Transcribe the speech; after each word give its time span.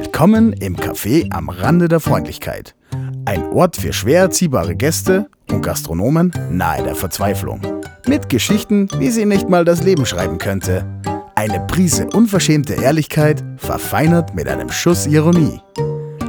Willkommen 0.00 0.52
im 0.52 0.76
Café 0.76 1.26
am 1.32 1.48
Rande 1.48 1.88
der 1.88 1.98
Freundlichkeit. 1.98 2.76
Ein 3.24 3.42
Ort 3.48 3.76
für 3.76 3.92
schwer 3.92 4.20
erziehbare 4.20 4.76
Gäste 4.76 5.26
und 5.50 5.60
Gastronomen 5.60 6.32
nahe 6.52 6.84
der 6.84 6.94
Verzweiflung. 6.94 7.60
Mit 8.06 8.28
Geschichten, 8.28 8.88
wie 8.98 9.10
sie 9.10 9.24
nicht 9.26 9.48
mal 9.48 9.64
das 9.64 9.82
Leben 9.82 10.06
schreiben 10.06 10.38
könnte. 10.38 10.86
Eine 11.34 11.58
Prise 11.66 12.06
unverschämte 12.06 12.74
Ehrlichkeit, 12.74 13.42
verfeinert 13.56 14.36
mit 14.36 14.46
einem 14.46 14.70
Schuss 14.70 15.04
Ironie. 15.08 15.60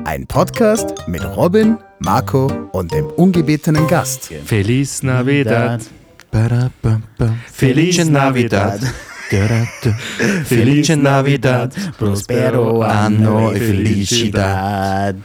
Ein 0.04 0.26
Podcast 0.26 1.08
mit 1.08 1.24
Robin, 1.24 1.78
Marco 2.00 2.52
und 2.72 2.92
dem 2.92 3.06
ungebetenen 3.06 3.88
Gast. 3.88 4.32
Feliz 4.46 5.04
Navidad. 5.04 5.82
Feliz 7.54 8.04
Navidad. 8.10 8.82
Feliz 10.46 10.90
Navidad. 10.90 11.74
Prospero 11.98 12.82
anno 12.82 13.52
e 13.54 13.60
felicidad. 13.60 15.16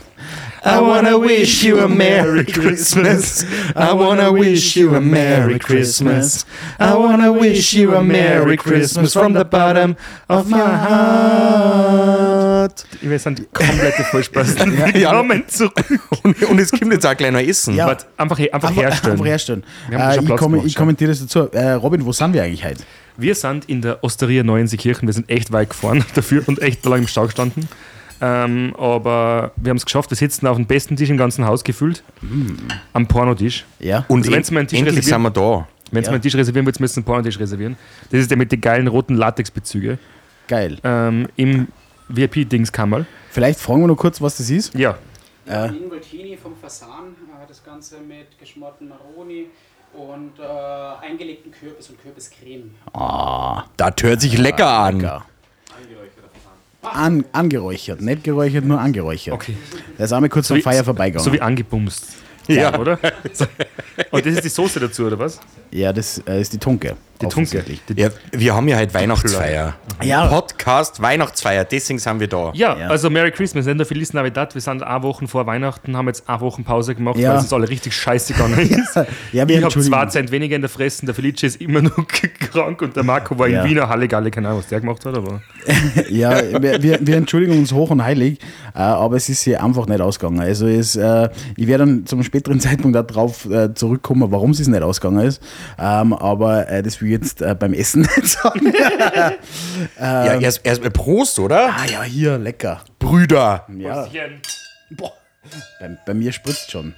I 0.67 0.79
wanna 0.79 1.19
wish 1.19 1.62
you 1.65 1.81
a 1.81 1.89
Merry 1.89 2.45
Christmas. 2.45 3.45
I 3.77 3.93
wanna 3.93 4.31
wish 4.33 4.77
you 4.77 4.95
a 4.95 5.01
Merry 5.01 5.59
Christmas. 5.59 6.45
I 6.79 6.95
wanna 6.95 7.31
wish 7.33 7.75
you 7.75 7.95
a 7.95 8.03
Merry 8.03 8.57
Christmas 8.57 9.12
from 9.12 9.35
the 9.35 9.45
bottom 9.45 9.97
of 10.29 10.48
my 10.48 10.59
heart. 10.59 12.25
Wir 13.03 13.19
sind 13.19 13.47
komplette 13.53 14.05
Vollspasten. 14.05 14.73
Ja. 14.95 15.11
Willkommen 15.12 15.45
zurück. 15.48 16.01
Und, 16.23 16.43
und 16.45 16.59
es 16.59 16.71
kommt 16.71 16.93
jetzt 16.93 17.07
auch 17.07 17.17
gleich 17.17 17.33
noch 17.33 17.41
Essen. 17.41 17.75
Ja. 17.75 17.87
Warte, 17.87 18.07
einfach, 18.17 18.39
einfach 18.39 18.69
Einfach, 18.71 18.83
herstellen. 18.83 19.12
einfach 19.12 19.27
herstellen. 19.27 19.65
Äh, 19.91 20.19
ich, 20.23 20.37
komme, 20.37 20.62
ich 20.65 20.75
kommentiere 20.75 21.11
das 21.11 21.21
dazu. 21.21 21.51
Äh, 21.53 21.73
Robin, 21.73 22.05
wo 22.07 22.12
sind 22.12 22.33
wir 22.33 22.43
eigentlich 22.43 22.65
heute? 22.65 22.83
Wir 23.17 23.35
sind 23.35 23.67
in 23.67 23.81
der 23.83 24.03
Osteria 24.03 24.43
Neuenseekirchen. 24.43 25.07
Wir 25.09 25.13
sind 25.13 25.31
echt 25.31 25.53
weit 25.53 25.71
gefahren 25.71 26.05
dafür 26.15 26.43
und 26.47 26.61
echt 26.61 26.85
lange 26.85 27.03
im 27.03 27.09
Stau 27.09 27.27
gestanden. 27.27 27.69
Ähm, 28.21 28.75
aber 28.79 29.53
wir 29.57 29.71
haben 29.71 29.77
es 29.77 29.85
geschafft. 29.85 30.11
Wir 30.11 30.17
sitzen 30.17 30.47
auf 30.47 30.57
dem 30.57 30.67
besten 30.67 30.97
Tisch 30.97 31.11
im 31.11 31.17
ganzen 31.17 31.45
Haus 31.47 31.63
gefüllt. 31.65 32.03
Am 32.93 33.06
Pornotisch. 33.06 33.65
Ja. 33.81 34.05
Und 34.09 34.21
Also 34.21 34.33
wenn's 34.33 34.51
mal 34.51 34.61
einen 34.61 34.69
Tisch 34.69 34.79
endlich 34.79 35.05
sind 35.05 35.23
wir 35.23 35.31
da. 35.31 35.69
Wenn 35.91 36.03
Sie 36.03 36.06
Ja. 36.06 36.11
mal 36.12 36.15
einen 36.17 36.23
Tisch 36.23 36.34
reservieren 36.34 36.65
wollt, 36.67 36.81
müssen 36.81 36.95
Sie 36.95 36.98
einen 37.01 37.05
Pornotisch 37.05 37.39
reservieren. 37.39 37.77
Das 38.11 38.21
ist 38.21 38.31
der 38.31 38.39
mit 38.39 38.51
den 38.51 38.61
geilen 38.61 38.87
roten 38.89 39.15
Latexbezüge. 39.15 39.99
Geil. 40.49 40.78
Ähm, 40.84 41.28
Im 41.37 41.69
VIP-Dingskammerl. 42.09 43.06
Vielleicht 43.31 43.61
fragen 43.61 43.81
wir 43.83 43.89
noch 43.89 43.97
kurz, 43.97 44.21
was 44.21 44.37
das 44.39 44.51
ist. 44.51 44.75
Ja, 44.75 44.97
Äh, 45.47 45.69
Involtini 45.77 46.39
vom 46.43 46.56
Fasan, 46.56 46.89
äh, 47.28 47.47
das 47.47 47.62
Ganze 47.62 47.97
mit 48.01 48.39
geschmorten 48.41 48.89
Maroni 48.89 49.47
und 49.97 50.33
äh, 50.39 51.06
eingelegten 51.06 51.53
Kürbis 51.53 51.91
und 51.91 52.00
Kürbiscreme. 52.03 52.75
Das 53.77 53.95
hört 54.03 54.20
sich 54.20 54.37
lecker 54.39 54.69
an. 54.69 55.00
lecker. 55.00 55.25
An, 56.83 57.25
angeräuchert. 57.33 58.03
Nicht 58.03 58.25
geräuchert, 58.25 58.65
nur 58.65 58.78
angeräuchert. 58.78 59.33
okay. 59.34 59.56
Der 59.98 60.05
ist 60.05 60.12
einmal 60.12 60.28
kurz 60.28 60.50
am 60.50 60.59
wie- 60.59 60.62
Feier 60.62 60.84
vorbeigegangen. 60.84 61.25
So 61.25 61.33
wie 61.33 61.41
angebumst. 61.41 62.17
Ja. 62.47 62.78
Oder? 62.78 62.98
Und 64.11 64.27
das 64.27 64.34
ist 64.34 64.45
die 64.45 64.48
Soße 64.48 64.81
dazu, 64.81 65.06
oder 65.06 65.19
was? 65.19 65.41
ja, 65.70 65.92
das 65.92 66.23
äh, 66.27 66.41
ist 66.41 66.53
die 66.53 66.59
Tunke. 66.59 66.95
Die 67.20 67.27
Tunke. 67.27 67.64
Ja, 67.97 68.09
wir 68.33 68.55
haben 68.55 68.67
ja 68.69 68.77
heute 68.77 68.92
Weihnachtsfeier. 68.92 69.75
Ja. 70.03 70.27
Podcast 70.27 71.00
Weihnachtsfeier, 71.00 71.65
deswegen 71.65 71.98
sind 72.00 72.19
wir 72.20 72.27
da. 72.28 72.50
Ja, 72.55 72.77
Ja. 72.77 72.89
also 72.89 73.09
Merry 73.09 73.31
Christmas, 73.31 73.67
nicht 73.67 73.77
nur 73.77 73.87
Feliz 73.87 74.12
Navidad. 74.12 74.53
Wir 74.55 74.61
sind 74.61 74.83
eine 74.83 75.03
Woche 75.03 75.27
vor 75.28 75.47
Weihnachten, 75.47 75.97
haben 75.97 76.09
jetzt 76.09 76.28
eine 76.28 76.41
Woche 76.41 76.62
Pause 76.62 76.95
gemacht, 76.95 77.17
Ja. 77.17 77.31
weil 77.31 77.37
es 77.39 77.45
uns 77.45 77.53
alle 77.53 77.69
richtig 77.69 77.95
scheiße 77.97 78.34
gegangen 78.34 78.59
ist. 78.59 78.97
Ja, 79.33 79.48
wir 79.48 79.59
ich 79.59 79.65
habe 79.65 79.81
zwei 79.81 80.03
uns. 80.03 80.12
Cent 80.12 80.31
weniger 80.33 80.56
in 80.56 80.62
der 80.62 80.69
Fressen, 80.69 81.06
der 81.06 81.15
Felice 81.15 81.45
ist 81.47 81.61
immer 81.61 81.83
noch 81.83 81.97
krank 82.53 82.83
und 82.83 82.95
der 82.97 83.05
Marco 83.05 83.39
war 83.39 83.48
Ja. 83.48 83.62
in 83.62 83.70
Wiener 83.70 83.89
Halligalle, 83.89 84.31
keine 84.31 84.48
Ahnung, 84.48 84.61
was 84.61 84.69
der 84.69 84.81
gemacht 84.81 85.05
hat, 85.06 85.15
aber 85.17 85.41
Ja, 86.11 86.41
wir, 86.61 86.83
wir, 87.06 87.17
entschuldigen 87.17 87.56
uns 87.59 87.72
hoch 87.72 87.91
und 87.91 88.03
heilig, 88.05 88.39
äh, 88.75 88.78
aber 88.78 89.17
es 89.17 89.28
ist 89.28 89.42
hier 89.42 89.62
einfach 89.62 89.87
nicht 89.87 90.00
ausgegangen. 90.00 90.41
Also 90.41 90.67
es, 90.67 90.97
äh, 90.97 91.28
ich 91.56 91.67
werde 91.69 91.84
dann 91.87 92.06
zum 92.06 92.19
späteren 92.35 92.59
Zeitpunkt 92.61 92.97
darauf 92.97 93.49
äh, 93.49 93.73
zurückkommen, 93.75 94.31
warum 94.33 94.51
es 94.51 94.67
nicht 94.67 94.83
ausgegangen 94.83 95.27
ist. 95.27 95.41
Ähm, 95.79 96.12
aber 96.12 96.69
äh, 96.69 96.83
das 96.83 97.00
will 97.00 97.09
ich 97.09 97.12
jetzt 97.12 97.43
äh, 97.43 97.55
beim 97.55 97.72
Essen 97.72 98.00
nicht 98.17 98.27
sagen. 98.27 98.72
Ja, 99.99 100.41
erst, 100.41 100.61
erst 100.65 100.83
mal 100.83 100.91
Prost, 100.91 101.39
oder? 101.39 101.71
ah 101.71 101.84
ja, 101.91 102.03
hier, 102.03 102.39
lecker. 102.39 102.83
Brüder. 102.99 103.67
Ja, 103.78 104.06
bei, 105.81 105.99
bei 106.06 106.15
mir 106.15 106.33
spritzt 106.33 106.71
schon. 106.71 106.94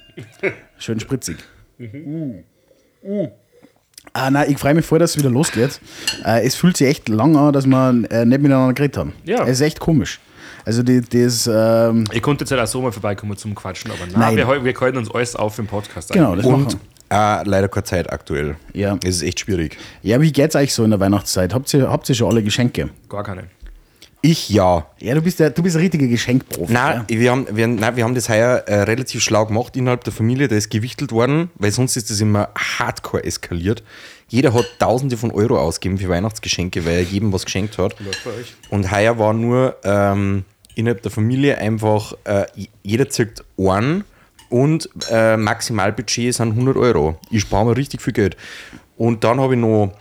Schön 0.79 1.01
spritzig. 1.01 1.37
Mm. 1.79 2.43
Mm. 3.03 3.29
Ah, 4.13 4.31
nein, 4.31 4.51
ich 4.51 4.59
freue 4.59 4.75
mich 4.75 4.85
voll, 4.85 4.99
dass 4.99 5.11
es 5.11 5.19
wieder 5.19 5.31
losgeht. 5.31 5.81
Äh, 6.25 6.47
es 6.47 6.55
fühlt 6.55 6.77
sich 6.77 6.89
echt 6.89 7.09
lang 7.09 7.37
an, 7.37 7.53
dass 7.53 7.67
wir 7.67 8.05
äh, 8.11 8.25
nicht 8.25 8.41
miteinander 8.41 8.73
geredet 8.75 8.97
haben. 8.97 9.13
Ja. 9.25 9.43
Es 9.45 9.53
ist 9.53 9.61
echt 9.63 9.81
komisch. 9.81 10.21
Also 10.67 10.83
die, 10.83 11.01
das, 11.01 11.47
ähm, 11.47 12.05
Ihr 12.13 12.21
konntet 12.21 12.49
jetzt 12.49 12.51
halt 12.51 12.61
auch 12.61 12.71
so 12.71 12.83
mal 12.83 12.91
vorbeikommen 12.91 13.37
zum 13.37 13.55
Quatschen, 13.55 13.93
aber 13.93 14.01
nein, 14.07 14.35
Nein. 14.35 14.37
wir, 14.37 14.65
wir 14.65 14.81
halten 14.81 14.99
uns 14.99 15.09
alles 15.11 15.37
auf 15.37 15.59
im 15.61 15.69
Podcast. 15.69 16.13
genau, 16.13 16.33
eigentlich. 16.33 16.45
das 16.45 16.53
Und 16.53 16.65
machen 16.65 16.81
äh, 17.09 17.49
leider 17.49 17.69
keine 17.69 17.85
Zeit 17.85 18.13
aktuell. 18.13 18.57
Ja. 18.73 18.99
Es 19.05 19.17
ist 19.17 19.23
echt 19.23 19.41
schwierig. 19.41 19.79
Ja, 20.03 20.21
wie 20.21 20.33
geht's 20.33 20.57
euch 20.57 20.75
so 20.75 20.83
in 20.83 20.91
der 20.91 20.99
Weihnachtszeit? 20.99 21.55
Habt 21.55 21.73
ihr, 21.73 21.89
habt 21.89 22.09
ihr 22.09 22.17
schon 22.17 22.29
alle 22.33 22.43
Geschenke? 22.43 22.91
Gar 23.09 23.23
keine. 23.23 23.45
Ich 24.23 24.49
ja. 24.49 24.87
Ja, 24.99 25.15
du 25.15 25.23
bist 25.23 25.39
der, 25.39 25.51
du 25.51 25.63
bist 25.63 25.77
ein 25.77 25.83
richtiger 25.83 26.09
Geschenkprofi. 26.09 26.73
Nein, 26.73 27.05
wir 27.07 27.31
haben, 27.31 27.47
wir, 27.53 27.69
nein, 27.69 27.95
wir 27.95 28.03
haben 28.03 28.17
das 28.17 28.29
heuer 28.29 28.65
äh, 28.67 28.83
relativ 28.83 29.23
schlau 29.23 29.47
gemacht 29.47 29.77
innerhalb 29.77 30.03
der 30.03 30.13
Familie. 30.13 30.49
Da 30.49 30.57
ist 30.57 30.69
gewichtelt 30.69 31.13
worden, 31.13 31.51
weil 31.55 31.71
sonst 31.71 31.97
ist 31.97 32.11
das 32.11 32.21
immer 32.21 32.49
hardcore 32.59 33.23
eskaliert. 33.23 33.85
Jeder 34.27 34.53
hat 34.53 34.67
Tausende 34.81 35.17
von 35.17 35.31
Euro 35.31 35.61
ausgegeben 35.61 35.99
für 35.99 36.09
Weihnachtsgeschenke, 36.09 36.85
weil 36.85 36.95
er 36.95 37.03
jedem 37.03 37.33
was 37.33 37.45
geschenkt 37.45 37.79
hat. 37.79 37.95
Und 38.71 38.91
heuer 38.91 39.17
war 39.17 39.33
nur 39.33 39.77
ähm, 39.85 40.45
innerhalb 40.77 41.03
der 41.03 41.11
Familie 41.11 41.59
einfach, 41.59 42.13
äh, 42.25 42.45
jeder 42.85 43.09
zirkt 43.09 43.45
einen 43.59 44.05
und 44.49 44.89
äh, 45.11 45.37
Maximalbudget 45.37 46.33
sind 46.35 46.51
100 46.53 46.77
Euro. 46.77 47.19
Ich 47.31 47.41
spare 47.43 47.65
mir 47.67 47.77
richtig 47.77 48.01
viel 48.01 48.13
Geld. 48.13 48.37
Und 48.97 49.25
dann 49.25 49.41
habe 49.41 49.55
ich 49.55 49.61
noch 49.61 49.93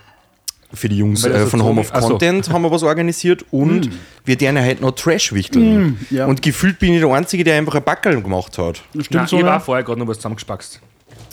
für 0.72 0.88
die 0.88 0.98
Jungs 0.98 1.24
äh, 1.24 1.46
von 1.46 1.62
Home 1.62 1.80
of 1.80 1.90
Ach 1.92 2.02
so. 2.02 2.08
Content 2.10 2.50
haben 2.50 2.62
wir 2.62 2.70
was 2.70 2.82
organisiert 2.82 3.44
und 3.50 3.90
wir 4.24 4.36
denen 4.36 4.62
halt 4.62 4.80
noch 4.80 4.92
Trash 4.92 5.32
wichteln. 5.32 5.98
ja. 6.10 6.26
Und 6.26 6.42
gefühlt 6.42 6.78
bin 6.78 6.92
ich 6.92 7.00
der 7.00 7.10
Einzige, 7.10 7.42
der 7.44 7.56
einfach 7.58 7.74
ein 7.74 7.82
Backel 7.82 8.20
gemacht 8.22 8.56
hat. 8.58 8.82
Das 8.94 9.06
stimmt 9.06 9.22
Nein, 9.22 9.26
so 9.28 9.38
ich 9.38 9.44
war 9.44 9.54
nicht. 9.56 9.64
vorher 9.64 9.84
gerade 9.84 9.98
noch 9.98 10.06
was 10.08 10.18
zusammengespackst. 10.18 10.80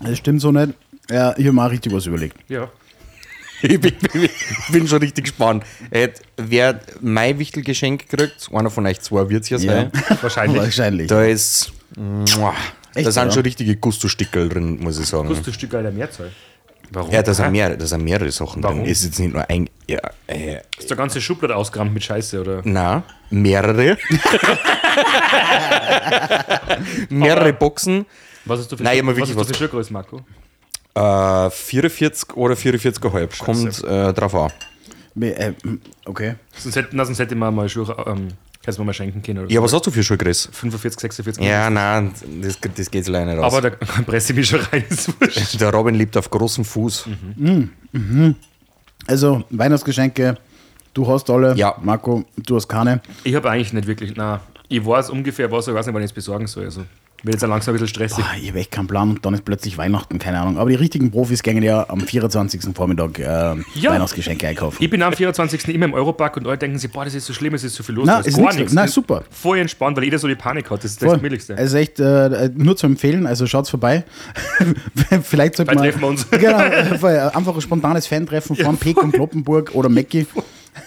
Das 0.04 0.18
stimmt 0.18 0.42
so 0.42 0.52
nicht. 0.52 0.74
Ja, 1.10 1.31
ich 1.38 1.46
habe 1.46 1.54
mir 1.54 1.66
auch 1.66 1.72
richtig 1.72 1.94
was 1.94 2.06
überlegt. 2.06 2.38
Ja. 2.48 2.70
Ich 3.63 3.79
bin, 3.79 3.94
ich 4.13 4.72
bin 4.72 4.88
schon 4.90 5.00
richtig 5.00 5.24
gespannt. 5.24 5.63
Äh, 5.90 6.09
wer 6.35 6.81
mein 7.00 7.40
Wichtelgeschenk 7.40 8.09
kriegt, 8.09 8.50
einer 8.53 8.69
von 8.69 8.85
euch 8.85 9.00
zwei 9.00 9.29
wird 9.29 9.44
es 9.44 9.50
ja 9.50 9.57
sein. 9.57 9.90
Wahrscheinlich. 10.22 10.62
Wahrscheinlich. 10.62 11.07
Da 11.07 11.24
ist. 11.24 11.72
Muah, 11.96 12.53
Echt, 12.94 13.07
da 13.07 13.12
sind 13.12 13.28
ja? 13.28 13.31
schon 13.31 13.44
richtige 13.44 13.75
Gusto-Stickel 13.78 14.50
drin, 14.50 14.79
muss 14.81 15.00
ich 15.00 15.06
sagen. 15.06 15.34
Stück 15.51 15.69
der 15.69 15.91
Mehrzahl. 15.91 16.31
Warum? 16.91 17.12
Ja, 17.12 17.24
da 17.24 17.34
sind, 17.34 17.46
Hä? 17.46 17.51
mehr, 17.51 17.78
da 17.78 17.85
sind 17.85 18.03
mehrere 18.03 18.31
Sachen 18.31 18.62
Warum? 18.62 18.79
drin. 18.79 18.85
Ist 18.85 19.06
jetzt 19.06 19.19
nicht 19.19 19.34
nur 19.34 19.50
ein. 19.50 19.69
Ja, 19.88 20.00
äh, 20.28 20.57
Ist 20.78 20.90
der 20.90 20.97
ganze 20.97 21.22
Schublade 21.22 21.56
ausgerammt 21.56 21.94
mit 21.94 22.03
Scheiße, 22.03 22.41
oder? 22.41 22.62
na, 22.66 23.03
mehrere. 23.30 23.97
mehrere 27.09 27.53
Boxen. 27.53 28.06
Was 28.45 28.59
hast 28.59 28.72
du 28.72 28.78
für, 28.78 28.84
Nein, 28.84 29.07
was 29.07 29.19
hast 29.19 29.34
du 29.34 29.44
für 29.44 29.53
Schuhgröße, 29.56 29.94
Marco? 29.94 30.22
Äh, 30.96 31.50
44 31.50 32.36
oder 32.36 32.56
44,5. 32.56 33.40
Kommt 33.44 33.84
äh, 33.84 34.14
drauf 34.14 34.36
an. 34.36 34.52
Äh, 35.22 35.54
okay. 36.06 36.36
Sonst 36.56 36.76
hätte, 36.76 36.90
na, 36.96 37.06
sonst 37.06 37.20
hätte 37.20 37.36
man 37.36 37.54
mal 37.54 37.68
Schuhe, 37.70 37.96
ähm, 38.08 38.30
kannst 38.64 38.78
du 38.78 38.81
mir 38.81 38.88
mal 38.88 38.94
schenken 38.94 39.22
können. 39.22 39.40
Oder 39.40 39.52
Ja, 39.52 39.59
so. 39.59 39.64
was 39.64 39.74
hast 39.74 39.86
du 39.88 39.92
für 39.92 40.04
Schuhgröße? 40.04 40.52
45, 40.52 41.00
46. 41.02 41.44
Ja, 41.44 41.70
nein, 41.70 42.12
das, 42.42 42.58
das 42.76 42.90
geht 42.92 43.08
leider 43.08 43.26
nicht 43.34 43.44
aus. 43.44 43.54
Aber 43.54 43.70
da 43.70 43.76
presse 44.06 44.34
ich 44.34 44.38
mich 44.40 44.48
schon 44.50 44.59
rein. 44.72 44.84
ist 44.90 45.09
wurscht. 45.20 45.59
der 45.62 45.72
Robin 45.74 45.96
lebt 45.96 46.16
auf 46.18 46.30
großem 46.30 46.66
Fuß. 46.66 47.08
Also, 49.08 49.44
Weihnachtsgeschenke, 49.50 50.38
du 50.94 51.08
hast 51.08 51.30
alle. 51.30 51.56
Ja. 51.56 51.75
Marco, 51.81 52.24
du 52.38 52.56
hast 52.56 52.68
keine. 52.68 53.02
Ich 53.24 53.36
habe 53.36 53.50
eigentlich 53.50 53.74
nicht 53.74 53.88
wirklich, 53.88 54.14
na, 54.16 54.42
ich 54.70 54.84
weiß 54.86 55.10
ungefähr 55.10 55.52
was, 55.52 55.68
ich 55.68 55.74
weiß 55.74 55.86
nicht, 55.86 55.94
wann 55.96 56.01
ich 56.01 56.10
es 56.10 56.13
besorgen 56.13 56.48
soll. 56.48 56.66
Also, 56.66 56.86
wird 57.24 57.36
jetzt 57.36 57.42
langsam 57.48 57.74
ein 57.74 57.80
bisschen 57.80 57.88
stressig. 57.88 58.18
Boah, 58.18 58.31
ich 58.42 58.50
habe 58.50 58.60
echt 58.60 58.72
keinen 58.72 58.88
Plan. 58.88 59.18
Dann 59.22 59.34
ist 59.34 59.46
plötzlich 59.46 59.78
Weihnachten, 59.78 60.20
keine 60.20 60.40
Ahnung. 60.40 60.58
Aber 60.58 60.70
die 60.70 60.75
richtigen 60.75 61.10
Profis 61.10 61.42
gehen 61.42 61.64
ja 61.64 61.86
am 61.90 62.02
24. 62.02 62.62
Vormittag 62.75 63.18
äh, 63.20 63.24
Ja. 63.75 63.92
Weihnachtsgeschenke 63.92 64.48
einkaufen. 64.48 64.78
Ich 64.81 64.90
bin 64.90 65.02
am 65.02 65.14
24. 65.14 65.68
immer 65.70 65.86
im 65.86 65.94
Europark 65.94 66.38
und 66.38 66.46
alle 66.48 66.58
denken 66.58 66.78
sich, 66.78 66.92
boah, 66.92 67.06
das 67.06 67.14
ist 67.16 67.25
so 67.25 67.34
schlimm, 67.34 67.54
es 67.54 67.64
ist 67.64 67.75
so 67.75 67.84
viel 67.84 67.96
los. 67.96 68.06
Na, 68.06 68.20
ist 68.20 68.28
ist 68.28 68.38
gar 68.38 68.54
nichts. 68.54 68.74
na, 68.74 68.84
ist 68.86 68.94
super. 68.94 69.24
Voll 69.31 69.60
entspannt, 69.60 69.96
weil 69.98 70.04
jeder 70.04 70.20
so 70.20 70.28
die 70.28 70.36
Panik 70.36 70.70
hat. 70.70 70.84
Das 70.84 70.92
ist 70.92 71.02
das 71.02 71.08
Voll. 71.08 71.18
Gemütlichste. 71.18 71.58
Also 71.58 71.78
echt 71.78 72.00
äh, 72.00 72.50
nur 72.56 72.75
zu 72.75 72.88
empfehlen, 72.88 73.25
also 73.25 73.48
schaut's 73.48 73.70
vorbei. 73.70 74.04
Vielleicht 75.24 75.56
sollte 75.56 75.74
man. 75.75 75.84
treffen 75.84 76.02
wir 76.02 76.08
uns. 76.10 76.28
Genau, 76.31 76.58
einfach 76.58 77.56
ein 77.56 77.62
spontanes 77.62 78.06
Fan-Treffen 78.08 78.56
von 78.58 78.75
Peek 78.78 79.02
und 79.02 79.14
Kloppenburg 79.14 79.72
oder 79.75 79.88
Mecki. 79.88 80.28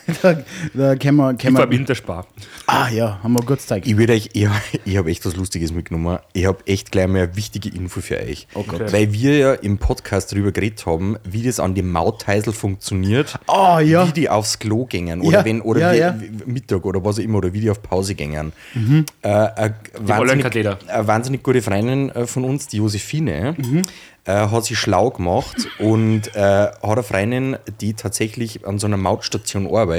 da, 0.22 0.36
da 0.74 0.96
können 0.96 1.16
wir, 1.16 1.32
Ich 1.32 1.38
können 1.38 1.56
war 1.56 1.64
im 1.64 1.70
wir, 1.70 1.78
Interspar. 1.78 2.26
Ah 2.66 2.88
ja, 2.88 3.18
haben 3.22 3.32
wir 3.32 3.42
kurz 3.44 3.66
Zeit. 3.66 3.86
Ich 3.86 3.96
würde 3.96 4.12
euch, 4.12 4.30
ich, 4.32 4.48
ich 4.84 4.96
habe 4.96 5.10
echt 5.10 5.24
was 5.26 5.36
Lustiges 5.36 5.72
mitgenommen. 5.72 6.18
Ich 6.32 6.46
habe 6.46 6.58
echt 6.66 6.92
gleich 6.92 7.06
mal 7.08 7.22
eine 7.24 7.36
wichtige 7.36 7.68
Info 7.68 8.00
für 8.00 8.18
euch. 8.18 8.46
Oh 8.54 8.62
Gott. 8.62 8.92
Weil 8.92 9.12
wir 9.12 9.36
ja 9.36 9.52
im 9.54 9.78
Podcast 9.78 10.32
darüber 10.32 10.52
geredet 10.52 10.86
haben, 10.86 11.16
wie 11.24 11.42
das 11.42 11.60
an 11.60 11.74
dem 11.74 11.90
Mautheisel 11.90 12.52
funktioniert. 12.52 13.38
Oh 13.48 13.78
ja. 13.78 14.06
Wie 14.08 14.12
die 14.12 14.28
aufs 14.28 14.58
Klo 14.58 14.84
gängen 14.86 15.20
oder 15.20 15.38
Ja, 15.38 15.44
wenn 15.44 15.60
oder 15.60 15.94
ja, 15.94 16.20
wie, 16.20 16.24
ja. 16.26 16.30
Mittag 16.46 16.84
oder 16.84 17.04
was 17.04 17.18
auch 17.18 17.22
immer 17.22 17.38
oder 17.38 17.52
wie 17.52 17.60
die 17.60 17.70
auf 17.70 17.82
Pause 17.82 18.14
gängen. 18.14 18.52
Mhm. 18.74 19.04
Äh, 19.22 19.28
eine, 19.28 19.74
wahnsinnig, 19.98 20.42
Katheter. 20.44 20.78
eine 20.88 21.06
wahnsinnig 21.06 21.42
gute 21.42 21.62
Freundin 21.62 22.10
äh, 22.10 22.26
von 22.26 22.44
uns, 22.44 22.68
die 22.68 22.76
Josephine, 22.78 23.54
Mhm. 23.58 23.82
äh, 24.24 24.32
hat 24.32 24.64
sich 24.64 24.78
schlau 24.78 25.10
gemacht 25.10 25.68
und 25.78 26.34
äh, 26.34 26.40
hat 26.40 26.82
eine 26.82 27.02
Freundin, 27.02 27.56
die 27.80 27.94
tatsächlich 27.94 28.66
an 28.66 28.78
so 28.78 28.86
einer 28.86 28.96
Mautstation 28.96 29.66
arbeitet. 29.66 29.95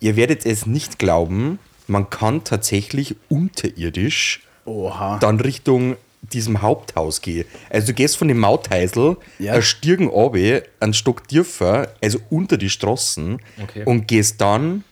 Ihr 0.00 0.16
werdet 0.16 0.44
es 0.46 0.66
nicht 0.66 0.98
glauben, 0.98 1.58
man 1.86 2.10
kann 2.10 2.44
tatsächlich 2.44 3.16
unterirdisch 3.28 4.42
Oha. 4.64 5.18
dann 5.20 5.40
Richtung 5.40 5.96
diesem 6.32 6.60
Haupthaus 6.60 7.20
gehen. 7.22 7.46
Also 7.70 7.88
du 7.88 7.92
gehst 7.94 8.16
von 8.16 8.26
dem 8.28 8.38
Mautheisel, 8.40 9.16
Ja. 9.38 9.52
ein 9.54 9.62
Stirgen 9.62 10.08
runter, 10.08 10.62
einen 10.80 10.92
Stock 10.94 11.28
tiefer, 11.28 11.88
also 12.02 12.18
unter 12.30 12.56
die 12.56 12.68
Straßen 12.68 13.38
Okay. 13.62 13.84
und 13.84 14.08
gehst 14.08 14.40
dann 14.40 14.82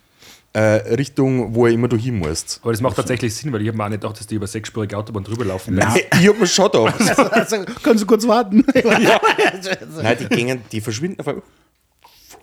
äh, 0.53 0.61
Richtung, 0.95 1.57
wo 1.57 1.67
er 1.67 1.73
immer 1.73 1.89
du 1.89 1.97
hin 1.97 2.19
musst. 2.19 2.61
Aber 2.63 2.71
das 2.71 2.81
macht 2.81 2.95
tatsächlich 2.95 3.35
Sinn, 3.35 3.53
weil 3.53 3.63
ich 3.63 3.67
habe 3.69 3.77
mir 3.77 3.85
auch 3.85 3.89
nicht 3.89 4.03
gedacht, 4.03 4.21
dass 4.21 4.29
die 4.29 4.37
über 4.37 4.47
sechsspurige 4.47 4.97
Autobahn 4.97 5.25
drüber 5.25 5.45
laufen. 5.45 5.75
Nein. 5.75 6.01
Ich 6.21 6.29
hab 6.29 6.39
mir 6.39 6.47
schon 6.47 6.71
gedacht. 6.71 6.95
Also, 7.33 7.65
kannst 7.83 8.05
du 8.05 8.07
kurz 8.07 8.25
warten? 8.29 8.65
Nein, 10.03 10.17
die 10.21 10.27
gängen, 10.29 10.61
die 10.71 10.81
verschwinden 10.81 11.19
auf 11.21 11.27
einmal. 11.27 11.43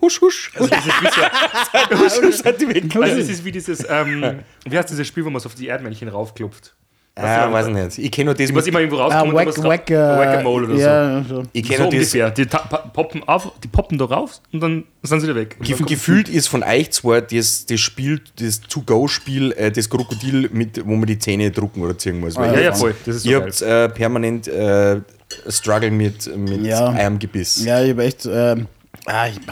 Husch, 0.02 0.20
husch. 0.20 0.50
Also 0.56 0.68
das 0.68 0.84
ist 0.86 1.00
wie 1.00 1.06
so, 1.06 1.98
husch, 2.04 2.22
husch, 2.22 2.42
sind 2.42 2.60
die 2.60 2.68
weg. 2.68 2.84
also 2.96 3.16
das 3.18 3.28
ist 3.28 3.44
wie 3.44 3.52
dieses, 3.52 3.86
ähm, 3.88 4.40
wie 4.68 4.76
heißt 4.76 4.90
dieses 4.90 5.06
Spiel, 5.06 5.24
wo 5.24 5.30
man 5.30 5.40
so 5.40 5.46
auf 5.48 5.54
die 5.54 5.68
Erdmännchen 5.68 6.08
raufklopft? 6.08 6.74
Ah, 7.14 7.52
weiß 7.52 7.66
ich 7.66 7.74
nicht. 7.74 7.98
Ich 7.98 8.10
kenne 8.10 8.26
nur 8.26 8.34
das 8.34 8.48
Ich 8.48 8.52
muss 8.54 8.64
mit, 8.64 8.68
immer 8.72 8.80
irgendwo 8.80 8.98
Ah, 8.98 9.04
rauskommen 9.04 9.34
Wack, 9.34 9.46
und 9.48 9.58
was 9.58 9.62
Wack, 9.64 9.90
Whack-a-Mole 9.90 10.64
oder 10.66 10.74
so. 10.76 10.80
ja, 10.80 11.24
so. 11.28 11.42
ich 11.52 11.66
So 11.66 11.72
kenne 11.74 11.82
nur 11.84 11.90
das, 12.00 12.14
ungefähr. 12.14 12.30
Die 12.30 12.46
poppen 12.94 13.22
auf, 13.28 13.52
die 13.62 13.68
poppen 13.68 13.98
da 13.98 14.06
rauf 14.06 14.40
und 14.50 14.60
dann 14.60 14.84
sind 15.02 15.20
sie 15.20 15.26
wieder 15.28 15.36
weg. 15.36 15.58
Kommt- 15.58 15.86
gefühlt 15.88 16.30
ist 16.30 16.48
von 16.48 16.62
euch 16.62 16.90
zwar 16.90 17.20
das, 17.20 17.66
das 17.66 17.80
Spiel, 17.80 18.22
das 18.40 18.62
To-Go-Spiel, 18.62 19.52
äh, 19.52 19.70
das 19.70 19.90
Krokodil, 19.90 20.48
mit, 20.54 20.84
wo 20.86 20.96
man 20.96 21.06
die 21.06 21.18
Zähne 21.18 21.50
drucken 21.50 21.82
oder 21.82 21.98
ziehen 21.98 22.18
muss. 22.18 22.34
Weil 22.36 22.54
Ja, 22.54 22.60
ja, 22.60 22.72
voll. 22.72 22.94
Das 23.04 23.16
ist 23.16 23.22
so 23.24 23.28
Ihr 23.30 23.40
geil. 23.40 23.48
habt 23.50 23.60
äh, 23.62 23.88
permanent 23.90 24.48
äh, 24.48 25.00
Struggle 25.50 25.90
mit, 25.90 26.34
mit 26.34 26.62
Ja. 26.64 26.88
eurem 26.94 27.18
Gebiss. 27.18 27.62
Ja, 27.62 27.82
ich 27.82 27.90
habe 27.90 28.04
echt. 28.04 28.24
Ähm, 28.24 28.68
ah, 29.04 29.26
ich, 29.28 29.36
ich, 29.36 29.42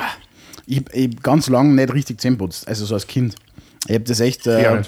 ich 0.71 1.09
hab 1.09 1.23
ganz 1.23 1.49
lange 1.49 1.75
nicht 1.75 1.93
richtig 1.93 2.21
Zähne 2.21 2.37
putzt, 2.37 2.67
also 2.69 2.85
so 2.85 2.95
als 2.95 3.07
Kind. 3.07 3.35
Ich 3.87 3.95
habe 3.95 4.05
das 4.05 4.21
echt. 4.21 4.47
Äh, 4.47 4.63
Ja, 4.63 4.83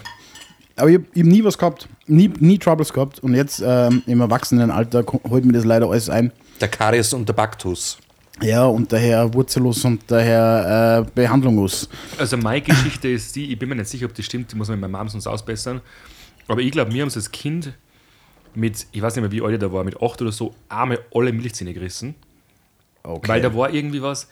aber 0.77 0.89
ich 0.89 0.97
habe 0.97 1.07
hab 1.07 1.17
nie 1.17 1.45
was 1.45 1.59
gehabt, 1.59 1.89
nie, 2.07 2.31
nie 2.39 2.59
Troubles 2.59 2.93
gehabt 2.93 3.19
und 3.21 3.35
jetzt 3.35 3.63
ähm, 3.65 4.03
im 4.07 4.21
Erwachsenenalter 4.21 5.05
holt 5.29 5.45
mir 5.45 5.53
das 5.53 5.65
leider 5.65 5.89
alles 5.89 6.09
ein. 6.09 6.33
Der 6.61 6.69
Karies 6.69 7.13
und 7.13 7.29
der 7.29 7.35
Baktus. 7.35 7.99
Ja, 8.41 8.65
und 8.65 8.91
daher 8.93 9.33
wurzellos 9.35 9.85
und 9.85 10.03
daher 10.07 11.05
äh, 11.07 11.11
behandlungslos. 11.15 11.89
Also 12.19 12.37
meine 12.37 12.63
Geschichte 12.63 13.09
ist 13.09 13.37
die, 13.37 13.53
ich 13.53 13.59
bin 13.59 13.69
mir 13.69 13.77
nicht 13.77 13.89
sicher, 13.89 14.07
ob 14.07 14.15
das 14.15 14.25
stimmt, 14.25 14.51
die 14.51 14.57
muss 14.57 14.69
man 14.69 14.81
mit 14.81 14.91
meiner 14.91 15.05
Mom 15.05 15.09
sonst 15.09 15.27
ausbessern. 15.27 15.81
Aber 16.49 16.61
ich 16.61 16.73
glaube, 16.73 16.93
wir 16.93 17.03
haben 17.03 17.09
es 17.09 17.17
als 17.17 17.31
Kind 17.31 17.73
mit, 18.55 18.87
ich 18.93 19.03
weiß 19.03 19.15
nicht 19.15 19.23
mehr, 19.23 19.33
wie 19.33 19.43
alt 19.43 19.55
ich 19.55 19.61
da 19.61 19.73
war, 19.73 19.85
mit 19.85 20.01
acht 20.03 20.21
oder 20.23 20.33
so, 20.33 20.55
einmal 20.69 20.99
alle 21.15 21.33
Milchzähne 21.33 21.75
gerissen. 21.75 22.15
Okay. 23.03 23.29
Weil 23.29 23.43
da 23.43 23.55
war 23.55 23.73
irgendwie 23.73 24.03
was, 24.03 24.29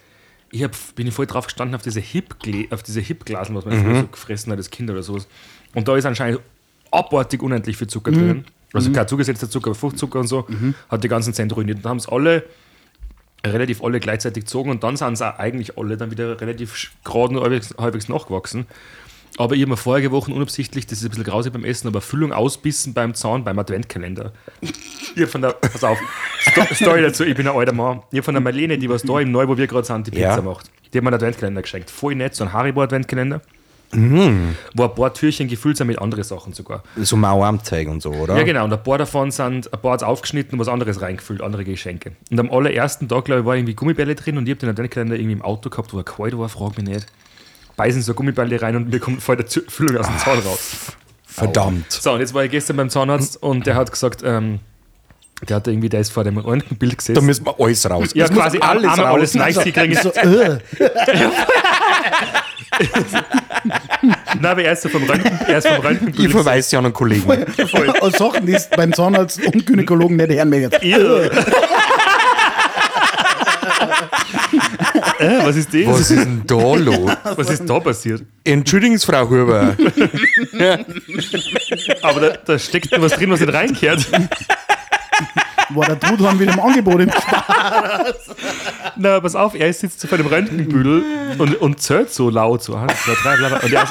ich 0.50 0.62
hab, 0.62 0.72
bin 0.94 1.10
voll 1.12 1.26
drauf 1.26 1.46
gestanden 1.46 1.74
auf 1.74 1.82
diese 1.82 2.00
Hip 2.00 2.34
Hip-Glasen, 2.44 3.54
was 3.54 3.64
man 3.64 3.82
früher 3.82 4.00
so 4.00 4.06
gefressen 4.08 4.52
hat 4.52 4.58
als 4.58 4.70
Kind 4.70 4.90
oder 4.90 5.02
sowas. 5.02 5.28
Und 5.74 5.86
da 5.86 5.96
ist 5.96 6.04
anscheinend 6.04 6.40
abartig 6.90 7.42
unendlich 7.42 7.76
viel 7.76 7.86
Zucker 7.86 8.10
drin. 8.10 8.44
Also 8.72 8.92
kein 8.92 9.06
zugesetzter 9.06 9.50
Zucker, 9.50 9.70
aber 9.70 9.74
Fruchtzucker 9.74 10.20
und 10.20 10.26
so, 10.26 10.46
hat 10.88 11.04
die 11.04 11.08
ganzen 11.08 11.34
Zähne 11.34 11.52
ruiniert. 11.52 11.78
Und 11.78 11.86
haben 11.86 11.96
es 11.96 12.08
alle, 12.08 12.44
relativ 13.46 13.82
alle 13.82 14.00
gleichzeitig 14.00 14.44
gezogen 14.44 14.70
und 14.70 14.84
dann 14.84 14.96
sind 14.96 15.14
es 15.14 15.22
eigentlich 15.22 15.78
alle 15.78 15.96
dann 15.96 16.10
wieder 16.10 16.40
relativ 16.40 16.92
gerade 17.04 17.36
und 17.36 17.42
halbwegs, 17.42 17.74
halbwegs 17.78 18.08
nachgewachsen. 18.08 18.66
Aber 19.38 19.54
ich 19.54 19.62
habe 19.62 19.70
mir 19.70 19.76
vorige 19.76 20.10
Wochen 20.10 20.32
unabsichtlich, 20.32 20.86
das 20.86 20.98
ist 20.98 21.04
ein 21.04 21.10
bisschen 21.10 21.24
grausig 21.24 21.52
beim 21.52 21.64
Essen, 21.64 21.88
aber 21.88 22.00
Füllung 22.00 22.32
ausbissen 22.32 22.92
beim 22.94 23.14
Zaun, 23.14 23.44
beim 23.44 23.58
Adventkalender. 23.58 24.32
Ich 24.60 25.26
von 25.28 25.40
der, 25.42 25.50
pass 25.52 25.82
auf, 25.84 25.98
Sto- 26.40 26.74
Story 26.74 27.02
dazu, 27.02 27.24
ich 27.24 27.34
bin 27.34 27.46
ein 27.48 27.54
alter 27.56 27.72
Mann. 27.72 28.02
Ich 28.12 28.22
von 28.24 28.34
der 28.34 28.42
Marlene, 28.42 28.76
die 28.78 28.88
was 28.90 29.02
da 29.02 29.18
im 29.20 29.30
Neu, 29.32 29.48
wo 29.48 29.56
wir 29.56 29.66
gerade 29.66 29.86
sind, 29.86 30.06
die 30.06 30.10
Pizza 30.10 30.36
Ja. 30.36 30.42
macht. 30.42 30.70
Die 30.92 30.98
hat 30.98 31.04
mir 31.04 31.08
einen 31.10 31.14
Adventkalender 31.14 31.62
geschenkt. 31.62 31.90
Voll 31.90 32.14
nett, 32.16 32.34
so 32.34 32.44
ein 32.44 32.52
Haribo-Adventkalender. 32.52 33.40
Mhm. 33.92 34.54
Wo 34.74 34.84
ein 34.84 34.94
paar 34.94 35.12
Türchen 35.14 35.48
gefüllt 35.48 35.76
sind 35.76 35.88
mit 35.88 35.98
anderen 35.98 36.22
Sachen 36.22 36.52
sogar. 36.52 36.84
So 36.96 37.16
Mauermzeug 37.16 37.88
und 37.88 38.00
so, 38.00 38.10
oder? 38.10 38.36
Ja, 38.36 38.44
genau. 38.44 38.64
Und 38.64 38.72
ein 38.72 38.82
paar 38.82 38.98
davon 38.98 39.32
sind, 39.32 39.72
ein 39.72 39.80
paar 39.80 39.92
hat's 39.94 40.04
aufgeschnitten 40.04 40.52
und 40.54 40.60
was 40.60 40.68
anderes 40.68 41.00
reingefüllt, 41.00 41.40
andere 41.42 41.64
Geschenke. 41.64 42.12
Und 42.30 42.38
am 42.38 42.50
allerersten 42.52 43.08
Tag, 43.08 43.24
glaube 43.24 43.40
ich, 43.40 43.46
war 43.46 43.56
irgendwie 43.56 43.74
Gummibälle 43.74 44.14
drin 44.14 44.38
und 44.38 44.46
ich 44.46 44.50
habe 44.52 44.60
den 44.60 44.68
Adventkalender 44.70 45.16
irgendwie 45.16 45.32
im 45.32 45.42
Auto 45.42 45.70
gehabt, 45.70 45.92
wo 45.92 45.98
er 45.98 46.04
kalt 46.04 46.38
war, 46.38 46.48
frag 46.48 46.76
mich 46.76 46.86
nicht. 46.86 47.06
Beißen 47.80 48.02
so 48.02 48.12
Gummibälle 48.12 48.60
rein 48.60 48.76
und 48.76 48.90
mir 48.90 49.00
kommt 49.00 49.22
voll 49.22 49.36
der 49.36 49.46
Füllung 49.46 49.96
aus 49.96 50.06
dem 50.06 50.18
Zaun 50.18 50.38
raus. 50.40 50.92
Verdammt. 51.24 51.90
So, 51.90 52.12
und 52.12 52.20
jetzt 52.20 52.34
war 52.34 52.44
ich 52.44 52.50
gestern 52.50 52.76
beim 52.76 52.90
Zahnarzt 52.90 53.42
und 53.42 53.66
der 53.66 53.74
hat 53.74 53.90
gesagt, 53.90 54.20
ähm, 54.22 54.58
der 55.48 55.56
hat 55.56 55.66
irgendwie, 55.66 55.88
der 55.88 56.00
ist 56.00 56.12
vor 56.12 56.22
dem 56.24 56.36
Röntgenbild 56.36 56.98
gesessen. 56.98 57.14
Da 57.14 57.22
müssen 57.22 57.46
wir 57.46 57.58
alles 57.58 57.88
raus. 57.88 58.10
ja, 58.12 58.26
muss 58.26 58.36
quasi 58.36 58.58
alles, 58.58 58.90
einmal 58.92 59.06
alles 59.06 59.32
nice 59.32 59.60
kriegen. 59.60 59.94
so, 59.94 60.10
äh, 60.12 60.58
Nein, 64.02 64.44
aber 64.44 64.62
er 64.62 64.72
ist 64.72 64.82
so 64.82 64.90
vom 64.90 65.04
Röntgen, 65.04 65.40
er 65.46 65.56
ist 65.56 65.66
vom 65.66 65.80
Röntgenbild 65.80 66.26
Ich 66.26 66.30
verweise 66.30 66.72
ja 66.72 66.80
an 66.80 66.84
einen 66.84 66.92
Kollegen. 66.92 67.30
aus 68.02 68.12
Sachen, 68.12 68.44
die 68.44 68.52
es 68.52 68.68
beim 68.68 68.92
Zahnarzt 68.92 69.42
und 69.42 69.64
Gynäkologen 69.64 70.18
nicht 70.18 70.30
hören 70.32 70.50
mögen. 70.50 70.68
gesessen. 70.68 71.30
Äh, 75.20 75.44
was 75.44 75.56
ist 75.56 75.72
das? 75.74 75.86
Was 75.86 76.10
ist 76.10 76.24
denn 76.24 76.42
da 76.46 76.74
los? 76.74 77.10
Was 77.36 77.50
ist 77.50 77.68
da 77.68 77.78
passiert? 77.80 78.22
Entschuldigen 78.44 78.96
Sie, 78.96 79.06
Frau 79.06 79.28
Huber. 79.28 79.76
Aber 82.02 82.20
da, 82.20 82.30
da 82.44 82.58
steckt 82.58 82.90
noch 82.92 83.02
was 83.02 83.12
drin, 83.12 83.30
was 83.30 83.40
nicht 83.40 83.52
reinkehrt. 83.52 84.10
War 85.70 85.86
der 85.86 86.00
Truthahn 86.00 86.40
wieder 86.40 86.52
im 86.52 86.60
Angebot 86.60 87.00
im 87.00 87.10
Na, 88.96 89.20
pass 89.20 89.36
auf, 89.36 89.54
er 89.54 89.72
sitzt 89.72 90.00
so 90.00 90.08
vor 90.08 90.18
dem 90.18 90.26
Röntgenbüdel 90.26 91.04
und, 91.38 91.60
und 91.60 91.80
zählt 91.80 92.12
so 92.12 92.28
laut, 92.28 92.62
so 92.62 92.74
eins, 92.74 92.92
zwei, 93.04 93.14
drei, 93.22 93.36
bla, 93.36 93.48
bla. 93.48 93.58
Und, 93.60 93.72
er, 93.72 93.88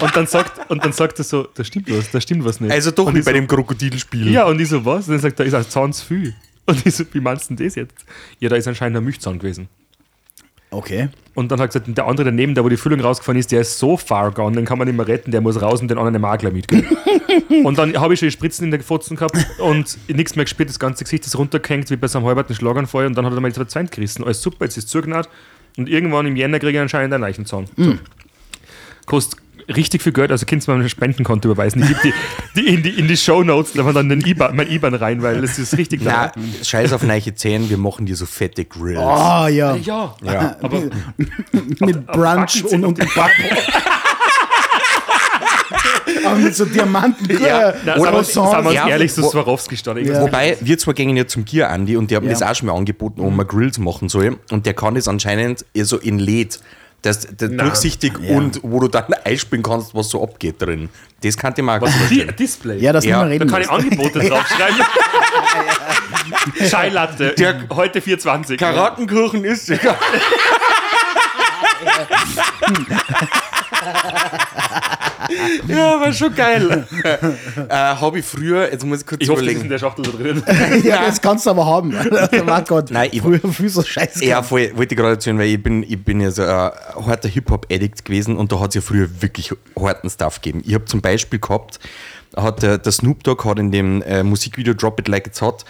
und, 0.00 0.16
dann 0.16 0.26
sagt, 0.26 0.70
und 0.70 0.84
dann 0.84 0.92
sagt 0.92 1.18
er 1.20 1.24
so, 1.24 1.46
da 1.54 1.62
stimmt 1.62 1.88
was, 1.90 2.10
da 2.10 2.20
stimmt 2.20 2.44
was 2.44 2.60
nicht. 2.60 2.72
Also 2.72 2.90
doch 2.90 3.06
und 3.06 3.14
wie 3.14 3.20
ich 3.20 3.24
bei 3.24 3.30
so, 3.30 3.36
dem 3.36 3.46
Krokodilspiel. 3.46 4.32
Ja, 4.32 4.44
und 4.46 4.60
ich 4.60 4.68
so, 4.68 4.84
was? 4.84 5.06
Und 5.06 5.12
dann 5.12 5.20
sagt 5.20 5.38
er, 5.38 5.46
ist 5.46 5.54
ein 5.54 5.68
Zahn 5.68 5.92
zu 5.92 6.04
viel. 6.04 6.34
Und 6.66 6.84
ich 6.84 6.96
so, 6.96 7.04
wie 7.12 7.20
meinst 7.20 7.50
du 7.50 7.54
denn 7.54 7.66
das 7.66 7.76
jetzt? 7.76 7.94
Ja, 8.40 8.48
da 8.48 8.56
ist 8.56 8.66
anscheinend 8.66 8.96
ein 8.96 9.04
Milchzahn 9.04 9.38
gewesen. 9.38 9.68
Okay. 10.74 11.08
Und 11.34 11.50
dann 11.50 11.60
hat 11.60 11.70
gesagt, 11.70 11.86
der 11.88 12.06
andere 12.06 12.26
daneben, 12.26 12.54
der 12.54 12.64
wo 12.64 12.68
die 12.68 12.76
Füllung 12.76 13.00
rausgefahren 13.00 13.38
ist, 13.38 13.50
der 13.50 13.62
ist 13.62 13.78
so 13.78 13.96
far 13.96 14.30
gone, 14.30 14.54
den 14.54 14.64
kann 14.64 14.78
man 14.78 14.86
nicht 14.86 14.96
mehr 14.96 15.06
retten, 15.06 15.32
der 15.32 15.40
muss 15.40 15.60
raus 15.60 15.80
und 15.80 15.88
den 15.88 15.98
anderen 15.98 16.20
Makler 16.20 16.50
mitgehen. 16.50 16.86
und 17.64 17.76
dann 17.76 17.96
habe 17.98 18.14
ich 18.14 18.20
schon 18.20 18.28
die 18.28 18.32
Spritzen 18.32 18.66
in 18.66 18.70
der 18.70 18.80
Pfotzen 18.80 19.16
gehabt 19.16 19.36
und 19.58 19.98
nichts 20.08 20.36
mehr 20.36 20.44
gespürt, 20.44 20.68
das 20.68 20.78
ganze 20.78 21.02
Gesicht 21.02 21.26
ist 21.26 21.36
runtergehängt 21.36 21.90
wie 21.90 21.96
bei 21.96 22.06
so 22.06 22.18
einem 22.18 22.28
halberten 22.28 22.54
Schlaganfall 22.54 23.06
und 23.06 23.16
dann 23.16 23.26
hat 23.26 23.32
er 23.32 23.40
mal 23.40 23.50
die 23.50 23.66
zwei 23.66 23.82
gerissen. 23.82 24.24
Alles 24.24 24.42
super, 24.42 24.64
jetzt 24.64 24.76
ist 24.76 24.88
zugenäht 24.88 25.28
und 25.76 25.88
irgendwann 25.88 26.26
im 26.26 26.36
Jänner 26.36 26.60
kriege 26.60 26.78
ich 26.78 26.80
anscheinend 26.80 27.12
einen 27.12 27.22
Leichenzahn. 27.22 27.66
So. 27.76 27.94
Kostet 29.06 29.40
richtig 29.68 30.02
viel 30.02 30.12
Geld, 30.12 30.30
also 30.30 30.44
kannst 30.46 30.68
du 30.68 30.72
mir 30.72 30.82
ein 30.82 30.88
Spendenkonto 30.88 31.48
überweisen. 31.50 31.82
Ich 31.82 31.88
gebe 31.88 32.00
die, 32.02 32.12
die, 32.60 32.74
in 32.74 32.82
die 32.82 32.90
in 32.90 33.08
die 33.08 33.16
Shownotes, 33.16 33.72
da 33.74 33.82
man 33.82 33.94
dann 33.94 34.08
den 34.08 34.20
IBAN, 34.20 34.54
mein 34.56 34.70
IBAN 34.70 34.94
rein, 34.94 35.22
weil 35.22 35.40
das 35.40 35.58
ist 35.58 35.76
richtig 35.78 36.00
Na, 36.04 36.28
teuer. 36.28 36.42
scheiß 36.62 36.92
auf 36.92 37.02
neue 37.02 37.34
Zähne, 37.34 37.68
wir 37.70 37.78
machen 37.78 38.06
dir 38.06 38.16
so 38.16 38.26
fette 38.26 38.64
Grills. 38.64 38.98
Ah, 38.98 39.48
ja. 39.48 39.74
Ja, 39.76 40.14
Ja. 40.22 40.56
aber 40.62 40.82
Mit 41.80 42.06
Brunch 42.06 42.62
Backen 42.64 42.84
und, 42.84 43.00
und 43.00 43.16
Aber 46.24 46.36
mit 46.36 46.54
so 46.54 46.64
Diamanten. 46.64 47.28
Ja. 47.42 47.74
Na, 47.84 47.96
Oder 47.96 48.04
sagen 48.04 48.16
wir, 48.16 48.24
sagen 48.24 48.64
wir 48.64 48.70
uns 48.70 48.74
Ja, 48.74 48.88
ehrlich, 48.88 49.12
so 49.12 49.22
wo- 49.22 49.30
Swarovski 49.30 49.76
stand. 49.76 50.00
Ja. 50.06 50.20
Wobei, 50.22 50.56
wir 50.60 50.78
zwei 50.78 50.92
gehen 50.92 51.16
ja 51.16 51.26
zum 51.26 51.44
Gier, 51.44 51.70
Andi, 51.70 51.96
und 51.96 52.10
die 52.10 52.16
haben 52.16 52.24
Ja. 52.24 52.30
das 52.32 52.42
auch 52.42 52.54
schon 52.54 52.68
mal 52.68 52.74
angeboten, 52.76 53.20
ob 53.20 53.34
man 53.34 53.46
Grills 53.46 53.78
machen 53.78 54.08
soll. 54.08 54.38
Und 54.50 54.66
der 54.66 54.74
kann 54.74 54.94
das 54.94 55.08
anscheinend 55.08 55.64
eher 55.74 55.84
so 55.84 55.98
in 55.98 56.18
LED. 56.18 56.60
Das, 57.04 57.20
das 57.36 57.50
durchsichtig 57.50 58.14
Ja. 58.22 58.34
und 58.36 58.60
wo 58.62 58.80
du 58.80 58.88
dann 58.88 59.12
einspielen 59.24 59.62
kannst, 59.62 59.94
was 59.94 60.08
so 60.08 60.22
abgeht 60.22 60.60
drin. 60.62 60.88
Das 61.22 61.36
kann 61.36 61.52
ich 61.56 61.62
auch 61.62 61.78
gut 61.80 61.90
Die. 62.10 62.26
Display. 62.26 62.78
Ja, 62.78 62.92
das 62.94 63.04
Ja, 63.04 63.24
nicht 63.26 63.38
mehr 63.38 63.46
da 63.46 63.56
reden. 63.56 63.68
kann 63.68 63.80
ich. 63.82 63.90
Angebote 63.92 64.18
draufschreiben. 64.28 64.80
Scheilatte. 66.70 67.34
Der- 67.38 67.68
heute 67.74 68.00
420. 68.00 68.58
Karatenkuchen 68.58 69.44
ist 69.44 69.68
egal. 69.70 69.96
Ja, 75.68 76.00
war 76.00 76.12
schon 76.12 76.34
geil. 76.34 76.86
äh, 77.02 77.74
Habe 77.74 78.18
ich 78.18 78.24
früher, 78.24 78.70
jetzt 78.70 78.84
muss 78.84 79.00
ich 79.00 79.06
kurz 79.06 79.22
Ich 79.22 79.28
hoffe, 79.28 79.40
in 79.42 79.48
überlegen. 79.48 79.68
der 79.68 79.78
Schachtel 79.78 80.04
da 80.04 80.10
drin. 80.12 80.42
ja, 80.84 81.06
das 81.06 81.20
kannst 81.20 81.46
du 81.46 81.50
aber 81.50 81.66
haben. 81.66 81.90
Der 82.32 82.46
war 82.46 82.62
Gott. 82.62 82.90
Nein, 82.90 83.08
ich- 83.12 83.22
früher 83.22 83.40
viel 83.52 83.68
so 83.68 83.82
scheiße. 83.82 84.24
Ja, 84.24 84.42
voll, 84.42 84.70
wollte 84.76 84.94
ich 84.94 84.98
gerade 84.98 85.14
erzählen, 85.14 85.38
weil 85.38 85.48
ich 85.48 85.62
bin, 85.62 85.82
ich 85.82 86.02
bin 86.02 86.20
ja 86.20 86.30
so 86.30 86.42
ein 86.42 86.70
harter 87.06 87.28
Hip-Hop-Addict 87.28 88.04
gewesen 88.04 88.36
und 88.36 88.52
da 88.52 88.60
hat 88.60 88.70
es 88.70 88.74
ja 88.76 88.80
früher 88.80 89.08
wirklich 89.20 89.52
harten 89.78 90.10
Stuff 90.10 90.40
gegeben. 90.40 90.62
Ich 90.66 90.74
habe 90.74 90.84
zum 90.86 91.00
Beispiel 91.00 91.38
gehabt, 91.38 91.78
hat 92.36 92.62
der, 92.62 92.78
der 92.78 92.92
Snoop 92.92 93.22
Dogg 93.24 93.44
hat 93.48 93.58
in 93.58 93.70
dem 93.70 94.02
äh, 94.02 94.22
Musikvideo 94.22 94.74
Drop 94.74 94.98
It 95.00 95.08
Like 95.08 95.26
It's 95.26 95.40
Hot, 95.40 95.64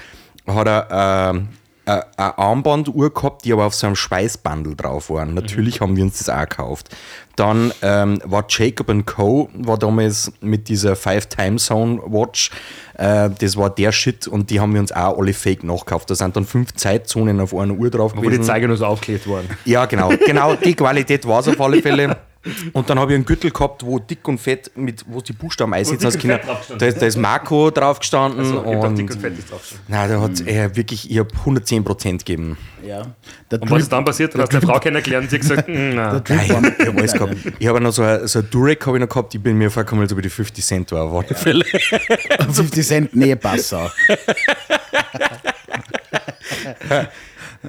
hat 0.46 0.66
er 0.66 1.34
äh, 1.34 1.40
eine 1.86 2.38
Armbanduhr 2.38 3.12
gehabt, 3.12 3.44
die 3.44 3.52
aber 3.52 3.66
auf 3.66 3.74
so 3.74 3.86
einem 3.86 3.96
Schweißbandel 3.96 4.74
drauf 4.74 5.10
waren. 5.10 5.34
Natürlich 5.34 5.80
haben 5.80 5.96
wir 5.96 6.04
uns 6.04 6.18
das 6.18 6.28
auch 6.28 6.40
gekauft. 6.40 6.88
Dann 7.36 7.72
ähm, 7.82 8.20
war 8.24 8.44
Jacob 8.48 8.90
Co. 9.06 9.48
war 9.54 9.76
damals 9.76 10.32
mit 10.40 10.68
dieser 10.68 10.96
Five 10.96 11.26
Time 11.26 11.56
Zone 11.56 12.00
Watch. 12.06 12.50
Äh, 12.96 13.30
das 13.38 13.56
war 13.56 13.70
der 13.70 13.92
Shit 13.92 14.28
und 14.28 14.50
die 14.50 14.60
haben 14.60 14.72
wir 14.72 14.80
uns 14.80 14.92
auch 14.92 15.18
alle 15.18 15.32
fake 15.32 15.64
nachgekauft. 15.64 16.10
Da 16.10 16.14
sind 16.14 16.36
dann 16.36 16.46
fünf 16.46 16.74
Zeitzonen 16.74 17.40
auf 17.40 17.54
einer 17.54 17.74
Uhr 17.74 17.90
drauf 17.90 18.12
Wo 18.14 18.20
die 18.20 18.28
gewesen. 18.28 18.44
Zeiger 18.44 18.68
nur 18.68 18.76
so 18.76 18.86
aufgelegt 18.86 19.26
worden. 19.26 19.48
Ja, 19.64 19.86
genau. 19.86 20.12
Genau, 20.26 20.54
die 20.54 20.74
Qualität 20.74 21.26
war 21.26 21.40
es 21.40 21.48
auf 21.48 21.60
alle 21.60 21.82
Fälle. 21.82 22.16
Und 22.72 22.90
dann 22.90 22.98
habe 22.98 23.12
ich 23.12 23.16
einen 23.16 23.24
Gürtel 23.24 23.50
gehabt, 23.50 23.84
wo 23.84 23.98
dick 23.98 24.26
und 24.28 24.38
fett, 24.38 24.70
mit, 24.76 25.04
wo 25.08 25.20
die 25.20 25.32
Buchstaben 25.32 25.72
einsitzen 25.72 26.04
als 26.06 26.18
Kinder. 26.18 26.38
draufgestanden. 26.38 26.78
Da 26.78 26.86
ist, 26.86 27.00
da 27.02 27.06
ist 27.06 27.16
Marco 27.16 27.70
drauf 27.70 27.98
gestanden. 27.98 28.40
Also, 28.40 28.60
und, 28.60 28.96
dick 28.98 29.10
und 29.10 29.20
fett 29.20 29.38
ist 29.38 29.50
drauf. 29.50 29.74
Nein, 29.88 30.10
da 30.10 30.20
hat 30.20 30.46
er 30.46 30.76
wirklich, 30.76 31.10
ich 31.10 31.18
habe 31.18 31.30
110% 31.44 32.18
gegeben. 32.18 32.56
Ja. 32.86 33.06
Der 33.50 33.62
Und 33.62 33.70
was 33.70 33.78
ist 33.78 33.84
Drip, 33.86 33.90
dann 33.96 34.04
passiert? 34.04 34.34
Dann 34.34 34.42
hast 34.42 34.52
du 34.52 34.58
eine 34.58 34.66
Frau 34.66 34.78
kennengelernt 34.78 35.24
und 35.24 35.30
sie 35.30 35.36
hat 35.36 35.42
gesagt, 35.42 35.68
"Mm, 35.68 35.90
na. 35.94 36.10
der 36.18 36.20
Drip 36.20 36.36
Nein, 36.36 36.74
ich 36.78 36.86
habe 36.86 36.98
alles 36.98 37.12
gehabt. 37.12 37.36
Ich 37.58 37.66
habe 37.66 37.80
noch 37.80 37.92
so 37.92 38.02
ein, 38.02 38.26
so 38.26 38.40
ein 38.40 38.50
Durek 38.50 38.86
habe 38.86 38.98
ich 38.98 39.00
noch 39.00 39.08
gehabt, 39.08 39.34
ich 39.34 39.40
bin 39.40 39.56
mir 39.56 39.70
vorgekommen, 39.70 40.02
als 40.02 40.12
ob 40.12 40.18
ich 40.18 40.24
die 40.24 40.30
50 40.30 40.64
Cent 40.64 40.92
war, 40.92 41.04
auf 41.04 41.24
alle 41.24 41.34
Fälle. 41.34 41.64
50 42.52 42.86
Cent 42.86 43.16
Nähpasser. 43.16 43.90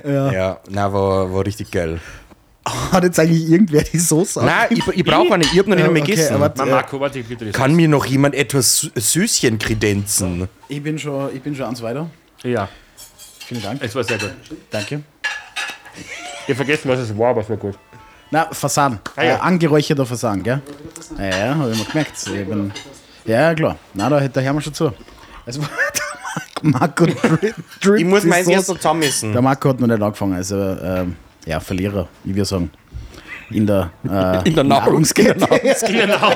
Ja, 0.04 0.60
nein, 0.70 0.94
war, 0.94 1.34
war 1.34 1.46
richtig 1.46 1.72
geil. 1.72 2.00
Hat 2.92 3.04
jetzt 3.04 3.20
eigentlich 3.20 3.48
irgendwer 3.50 3.84
die 3.84 4.00
Soße 4.00 4.44
Nein, 4.44 4.68
ich, 4.72 4.88
ich 4.88 5.04
brauche 5.04 5.34
eine, 5.36 5.44
ich 5.44 5.58
habe 5.60 5.70
noch 5.70 5.76
nicht 5.78 5.92
mehr 5.92 6.02
okay, 6.02 6.12
gegessen. 6.12 6.36
aber- 6.36 6.52
Na, 6.58 6.66
Marco, 6.66 7.00
warte, 7.00 7.20
ich 7.20 7.28
bitte. 7.28 7.52
Kann 7.52 7.76
mir 7.76 7.88
noch 7.88 8.06
jemand 8.06 8.34
etwas 8.34 8.82
Sü- 8.84 9.00
Süßchen 9.00 9.60
kredenzen? 9.60 10.48
Ich 10.68 10.82
bin 10.82 10.98
schon, 10.98 11.30
ich 11.36 11.42
bin 11.44 11.56
schon 11.56 11.66
eins 11.66 11.82
weiter. 11.84 12.10
Ja, 12.44 12.68
Vielen 13.46 13.62
Dank. 13.62 13.82
es 13.84 13.94
war 13.94 14.04
sehr 14.04 14.18
gut. 14.18 14.34
Danke. 14.72 15.02
Ich 16.48 16.50
hab 16.50 16.56
vergessen, 16.58 16.90
was 16.90 17.00
es 17.00 17.16
war, 17.18 17.30
aber 17.30 17.42
es 17.42 17.50
war 17.50 17.58
gut. 17.58 17.78
Na, 18.32 18.48
Fasan. 18.52 19.00
Ah, 19.16 19.24
ja. 19.24 19.36
Äh, 19.36 19.40
angeräucherter 19.40 20.06
Fasan, 20.06 20.42
gell? 20.42 20.62
Ja, 21.20 21.24
ja, 21.26 21.56
habe 21.56 21.72
ich 21.72 21.78
mir 21.78 21.86
gemerkt. 21.86 22.12
Ich 22.28 22.48
bin, 22.48 22.72
ja, 23.26 23.54
klar. 23.54 23.78
Na, 23.94 24.10
da, 24.10 24.28
da 24.28 24.42
hören 24.42 24.56
wir 24.56 24.62
schon 24.62 24.74
zu. 24.74 24.92
Also, 25.46 25.62
der 25.62 25.70
Marco 26.64 27.06
Drip, 27.06 27.56
Drip 27.82 28.00
Ich 28.00 28.06
muss 28.06 28.24
Soße. 28.24 28.52
erst 28.52 28.70
noch 28.70 28.78
zusammenmessen. 28.78 29.34
Der 29.34 29.42
Marco 29.44 29.70
hat 29.70 29.80
noch 29.80 29.88
nicht 29.88 30.02
angefangen, 30.02 30.34
also 30.34 30.56
ähm, 30.58 31.16
ja, 31.46 31.60
Verlierer, 31.60 32.08
wie 32.24 32.36
wir 32.36 32.46
sagen. 32.46 32.70
In 33.52 33.68
der, 33.68 33.92
äh, 34.10 34.48
In 34.50 34.56
der 34.56 34.64
Nahrungskette. 34.64 35.46
Genau. 35.88 36.32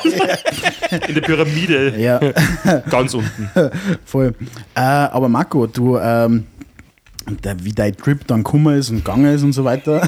In 1.08 1.16
der 1.16 1.22
Pyramide, 1.22 2.00
Ja, 2.00 2.20
ganz 2.90 3.14
unten. 3.14 3.50
voll. 4.06 4.36
Äh, 4.76 4.80
aber 4.82 5.28
Marco, 5.30 5.66
du, 5.68 5.98
ähm, 5.98 6.46
der, 7.44 7.64
wie 7.64 7.72
dein 7.72 7.96
Trip 7.96 8.26
dann 8.28 8.44
gekommen 8.44 8.78
ist 8.78 8.90
und 8.90 8.98
gegangen 8.98 9.34
ist 9.34 9.44
und 9.44 9.54
so 9.54 9.64
weiter, 9.64 10.08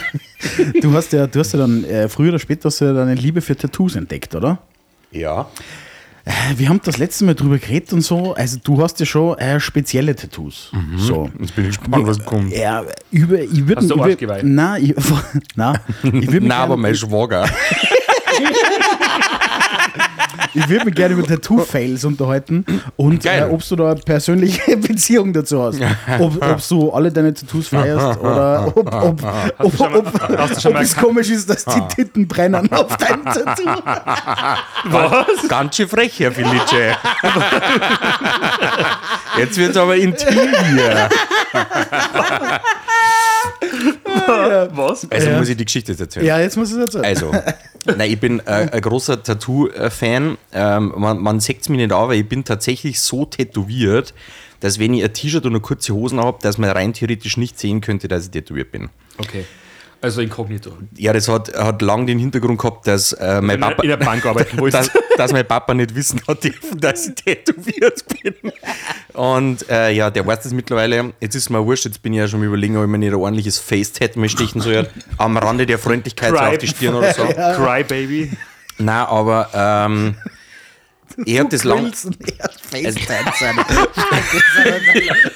du 0.82 0.94
hast 0.94 1.12
ja, 1.14 1.28
du 1.28 1.40
hast 1.40 1.54
ja 1.54 1.60
dann 1.60 1.84
äh, 1.86 2.08
früher 2.08 2.30
oder 2.30 2.40
später 2.40 2.66
hast 2.70 2.82
du 2.82 2.86
ja 2.86 2.94
deine 2.94 3.16
Liebe 3.16 3.42
für 3.42 3.56
Tattoos 3.56 3.96
entdeckt, 3.96 4.34
oder? 4.36 4.60
Ja. 5.12 5.48
Äh, 6.26 6.32
Wir 6.58 6.70
haben 6.70 6.82
das 6.84 6.98
letzte 6.98 7.26
Mal 7.26 7.36
drüber 7.36 7.58
geredet 7.58 7.94
und 7.94 8.02
so. 8.02 8.34
Also 8.34 8.58
du 8.64 8.82
hast 8.82 9.00
ja 9.00 9.06
schon 9.06 9.38
äh, 9.38 9.60
spezielle 9.60 10.16
Tattoos. 10.16 10.72
So. 10.98 11.30
Jetzt 11.40 11.56
bin 11.56 11.70
ich 11.70 11.78
gespannt, 11.80 12.08
was 12.08 12.24
kommt. 12.24 12.54
Ja, 12.56 12.84
über, 13.12 13.40
ich 13.42 13.68
würde 13.68 13.82
Hast 13.82 13.90
du 13.90 13.96
ich 13.96 14.00
würd, 14.00 14.10
Arschgeweih? 14.12 14.42
Nein, 14.44 14.84
ich, 14.84 14.96
nein, 15.56 15.80
ich 16.04 16.32
würde 16.32 16.48
Nein, 16.48 16.52
aber 16.52 16.78
mein 16.78 16.96
Schwager. 16.96 17.50
ich 20.54 20.68
würd 20.70 20.86
mich 20.86 20.96
gerne 20.96 21.14
über 21.16 21.24
Tattoo-Fails 21.28 22.04
unterhalten 22.06 22.66
und 22.98 23.26
äh, 23.26 23.44
ob 23.50 23.68
du 23.68 23.76
da 23.76 23.92
eine 23.92 24.00
persönliche 24.02 24.78
Beziehung 24.78 25.34
dazu 25.34 25.62
hast. 25.64 25.80
Ob, 26.20 26.42
ob 26.46 26.68
du 26.68 26.92
alle 26.92 27.12
deine 27.12 27.34
Tattoos 27.34 27.68
feierst 27.70 28.20
oder 28.20 28.68
ob, 28.76 28.78
ob, 28.94 29.22
ob, 29.60 29.80
mal- 29.80 30.40
ob, 30.66 30.82
es 30.82 30.96
komisch 30.96 31.30
ist, 31.30 31.50
dass 31.50 31.66
die 31.66 31.82
Titten 31.96 32.28
brennen 32.28 32.72
auf 32.72 32.96
deinem 32.98 33.24
Tattoo. 33.26 33.64
Was? 34.86 35.48
Ganz 35.48 35.76
schön 35.76 35.88
frech, 35.88 36.20
Herr 36.20 36.32
Felice. 36.32 36.96
Jetzt 39.38 39.58
wird 39.58 39.72
es 39.72 39.78
aber 39.78 39.96
intim 39.96 40.50
hier. 40.74 41.10
Was? 44.74 45.08
Also 45.10 45.30
Ja. 45.30 45.38
muss 45.38 45.50
ich 45.50 45.58
die 45.58 45.66
Geschichte 45.66 45.92
jetzt 45.92 46.02
erzählen. 46.02 46.26
Ja, 46.26 46.40
jetzt 46.40 46.58
muss 46.58 46.70
ich 46.72 46.78
es 46.78 46.82
erzählen. 46.82 47.06
Also, 47.06 47.32
nein, 47.86 48.12
ich 48.12 48.20
bin 48.20 48.40
äh, 48.40 48.70
ein 48.72 48.82
großer 48.82 49.22
Tattoo-Fan. 49.24 50.38
Ähm, 50.54 50.94
man 50.96 51.20
man 51.20 51.40
sieht 51.40 51.62
es 51.62 51.70
mir 51.70 51.78
nicht 51.78 51.92
an, 51.92 52.04
aber 52.04 52.16
ich 52.16 52.28
bin 52.28 52.44
tatsächlich 52.44 53.00
so 53.00 53.26
tätowiert, 53.26 54.14
dass 54.60 54.80
wenn 54.80 54.94
ich 54.94 55.04
ein 55.04 55.14
T-Shirt 55.14 55.46
und 55.46 55.54
eine 55.54 55.62
kurze 55.62 55.94
Hosen 55.94 56.20
habe, 56.20 56.38
dass 56.42 56.58
man 56.58 56.70
rein 56.70 56.94
theoretisch 56.94 57.38
nicht 57.38 57.60
sehen 57.60 57.82
könnte, 57.82 58.08
dass 58.08 58.26
ich 58.26 58.32
tätowiert 58.32 58.72
bin. 58.72 58.90
Okay. 59.18 59.46
Also 60.02 60.22
inkognito. 60.22 60.72
Ja, 60.98 61.14
das 61.14 61.28
hat, 61.28 61.54
hat 61.56 61.82
lang 61.84 62.08
den 62.08 62.18
Hintergrund 62.18 62.60
gehabt, 62.60 62.88
dass 62.88 63.14
äh, 63.14 63.40
mein 63.40 63.58
In 63.58 63.62
Papa... 63.62 63.84
in 63.84 63.90
der 63.90 63.98
Bank 63.98 64.26
arbeiten 64.26 64.58
wolltest. 64.60 64.96
dass, 64.96 65.01
dass 65.18 65.32
mein 65.32 65.48
Papa 65.48 65.74
nicht 65.74 65.94
wissen 65.96 66.22
hat 66.28 66.44
dürfen, 66.44 66.80
dass 66.80 67.08
ich 67.08 67.16
tätowiert 67.16 68.04
bin. 68.22 68.52
Und 69.14 69.70
äh, 69.70 69.92
ja, 69.92 70.10
der 70.10 70.26
weiß 70.26 70.42
das 70.42 70.54
mittlerweile. 70.54 71.14
Jetzt 71.20 71.36
ist 71.36 71.50
mir 71.50 71.66
wurscht, 71.66 71.86
jetzt 71.86 72.02
bin 72.02 72.14
ich 72.14 72.20
ja 72.20 72.28
schon 72.28 72.40
am 72.40 72.46
überlegen, 72.46 72.78
ob 72.78 72.84
ich 72.84 72.90
mir 72.90 72.98
nicht 72.98 73.10
ein 73.10 73.16
ordentliches 73.16 73.60
Face-Tat 73.60 74.16
mehr 74.16 74.30
stechen 74.30 74.62
soll. 74.62 74.88
Am 75.18 75.38
Rande 75.38 75.66
der 75.66 75.80
Freundlichkeit 75.80 76.32
so 76.32 76.38
auf 76.38 76.58
die 76.58 76.68
Stirn 76.68 76.96
oder 76.96 77.14
so. 77.14 77.24
Cry 77.26 77.84
Baby. 77.84 78.32
Nein, 78.78 79.06
aber 79.06 79.50
ähm, 79.54 80.16
ich 81.26 81.40
hab 81.40 81.50
das 81.50 81.64
lang. 81.64 81.86
Wilson, 81.86 82.16
er 82.38 82.44
hat 82.44 82.62
FaceTime 82.62 83.34
sein. 83.40 83.56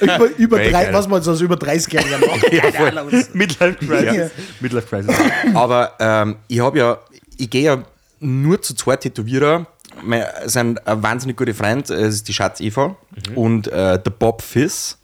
über, 0.00 0.38
über 0.38 0.56
Very 0.56 0.70
drei, 0.70 0.92
was 0.92 1.08
man 1.08 1.22
so 1.22 1.32
als 1.32 1.40
über 1.40 1.56
30-Jähriger 1.56 2.26
macht. 2.26 2.52
Ja, 2.52 2.72
voll. 2.72 3.24
Midlife 3.34 3.74
Crisis. 3.86 4.16
Ja. 4.16 4.30
Midlife 4.60 4.86
Crisis. 4.88 5.14
Aber 5.54 5.92
ähm, 6.00 6.36
ich 6.48 6.60
habe 6.60 6.78
ja, 6.78 6.98
ich 7.36 7.50
gehe 7.50 7.62
ja 7.62 7.84
nur 8.20 8.62
zu 8.62 8.74
zwei 8.74 8.96
Tätowierer. 8.96 9.66
Mein, 10.02 10.24
sind 10.44 10.86
ein 10.86 11.02
wahnsinnig 11.02 11.36
gute 11.36 11.54
Freund, 11.54 11.88
es 11.88 12.16
ist 12.16 12.28
die 12.28 12.34
Schatz 12.34 12.60
Eva 12.60 12.96
und 13.34 13.68
äh, 13.68 13.98
der 14.02 14.10
Bob 14.10 14.42
Fiss 14.42 14.98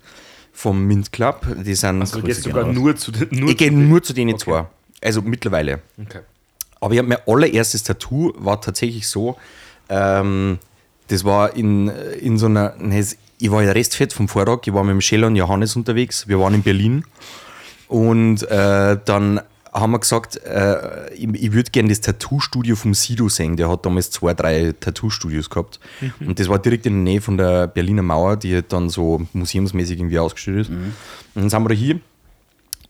vom 0.52 0.84
Mint 0.86 1.12
Club. 1.12 1.46
Die 1.64 1.74
sind. 1.74 2.00
Also 2.00 2.20
du 2.20 2.26
gehst 2.26 2.42
sogar 2.42 2.64
raus. 2.64 2.74
nur 2.74 2.96
zu 2.96 3.10
den. 3.10 3.28
Nur 3.30 3.50
ich 3.50 3.56
gehe 3.56 3.72
nur 3.72 4.02
zu 4.02 4.12
denen 4.12 4.38
zwei. 4.38 4.66
Also 5.02 5.22
mittlerweile. 5.22 5.80
Okay. 6.00 6.20
Aber 6.80 6.94
ich 6.94 6.98
habe 6.98 7.08
mein 7.08 7.18
allererstes 7.26 7.84
Tattoo 7.84 8.32
war 8.36 8.60
tatsächlich 8.60 9.06
so, 9.06 9.36
ähm, 9.88 10.58
das 11.08 11.24
war 11.24 11.54
in, 11.54 11.88
in 11.88 12.38
so 12.38 12.46
einer, 12.46 12.74
ne, 12.76 13.06
ich 13.38 13.50
war 13.50 13.62
ja 13.62 13.70
restfett 13.70 14.12
vom 14.12 14.26
Vortag, 14.26 14.66
ich 14.66 14.74
war 14.74 14.82
mit 14.82 14.92
dem 14.92 15.00
Scheller 15.00 15.28
und 15.28 15.36
Johannes 15.36 15.76
unterwegs, 15.76 16.26
wir 16.26 16.40
waren 16.40 16.54
in 16.54 16.62
Berlin 16.62 17.04
und 17.86 18.42
äh, 18.50 18.98
dann 19.04 19.40
haben 19.72 19.92
wir 19.92 19.98
gesagt, 19.98 20.36
äh, 20.36 21.12
ich, 21.14 21.28
ich 21.34 21.52
würde 21.52 21.70
gerne 21.70 21.88
das 21.88 22.00
Tattoo-Studio 22.00 22.76
vom 22.76 22.94
Sido 22.94 23.28
sehen, 23.28 23.56
der 23.56 23.70
hat 23.70 23.86
damals 23.86 24.10
zwei, 24.10 24.34
drei 24.34 24.74
Tattoo-Studios 24.78 25.48
gehabt. 25.48 25.80
Und 26.20 26.38
das 26.38 26.48
war 26.48 26.58
direkt 26.58 26.86
in 26.86 26.92
der 26.92 27.12
Nähe 27.12 27.20
von 27.20 27.36
der 27.38 27.66
Berliner 27.68 28.02
Mauer, 28.02 28.36
die 28.36 28.54
halt 28.54 28.72
dann 28.72 28.90
so 28.90 29.26
museumsmäßig 29.32 29.98
irgendwie 29.98 30.18
ausgestellt 30.18 30.58
ist. 30.58 30.70
Und 30.70 30.92
dann 31.34 31.50
sind 31.50 31.62
wir 31.62 31.68
da 31.70 31.74
hier 31.74 32.00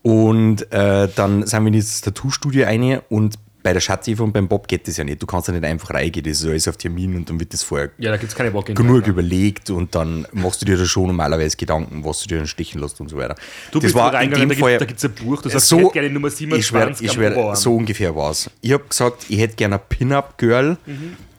und 0.03 0.71
äh, 0.73 1.07
dann 1.15 1.47
sind 1.47 1.63
wir 1.63 1.67
in 1.67 1.73
dieses 1.73 2.01
Tattoo-Studio 2.01 2.65
rein 2.65 2.99
und 3.09 3.35
bei 3.63 3.71
der 3.73 3.79
Schatzi 3.79 4.13
und 4.19 4.33
beim 4.33 4.47
Bob 4.47 4.67
geht 4.67 4.87
das 4.87 4.97
ja 4.97 5.03
nicht. 5.05 5.21
Du 5.21 5.25
kannst 5.25 5.47
ja 5.47 5.53
nicht 5.53 5.63
einfach 5.63 5.93
reingehen, 5.93 6.25
das 6.25 6.41
ist 6.41 6.45
alles 6.45 6.67
auf 6.67 6.77
Termin 6.77 7.15
und 7.15 7.29
dann 7.29 7.39
wird 7.39 7.53
das 7.53 7.63
vorher 7.63 7.91
Ja, 7.97 8.11
da 8.11 8.17
gibt 8.17 8.31
es 8.31 8.37
keine 8.37 8.51
genug 8.51 9.07
überlegt 9.07 9.69
und 9.69 9.95
dann 9.95 10.27
machst 10.33 10.61
du 10.61 10.65
dir 10.65 10.77
da 10.77 10.85
schon 10.85 11.07
normalerweise 11.07 11.55
Gedanken, 11.55 12.03
was 12.03 12.21
du 12.21 12.27
dir 12.27 12.37
dann 12.37 12.47
stechen 12.47 12.81
lässt 12.81 12.99
und 12.99 13.09
so 13.09 13.17
weiter. 13.17 13.35
Du 13.71 13.79
bist 13.79 13.95
das 13.95 14.01
war 14.01 14.11
da 14.11 14.21
in 14.21 14.31
dem 14.31 14.49
da 14.49 14.55
Fall 14.55 14.77
gibt 14.77 14.97
es 14.97 15.05
ein 15.05 15.13
Buch, 15.13 15.41
das 15.41 15.55
heißt, 15.55 15.69
so, 15.69 15.77
ich 15.77 15.83
hätte 15.83 15.93
gerne 15.93 16.09
Nummer 16.09 16.27
ich 16.27 16.35
schwör, 16.65 16.93
27 16.93 17.05
ich 17.05 17.11
schwör, 17.13 17.55
so 17.55 17.75
ungefähr 17.75 18.15
war's. 18.15 18.49
Ich 18.61 18.73
habe 18.73 18.83
gesagt, 18.87 19.25
ich 19.29 19.39
hätte 19.39 19.55
gerne 19.55 19.75
ein 19.75 19.81
Pin-Up-Girl, 19.87 20.77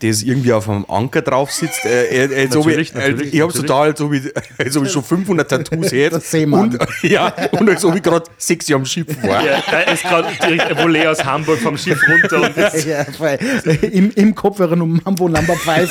das 0.00 0.22
irgendwie 0.22 0.52
auf 0.52 0.68
einem 0.68 0.84
Anker 0.88 1.22
drauf 1.22 1.50
sitzt. 1.50 1.84
Äh, 1.84 2.24
äh, 2.26 2.42
als 2.42 2.56
ob 2.56 2.66
Natürlich, 2.66 2.88
ich, 2.90 2.94
natürlich, 2.94 3.34
ich 3.34 3.40
habe 3.40 3.52
so 3.52 3.62
da, 3.62 3.82
als 3.82 4.00
ob 4.00 4.12
ich, 4.12 4.22
als 4.58 4.76
ob 4.76 4.84
ich 4.84 4.92
schon 4.92 5.04
500 5.04 5.48
Tattoos 5.48 5.92
hätte. 5.92 6.20
Und, 6.46 6.78
ja, 7.02 7.32
und 7.52 7.68
als 7.68 7.84
ob 7.84 7.94
ich 7.94 8.02
gerade 8.02 8.24
sechs 8.36 8.68
Jahre 8.68 8.80
am 8.80 8.86
Schiff 8.86 9.06
war. 9.22 9.44
Ja, 9.44 9.62
da 9.70 9.80
ist 9.80 10.02
gerade 10.02 10.28
direkt 10.42 10.62
ein 10.62 10.78
Volley 10.78 11.06
aus 11.06 11.24
Hamburg 11.24 11.60
vom 11.60 11.78
Schiff 11.78 12.00
runter 12.08 12.42
und 12.42 12.84
Ja, 12.86 13.04
voll. 13.04 13.38
Im, 13.82 14.10
Im 14.12 14.34
Kopfhörer 14.34 14.76
nur 14.76 14.88
Mambo 14.88 15.28
Number 15.28 15.56
5. 15.56 15.90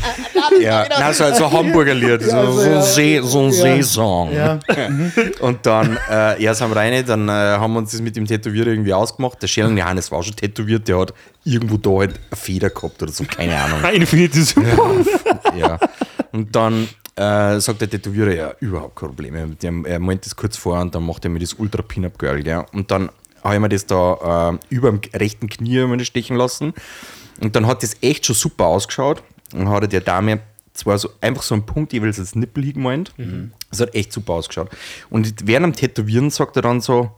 Der 0.00 0.50
Gag. 0.50 0.62
Ja, 0.62 0.86
nein, 0.88 1.14
so, 1.14 1.32
so 1.34 1.44
ein 1.46 1.52
Hamburger 1.52 1.94
Lied, 1.94 2.22
so, 2.22 2.36
also, 2.36 2.52
so, 2.52 2.60
ein 2.60 2.72
ja. 2.72 2.82
See, 2.82 3.20
so 3.22 3.42
ein 3.44 3.52
Seesong. 3.52 4.32
Ja. 4.32 4.58
Und 5.40 5.64
dann, 5.66 5.98
äh, 6.10 6.42
ja, 6.42 6.54
sind 6.54 6.70
wir 6.70 6.76
rein, 6.76 7.04
dann 7.06 7.28
äh, 7.28 7.32
haben 7.32 7.72
wir 7.72 7.78
uns 7.78 7.92
das 7.92 8.00
mit 8.00 8.16
dem 8.16 8.26
Tätowierer 8.26 8.68
irgendwie 8.68 8.92
ausgemacht. 8.92 9.40
Der 9.42 9.48
Schellen 9.48 9.76
Johannes 9.76 10.10
war 10.10 10.22
schon 10.22 10.36
tätowiert, 10.36 10.88
der 10.88 10.98
hat 10.98 11.14
irgendwo 11.44 11.76
da 11.76 11.90
halt 11.90 12.20
eine 12.30 12.36
Feder 12.36 12.70
gehabt 12.70 13.02
oder 13.02 13.12
so, 13.12 13.24
keine 13.24 13.56
Ahnung. 13.56 13.82
Infinity 13.92 14.42
Super. 14.42 14.90
ja. 15.56 15.78
Und 16.32 16.54
dann 16.54 16.88
äh, 17.16 17.60
sagt 17.60 17.80
der 17.80 17.90
Tätowierer, 17.90 18.34
ja, 18.34 18.54
überhaupt 18.60 18.96
kein 18.96 19.08
Problem. 19.08 19.58
Der, 19.58 19.72
er 19.84 19.98
meint 19.98 20.24
das 20.24 20.36
kurz 20.36 20.56
vor 20.56 20.80
und 20.80 20.94
dann 20.94 21.04
macht 21.04 21.24
er 21.24 21.30
mir 21.30 21.40
das 21.40 21.54
Ultra 21.54 21.82
Pin-Up 21.82 22.18
Girl, 22.18 22.42
gell? 22.42 22.64
Und 22.72 22.90
dann 22.90 23.10
habe 23.42 23.54
ich 23.54 23.60
mir 23.60 23.68
das 23.68 23.86
da 23.86 24.52
äh, 24.52 24.74
über 24.74 24.90
dem 24.90 25.00
rechten 25.14 25.48
Knie 25.48 25.84
mir 25.86 25.96
das 25.96 26.06
stechen 26.06 26.36
lassen. 26.36 26.74
Und 27.40 27.56
dann 27.56 27.66
hat 27.66 27.82
das 27.82 27.96
echt 28.02 28.26
schon 28.26 28.36
super 28.36 28.66
ausgeschaut. 28.66 29.22
Und 29.54 29.68
hat 29.68 29.82
er 29.82 29.88
der 29.88 30.00
Dame 30.00 30.40
zwar 30.72 30.98
so 30.98 31.10
einfach 31.20 31.42
so 31.42 31.54
einen 31.54 31.66
Punkt 31.66 31.92
jeweils 31.92 32.18
als 32.18 32.34
Nippel 32.34 32.64
hingemeint. 32.64 33.12
Das 33.70 33.80
hat 33.80 33.94
echt 33.94 34.12
super 34.12 34.34
ausgeschaut. 34.34 34.70
Und 35.10 35.46
während 35.46 35.64
am 35.64 35.72
Tätowieren 35.74 36.30
sagt 36.30 36.56
er 36.56 36.62
dann 36.62 36.80
so, 36.80 37.10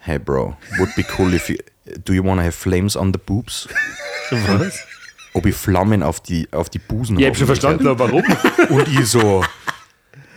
hey 0.00 0.18
Bro, 0.18 0.56
would 0.78 0.94
be 0.94 1.04
cool 1.18 1.32
if 1.34 1.48
you, 1.48 1.56
do 2.04 2.12
you 2.12 2.24
wanna 2.24 2.42
have 2.42 2.52
flames 2.52 2.96
on 2.96 3.12
the 3.12 3.18
boobs? 3.24 3.68
Was? 4.30 4.80
Ob 5.32 5.46
ich 5.46 5.54
Flammen 5.54 6.02
auf 6.02 6.20
die, 6.20 6.48
auf 6.52 6.68
die 6.70 6.78
Busen 6.78 7.18
Ich 7.18 7.26
hab 7.26 7.36
schon 7.36 7.46
verstanden, 7.46 7.86
aber 7.86 8.06
warum? 8.10 8.24
und 8.68 8.88
ich 8.88 9.06
so, 9.06 9.44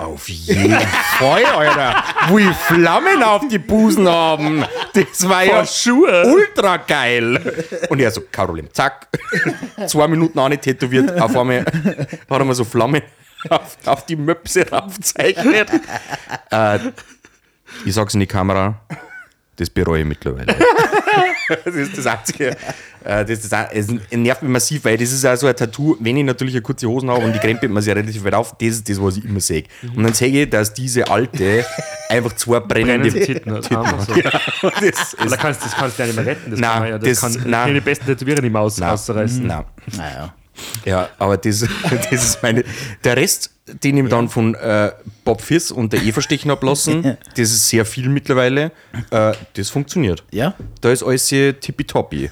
auf 0.04 0.30
jeden 0.30 0.80
Fall, 1.18 1.46
Alter. 1.46 2.04
Wo 2.28 2.38
ich 2.38 2.56
Flammen 2.56 3.24
auf 3.24 3.48
die 3.50 3.60
Busen 3.60 4.08
haben. 4.08 4.66
Das 4.94 5.28
war 5.28 5.44
ja 5.44 5.66
Schuhe. 5.66 6.26
ultra 6.26 6.78
geil. 6.78 7.66
Und 7.90 8.00
er 8.00 8.12
so, 8.12 8.22
Problem. 8.22 8.72
Zack. 8.74 9.08
Zwei 9.88 10.08
Minuten 10.08 10.38
auch 10.40 10.50
nicht 10.50 10.62
tätowiert. 10.62 11.20
Auf 11.20 11.36
einmal 11.36 11.66
hat 11.66 12.30
er 12.30 12.46
mir 12.46 12.56
so 12.56 12.64
Flammen 12.64 13.02
auf, 13.50 13.78
auf 13.86 14.06
die 14.06 14.16
Möpse 14.16 14.70
raufzeichnet. 14.70 15.70
äh, 16.52 16.80
ich 17.86 17.94
sag's 17.94 18.14
in 18.14 18.20
die 18.20 18.28
Kamera. 18.28 18.80
Das 19.56 19.70
bereue 19.70 20.02
ich 20.02 20.08
mittlerweile. 20.08 20.56
das 21.66 21.76
ist 21.76 21.98
das 21.98 22.06
Einzige. 22.08 22.58
Äh, 23.04 23.26
das 23.26 23.40
ist 23.40 23.52
das, 23.52 23.68
nervt 24.12 24.42
mich 24.44 24.52
massiv, 24.52 24.86
weil 24.86 24.98
das 24.98 25.12
ist 25.12 25.26
auch 25.26 25.36
so 25.36 25.48
ein 25.48 25.56
Tattoo, 25.56 25.98
wenn 26.00 26.18
ich 26.18 26.24
natürlich 26.24 26.54
eine 26.56 26.62
kurze 26.62 26.88
Hosen 26.88 27.10
habe 27.10 27.26
und 27.26 27.34
die 27.34 27.40
krempelt 27.40 27.72
man 27.72 27.82
sich 27.82 27.90
ja 27.90 27.96
relativ 27.96 28.24
weit 28.24 28.34
auf, 28.34 28.56
das 28.58 28.70
ist 28.70 28.90
das, 28.90 29.02
was 29.02 29.18
ich 29.18 29.26
immer 29.26 29.40
sehe. 29.40 29.64
Und 29.96 30.04
dann 30.04 30.14
sehe 30.14 30.44
ich, 30.44 30.50
dass 30.50 30.74
diese 30.74 31.10
alte 31.10 31.66
einfach 32.10 32.34
zwei 32.34 32.60
brennende 32.60 33.10
Brennende 33.12 33.26
Titten 33.26 33.54
hat. 33.54 33.64
So. 33.66 33.76
das 34.70 34.82
ist, 34.82 35.20
Aber 35.20 35.30
da 35.30 35.38
kannst, 35.38 35.64
das 35.64 35.74
kannst 35.76 35.98
du 36.00 36.04
ja 36.04 36.08
nicht 36.08 36.16
mehr 36.16 36.26
retten. 36.26 36.52
Das 36.52 36.60
Nein, 36.60 36.72
kann 36.80 36.88
ja, 36.88 36.98
das, 37.00 37.20
das- 37.20 37.22
kann 37.22 37.50
nein. 37.50 37.66
keine 37.68 37.82
besten 37.82 38.06
Tätowierer 38.06 38.42
nicht 38.42 38.52
mehr 38.52 38.62
aus, 38.62 38.82
ausreißen. 38.82 39.46
Nein. 39.46 39.64
Naja. 39.98 40.34
Ja, 40.86 41.10
aber 41.18 41.38
das, 41.38 41.60
das 42.12 42.12
ist 42.12 42.44
meine. 42.44 42.64
Der 43.04 43.18
Rest, 43.18 43.50
den 43.84 43.98
ich 43.98 44.10
dann 44.10 44.30
von 44.30 44.54
äh, 44.56 44.92
Bob 45.24 45.42
Fiss 45.42 45.72
und 45.72 45.94
der 45.94 46.04
Eva 46.04 46.22
stechen 46.22 46.52
habe 46.52 46.66
lassen, 46.66 47.02
das 47.36 47.50
ist 47.52 47.70
sehr 47.70 47.86
viel 47.86 48.10
mittlerweile. 48.10 48.72
Äh, 49.10 49.34
das 49.54 49.70
funktioniert. 49.70 50.24
Ja? 50.32 50.54
Da 50.82 50.92
ist 50.92 51.04
alles 51.04 51.28
tippitoppi. 51.28 52.30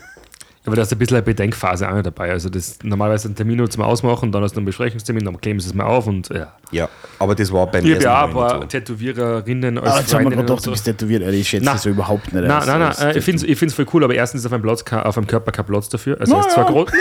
Aber 0.66 0.76
da 0.76 0.84
ist 0.84 0.92
ein 0.92 1.00
bisschen 1.00 1.18
eine 1.18 1.24
Bedenkphase 1.24 1.90
auch 1.90 1.96
noch 1.96 2.04
dabei. 2.04 2.30
Also 2.32 2.50
das 2.50 2.78
normalerweise 2.84 3.28
einen 3.28 3.36
Termin 3.36 3.68
zum 3.70 3.82
Ausmachen, 3.82 4.32
dann 4.32 4.44
hast 4.44 4.54
du 4.54 4.60
einen 4.60 4.68
Besprechungstermin, 4.68 5.26
dann 5.26 5.42
kleben 5.42 5.60
sie 5.60 5.68
es 5.70 5.74
mal 5.74 5.86
auf 5.86 6.06
und 6.06 6.30
ja. 6.30 6.54
Ja, 6.72 6.88
aber 7.20 7.34
das 7.36 7.52
war 7.52 7.66
beim 7.68 7.84
Ich 7.84 7.96
habe 7.96 8.04
ersten 8.06 8.10
ja 8.10 8.26
ein 8.26 8.34
Mal 8.34 8.48
paar 8.48 8.60
nicht 8.60 8.72
so. 8.72 8.80
Tätowiererinnen 8.80 9.78
als 9.80 9.88
Aber 9.90 10.00
jetzt 10.00 10.14
haben 10.14 10.20
wir 10.20 10.24
Freundinnen 10.24 10.40
und 10.40 10.46
gedacht, 10.46 10.62
so. 10.62 10.66
du 10.66 10.72
bist 10.72 10.86
tätowiert. 10.86 11.24
Ich 11.34 11.50
schätze 11.50 11.66
Nein. 11.66 11.74
das 11.76 11.84
so 11.84 11.90
überhaupt 11.90 12.32
nicht. 12.32 12.48
Nein, 12.48 12.64
nein, 12.66 12.80
nein, 12.80 13.18
ich 13.18 13.24
finde 13.26 13.44
es 13.44 13.44
ich 13.44 13.58
find's 13.58 13.74
voll 13.76 13.88
cool, 13.94 14.04
aber 14.04 14.14
erstens 14.14 14.42
ist 14.42 14.46
auf 14.46 14.52
meinem, 14.52 14.62
Platz, 14.62 14.84
auf 14.92 15.16
meinem 15.16 15.28
Körper 15.28 15.52
kein 15.52 15.66
Platz 15.66 15.90
dafür. 15.90 16.20
Also 16.22 16.38
es 16.40 16.46
ist 16.46 16.54
zwar 16.54 16.66
groß. 16.66 16.92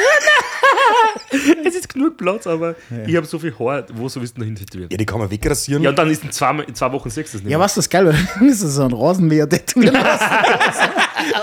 es 1.64 1.74
ist 1.74 1.88
genug 1.92 2.16
Platz, 2.16 2.46
aber 2.46 2.74
ich 3.06 3.14
habe 3.16 3.26
so 3.26 3.38
viel 3.38 3.54
Haar, 3.58 3.84
wo 3.94 4.08
so 4.08 4.20
willst 4.20 4.36
du 4.36 4.40
noch 4.40 4.46
hin 4.46 4.56
tätowieren? 4.56 4.90
Ja, 4.90 4.96
die 4.96 5.06
kann 5.06 5.18
man 5.18 5.30
wegrasieren. 5.30 5.82
Ja, 5.82 5.90
und 5.90 5.98
dann 5.98 6.10
ist 6.10 6.24
in 6.24 6.30
zwei, 6.32 6.50
in 6.66 6.74
zwei 6.74 6.90
Wochen 6.92 7.10
sechs 7.10 7.32
das 7.32 7.42
nicht 7.42 7.50
Ja, 7.52 7.58
was 7.58 7.74
das 7.74 7.88
geil, 7.88 8.06
weil 8.06 8.14
du 8.38 8.44
müsstest 8.44 8.74
so 8.74 8.82
einen 8.82 8.94
Rasenmäher 8.94 9.48
tätowieren 9.48 9.94
lassen. 9.94 10.24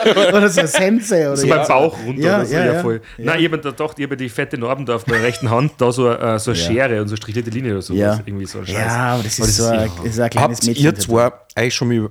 oder 0.29 0.49
so 0.49 0.61
ein 0.61 0.67
Sensei. 0.67 1.27
Oder 1.27 1.37
So 1.37 1.47
ja. 1.47 1.57
mein 1.57 1.67
Bauch 1.67 1.97
runter 2.05 2.21
Ja, 2.21 2.35
oder 2.37 2.45
so, 2.45 2.53
ja, 2.53 2.65
ja, 2.65 2.73
ja. 2.73 2.81
voll. 2.81 3.01
Nein, 3.17 3.39
ich 3.39 3.45
habe 3.45 3.57
da 3.59 3.69
gedacht, 3.71 3.99
ich 3.99 4.05
habe 4.05 4.17
die 4.17 4.29
fette 4.29 4.57
Narben 4.57 4.85
da 4.85 4.95
auf 4.95 5.07
meiner 5.07 5.23
rechten 5.23 5.49
Hand, 5.49 5.73
da 5.77 5.91
so, 5.91 6.09
äh, 6.09 6.39
so 6.39 6.51
eine 6.51 6.59
Schere 6.59 7.01
und 7.01 7.07
so 7.07 7.15
strichierte 7.15 7.49
Linie 7.49 7.73
oder 7.73 7.81
so. 7.81 7.93
Ja. 7.93 8.19
Irgendwie 8.25 8.45
so 8.45 8.59
ein 8.59 8.67
Scheiß. 8.67 8.75
Ja, 8.75 9.13
aber 9.13 9.23
das 9.23 9.39
ist, 9.39 9.41
Aber 9.41 9.49
so 9.51 9.65
ein, 9.83 9.91
das 10.03 10.13
ist 10.13 10.19
ein 10.19 10.29
kleines 10.29 10.57
Habt 10.57 10.67
Mädchen. 10.67 10.83
ihr 10.85 10.95
zwei 10.95 11.31
eigentlich 11.55 11.75
schon 11.75 11.87
mal 11.87 12.09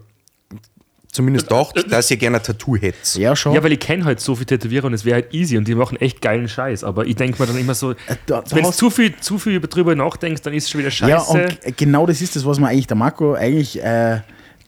zumindest 1.17 1.49
gedacht, 1.49 1.75
dass 1.91 2.11
ihr 2.11 2.17
gerne 2.17 2.37
ein 2.37 2.43
Tattoo 2.43 2.77
hättet? 2.77 3.15
Ja, 3.17 3.35
schon. 3.35 3.53
Ja, 3.55 3.63
weil 3.65 3.73
ich 3.73 3.81
kenne 3.81 4.05
halt 4.05 4.21
so 4.21 4.35
viele 4.37 4.47
Tätowierer 4.47 4.85
und 4.87 4.95
es 4.95 5.05
wäre 5.05 5.17
halt 5.17 5.35
easy 5.35 5.59
und 5.59 5.67
die 5.67 5.75
machen 5.75 5.97
echt 6.01 6.23
geilen 6.23 6.49
Scheiß. 6.49 6.85
Aber 6.85 7.07
ich 7.07 7.17
denke 7.17 7.41
mir 7.43 7.47
dann 7.49 7.59
immer 7.59 7.75
so, 7.75 7.95
da- 8.27 8.43
da 8.43 8.45
wenn 8.55 8.63
du 8.63 8.71
zu 8.71 8.91
viel, 8.91 9.15
zu 9.17 9.39
viel 9.39 9.61
drüber 9.61 9.95
nachdenkst, 9.95 10.43
dann 10.43 10.55
ist 10.55 10.65
es 10.65 10.71
schon 10.71 10.81
wieder 10.81 10.91
scheiße. 10.91 11.11
Ja, 11.11 11.19
und 11.23 11.77
genau 11.77 12.07
das 12.07 12.21
ist 12.21 12.37
das, 12.37 12.47
was 12.47 12.61
man 12.61 12.71
eigentlich, 12.71 12.87
der 12.87 12.97
Marco 12.97 13.35
eigentlich 13.35 13.83
äh, 13.83 14.21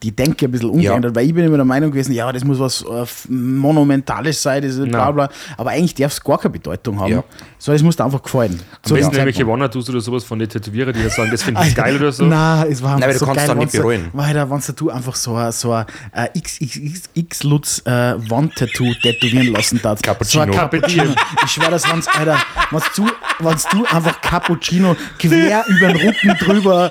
die 0.02 0.14
Denke 0.14 0.46
ein 0.46 0.50
bisschen 0.50 0.70
umgeändert, 0.70 1.14
weil 1.14 1.26
ich 1.26 1.34
bin 1.34 1.44
immer 1.44 1.56
der 1.56 1.64
Meinung 1.64 1.90
gewesen, 1.90 2.12
ja, 2.12 2.30
das 2.32 2.44
muss 2.44 2.58
was 2.58 2.82
äh, 2.82 3.04
Monumentales 3.28 4.42
sein, 4.42 4.62
das 4.62 4.76
ist 4.76 4.88
bla 4.88 5.10
bla. 5.10 5.28
Aber 5.56 5.70
eigentlich 5.70 5.94
darf 5.94 6.12
es 6.12 6.22
gar 6.22 6.38
keine 6.38 6.52
Bedeutung 6.52 7.00
haben. 7.00 7.12
Ja. 7.12 7.24
So, 7.58 7.72
es 7.72 7.82
muss 7.82 7.96
dir 7.96 8.04
einfach 8.04 8.22
gefallen. 8.22 8.60
Am 8.84 8.94
besten 8.94 9.12
irgendwelche 9.12 9.46
Wandertours 9.46 9.90
oder 9.90 10.00
sowas 10.00 10.24
von 10.24 10.38
den 10.38 10.48
Tätowierer, 10.48 10.92
die 10.92 11.08
sagen, 11.08 11.30
das 11.30 11.42
finde 11.42 11.62
ich 11.66 11.74
geil 11.74 11.96
oder 11.96 12.12
so. 12.12 12.24
Nein, 12.24 12.68
es 12.70 12.82
war 12.82 12.94
Nein, 12.94 13.04
aber 13.04 13.12
du 13.12 13.18
so 13.18 13.26
kannst 13.26 13.46
geil, 13.46 13.56
nicht 13.56 13.72
bereuen. 13.72 14.08
Weil 14.12 14.34
da, 14.34 14.48
wenn 14.48 14.60
du 14.76 14.90
einfach 14.90 15.14
so 15.16 15.34
ein, 15.34 15.52
so 15.52 15.72
ein 15.72 15.86
äh, 16.12 16.28
XXX 16.38 17.42
Lutz 17.42 17.82
äh, 17.84 18.14
Wandtattoo 18.30 18.94
tätowieren 19.02 19.52
lassen 19.52 19.80
darfst. 19.82 20.04
Cappuccino. 20.04 20.52
So 20.52 20.58
Cappuccino. 20.58 21.14
Ich 21.44 21.50
schwör 21.50 21.70
das, 21.70 21.90
wenn's, 21.90 22.06
Alter, 22.08 22.38
wenn's 22.70 22.84
du, 22.94 23.06
wenn's 23.40 23.64
du 23.70 23.84
einfach 23.84 24.20
Cappuccino 24.20 24.96
quer 25.18 25.64
über 25.66 25.88
den 25.88 25.96
Rücken 25.96 26.36
drüber. 26.38 26.90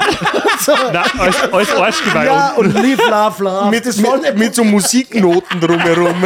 so, 0.60 0.74
Nein, 0.94 1.06
als, 1.18 1.54
als 1.54 1.76
Arschgeweih. 1.76 2.26
ja, 2.26 2.54
und 2.54 2.74
live, 2.74 2.97
love, 3.10 3.44
love. 3.44 3.70
Mit, 3.70 3.86
mit, 3.86 4.38
mit 4.38 4.56
so 4.56 4.64
Musiknoten 4.64 5.60
drumherum. 5.60 6.26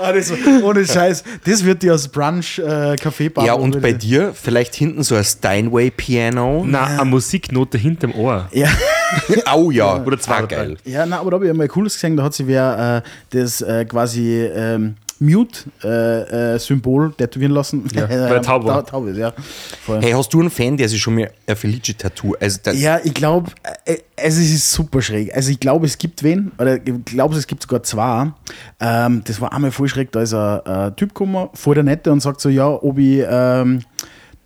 Ah, 0.00 0.12
das, 0.12 0.32
ohne 0.62 0.86
Scheiß. 0.86 1.24
Das 1.44 1.64
wird 1.64 1.82
dir 1.82 1.92
als 1.92 2.08
Brunch 2.08 2.58
äh, 2.58 2.94
Café 2.94 3.44
ja, 3.44 3.54
und 3.54 3.82
bei 3.82 3.92
dir 3.92 4.32
vielleicht 4.32 4.74
hinten 4.74 5.02
so 5.02 5.16
ein 5.16 5.24
Steinway-Piano. 5.24 6.64
Nein, 6.64 7.00
eine 7.00 7.04
Musiknote 7.04 7.78
hinterm 7.78 8.14
Ohr. 8.14 8.48
Ja. 8.52 8.68
Oh 9.54 9.70
ja, 9.70 10.02
Oder 10.04 10.18
drei. 10.18 10.42
geil. 10.42 10.76
Ja, 10.84 11.06
na, 11.06 11.20
aber 11.20 11.30
da 11.30 11.36
habe 11.36 11.46
ich 11.46 11.50
einmal 11.50 11.64
ein 11.64 11.70
cooles 11.70 11.94
gesehen, 11.94 12.18
da 12.18 12.24
hat 12.24 12.34
sich 12.34 12.46
wer 12.46 13.02
äh, 13.02 13.38
das 13.38 13.62
äh, 13.62 13.86
quasi 13.86 14.44
ähm, 14.44 14.96
Mute-Symbol 15.20 17.12
tätowieren 17.14 17.52
lassen. 17.52 17.84
Ja, 17.92 18.02
weil 18.08 18.32
er 18.32 18.42
taub 18.42 18.64
war. 18.64 18.84
taub 18.84 19.06
ist, 19.08 19.16
ja. 19.16 19.32
Voll. 19.84 20.00
Hey, 20.00 20.12
hast 20.12 20.32
du 20.32 20.40
einen 20.40 20.50
Fan, 20.50 20.76
der 20.76 20.88
sich 20.88 21.00
schon 21.00 21.14
mal 21.14 21.30
ein 21.46 21.56
Felice-Tattoo, 21.56 22.34
also 22.40 22.58
Ja, 22.72 23.00
ich 23.02 23.14
glaube, 23.14 23.50
äh, 23.84 23.98
also 24.16 24.40
es 24.40 24.52
ist 24.52 24.72
super 24.72 25.02
schräg. 25.02 25.34
Also 25.34 25.50
ich 25.50 25.60
glaube, 25.60 25.86
es 25.86 25.98
gibt 25.98 26.22
wen, 26.22 26.52
oder 26.58 26.76
ich 26.76 27.04
glaube, 27.04 27.36
es 27.36 27.46
gibt 27.46 27.62
sogar 27.62 27.82
zwei. 27.82 28.32
Ähm, 28.80 29.22
das 29.24 29.40
war 29.40 29.52
einmal 29.52 29.70
voll 29.70 29.88
schräg, 29.88 30.12
da 30.12 30.22
ist 30.22 30.34
ein 30.34 30.60
äh, 30.64 30.92
Typ 30.92 31.10
gekommen, 31.10 31.48
voll 31.54 31.74
der 31.74 31.84
Nette 31.84 32.12
und 32.12 32.20
sagt 32.20 32.40
so, 32.40 32.48
ja, 32.48 32.68
ob 32.68 32.98
ich 32.98 33.24
ähm, 33.28 33.80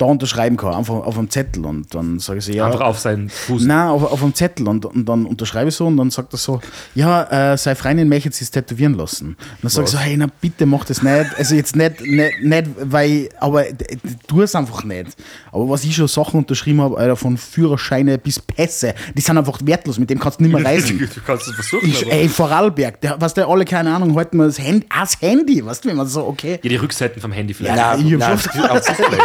da 0.02 0.06
unterschreiben 0.08 0.56
kann, 0.56 0.74
einfach 0.74 0.94
auf 0.94 1.16
einem 1.16 1.30
Zettel. 1.30 1.64
Und 1.64 1.94
dann 1.94 2.18
sage 2.18 2.40
ich 2.40 2.44
so, 2.46 2.52
ja. 2.52 2.66
Einfach 2.66 2.80
auf 2.80 2.98
seinen 2.98 3.28
Fuß. 3.30 3.64
Nein, 3.64 3.88
auf, 3.88 4.02
auf 4.10 4.22
einem 4.22 4.34
Zettel 4.34 4.66
und, 4.68 4.84
und 4.84 5.04
dann 5.08 5.24
unterschreibe 5.26 5.68
ich 5.68 5.74
so 5.76 5.86
und 5.86 5.96
dann 5.96 6.10
sagt 6.10 6.32
er 6.34 6.38
so, 6.38 6.60
ja, 6.94 7.52
äh, 7.52 7.56
seine 7.56 7.76
Freundin 7.76 8.08
möchte 8.08 8.32
sich 8.32 8.50
tätowieren 8.50 8.94
lassen. 8.94 9.28
Und 9.28 9.36
dann 9.62 9.70
sage 9.70 9.84
ich 9.86 9.90
so, 9.92 9.98
hey, 9.98 10.16
na 10.16 10.26
bitte 10.40 10.66
mach 10.66 10.84
das 10.84 11.02
nicht. 11.02 11.26
Also 11.38 11.54
jetzt 11.54 11.76
nicht, 11.76 12.00
nicht, 12.00 12.42
nicht 12.42 12.66
weil, 12.82 13.28
aber 13.38 13.62
d- 13.64 13.72
d- 13.74 13.98
tu 14.26 14.42
es 14.42 14.54
einfach 14.54 14.82
nicht. 14.84 15.16
Aber 15.52 15.68
was 15.68 15.84
ich 15.84 15.94
schon 15.94 16.08
Sachen 16.08 16.38
unterschrieben 16.38 16.80
habe, 16.80 16.96
Alter, 16.98 17.16
von 17.16 17.36
Führerscheine 17.36 18.18
bis 18.18 18.40
Pässe, 18.40 18.94
die 19.16 19.20
sind 19.20 19.38
einfach 19.38 19.60
wertlos, 19.62 19.98
mit 19.98 20.10
dem 20.10 20.18
kannst 20.18 20.40
du 20.40 20.44
nicht 20.44 20.52
mehr 20.52 20.64
reisen. 20.64 20.98
Du 21.14 21.20
kannst 21.26 21.46
es 21.48 21.54
versuchen. 21.54 21.88
Ich, 21.88 22.10
ey, 22.10 22.28
Vorarlberg, 22.28 23.00
der, 23.00 23.20
was 23.20 23.34
der 23.34 23.46
alle, 23.48 23.64
keine 23.64 23.94
Ahnung, 23.94 24.16
halten 24.16 24.36
wir 24.38 24.46
das 24.46 24.58
Handy, 24.58 24.86
ah, 24.88 25.00
das 25.00 25.20
Handy, 25.20 25.64
weißt 25.64 25.84
du, 25.84 25.88
wenn 25.90 25.96
man 25.96 26.06
so, 26.06 26.26
okay. 26.26 26.58
ja, 26.62 26.68
die 26.70 26.76
Rückseiten 26.76 27.20
vom 27.20 27.32
Handy 27.32 27.54
vielleicht. 27.54 27.76
Ja, 27.76 27.96
hab 28.26 28.32
auf 28.70 28.80
Display. 28.80 29.18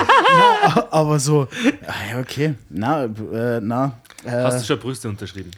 Aber 0.91 1.19
so, 1.19 1.47
ja, 2.11 2.19
okay, 2.19 2.55
na, 2.69 3.05
äh, 3.05 3.59
na. 3.61 3.99
Äh, 4.25 4.29
Hast 4.31 4.61
du 4.61 4.65
schon 4.65 4.79
Brüste 4.79 5.09
unterschrieben? 5.09 5.51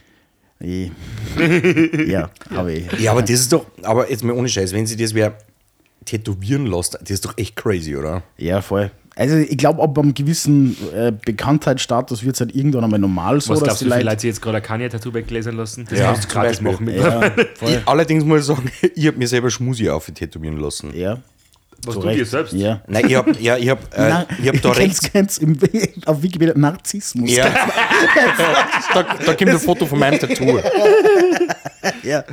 ich- 0.59 0.91
ja, 2.07 2.29
habe 2.51 2.73
ich. 2.73 2.99
Ja, 2.99 3.11
aber 3.11 3.21
das 3.21 3.31
ist 3.31 3.53
doch, 3.53 3.65
aber 3.83 4.09
jetzt 4.09 4.23
mal 4.23 4.33
ohne 4.33 4.49
Scheiß, 4.49 4.73
wenn 4.73 4.85
sie 4.85 4.97
das 4.97 5.13
wer 5.13 5.33
tätowieren 6.05 6.65
lässt, 6.65 6.95
das 7.01 7.09
ist 7.11 7.25
doch 7.25 7.37
echt 7.37 7.55
crazy, 7.55 7.95
oder? 7.95 8.23
Ja, 8.37 8.61
voll. 8.61 8.91
Also 9.15 9.35
ich 9.37 9.57
glaube, 9.57 9.81
ab 9.83 9.97
einem 9.97 10.13
gewissen 10.13 10.77
äh, 10.93 11.11
Bekanntheitsstatus 11.11 12.23
wird 12.23 12.35
es 12.35 12.41
halt 12.41 12.55
irgendwann 12.55 12.85
einmal 12.85 12.99
normal 12.99 13.41
so, 13.41 13.53
Was 13.53 13.63
glaubst 13.63 13.81
du, 13.81 13.85
viele 13.91 14.01
Leute... 14.03 14.27
Jetzt 14.27 14.41
gerade 14.41 14.61
Kanye-Tattoo 14.61 15.13
weglesen 15.13 15.57
lassen? 15.57 15.85
Das 15.89 15.99
Ja, 15.99 16.05
kannst 16.05 16.23
du 16.25 16.27
gratis 16.33 16.61
machen. 16.61 16.85
Mit 16.85 16.95
Ja, 16.97 17.21
voll. 17.55 17.69
Ich, 17.71 17.87
allerdings 17.87 18.23
muss 18.23 18.39
ich 18.41 18.45
sagen, 18.45 18.71
ich 18.95 19.07
habe 19.07 19.17
mir 19.17 19.27
selber 19.27 19.49
Schmusi 19.49 19.89
auf 19.89 20.05
tätowieren 20.11 20.57
lassen. 20.57 20.93
ja. 20.97 21.19
Was 21.85 21.95
zu 21.95 22.01
du 22.01 22.07
dir 22.09 22.19
Recht. 22.19 22.31
selbst? 22.31 22.53
Ja. 22.53 22.81
Nein, 22.87 23.05
ich 23.07 23.15
habe 23.15 23.31
ja, 23.39 23.57
ich 23.57 23.69
hab, 23.69 23.79
äh, 23.97 24.09
Na, 24.09 24.25
ich 24.41 24.47
hab 24.47 24.61
da 24.61 24.71
rechts. 24.71 25.01
kennst, 25.11 25.41
im, 25.41 25.57
auf 26.05 26.21
Wikipedia 26.21 26.57
Narzissmus. 26.57 27.31
Ja, 27.31 27.45
da, 28.93 29.03
da 29.25 29.33
kommt 29.33 29.49
ein 29.49 29.59
Foto 29.59 29.85
von 29.85 29.99
meinem 29.99 30.19
Tattoo. 30.19 30.59
ja. 32.03 32.23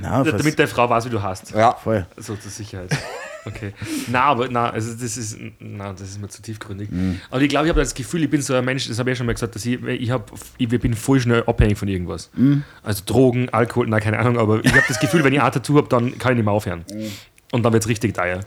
Na, 0.00 0.24
was, 0.24 0.36
Damit 0.36 0.58
deine 0.58 0.68
Frau 0.68 0.88
weiß, 0.88 1.06
wie 1.06 1.10
du 1.10 1.22
hast. 1.22 1.50
Ja, 1.52 1.74
voll. 1.74 2.06
So 2.16 2.36
zur 2.36 2.50
Sicherheit. 2.50 2.90
Okay. 3.46 3.72
Na, 4.08 4.22
aber 4.22 4.48
na, 4.48 4.70
also 4.70 4.92
das 4.94 5.16
ist, 5.18 5.36
na, 5.58 5.92
das 5.92 6.02
ist 6.02 6.20
mir 6.20 6.28
zu 6.28 6.40
tiefgründig. 6.40 6.90
Mhm. 6.90 7.20
Aber 7.30 7.42
ich 7.42 7.48
glaube, 7.48 7.66
ich 7.66 7.70
habe 7.70 7.80
das 7.80 7.94
Gefühl, 7.94 8.22
ich 8.24 8.30
bin 8.30 8.40
so 8.40 8.54
ein 8.54 8.64
Mensch, 8.64 8.88
das 8.88 8.98
habe 8.98 9.10
ich 9.10 9.14
ja 9.14 9.18
schon 9.18 9.26
mal 9.26 9.34
gesagt, 9.34 9.54
dass 9.54 9.66
ich, 9.66 9.82
ich, 9.82 10.10
hab, 10.10 10.32
ich 10.56 10.68
bin 10.68 10.94
voll 10.94 11.20
schnell 11.20 11.42
abhängig 11.46 11.76
von 11.76 11.88
irgendwas. 11.88 12.30
Mhm. 12.34 12.64
Also 12.82 13.02
Drogen, 13.04 13.50
Alkohol, 13.50 13.86
na, 13.88 14.00
keine 14.00 14.18
Ahnung, 14.18 14.38
aber 14.38 14.64
ich 14.64 14.72
habe 14.72 14.84
das 14.88 14.98
Gefühl, 14.98 15.24
wenn 15.24 15.32
ich 15.34 15.42
ein 15.42 15.52
Tattoo 15.52 15.76
habe, 15.76 15.88
dann 15.88 16.16
kann 16.18 16.32
ich 16.32 16.36
nicht 16.36 16.44
mehr 16.46 16.54
aufhören. 16.54 16.84
Mhm. 16.90 17.10
Und 17.52 17.62
dann 17.64 17.72
wird 17.72 17.82
es 17.84 17.88
richtig 17.88 18.14
teuer. 18.14 18.36
Ja. 18.36 18.40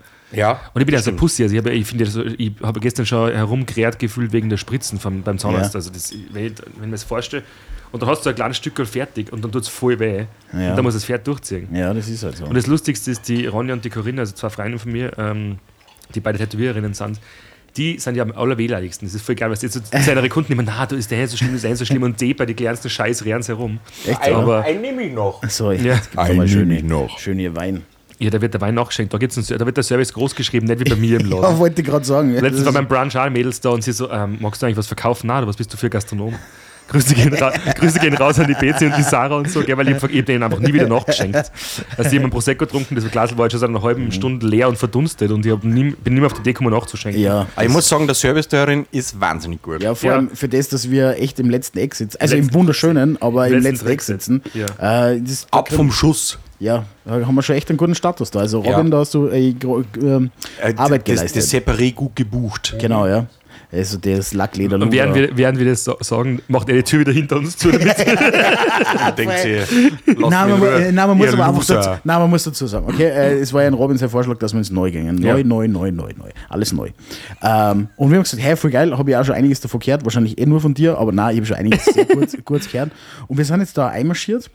Und 0.74 0.82
ich 0.82 0.86
bin 0.86 0.94
ja 0.94 1.02
so 1.02 1.12
Pussy, 1.14 1.44
also 1.44 1.56
ich 1.56 1.60
habe, 1.60 1.72
ich 1.72 1.86
finde, 1.88 2.04
das 2.06 2.14
so- 2.14 2.26
ich 2.26 2.52
habe 2.62 2.80
gestern 2.80 3.06
schon 3.06 3.32
herumgerät 3.32 3.98
gefühlt 4.00 4.34
wegen 4.34 4.50
der 4.50 4.58
Spritzen 4.58 5.00
vom, 5.00 5.22
beim 5.24 5.38
Zahnarzt. 5.38 5.74
Ja. 5.74 5.78
Also 5.78 5.90
das, 5.90 6.14
wenn 6.32 6.48
ich 6.48 6.54
wenn 6.76 6.90
man 6.90 6.94
es 6.94 7.04
vorstellt, 7.04 7.44
und 7.94 8.02
dann 8.02 8.10
hast 8.10 8.26
du 8.26 8.30
ein 8.30 8.36
kleines 8.36 8.58
Stück 8.58 8.86
fertig 8.86 9.32
und 9.32 9.42
dann 9.44 9.52
tut 9.54 9.62
es 9.64 9.70
voll 9.70 9.98
weh. 10.00 10.26
Ja. 10.52 10.72
Und 10.72 10.76
dann 10.76 10.84
muss 10.84 10.94
es 10.96 11.06
Pferd 11.06 11.26
durchziehen. 11.26 11.74
Ja, 11.74 11.94
das 11.94 12.10
ist 12.10 12.22
halt 12.24 12.36
so. 12.36 12.44
Und 12.46 12.56
das 12.56 12.68
Lustigste 12.68 13.12
ist, 13.12 13.28
die 13.30 13.46
Ronja 13.46 13.74
und 13.74 13.86
die 13.86 13.90
Corinna, 13.90 14.22
also 14.22 14.34
zwei 14.36 14.50
Freunde 14.50 14.78
von 14.78 14.92
mir, 14.92 15.18
ähm, 15.18 15.60
die 16.14 16.20
beide 16.20 16.38
Tätowiererinnen 16.38 16.94
sind, 16.94 17.18
die 17.78 17.98
sind 18.00 18.16
ja 18.16 18.24
am 18.24 18.32
allerwehleidigsten. 18.34 19.08
Das 19.08 19.16
ist 19.16 19.22
voll 19.26 19.36
geil, 19.36 19.50
weil 19.50 19.58
jetzt 19.58 19.72
so 19.74 19.80
kleinere 19.80 20.28
Kunden 20.28 20.52
immer, 20.52 20.64
na, 20.64 20.86
du 20.86 20.98
ist 20.98 21.10
der 21.12 21.26
so 21.30 21.38
schlimm, 21.38 21.56
ist 21.56 21.64
der 21.64 21.76
so 21.78 21.86
schlimm 21.86 22.04
und 22.04 22.20
die 22.20 22.34
bei 22.34 22.46
den 22.46 22.56
kleinsten 22.58 22.90
Scheiß 22.90 23.20
sie 23.20 23.30
herum. 23.30 23.80
Echt 24.06 24.20
Ein, 24.22 24.34
aber- 24.34 24.64
ein 24.64 24.82
nehme 24.82 25.04
ich 25.04 25.14
noch. 25.14 25.42
so, 25.48 25.72
Ja. 25.72 26.02
Einen 26.18 26.38
mal 26.38 26.48
schöne, 26.48 26.66
nehm 26.66 26.78
ich 26.78 26.84
noch. 26.84 27.18
schöne 27.20 27.56
Wein. 27.56 27.84
Ja, 28.20 28.32
da 28.32 28.42
wird 28.42 28.54
der 28.54 28.62
Wein 28.62 28.74
nachgeschenkt, 28.74 29.14
da, 29.14 29.20
gibt's 29.20 29.38
einen, 29.38 29.60
da 29.60 29.66
wird 29.66 29.78
der 29.78 29.84
Service 29.84 30.12
groß 30.12 30.34
geschrieben, 30.34 30.66
nicht 30.66 30.80
wie 30.80 30.90
bei 30.90 30.96
mir 30.96 31.20
im 31.20 31.26
Laden. 31.30 31.44
Ja, 31.44 31.60
wollte 31.60 31.82
ich 31.82 31.88
gerade 31.88 32.04
sagen. 32.04 32.34
Letztens 32.34 32.66
war 32.66 32.74
beim 32.74 32.88
Brunch 32.88 33.16
auch 33.16 33.30
Mädels 33.30 33.62
da 33.62 33.70
und 33.70 33.84
sie 33.84 33.92
so, 33.92 34.10
ähm, 34.10 34.38
magst 34.40 34.62
du 34.62 34.66
eigentlich 34.66 34.78
was 34.78 34.88
verkaufen? 34.88 35.28
Nein, 35.28 35.40
oder 35.40 35.48
was 35.48 35.58
bist 35.58 35.72
du 35.72 35.78
für 35.78 35.90
Gastronom? 35.90 36.34
Grüße 36.88 37.16
gehen, 37.16 37.34
ra 37.34 37.52
Grüße 37.76 38.00
gehen 38.00 38.14
raus 38.16 38.40
an 38.40 38.48
die 38.48 38.54
Betsy 38.54 38.86
und 38.86 38.98
die 38.98 39.04
Sarah 39.04 39.36
und 39.38 39.50
so, 39.50 39.62
gell, 39.62 39.78
weil 39.78 39.90
ich, 39.90 40.02
ich 40.04 40.26
denen 40.26 40.44
einfach 40.44 40.60
nie 40.60 40.74
wieder 40.74 40.88
nachgeschenkt. 40.88 41.36
Also 41.36 42.10
ich 42.12 42.16
habe 42.18 42.24
ein 42.26 42.30
Prosecco 42.30 42.66
getrunken, 42.66 42.96
das 42.96 43.10
Glas 43.12 43.38
war 43.38 43.46
jetzt 43.46 43.52
schon 43.54 43.60
seit 43.60 43.70
einer 43.70 43.82
halben 43.82 44.12
Stunde 44.12 44.46
leer 44.48 44.70
und 44.70 44.78
verdunstet 44.78 45.32
und 45.32 45.46
ich 45.46 45.52
nie, 45.64 45.92
bin 45.92 46.14
nicht 46.14 46.22
mehr 46.22 46.26
auf 46.28 46.34
die 46.34 46.40
Idee 46.42 46.54
gekommen 46.54 46.72
nachzuschenken. 46.72 47.22
ja, 47.22 47.46
Aber 47.56 47.66
ich 47.66 47.72
muss 47.72 47.88
sagen, 47.88 48.06
der 48.08 48.16
Service 48.16 48.48
darin 48.48 48.86
ist 48.92 49.20
wahnsinnig 49.20 49.62
gut. 49.62 49.82
Ja, 49.84 49.94
vor 49.96 50.10
Ja. 50.10 50.16
allem 50.16 50.30
für 50.30 50.48
das, 50.50 50.70
dass 50.70 50.90
wir 50.90 51.18
echt 51.22 51.40
im 51.40 51.50
letzten 51.50 51.78
Eck 51.80 51.96
sitzen. 51.96 52.18
Also 52.20 52.36
im 52.36 52.44
Letzten- 52.44 52.54
wunderschönen, 52.56 53.22
aber 53.22 53.48
im 53.48 53.62
letzten 53.62 53.88
Eck 53.88 54.02
sitzen. 54.02 54.42
Ja. 54.54 55.10
Äh, 55.12 55.22
das, 55.22 55.48
Ab 55.52 55.72
vom 55.72 55.92
Schuss. 55.92 56.40
Ja, 56.60 56.86
da 57.06 57.12
haben 57.26 57.36
wir 57.36 57.44
schon 57.44 57.56
echt 57.56 57.70
einen 57.70 57.78
guten 57.78 57.94
Status 57.94 58.32
da. 58.32 58.40
Also 58.40 58.60
Robin, 58.62 58.86
Ja. 58.86 58.90
da 58.90 58.98
hast 58.98 59.14
du 59.14 59.28
äh, 59.28 59.50
ähm, 60.02 60.32
Äh, 60.60 60.74
Arbeit 60.76 61.08
das, 61.08 61.16
geleistet. 61.32 61.44
das 61.44 61.54
Separé 61.54 61.94
gut 61.94 62.16
gebucht. 62.16 62.76
genau, 62.80 63.06
ja. 63.06 63.28
Also 63.78 63.98
das 64.00 64.34
Lackleder. 64.34 64.76
Und 64.82 64.92
während 64.92 65.14
wir, 65.16 65.30
während 65.38 65.60
wir 65.60 65.66
das 65.68 65.84
so- 65.84 65.96
sagen, 66.02 66.42
macht 66.48 66.68
er 66.70 66.76
die 66.76 66.84
Tür 66.84 67.02
wieder 67.02 67.12
hinter 67.12 67.38
uns 67.38 67.56
zu, 67.58 67.70
damit 67.72 67.96
denkt 69.18 69.34
sie, 69.44 69.58
Nein, 70.18 70.50
man, 70.50 70.64
äh, 70.64 70.92
nein, 70.92 71.08
man 71.08 71.18
muss 71.18 71.34
aber 71.34 71.48
einfach 71.48 71.66
dazu, 71.66 71.90
nein, 72.04 72.20
man 72.20 72.30
muss 72.30 72.44
dazu 72.44 72.66
sagen. 72.68 72.86
Okay, 72.88 73.06
äh, 73.06 73.40
es 73.40 73.54
war 73.54 73.62
ja 73.62 73.68
ein 73.68 73.74
Robin 73.74 73.98
sein 73.98 74.10
Vorschlag, 74.10 74.38
dass 74.40 74.54
wir 74.54 74.58
ins 74.60 74.72
Neu 74.72 74.92
gingen. 74.92 75.16
Neu, 75.16 75.38
Ja. 75.40 75.44
neu, 75.44 75.68
neu, 75.68 75.92
neu, 75.92 76.12
neu. 76.18 76.30
Alles 76.50 76.74
neu. 76.74 76.90
Ähm, 77.44 77.90
und 77.98 78.10
wir 78.10 78.18
haben 78.18 78.24
gesagt, 78.24 78.42
hey, 78.42 78.56
voll 78.56 78.72
geil, 78.72 78.98
habe 78.98 79.10
ich 79.12 79.16
auch 79.18 79.26
schon 79.26 79.36
einiges 79.36 79.62
davon 79.62 79.80
gehört. 79.80 80.04
Wahrscheinlich 80.04 80.38
eh 80.40 80.46
nur 80.46 80.62
von 80.62 80.74
dir, 80.74 80.98
aber 80.98 81.12
nein, 81.12 81.32
ich 81.34 81.38
habe 81.40 81.46
schon 81.48 81.58
einiges 81.58 81.86
sehr 81.86 82.06
kurz, 82.08 82.36
kurz 82.44 82.72
gehört. 82.72 82.92
Und 83.28 83.38
wir 83.38 83.46
sind 83.46 83.60
jetzt 83.60 83.78
da 83.78 83.88
einmarschiert. 83.88 84.50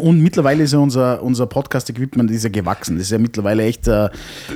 Und 0.00 0.20
mittlerweile 0.20 0.64
ist 0.64 0.72
ja 0.72 0.78
unser, 0.78 1.22
unser 1.22 1.46
Podcast-Equipment 1.46 2.30
ist 2.30 2.44
ja 2.44 2.50
gewachsen. 2.50 2.96
Das 2.96 3.06
ist 3.06 3.10
ja 3.12 3.18
mittlerweile 3.18 3.64
echt, 3.64 3.86
äh, 3.88 4.08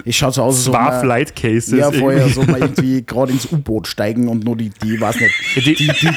es 0.04 0.16
schaut 0.16 0.34
so 0.34 0.42
aus, 0.42 0.68
als 0.68 0.68
ob 0.68 1.00
Flight 1.02 1.36
Cases. 1.36 1.78
Ja, 1.78 1.90
vorher, 1.92 2.28
so 2.28 2.42
mal 2.42 2.60
irgendwie 2.60 3.02
gerade 3.04 3.32
ins 3.32 3.50
U-Boot 3.52 3.86
steigen 3.86 4.28
und 4.28 4.44
nur 4.44 4.56
die, 4.56 4.70
die 4.82 5.00
weiß 5.00 5.16
nicht, 5.20 5.34
die, 5.56 5.60
die- 5.74 5.74
die, 5.74 5.88
die, 5.92 6.08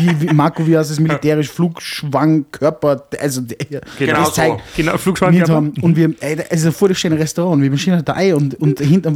die, 0.00 0.20
wie, 0.20 0.34
Marco, 0.34 0.66
wie 0.66 0.76
heißt 0.76 0.90
es, 0.90 1.00
militärisch, 1.00 1.48
Flugschwang, 1.48 2.44
Körper, 2.50 3.04
also 3.20 3.40
der- 3.42 3.80
Genau 3.98 4.14
das 4.14 4.26
so. 4.28 4.32
zeigt, 4.32 4.60
Genau, 4.76 4.96
Flugschwank. 4.98 5.32
nicht 5.34 5.48
haben. 5.48 5.72
Und 5.80 5.96
wir, 5.96 6.12
ey, 6.20 6.36
es 6.50 6.60
ist 6.60 6.66
ein 6.66 6.72
voll 6.72 6.94
schönes 6.94 7.18
Restaurant. 7.18 7.62
Wir 7.62 7.78
stehen 7.78 8.02
da 8.04 8.12
ein 8.14 8.34
und, 8.34 8.54
und 8.60 8.78
hinter 8.80 9.12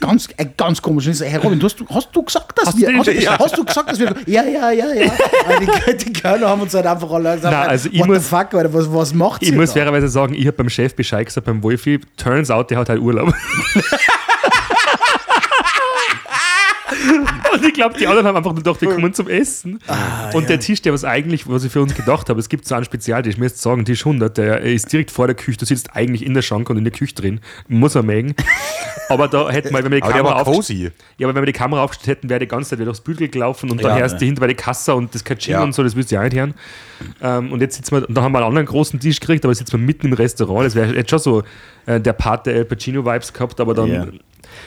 ganz, 0.00 0.28
ganz 0.56 0.80
komisch. 0.82 1.06
Ich 1.06 1.18
so, 1.18 1.24
hey 1.24 1.38
Robin, 1.38 1.58
du 1.58 1.66
hast, 1.66 1.76
du, 1.80 1.86
hast 1.88 2.08
du 2.12 2.22
gesagt, 2.22 2.58
dass 2.58 2.68
Hast 2.68 2.78
wir. 2.78 2.88
du 2.90 2.98
Hast, 2.98 3.06
ja. 3.22 3.38
hast 3.38 3.56
du 3.56 3.64
gesagt, 3.64 3.90
dass 3.90 3.98
wir. 3.98 4.14
Ja, 4.26 4.42
ja, 4.44 4.70
ja, 4.70 4.92
ja. 4.92 5.12
Aber 5.46 5.60
die, 5.92 6.04
die 6.04 6.12
Kölner 6.12 6.48
haben 6.48 6.60
uns 6.62 6.74
halt 6.74 6.86
einfach 6.86 7.10
alle 7.10 7.34
gesagt, 7.36 7.54
Nein, 7.54 7.68
also 7.68 7.88
what 7.94 8.08
the 8.14 8.20
fuck, 8.20 8.53
Alter, 8.58 8.72
was, 8.74 8.92
was 8.92 9.14
macht 9.14 9.42
Ich 9.42 9.50
ihr 9.50 9.54
muss 9.56 9.70
da? 9.70 9.74
fairerweise 9.80 10.08
sagen, 10.08 10.34
ich 10.34 10.46
habe 10.46 10.56
beim 10.56 10.68
Chef 10.68 10.94
Bescheid 10.94 11.26
gesagt, 11.26 11.46
beim 11.46 11.62
Wolfi, 11.62 12.00
turns 12.16 12.50
out, 12.50 12.70
der 12.70 12.78
hat 12.78 12.88
halt 12.88 13.00
Urlaub. 13.00 13.32
Und 17.52 17.63
ich 17.63 17.63
glaube, 17.74 17.96
die 17.98 18.06
anderen 18.06 18.26
haben 18.26 18.36
einfach 18.36 18.52
nur 18.52 18.62
gedacht, 18.62 18.80
wir 18.80 18.88
kommen 18.94 19.12
zum 19.14 19.28
Essen. 19.28 19.78
und 20.32 20.48
der 20.48 20.58
Tisch, 20.60 20.80
der 20.82 20.92
was 20.92 21.04
eigentlich, 21.04 21.46
was 21.48 21.64
ich 21.64 21.72
für 21.72 21.82
uns 21.82 21.94
gedacht 21.94 22.28
habe, 22.30 22.40
es 22.40 22.48
gibt 22.48 22.66
so 22.66 22.74
einen 22.74 22.84
Spezialtisch, 22.84 23.36
mir 23.36 23.46
jetzt 23.46 23.60
sagen, 23.60 23.84
Tisch 23.84 24.06
100, 24.06 24.36
der 24.38 24.60
ist 24.60 24.92
direkt 24.92 25.10
vor 25.10 25.26
der 25.26 25.36
Küche, 25.36 25.58
du 25.58 25.66
sitzt 25.66 25.94
eigentlich 25.94 26.24
in 26.24 26.32
der 26.34 26.42
Schranke 26.42 26.72
und 26.72 26.78
in 26.78 26.84
der 26.84 26.92
Küche 26.92 27.14
drin, 27.14 27.40
muss 27.68 27.94
man 27.94 28.06
mögen. 28.06 28.34
Aber 29.10 29.28
da 29.28 29.50
hätten 29.50 29.74
wir, 29.74 29.84
wenn 29.84 29.92
wir 29.92 30.00
die 30.00 30.08
Kamera 30.08 30.42
cozy. 30.44 30.90
ja, 31.18 31.26
aber 31.26 31.34
wenn 31.34 31.42
wir 31.42 31.46
die 31.46 31.52
Kamera 31.52 31.82
aufgestellt 31.82 32.16
hätten, 32.18 32.30
wäre 32.30 32.40
die 32.40 32.48
ganze 32.48 32.70
Zeit 32.70 32.78
wieder 32.78 32.86
durchs 32.86 33.02
Bügel 33.02 33.28
gelaufen 33.28 33.70
und 33.70 33.82
dann 33.84 33.90
Ja, 33.92 33.98
hörst 33.98 34.14
ne. 34.14 34.20
du 34.20 34.24
hinter 34.26 34.40
bei 34.40 34.46
der 34.46 34.56
Kasse 34.56 34.94
und 34.94 35.14
das 35.14 35.22
Kaching 35.24 35.52
Ja. 35.52 35.62
und 35.62 35.74
so, 35.74 35.82
das 35.82 35.94
willst 35.94 36.10
du 36.10 36.14
ja 36.14 36.20
auch 36.22 36.24
nicht 36.24 36.36
hören. 36.36 36.54
Ähm, 37.20 37.52
und 37.52 37.60
jetzt 37.60 37.76
sitzen 37.76 37.96
wir, 37.96 38.06
da 38.08 38.22
haben 38.22 38.32
wir 38.32 38.38
einen 38.38 38.46
anderen 38.48 38.66
großen 38.66 38.98
Tisch 39.00 39.20
gekriegt, 39.20 39.44
aber 39.44 39.52
jetzt 39.52 39.58
sitzen 39.58 39.72
wir 39.72 39.80
mitten 39.80 40.06
im 40.06 40.12
Restaurant. 40.14 40.64
Das 40.66 40.74
wäre 40.74 40.94
jetzt 40.94 41.10
schon 41.10 41.18
so 41.18 41.42
äh, 41.86 42.00
der 42.00 42.12
Part 42.14 42.46
der 42.46 42.54
El 42.54 42.64
Pacino-Vibes 42.64 43.32
gehabt, 43.32 43.60
aber 43.60 43.74
dann. 43.74 43.88
Ja. 43.92 44.06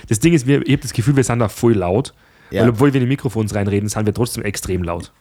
Das 0.09 0.19
Ding 0.19 0.33
ist, 0.33 0.45
wir, 0.45 0.61
ich 0.65 0.73
habe 0.73 0.81
das 0.81 0.93
Gefühl, 0.93 1.15
wir 1.15 1.23
sind 1.23 1.39
da 1.39 1.47
voll 1.49 1.73
laut. 1.73 2.13
Ja. 2.51 2.61
Weil 2.63 2.69
obwohl 2.69 2.93
wir 2.93 3.01
in 3.01 3.05
die 3.07 3.09
Mikrofons 3.09 3.53
reinreden, 3.53 3.89
sind 3.89 4.05
wir 4.05 4.13
trotzdem 4.13 4.43
extrem 4.43 4.83
laut. 4.83 5.11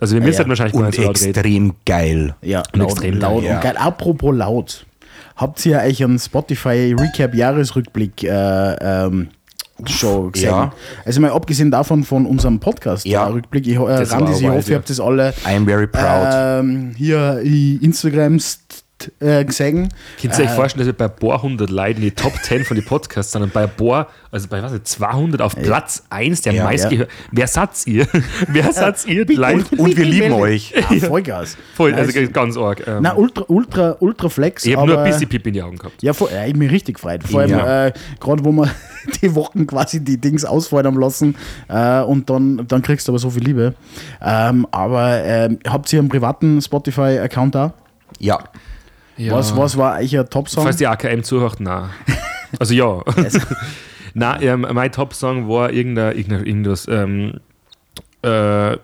Also 0.00 0.14
wir 0.14 0.20
müssen 0.20 0.34
ja. 0.34 0.38
halt 0.40 0.48
wahrscheinlich 0.50 0.72
gar 0.74 0.80
Und 0.82 0.86
nicht 0.88 0.96
so 0.96 1.02
laut 1.02 1.20
reden. 1.20 1.30
extrem 1.30 1.74
geil. 1.84 2.34
Ja, 2.42 2.62
Und 2.72 2.80
laut, 2.80 2.90
extrem 2.90 3.14
laut 3.14 3.22
laut, 3.32 3.38
und 3.42 3.44
ja. 3.48 3.60
geil. 3.60 3.76
Apropos 3.76 4.34
laut. 4.36 4.86
Habt 5.36 5.64
ihr 5.66 5.78
euch 5.78 6.02
einen 6.04 6.18
Spotify 6.18 6.94
Recap 6.98 7.34
Jahresrückblick 7.34 8.22
äh, 8.24 8.74
ähm, 9.06 9.28
Show 9.86 10.30
gesehen? 10.30 10.48
ja. 10.50 10.72
Also 11.04 11.20
mal 11.20 11.30
abgesehen 11.30 11.70
davon 11.70 12.02
von 12.04 12.26
unserem 12.26 12.58
Podcast 12.60 13.06
Ja. 13.06 13.26
äh, 13.28 13.30
Rückblick, 13.32 13.66
ich, 13.66 13.76
äh, 13.76 13.78
Randis, 13.78 14.40
ich 14.40 14.48
hoffe, 14.48 14.66
ihr 14.66 14.72
ja. 14.72 14.76
habt 14.78 14.90
das 14.90 14.98
alle 15.00 15.32
I 15.46 15.54
am 15.56 15.64
very 15.64 15.86
proud. 15.86 16.28
ähm, 16.32 16.92
hier 16.96 17.40
in 17.44 17.80
Instagrams 17.82 18.60
äh, 19.20 19.44
gesehen. 19.44 19.88
Könnt 20.20 20.38
ihr 20.38 20.44
euch 20.44 20.50
vorstellen, 20.50 20.80
dass 20.80 20.86
wir 20.86 20.92
bei 20.92 21.04
ein 21.12 21.16
paar 21.16 21.40
hundert 21.42 21.70
Leuten 21.70 22.00
die 22.00 22.10
Top 22.10 22.32
10 22.42 22.64
von 22.64 22.76
den 22.76 22.84
Podcasts 22.84 23.32
sind 23.32 23.42
und 23.42 23.52
bei 23.52 23.62
ein 23.64 23.70
paar, 23.76 24.08
also 24.30 24.48
bei 24.48 24.62
was 24.62 24.72
nicht, 24.72 24.88
200 24.88 25.40
auf 25.40 25.54
Platz 25.54 26.04
1 26.10 26.42
der 26.42 26.52
Ja, 26.54 26.64
meistgehört. 26.64 27.08
Wer 27.30 27.46
seid 27.46 27.70
ihr? 27.86 28.06
Wer 28.48 28.72
seid 28.72 29.06
ihr? 29.06 29.24
Leute? 29.26 29.76
und 29.76 29.96
wir 29.96 30.04
lieben 30.04 30.32
euch. 30.32 30.74
Ah, 30.76 30.94
Vollgas. 31.06 31.56
Voll, 31.74 31.92
Nein, 31.92 32.00
also 32.00 32.18
es- 32.18 32.32
ganz 32.32 32.56
arg. 32.56 32.84
Ähm, 32.86 32.98
Na, 33.02 33.14
ultra, 33.16 33.44
ultra, 33.48 33.96
ultra 34.00 34.28
flex. 34.28 34.64
ich 34.64 34.76
habe 34.76 34.86
nur 34.88 34.98
ein 34.98 35.10
bisschen 35.10 35.28
Pipi 35.28 35.48
in 35.50 35.54
die 35.54 35.62
Augen 35.62 35.76
gehabt. 35.78 36.02
Ja, 36.02 36.12
voll, 36.12 36.30
ja, 36.32 36.44
ich 36.46 36.52
bin 36.54 36.68
richtig 36.68 36.96
gefreut. 36.96 37.22
Vor 37.24 37.40
allem, 37.40 37.50
Ja. 37.50 37.86
äh, 37.86 37.92
gerade 38.20 38.44
wo 38.44 38.52
wir 38.52 38.68
die 39.22 39.34
Wochen 39.34 39.66
quasi 39.66 40.00
die 40.02 40.18
Dings 40.18 40.44
ausfallen 40.44 40.86
haben 40.86 40.98
lassen 41.00 41.36
äh, 41.68 42.00
und 42.00 42.28
dann, 42.30 42.66
dann 42.66 42.82
kriegst 42.82 43.06
du 43.06 43.12
aber 43.12 43.18
so 43.18 43.30
viel 43.30 43.44
Liebe. 43.44 43.74
Ähm, 44.20 44.66
aber 44.72 45.22
ähm, 45.24 45.58
habt 45.68 45.92
ihr 45.92 46.00
einen 46.00 46.08
privaten 46.08 46.60
Spotify-Account 46.60 47.54
da? 47.54 47.72
Ja. 48.18 48.38
Was, 49.18 49.56
was 49.56 49.76
war 49.76 49.94
eigentlich 49.94 50.18
ein 50.18 50.28
Top-Song? 50.28 50.64
Falls 50.64 50.76
die 50.76 50.86
AKM 50.86 51.22
zuhört, 51.22 51.60
na. 51.60 51.90
Also 52.58 52.74
ja. 52.74 53.02
na, 54.14 54.40
ähm, 54.40 54.66
mein 54.72 54.92
Top-Song 54.92 55.48
war 55.48 55.72
irgendein, 55.72 56.16
irgendein, 56.16 56.46
irgendwas, 56.46 56.86
ähm, 56.88 57.40
äh, 58.22 58.76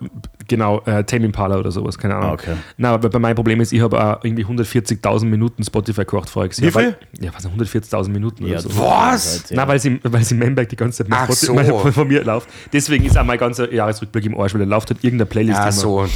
genau, 0.47 0.81
äh, 0.87 1.03
Tame 1.05 1.25
Impala 1.27 1.57
oder 1.59 1.73
sowas, 1.73 1.99
keine 1.99 2.15
Ahnung. 2.15 2.31
Ah, 2.31 2.35
okay. 2.35 2.55
Na, 2.77 2.95
aber 2.95 3.09
bei 3.09 3.19
meinem 3.19 3.35
Problem 3.35 3.61
ist, 3.61 3.73
ich 3.73 3.81
habe 3.81 3.99
auch 4.03 4.23
irgendwie 4.25 4.45
140.000 4.45 5.25
Minuten 5.25 5.65
Spotify 5.65 6.03
gekocht 6.03 6.31
voriges 6.31 6.61
Wie 6.61 6.67
viel? 6.71 6.75
Weil- 6.75 6.97
Ja, 7.21 7.31
was, 7.35 7.45
140.000 7.49 8.11
Minuten 8.13 8.45
Ja, 8.47 8.53
oder 8.53 8.61
so. 8.61 8.69
Was? 8.79 9.41
Halt, 9.41 9.51
ja. 9.51 9.57
Na, 9.57 9.67
weil 9.69 9.81
sie, 9.81 9.99
weil 10.05 10.23
sie 10.23 10.35
Memberg 10.37 10.69
die 10.69 10.77
ganze 10.77 10.99
Zeit 11.05 11.09
mit 11.09 11.19
Spotify- 11.19 11.67
so. 11.67 11.91
von 11.93 12.07
mir 12.09 12.23
läuft. 12.23 12.49
Deswegen 12.73 13.05
ist 13.07 13.19
auch 13.19 13.25
mein 13.25 13.39
ganzer 13.39 13.73
Jahresrückblick 13.73 14.27
im 14.27 14.39
Arsch, 14.41 14.55
weil 14.55 14.61
da 14.61 14.67
läuft 14.67 14.91
halt 14.91 15.03
irgendeine 15.03 15.27
Playlist. 15.27 15.59
Immer. 15.61 15.73
so. 15.73 16.05
Äh, 16.05 16.09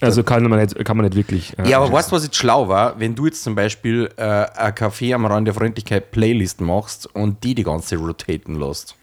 Also 0.00 0.22
kann 0.22 0.42
man 0.48 0.58
nicht, 0.60 0.82
kann 0.84 0.96
man 0.96 1.04
nicht 1.04 1.16
wirklich. 1.16 1.58
äh, 1.58 1.68
Ja, 1.68 1.78
aber 1.80 1.92
weißt 1.92 2.10
du, 2.10 2.16
was 2.16 2.24
jetzt 2.24 2.36
schlau 2.36 2.68
war? 2.68 2.98
Wenn 2.98 3.14
du 3.14 3.26
jetzt 3.26 3.42
zum 3.42 3.54
Beispiel 3.54 4.08
äh, 4.16 4.22
ein 4.22 4.72
Café 4.72 5.14
am 5.14 5.26
Rand 5.26 5.46
der 5.46 5.54
Freundlichkeit 5.54 6.10
Playlist 6.10 6.60
machst 6.62 7.06
und 7.14 7.44
die 7.44 7.54
die 7.54 7.64
ganze 7.64 7.96
rotaten 7.96 8.58
lässt. 8.58 8.94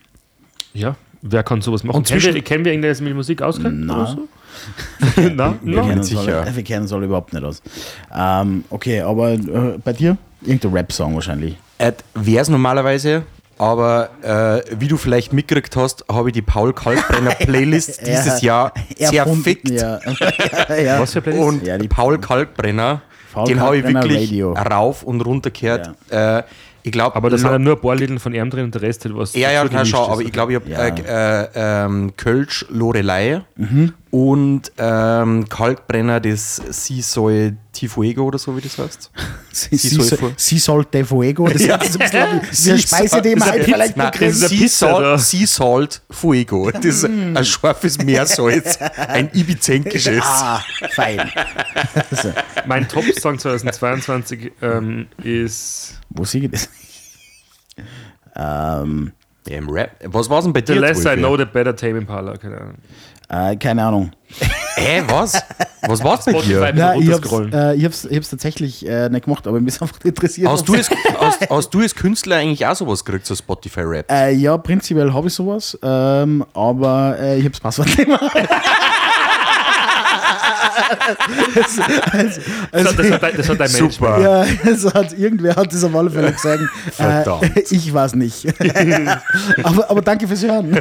Ja, 0.74 0.96
wer 1.22 1.44
kann 1.44 1.62
sowas 1.62 1.84
machen? 1.84 1.98
Und 1.98 2.08
kennen, 2.08 2.20
zwischen- 2.22 2.36
wir, 2.36 2.42
kennen 2.44 2.66
wir 2.66 2.72
irgendwer, 2.72 2.94
der 2.94 3.04
mit 3.04 3.16
Musik 3.16 3.42
auskennt? 3.42 3.86
Na. 3.86 3.96
Oder 3.96 4.08
so? 4.08 4.28
Na, 5.36 5.56
wir, 5.62 5.82
kennen 5.82 5.98
uns 6.00 6.08
sicher. 6.08 6.42
alle, 6.42 6.56
wir 6.56 6.64
kennen 6.64 6.82
uns 6.84 6.94
alle 6.94 7.06
überhaupt 7.06 7.34
nicht 7.34 7.44
aus. 7.44 7.62
Ähm, 8.16 8.64
okay, 8.70 9.02
aber 9.02 9.32
äh, 9.32 9.40
bei 9.84 9.94
dir? 9.94 10.18
Irgendein 10.42 10.72
Rap-Song 10.74 11.16
wahrscheinlich. 11.16 11.56
Äh, 11.78 11.94
Wäre 12.14 12.42
es 12.42 12.50
normalerweise, 12.50 13.24
aber 13.58 14.10
äh, 14.22 14.62
wie 14.80 14.88
du 14.88 14.98
vielleicht 14.98 15.32
mitgekriegt 15.34 15.76
hast, 15.76 16.04
habe 16.12 16.30
ich 16.30 16.34
die 16.34 16.42
Paul 16.42 16.74
Kalkbrenner 16.74 17.32
Playlist 17.40 18.06
dieses 18.06 18.42
Jahr 18.42 18.74
sehr 18.98 19.22
Erfunden, 19.22 19.44
fickt. 19.44 19.70
Ja. 19.70 20.00
ja, 20.70 20.76
ja. 20.82 21.00
Was 21.00 21.14
für 21.14 21.22
Playlist? 21.22 21.44
Und 21.46 21.66
Ja, 21.66 21.78
die- 21.78 21.88
Paul 21.88 22.18
Kalkbrenner, 22.20 23.02
Paul 23.34 23.48
den 23.48 23.60
habe 23.62 23.78
ich 23.78 23.84
wirklich 23.86 24.30
Radio. 24.30 24.54
rauf 24.54 25.04
und 25.04 25.22
runter 25.22 25.52
gehört. 25.52 25.92
Äh, 26.10 26.44
ich 26.90 26.94
glaube, 26.94 27.16
Aber 27.16 27.30
da 27.30 27.38
sind 27.38 27.52
ja 27.52 27.60
nur 27.60 27.76
ein 27.76 27.82
paar 27.82 27.96
Lieder 27.96 28.20
von 28.20 28.34
ihm 28.34 28.50
drin 28.50 28.66
und 28.66 28.74
der 28.74 28.82
Rest 28.82 29.06
halt 29.06 29.16
was. 29.16 29.36
Ja, 29.36 29.52
ja, 29.52 29.64
gemischt 29.64 29.92
schau, 29.92 30.06
ist. 30.06 30.12
aber 30.12 30.22
ich 30.22 30.32
glaube, 30.32 30.54
ich 30.54 30.60
habe 30.60 30.70
Ja. 30.70 30.80
äh, 30.88 31.44
äh, 31.46 31.50
ähm, 31.86 32.14
Kölsch 32.18 32.66
Lorelei, 32.70 33.42
und 34.12 34.72
ähm, 34.78 35.48
Kalkbrenner 35.50 36.20
des 36.20 36.56
Sisol 36.70 37.58
Tifuego 37.72 38.24
oder 38.24 38.40
so, 38.40 38.58
wie 38.58 38.62
das 38.62 38.78
heißt. 38.78 39.12
Sie, 39.52 39.76
sie, 39.78 39.90
soll 39.90 40.04
soll, 40.06 40.18
vor- 40.18 40.32
sie 40.36 40.58
sollte 40.58 41.06
Fuego. 41.06 41.48
Das 41.48 41.62
Ja. 41.66 41.76
ist 41.76 41.94
ein 41.94 42.00
bisschen 42.00 42.42
wie 42.42 42.56
Sie 42.56 42.72
eine 42.72 42.80
Speise, 42.80 43.22
die 43.22 43.36
man 43.36 43.50
halt 43.50 43.64
vielleicht 43.66 43.98
Salt 45.46 46.02
Fuego. 46.10 46.72
Das 46.72 46.84
ist 46.86 47.06
ein 47.06 47.46
scharfes 47.46 47.98
Meersalz. 48.04 48.78
Ein 48.98 49.30
ibizenkisches. 49.34 50.24
Ah, 50.24 50.62
fein. 50.92 51.32
Also, 52.12 52.34
Mein 52.66 52.88
Top-Song 52.88 53.38
2022 53.40 54.52
ähm, 54.62 55.08
ist 55.24 56.00
wo 56.10 56.26
sehe 56.26 56.42
ich 56.46 56.52
das? 56.52 56.68
ähm, 58.36 59.12
Rap. 59.70 59.92
Was 60.06 60.30
war 60.30 60.42
denn 60.42 60.54
bei 60.54 60.60
The 60.62 60.74
dir? 60.74 60.80
Less 60.82 61.06
I? 61.06 61.16
Know, 61.16 61.38
The 61.38 61.46
Better 61.46 61.76
Tame 61.76 62.00
Impala. 62.00 62.38
Keine 62.38 62.58
Ahnung. 62.60 62.76
Äh, 63.30 63.56
keine 63.56 63.84
Ahnung. 63.84 64.12
Hä, 64.76 65.04
was? 65.08 65.42
Was 65.82 66.04
war's 66.04 66.22
Spotify. 66.22 66.48
dir? 66.48 66.72
Na, 66.74 66.96
ich 66.96 67.12
hab's, 67.12 67.32
äh, 67.32 67.76
ich 67.76 67.86
hab's, 67.86 68.06
ich 68.06 68.16
hab's 68.16 68.30
tatsächlich 68.30 68.88
äh, 68.88 69.10
nicht 69.10 69.26
gemacht, 69.26 69.48
aber 69.48 69.60
mich 69.60 69.76
ist 69.76 69.82
einfach 69.82 70.00
interessiert. 70.04 70.48
Hast 70.48 70.68
du, 70.68 70.74
als, 70.76 70.90
hast, 71.20 71.50
hast 71.50 71.74
du 71.74 71.80
als 71.80 71.96
Künstler 71.96 72.38
eigentlich 72.38 72.66
auch 72.66 72.76
sowas 72.76 73.04
gekriegt, 73.04 73.26
so 73.26 73.36
Spotify-Rap? 73.36 74.12
Äh, 74.12 74.34
ja, 74.34 74.58
prinzipiell 74.58 75.14
habe 75.14 75.28
ich 75.28 75.34
sowas, 75.34 75.78
ähm, 75.82 76.46
aber 76.54 77.18
äh, 77.20 77.38
ich 77.38 77.44
habe 77.44 77.52
das 77.52 77.60
Passwort 77.60 77.88
nicht 77.98 78.08
mehr. 78.08 78.20
also, 81.56 81.82
also, 82.12 82.42
Das 82.72 82.88
also, 82.98 83.14
hat, 83.14 83.38
das 83.38 83.50
hat, 83.50 83.60
das 83.60 83.74
Management. 83.74 83.94
Super. 83.94 84.22
ja, 84.22 84.46
also 84.66 84.94
hat, 84.94 85.18
irgendwer 85.18 85.56
hat 85.56 85.74
das 85.74 85.84
auf 85.84 85.96
alle 85.96 86.10
Fälle 86.10 86.32
gesagt. 86.32 86.62
Verdammt. 86.92 87.58
Äh, 87.58 87.64
ich 87.70 87.94
weiß 87.94 88.16
nicht. 88.16 88.46
aber, 89.64 89.90
aber 89.90 90.02
danke 90.02 90.28
fürs 90.28 90.44
Hören. 90.44 90.78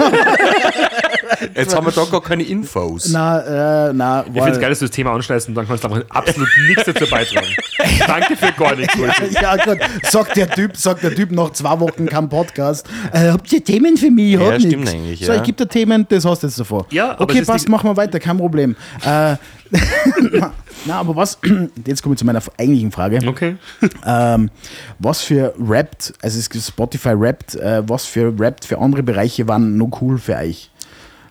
Jetzt 1.54 1.74
haben 1.74 1.86
wir 1.86 1.92
da 1.92 2.04
gar 2.04 2.22
keine 2.22 2.42
Infos. 2.42 3.08
na, 3.10 3.88
äh, 3.88 3.92
na, 3.92 4.24
Ich 4.26 4.32
finde 4.32 4.50
es 4.52 4.60
geil, 4.60 4.70
dass 4.70 4.78
du 4.78 4.84
das 4.86 4.94
Thema 4.94 5.12
anschneidest 5.12 5.48
und 5.48 5.54
dann 5.54 5.66
kannst 5.66 5.84
du 5.84 5.88
einfach 5.88 6.04
absolut 6.10 6.48
nichts 6.68 6.84
dazu 6.84 7.08
beitragen. 7.10 7.46
Danke 8.06 8.36
für 8.36 8.52
gar 8.52 8.74
nichts. 8.76 8.98
Wolfi. 8.98 9.34
ja, 9.40 9.56
gut, 9.56 9.78
sagt 10.10 10.36
der 10.36 10.50
Typ, 10.50 10.76
sagt 10.76 11.02
der 11.02 11.14
Typ 11.14 11.30
nach 11.32 11.50
zwei 11.52 11.78
Wochen 11.80 12.06
kein 12.06 12.28
Podcast. 12.28 12.86
Äh, 13.12 13.30
habt 13.30 13.52
ihr 13.52 13.62
Themen 13.62 13.96
für 13.96 14.10
mich? 14.10 14.34
Ich 14.34 14.40
Ja, 14.40 14.52
hab 14.52 14.60
stimmt 14.60 14.78
nix. 14.84 14.92
eigentlich, 14.92 15.20
So, 15.26 15.32
ja. 15.32 15.38
ich 15.38 15.44
gebe 15.44 15.56
dir 15.56 15.68
Themen, 15.68 16.06
das 16.08 16.24
hast 16.24 16.42
du 16.42 16.46
jetzt 16.46 16.58
davor. 16.58 16.86
Ja, 16.90 17.12
aber 17.12 17.22
okay, 17.22 17.42
passt, 17.42 17.68
machen 17.68 17.88
wir 17.90 17.96
weiter, 17.96 18.18
kein 18.20 18.36
Problem. 18.38 18.76
Äh, 19.04 19.36
na, 20.32 20.52
na, 20.86 21.00
aber 21.00 21.14
was, 21.14 21.38
jetzt 21.86 22.02
komme 22.02 22.14
ich 22.14 22.18
zu 22.18 22.24
meiner 22.24 22.40
eigentlichen 22.58 22.90
Frage. 22.92 23.20
Okay. 23.26 23.56
Ähm, 24.06 24.50
was 24.98 25.20
für 25.20 25.52
rappt, 25.58 26.14
also 26.22 26.38
es 26.38 26.48
gibt 26.48 26.64
Spotify 26.64 27.10
rappt, 27.14 27.56
äh, 27.56 27.82
was 27.86 28.06
für 28.06 28.32
rappt 28.38 28.64
für 28.64 28.78
andere 28.78 29.02
Bereiche 29.02 29.46
waren 29.48 29.76
noch 29.76 30.00
cool 30.00 30.18
für 30.18 30.36
euch? 30.36 30.70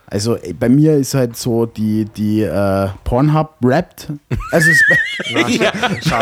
Also 0.10 0.38
äh, 0.38 0.54
bei 0.54 0.70
mir 0.70 0.96
ist 0.96 1.14
halt 1.14 1.36
so 1.36 1.66
die, 1.66 2.06
die 2.06 2.42
äh, 2.42 2.88
Pornhub 3.04 3.56
rappt. 3.64 4.08
Also 4.52 4.70
es, 4.72 4.82
Ja. 5.60 5.72
Schau 6.08 6.20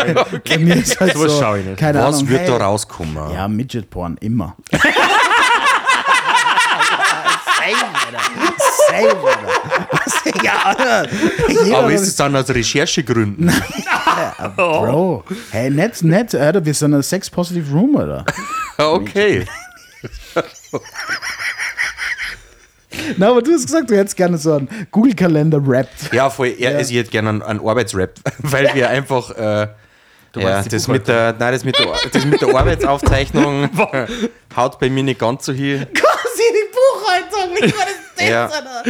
bei 0.48 0.58
mir 0.58 0.76
ist 0.76 1.00
halt 1.00 1.14
so, 1.14 1.30
schau 1.30 1.56
ich 1.56 1.66
nicht. 1.66 1.78
keine 1.80 2.00
Was 2.00 2.16
Ahnung. 2.16 2.30
wird 2.30 2.42
hey, 2.42 2.48
da 2.48 2.58
rauskommen? 2.58 3.16
Ja, 3.34 3.48
Midget 3.48 3.90
Porn, 3.90 4.18
immer. 4.22 4.56
Same, 8.90 9.16
Alter. 9.26 10.44
ja, 10.44 10.54
Alter. 10.64 11.08
Jeder 11.64 11.78
Aber 11.80 11.92
ist 11.92 12.02
es 12.02 12.16
dann 12.16 12.36
aus 12.36 12.50
Recherchegründen? 12.50 13.48
Bro, 14.56 15.24
hey, 15.52 15.70
nett, 15.70 16.02
nett, 16.04 16.34
Alter, 16.36 16.64
wir 16.66 16.74
sind 16.74 16.94
ein 16.94 17.04
Sex-Positive 17.04 17.72
Room, 17.72 17.98
Alter. 17.98 18.26
Okay. 18.78 19.46
Na, 23.18 23.30
aber 23.30 23.42
du 23.42 23.52
hast 23.52 23.66
gesagt, 23.66 23.90
du 23.90 23.96
hättest 23.98 24.16
gerne 24.18 24.38
so 24.38 24.54
einen 24.54 24.70
Google-Kalender 24.92 25.62
rappt. 25.66 26.14
Ja, 26.14 26.30
voll. 26.30 26.54
Er, 26.60 26.80
Ich 26.80 26.92
hätte 26.94 27.10
gerne 27.12 27.30
einen, 27.30 27.42
einen 27.42 27.60
Arbeitsrap, 27.60 28.12
weil 28.40 28.70
wir 28.74 28.90
einfach. 28.90 29.32
Äh, 29.32 29.68
ja, 30.38 30.62
das 30.64 30.90
mit, 30.90 31.08
der, 31.08 31.34
nein, 31.40 31.54
das, 31.54 31.64
mit 31.64 31.80
der, 31.80 31.88
das 32.12 32.26
mit 32.26 32.42
der 32.42 32.54
Arbeitsaufzeichnung 32.54 33.70
haut 34.58 34.80
bei 34.80 34.90
mir 34.90 35.04
nicht 35.04 35.18
ganz 35.20 35.46
so 35.46 35.54
hier. 35.54 35.86
Quasi 35.86 36.44
die 36.52 36.72
Buchhaltung, 36.74 37.54
nicht 37.54 37.74
mal 37.78 37.86
das 38.18 38.28
Ja, 38.28 38.50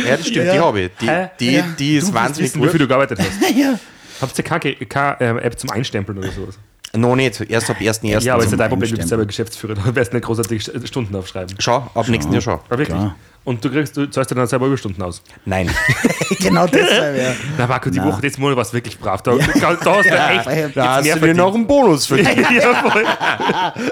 ja 0.09 0.17
das 0.17 0.27
stimmt, 0.27 0.51
die 0.53 0.59
habe 0.59 0.81
ich. 0.81 0.91
Die, 0.99 1.09
die, 1.39 1.51
Ja. 1.57 1.63
die 1.77 1.97
ist 1.97 2.09
Du 2.09 2.13
wahnsinnig 2.15 2.49
wissen, 2.51 2.63
wie 2.63 2.69
viel 2.69 2.71
gut. 2.79 2.81
du 2.81 2.87
gearbeitet 2.87 3.19
hast. 3.19 3.55
ja. 3.55 3.77
Habt 4.21 4.35
ihr 4.39 4.43
keine, 4.43 4.75
keine 4.87 5.17
ähm, 5.19 5.37
App 5.37 5.59
zum 5.59 5.69
Einstempeln 5.69 6.17
oder 6.17 6.31
sowas? 6.31 6.57
Noch 6.95 7.15
nicht, 7.15 7.41
erst 7.41 7.69
ab 7.69 7.77
1.1. 7.79 8.21
Ja, 8.23 8.33
aber 8.35 8.43
ist 8.43 8.45
ja 8.47 8.49
zum 8.51 8.59
dein 8.59 8.69
Problem, 8.69 8.89
du 8.91 8.97
bist 8.97 9.09
selber 9.09 9.25
Geschäftsführer, 9.25 9.73
du 9.85 9.95
wirst 9.95 10.13
nicht 10.13 10.25
großartig 10.25 10.61
St- 10.63 10.87
Stunden 10.87 11.15
aufschreiben. 11.15 11.55
Schau, 11.59 11.89
ab 11.93 12.07
nächsten 12.07 12.31
Jahr 12.33 12.41
schau. 12.41 12.61
Aber 12.69 12.77
wirklich. 12.79 12.87
Klar. 12.97 13.15
Und 13.43 13.63
du 13.63 13.69
kriegst, 13.69 13.95
du 13.95 14.07
zahlst 14.09 14.31
dir 14.31 14.35
dann 14.35 14.47
selber 14.47 14.65
Überstunden 14.65 15.03
aus. 15.03 15.21
Nein. 15.45 15.69
genau 16.39 16.65
deshalb, 16.65 17.15
ja. 17.15 17.31
Na 17.59 17.67
Marco, 17.67 17.91
die 17.91 17.99
Na. 17.99 18.07
Woche, 18.07 18.19
das 18.23 18.39
Monat 18.39 18.55
war 18.55 18.63
es 18.63 18.73
wirklich 18.73 18.97
brav. 18.97 19.21
Da, 19.21 19.35
da, 19.35 19.73
da 19.75 19.95
hast 19.97 20.05
du 20.05 20.09
Ja, 20.09 20.31
echt 20.31 20.45
ja. 20.47 20.51
jetzt 20.53 20.75
Da 20.75 20.95
hast 20.95 21.03
mehr 21.03 21.15
du 21.15 21.27
dir 21.27 21.33
noch 21.35 21.53
einen 21.53 21.67
Bonus 21.67 22.07
verdient. 22.07 22.49
ja, 22.51 22.73
voll. 22.73 23.05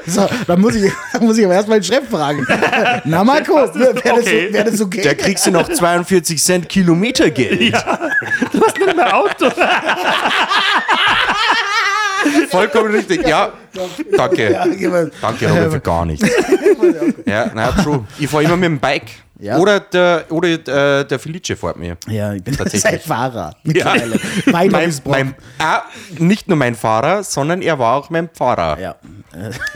So, 0.07 0.27
dann 0.47 0.59
muss 0.59 0.73
ich, 0.73 0.91
dann 1.13 1.23
muss 1.25 1.37
ich 1.37 1.45
aber 1.45 1.53
erstmal 1.53 1.79
den 1.79 1.83
Chef 1.83 2.09
fragen. 2.09 2.47
Na, 3.05 3.23
Marco, 3.23 3.53
wäre 3.75 3.93
das, 3.93 4.11
okay? 4.17 4.47
wär 4.51 4.63
das 4.63 4.81
okay? 4.81 5.01
Da 5.03 5.13
kriegst 5.13 5.45
du 5.45 5.51
noch 5.51 5.69
42 5.69 6.41
Cent 6.41 6.67
Kilometergeld. 6.67 7.73
Du 8.51 8.59
hast 8.65 8.79
nicht 8.79 8.95
mehr 8.95 9.15
Auto. 9.15 9.51
Vollkommen 12.49 12.91
richtig. 12.93 13.27
Ja, 13.27 13.51
danke. 14.17 14.51
Ja, 14.51 14.65
jemand- 14.67 15.13
Danke, 15.21 15.49
aber 15.49 15.71
für 15.71 15.79
gar 15.79 16.05
nichts. 16.05 16.27
Ja, 17.25 17.51
na 17.53 17.71
true. 17.71 18.05
Ich 18.19 18.29
fahre 18.29 18.43
immer 18.43 18.57
mit 18.57 18.65
dem 18.65 18.79
Bike. 18.79 19.09
Ja. 19.39 19.57
Oder 19.57 19.79
der, 19.81 20.25
oder 20.29 20.47
äh, 20.47 21.05
der 21.05 21.19
Felice 21.19 21.55
fährt 21.57 21.75
mir. 21.77 21.97
Ja, 22.07 22.33
ich 22.33 22.43
bin 22.43 22.55
Tatsächlich. 22.55 22.81
sein 22.83 22.99
Fahrer. 22.99 23.53
Mittlerweile. 23.63 24.17
Mein, 24.45 24.71
Mein, 24.71 24.89
ist 24.89 25.05
mein, 25.05 25.35
ah, 25.59 25.81
nicht 26.17 26.47
nur 26.47 26.55
mein 26.57 26.75
Fahrer, 26.75 27.23
sondern 27.23 27.61
er 27.61 27.77
war 27.77 27.95
auch 27.97 28.09
mein 28.09 28.29
Pfarrer. 28.29 28.79
Ja. 28.79 28.95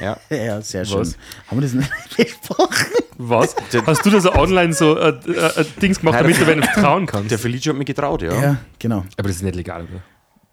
Ja. 0.01 0.17
Ja, 0.29 0.61
sehr 0.61 0.85
schön. 0.85 0.99
Was? 0.99 1.17
Haben 1.47 1.57
wir 1.57 1.61
das 1.63 1.73
nicht 1.73 1.91
besprochen? 2.17 2.85
Was? 3.17 3.55
Hast 3.85 4.05
du 4.05 4.09
da 4.11 4.19
so 4.21 4.31
online 4.35 4.71
so 4.73 4.95
äh, 4.97 5.09
äh, 5.09 5.31
äh, 5.61 5.65
Dings 5.81 5.99
gemacht, 5.99 6.19
damit 6.19 6.39
du 6.39 6.45
wenn 6.47 6.61
du 6.61 6.67
trauen 6.67 7.05
kannst? 7.07 7.31
Der 7.31 7.39
Felice 7.39 7.69
hat 7.71 7.75
mich 7.77 7.87
getraut, 7.87 8.21
ja. 8.21 8.39
Ja, 8.41 8.55
genau. 8.79 9.03
Aber 9.17 9.27
das 9.27 9.37
ist 9.37 9.41
nicht 9.43 9.55
legal, 9.55 9.81
oder? 9.81 10.01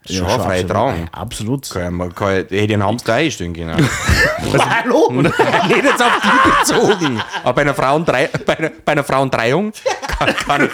Schon, 0.07 0.29
ja, 0.29 0.39
freie 0.39 0.61
absolut. 0.61 0.71
Trauung. 0.71 1.09
Absolut. 1.13 1.71
Kann, 1.71 1.95
mal- 1.95 2.11
kann, 2.11 2.29
ich- 2.33 2.37
hätte 2.43 2.55
ich 2.57 2.73
einen 2.75 2.85
Hamster 2.85 3.15
einstellen 3.15 3.55
können. 3.55 3.75
Hallo? 4.59 5.11
Nicht 5.13 5.35
jetzt 5.85 6.03
auf 6.03 6.13
die 6.23 6.73
bezogen. 6.73 7.21
Aber 7.43 7.53
bei 7.55 7.63
einer, 7.63 7.75
Frauendrei 7.75 8.29
bei 8.45 8.59
einer, 8.59 8.71
bei 8.85 8.93
einer 8.93 9.05
Frauendreiung 9.05 9.73
kann, 10.07 10.35
kann 10.37 10.69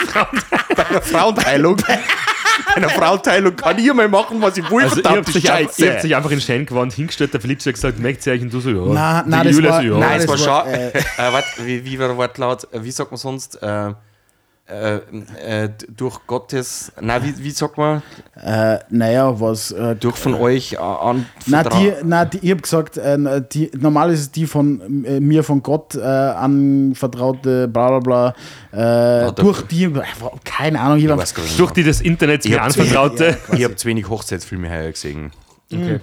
bei 0.77 0.87
einer 0.88 1.01
Frauenteilung 1.03 1.77
bei 1.77 2.77
einer 2.77 2.90
Frauenteilung 2.90 3.57
kann 3.57 3.79
ich 3.79 3.93
mal 3.93 4.09
machen, 4.09 4.40
was 4.43 4.57
ich 4.57 4.69
will, 4.71 4.83
Also 4.85 4.97
ihr 4.97 5.03
verdammte 5.03 5.19
habt, 5.27 5.33
sich, 5.33 5.51
einfach- 5.51 5.61
ihr 5.61 5.66
habt 5.66 5.95
Scheiße. 5.95 6.03
sich 6.03 6.16
einfach 6.16 6.31
in 6.31 6.40
Schein 6.40 6.66
gewandt, 6.66 6.93
hingestellt, 6.93 7.33
der 7.33 7.40
Felice 7.40 7.66
hat 7.66 7.75
gesagt, 7.75 7.99
merkt 7.99 8.27
ihr 8.27 8.33
euch 8.33 8.43
und 8.43 8.53
du 8.53 8.61
so, 8.61 8.71
ja. 8.71 8.83
Na, 8.87 9.25
na, 9.27 9.43
Die 9.43 9.49
das 9.53 9.62
war- 9.71 9.81
so, 9.81 9.88
ja. 9.88 9.99
Nein, 9.99 10.21
es 10.21 10.29
war 10.29 10.35
das 10.37 10.45
schon. 10.45 10.53
war, 10.53 10.66
Äh, 10.69 10.88
äh, 10.99 11.33
warte, 11.33 11.47
wie, 11.64 11.85
wie 11.85 11.99
war 11.99 12.09
der 12.09 12.16
Wortlaut? 12.16 12.64
Äh, 12.73 12.83
Wie 12.85 12.90
sagt 12.90 13.11
man 13.11 13.19
sonst? 13.19 13.61
Äh, 13.62 13.93
äh, 14.71 15.65
äh, 15.65 15.69
durch 15.97 16.19
Gottes. 16.27 16.93
Nein, 17.01 17.23
wie, 17.25 17.45
wie 17.45 17.51
sagt 17.51 17.77
man? 17.79 18.03
Äh, 18.43 18.79
naja, 18.91 19.39
was. 19.41 19.71
Äh, 19.73 19.97
Durch 19.97 20.17
von 20.17 20.35
euch 20.35 20.79
an. 20.79 21.27
na, 21.47 21.63
die, 21.65 21.93
na, 22.05 22.25
die, 22.25 22.39
ich 22.39 22.51
habe 22.51 22.63
gesagt, 22.63 22.97
äh, 22.97 23.43
die, 23.53 23.71
normal 23.79 24.13
ist 24.13 24.21
es 24.21 24.31
die 24.31 24.47
von 24.47 25.05
äh, 25.05 25.21
mir 25.21 25.43
von 25.45 25.63
Gott 25.63 25.95
äh, 25.95 26.01
anvertraute, 26.01 27.69
bla 27.69 27.99
bla 27.99 28.01
bla. 28.01 28.29
Äh, 28.73 29.27
da- 29.27 29.31
durch 29.33 29.63
die, 29.63 29.85
äh, 29.85 30.03
keine 30.45 30.81
Ahnung, 30.81 30.99
ich 30.99 31.09
weiß 31.09 31.35
gar 31.35 31.43
nicht 31.43 31.59
Durch 31.59 31.73
die 31.73 31.83
des 31.83 32.01
Internets 32.01 32.45
Ich 32.47 32.53
mir 32.53 32.63
hab 32.63 32.71
zu 32.73 32.79
wenig- 32.81 32.97
anvertraute. 32.97 33.37
Ich 33.57 33.65
habe 33.65 33.77
zu 33.77 33.89
wenig 33.89 34.09
Hochzeitsfilme 34.09 34.71
heuer 34.71 34.91
gesehen. 34.91 35.33
Okay. 35.73 36.01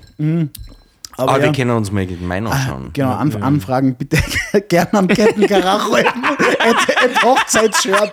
Aber 1.18 1.32
Aber 1.32 1.40
ja, 1.40 1.46
wir 1.48 1.52
können 1.52 1.72
uns 1.72 1.92
mal 1.92 2.06
gemein 2.06 2.46
anschauen. 2.46 2.92
Genau, 2.94 3.12
Anf 3.12 3.36
Anfragen 3.42 3.96
bitte 3.96 4.18
gerne 4.70 4.94
an 4.94 5.08
Kettenkaracho 5.08 5.96
at, 5.96 6.06
at 6.06 7.24
Hochzeitsshirt. 7.24 8.12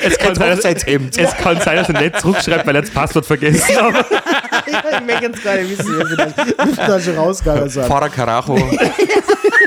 Es 0.00 0.18
kann, 0.18 0.34
sein, 0.34 0.50
dass, 0.50 0.58
Hochzeitshemd. 0.58 1.18
es 1.18 1.36
kann 1.36 1.60
sein, 1.60 1.76
dass 1.76 1.88
er 1.88 2.00
nicht 2.00 2.20
zurückschreibt, 2.20 2.66
weil 2.66 2.76
er 2.76 2.82
das 2.82 2.90
Passwort 2.90 3.24
vergessen 3.24 3.76
hat. 3.76 4.06
ich 4.66 5.06
möchte 5.06 5.24
jetzt 5.24 5.42
gar 5.42 5.56
nicht 5.56 5.78
wissen, 5.78 5.98
wie 5.98 6.16
das, 6.16 6.36
wie 6.36 6.76
das 6.76 7.04
schon 7.04 7.16
rausgegangen 7.16 7.68
sind. 7.68 7.86
Pfarrer 7.86 8.10
Carajo. 8.10 8.56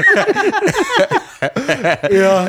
Ja, 2.11 2.45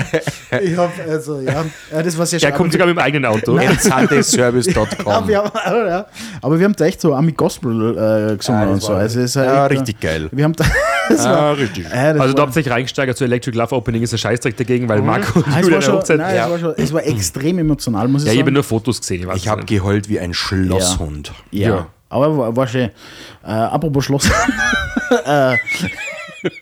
ich 0.61 0.77
hab, 0.77 0.93
also, 1.09 1.41
ja, 1.41 1.65
ja, 1.91 2.03
das 2.03 2.19
war 2.19 2.27
sehr 2.27 2.37
Er 2.37 2.41
schade. 2.41 2.53
kommt 2.55 2.73
sogar 2.73 2.87
mit 2.87 2.97
dem 2.97 3.03
eigenen 3.03 3.25
Auto. 3.25 3.59
Ja, 3.63 3.73
Sundaysservice.com. 3.79 5.27
wir 5.29 5.39
haben, 5.39 5.51
ja, 5.89 6.07
aber 6.43 6.59
wir 6.59 6.65
haben 6.67 6.77
da 6.77 6.85
echt 6.85 7.01
so 7.01 7.15
Ami 7.15 7.33
Gospel 7.33 8.33
äh, 8.33 8.37
gesungen 8.37 8.61
Ja, 8.61 8.67
das 8.67 8.75
und 8.75 8.83
so. 8.83 8.93
Also 8.93 9.21
ist 9.21 9.37
halt 9.37 9.49
Ja, 9.49 9.67
echt, 9.67 9.73
richtig 9.81 10.01
geil. 10.01 10.29
Wir 10.33 10.45
haben 10.45 10.53
da, 10.55 10.65
das 11.09 11.25
war, 11.25 11.37
Ah, 11.37 11.53
richtig. 11.53 11.87
äh, 11.87 12.13
das 12.13 12.21
Also 12.21 12.35
da 12.35 12.43
habt 12.43 12.57
ihr 12.57 12.63
euch 12.63 12.71
reingesteigert 12.71 13.17
zu 13.17 13.25
Electric 13.25 13.57
Love 13.57 13.75
Opening 13.75 14.03
ist 14.03 14.13
ein 14.13 14.19
Scheißdreck 14.19 14.57
dagegen, 14.59 14.89
weil 14.91 15.01
Marco 15.01 15.39
und 15.39 15.49
Ah, 15.49 15.61
es 15.61 15.69
Julia 15.69 15.93
Hochzeit. 15.93 16.19
nein, 16.19 16.37
Ja. 16.37 16.45
es 16.47 16.51
war 16.51 16.59
schon, 16.59 16.75
es 16.77 16.93
war 16.93 17.07
extrem 17.07 17.59
emotional, 17.59 18.09
muss 18.09 18.23
ich 18.23 18.27
ja, 18.29 18.35
ich 18.35 18.41
habe 18.41 18.49
sagen. 18.49 18.55
nur 18.55 18.65
Fotos 18.65 19.01
gesehen. 19.01 19.27
weiß 19.27 19.37
Ich 19.39 19.49
habe 19.49 19.65
geheult 19.65 20.09
wie 20.11 20.21
ein 20.21 20.35
Schlosshund. 20.35 21.33
ja. 21.51 21.69
ja. 21.69 21.87
aber 22.11 22.37
war, 22.37 22.55
war 22.57 22.67
schön. 22.67 22.91
Äh, 23.43 23.47
apropos 23.51 24.05
Schloss. 24.05 24.29
äh, 25.25 25.57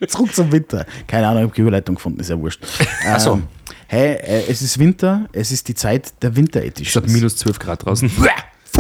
zurück 0.09 0.35
zum 0.35 0.51
Winter. 0.53 0.87
Keine 1.07 1.29
Ahnung, 1.29 1.43
ich 1.43 1.47
habe 1.49 1.55
die 1.57 1.61
Überleitung 1.63 1.95
gefunden, 1.97 2.21
ist 2.21 2.31
ja 2.31 2.39
wurscht. 2.39 2.61
Ähm, 3.07 3.19
so. 3.19 3.43
Hey, 3.89 4.15
äh, 4.15 4.45
es 4.49 4.63
ist 4.63 4.79
Winter, 4.79 5.29
es 5.33 5.51
ist 5.51 5.67
die 5.69 5.75
Zeit 5.75 6.13
der 6.23 6.37
Winter 6.37 6.61
Es 6.61 6.67
Editions. 6.69 7.07
hat 7.07 7.13
minus 7.13 7.37
12 7.37 7.59
Grad 7.59 7.85
draußen. 7.87 8.11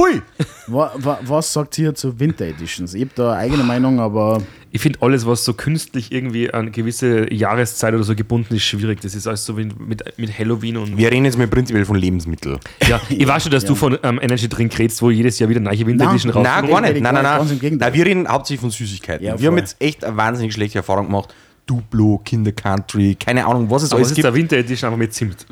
Pfui! 0.01 0.23
Wa, 0.67 0.93
wa, 0.97 1.19
was 1.23 1.53
sagt 1.53 1.77
ihr 1.79 1.95
zu 1.95 2.19
Winter 2.19 2.47
Editions? 2.47 2.95
Ich 2.95 3.03
habe 3.03 3.11
da 3.15 3.33
eine 3.33 3.41
eigene 3.41 3.65
Meinung, 3.65 4.01
aber 4.01 4.41
Ich 4.71 4.81
finde 4.81 5.03
alles, 5.03 5.27
was 5.27 5.45
so 5.45 5.53
künstlich 5.53 6.13
irgendwie 6.13 6.53
an 6.53 6.73
gewisse 6.73 7.33
Jahreszeit 7.33 7.93
oder 7.93 8.05
so 8.05 8.15
gebunden 8.15 8.55
ist, 8.55 8.63
schwierig. 8.63 9.01
Das 9.01 9.15
ist 9.15 9.27
alles 9.27 9.45
so 9.45 9.59
wie 9.59 9.65
mit, 9.79 10.03
mit 10.17 10.39
Halloween 10.39 10.77
und. 10.77 10.97
Wir 10.97 11.11
reden 11.11 11.25
jetzt 11.25 11.37
mal 11.37 11.49
prinzipiell 11.49 11.85
von 11.85 11.97
Lebensmitteln. 11.97 12.59
Ja, 12.89 13.01
ich 13.09 13.27
weiß 13.27 13.43
schon, 13.43 13.53
dass 13.53 13.65
du 13.65 13.75
von 13.75 13.99
ähm, 14.03 14.19
Energy 14.23 14.49
Drink 14.49 14.79
redest, 14.79 15.03
wo 15.03 15.11
jedes 15.11 15.39
Jahr 15.39 15.51
wieder 15.51 15.61
neue 15.61 15.85
Winter 15.87 16.05
Nein, 16.05 16.15
Edition 16.15 16.33
Nein, 16.43 16.47
rauskommt. 16.47 16.71
gar 16.71 16.81
nicht. 16.81 17.03
Nein, 17.03 17.15
Nein, 17.15 17.23
nein, 17.25 17.59
nein. 17.61 17.79
Nein. 17.79 17.95
Wir 17.95 18.07
reden 18.07 18.29
hauptsächlich 18.29 18.61
von 18.61 18.71
Süßigkeiten. 18.71 19.27
Ja, 19.27 19.39
wir 19.39 19.49
haben 19.49 19.59
jetzt 19.59 19.77
echt 19.81 20.05
eine 20.05 20.17
wahnsinnig 20.17 20.55
schlechte 20.55 20.79
Erfahrung 20.79 21.07
gemacht. 21.07 21.35
Duplo, 21.71 22.21
Kinder 22.25 22.51
Country, 22.51 23.15
keine 23.15 23.47
Ahnung, 23.47 23.71
was 23.71 23.85
es 23.85 23.91
Aber 23.93 23.99
alles 23.99 24.09
es 24.09 24.11
ist 24.13 24.17
gibt. 24.17 24.27
eine 24.27 24.35
Winter 24.35 24.57
Edition 24.57 24.89
einfach 24.89 24.99
mit 24.99 25.15
Zimt. 25.15 25.47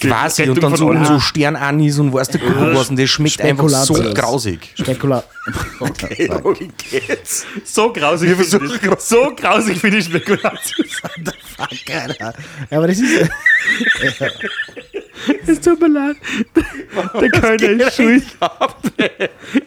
Quasi 0.00 0.44
Rettung 0.44 0.56
und 0.56 0.62
dann 0.62 0.76
so, 0.76 1.04
so 1.14 1.20
Sternanis 1.20 1.98
und 1.98 2.10
weißt 2.10 2.32
du, 2.32 2.38
Kuckuck 2.38 2.74
was 2.74 2.88
und 2.88 2.98
das 2.98 3.10
schmeckt 3.10 3.42
einfach 3.42 3.68
so 3.68 3.92
grausig. 4.14 4.72
Spekula. 4.74 5.22
Okay, 5.80 6.30
geht's. 6.90 7.44
So 7.64 7.92
grausig 7.92 8.28
Wir 8.28 8.36
finde 8.36 8.74
ich 8.74 8.80
das. 8.80 9.08
So 9.08 9.32
grausig 9.36 9.78
finde 9.78 9.98
ich 9.98 10.04
Spekulatius. 10.04 11.00
Fuck, 11.56 11.94
Alter. 11.94 12.34
Ja, 12.70 12.78
aber 12.78 12.86
das 12.86 13.00
ist. 13.00 13.28
Es 15.46 15.60
tut 15.60 15.80
mir 15.80 15.88
leid. 15.88 16.16
Der 17.20 17.30
Kölner 17.30 17.86
ist 17.88 17.96
schuld. 17.96 18.24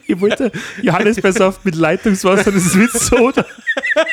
Ich 0.06 0.18
wollte 0.20 0.50
Johannisbeersaft 0.82 1.64
mit 1.64 1.74
Leitungswasser, 1.74 2.50
das 2.52 2.64
ist 2.66 2.74
mit 2.76 2.92
Soda. 2.92 3.44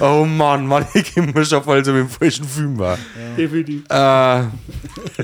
Oh 0.00 0.24
Mann, 0.24 0.66
Mann, 0.66 0.86
ich 0.94 1.14
gebe 1.14 1.26
mir 1.32 1.44
schon 1.44 1.62
voll, 1.62 1.78
ob 1.78 1.86
ich 1.86 1.88
im 1.94 2.08
falschen 2.08 2.44
Film 2.46 2.78
war. 2.78 2.98
Definitiv. 3.36 3.82
Äh, 3.88 3.94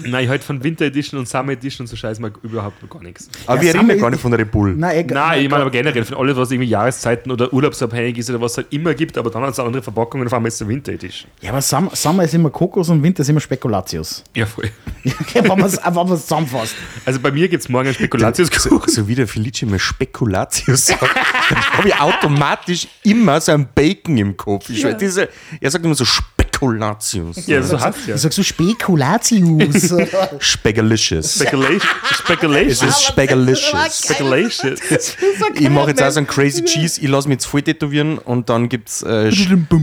Nein, 0.04 0.24
ich 0.24 0.28
halt 0.28 0.44
von 0.44 0.62
Winter 0.62 0.84
Edition 0.86 1.18
und 1.18 1.28
Summer 1.28 1.52
Edition 1.52 1.84
und 1.84 1.88
so 1.88 1.96
scheiß 1.96 2.18
mal 2.20 2.30
überhaupt 2.42 2.76
gar 2.88 3.02
nichts. 3.02 3.28
aber 3.46 3.56
Ja, 3.56 3.62
wir 3.62 3.74
reden 3.74 3.88
ja 3.88 3.96
gar 3.96 4.10
nicht 4.10 4.20
von 4.20 4.32
Red 4.32 4.50
Bull. 4.50 4.74
Nein, 4.74 4.98
egal. 4.98 5.28
Nein, 5.28 5.44
ich 5.44 5.50
meine 5.50 5.62
aber 5.62 5.70
generell 5.70 6.04
von 6.04 6.16
alles, 6.18 6.36
was 6.36 6.50
irgendwie 6.50 6.68
Jahreszeiten 6.68 7.30
oder 7.32 7.52
urlaubsabhängig 7.52 8.18
ist 8.18 8.30
oder 8.30 8.40
was 8.40 8.52
es 8.52 8.56
halt 8.58 8.66
immer 8.70 8.94
gibt, 8.94 9.16
aber 9.18 9.30
dann 9.30 9.42
hat 9.42 9.50
es 9.50 9.58
andere 9.58 9.82
Verpackung 9.82 10.20
und 10.20 10.26
auf 10.26 10.32
einmal 10.34 10.48
ist 10.48 10.54
es 10.56 10.62
eine 10.62 10.70
Winter 10.70 10.92
Edition. 10.92 11.30
Ja, 11.40 11.50
aber 11.50 11.62
Summer, 11.62 11.90
Summer 11.94 12.24
ist 12.24 12.34
immer 12.34 12.50
Kokos 12.50 12.88
und 12.90 13.02
Winter 13.02 13.22
ist 13.22 13.28
immer 13.28 13.40
Spekulatius. 13.40 14.24
Ja, 14.36 14.46
voll. 14.46 14.70
Okay, 15.04 15.40
wenn 15.42 15.48
man 15.48 15.62
es 15.64 15.80
zusammenfasst. 16.22 16.74
Also 17.04 17.20
bei 17.20 17.30
mir 17.30 17.48
gibt 17.48 17.62
es 17.62 17.68
morgen 17.68 17.86
einen 17.86 17.94
So, 17.94 17.98
Spekulatiuskuchen. 18.00 18.92
so 18.92 19.08
wie 19.08 19.14
der 19.14 19.26
Felice 19.28 19.66
mir 19.66 19.78
Spekulatius 19.78 20.86
sagt, 20.86 21.02
dann 21.50 21.61
habe 21.72 21.88
ich 21.88 21.94
automatisch 22.00 22.88
immer 23.02 23.40
so 23.40 23.52
ein 23.52 23.68
Bacon 23.74 24.16
im 24.18 24.36
Kopf. 24.36 24.68
Ich 24.70 24.80
schwör, 24.80 24.94
diese, 24.94 25.28
er 25.60 25.70
sagt 25.70 25.84
immer 25.84 25.94
so 25.94 26.04
Spekulatius. 26.04 27.46
Ja, 27.46 27.62
so 27.62 27.80
heißt 27.80 28.06
ja. 28.06 28.14
Ich 28.14 28.20
sag 28.20 28.32
so 28.32 28.42
Spekulatius. 28.42 29.94
Spegalicious. 30.38 31.34
Speculation. 31.34 31.80
Es 32.10 32.16
Speculation. 32.18 32.88
ist 32.88 33.04
Spegalicious. 33.06 33.98
Speculation. 34.04 34.76
Ich 35.54 35.68
mache 35.68 35.90
jetzt 35.90 36.02
auch 36.02 36.10
so 36.10 36.18
einen 36.18 36.26
Crazy 36.26 36.64
Cheese, 36.64 37.00
ich 37.00 37.08
lasse 37.08 37.28
mich 37.28 37.36
jetzt 37.36 37.46
voll 37.46 37.62
tätowieren 37.62 38.18
und 38.18 38.48
dann 38.48 38.68
gibt 38.68 38.88
es 38.88 39.02
äh, 39.02 39.30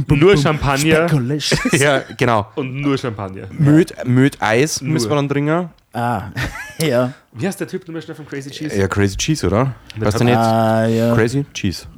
Nur 0.07 0.37
Champagner 0.37 1.07
Spekulatius. 1.07 1.59
ja, 1.79 2.03
genau. 2.17 2.47
und 2.55 2.75
nur 2.81 2.97
Champagner. 2.97 3.47
Möd, 3.51 3.93
Möd 4.05 4.41
Eis 4.41 4.81
Nur. 4.81 4.93
müssen 4.93 5.09
wir 5.09 5.15
dann 5.15 5.29
trinken. 5.29 5.69
Ah, 5.93 6.29
ja. 6.79 7.13
Wie 7.33 7.47
heißt 7.47 7.59
der 7.59 7.67
Typ 7.67 7.87
nochmal 7.87 8.01
schnell 8.01 8.15
von 8.15 8.25
Crazy 8.27 8.49
Cheese? 8.51 8.77
Ja, 8.77 8.87
Crazy 8.87 9.17
Cheese, 9.17 9.47
oder? 9.47 9.73
Weißt 9.97 10.19
du 10.19 10.23
nicht? 10.23 10.35
Ah, 10.37 10.85
ja. 10.87 11.15
Crazy 11.15 11.45
Cheese. 11.53 11.85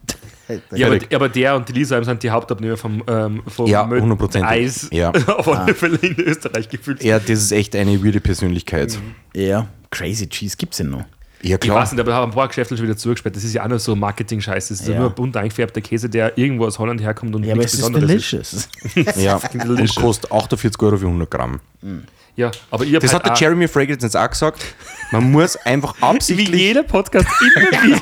Ja, 0.74 0.88
aber, 0.88 0.98
aber 1.14 1.30
der 1.30 1.56
und 1.56 1.70
die 1.70 1.72
Lisa 1.72 2.04
sind 2.04 2.22
die 2.24 2.30
Hauptabnehmer 2.30 2.76
vom, 2.76 3.02
ähm, 3.08 3.42
vom 3.48 3.68
Ja, 3.68 3.84
Möd- 3.86 4.02
100%. 4.02 4.44
Eis 4.44 4.90
Ja. 4.92 5.10
auf 5.28 5.48
alle 5.48 5.74
Fälle 5.74 5.96
in 6.00 6.20
Österreich 6.20 6.68
gefühlt. 6.68 7.02
Ja, 7.02 7.20
das 7.20 7.30
ist 7.42 7.54
echt 7.54 7.74
eine 7.74 8.04
weirde 8.04 8.20
Persönlichkeit. 8.20 9.00
Ja. 9.34 9.68
Crazy 9.92 10.28
Cheese 10.28 10.58
gibt's 10.58 10.76
denn 10.76 10.90
noch? 10.90 11.06
Ja, 11.44 11.56
Ich 11.56 11.60
klar. 11.62 11.78
weiß 11.78 11.92
nicht, 11.92 12.00
aber 12.02 12.14
haben 12.14 12.32
ein 12.32 12.36
paar 12.36 12.48
Geschäfte 12.48 12.78
schon 12.78 12.86
wieder 12.86 12.98
zugesperrt. 12.98 13.36
Das 13.36 13.44
ist 13.44 13.54
ja 13.54 13.64
auch 13.64 13.68
nur 13.68 13.80
so 13.80 13.96
Marketing-Scheiß. 13.96 14.68
Das 14.68 14.80
ist 14.82 14.88
ja. 14.88 15.00
Nur 15.00 15.10
bunt 15.10 15.36
eingefärbter 15.36 15.82
Käse, 15.82 16.08
der 16.10 16.38
irgendwo 16.38 16.66
aus 16.68 16.78
Holland 16.78 17.02
herkommt 17.02 17.34
und 17.36 17.44
Ja, 17.44 17.54
aber 17.54 17.62
nichts 17.62 17.74
es 17.74 17.80
ist 17.80 17.86
Besonderes 17.88 18.08
delicious. 18.08 18.70
Ja, 19.18 19.36
und 19.38 19.54
delicious. 19.54 19.96
kostet 19.96 20.32
48 20.32 20.82
Euro 20.84 20.98
für 20.98 21.06
100 21.08 21.32
Gramm. 21.32 21.60
Ja, 22.36 22.52
aber 22.70 22.86
ihr 22.86 23.00
Das 23.00 23.14
hat 23.14 23.26
der 23.26 23.34
Jeremy 23.36 23.68
Fragrance 23.68 24.06
jetzt 24.06 24.16
auch 24.16 24.30
gesagt. 24.30 24.64
Man 25.12 25.32
muss 25.32 25.56
einfach 25.58 25.96
Wie 26.00 26.04
absichtlich. 26.04 26.62
jeder 26.62 26.84
Podcast 26.84 27.28
immer 27.56 27.72
wieder. 27.72 28.02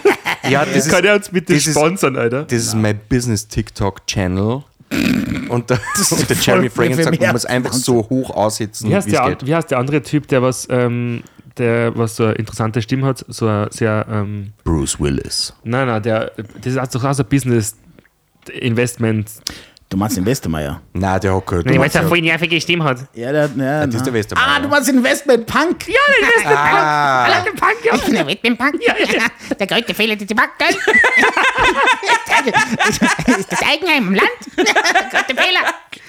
Ja, 0.49 0.65
das 0.65 0.85
ist, 0.85 0.91
Kann 0.91 1.03
er 1.05 1.15
uns 1.15 1.29
bitte 1.29 1.53
ist- 1.55 1.71
sponsern, 1.71 2.15
Alter? 2.17 2.43
das 2.43 2.59
ist 2.59 2.75
mein 2.75 2.99
Business 3.09 3.47
TikTok 3.47 4.05
Channel. 4.05 4.63
Und 5.49 5.69
der, 5.69 5.79
und 6.11 6.29
der 6.29 6.37
Jeremy 6.37 6.69
Fragrance 6.69 7.03
sagt, 7.03 7.19
man 7.21 7.31
muss 7.31 7.45
einfach 7.45 7.73
so 7.73 7.95
hoch 8.09 8.31
aussetzen, 8.31 8.89
Wie 8.89 8.95
heißt, 8.95 9.07
wie 9.07 9.11
es 9.15 9.21
der, 9.21 9.37
wie 9.47 9.55
heißt 9.55 9.71
der 9.71 9.77
andere 9.77 10.01
Typ, 10.01 10.27
der 10.27 10.41
was, 10.41 10.67
ähm, 10.69 11.23
der 11.59 11.95
was 11.97 12.15
so 12.15 12.25
eine 12.25 12.33
interessante 12.33 12.81
Stimme 12.81 13.05
hat? 13.05 13.25
So 13.27 13.47
ein 13.47 13.67
sehr, 13.71 14.05
ähm, 14.09 14.53
Bruce 14.63 14.99
Willis. 14.99 15.53
nein, 15.63 15.87
nein, 15.87 16.01
der, 16.01 16.31
das 16.61 16.75
ist 16.75 16.95
doch 16.95 17.03
auch 17.03 17.13
so 17.13 17.23
ein 17.23 17.29
Business 17.29 17.75
Investment. 18.51 19.29
Du 19.89 19.97
meinst 19.97 20.17
den 20.17 20.25
Westermeier? 20.25 20.81
Nein, 20.93 21.19
der 21.19 21.35
hat 21.35 21.47
gehört. 21.47 21.65
Nein, 21.65 21.79
weil 21.79 21.89
er 21.91 22.07
voll 22.07 22.21
nervige 22.21 22.61
Stimme 22.61 22.83
hat. 22.83 22.99
Ja, 23.15 23.31
der, 23.31 23.49
ja, 23.57 23.87
Das 23.87 23.95
ist 23.95 24.05
der 24.05 24.13
Westermeier. 24.13 24.45
Ah, 24.47 24.59
du 24.59 24.67
meinst 24.67 24.87
Investment 24.87 25.47
Punk? 25.47 25.87
Ja, 25.87 25.95
Ah, 26.45 27.41
den 27.43 27.55
Punk, 27.55 27.77
ja. 27.83 27.95
Ich 27.95 28.03
bin 28.03 28.13
der 28.13 28.27
Wettbewerb. 28.27 28.73
Der 29.59 29.65
größte 29.67 29.93
Fehler, 29.95 30.15
den 30.15 30.27
sie 30.27 30.35
machen 30.35 30.51
können. 30.59 30.77
ist 33.39 33.51
das 33.51 33.61
Eigenheim 33.63 34.09
im 34.09 34.13
Land. 34.13 34.29
Der 34.57 34.63
größte 35.11 35.35
Fehler. 35.35 35.61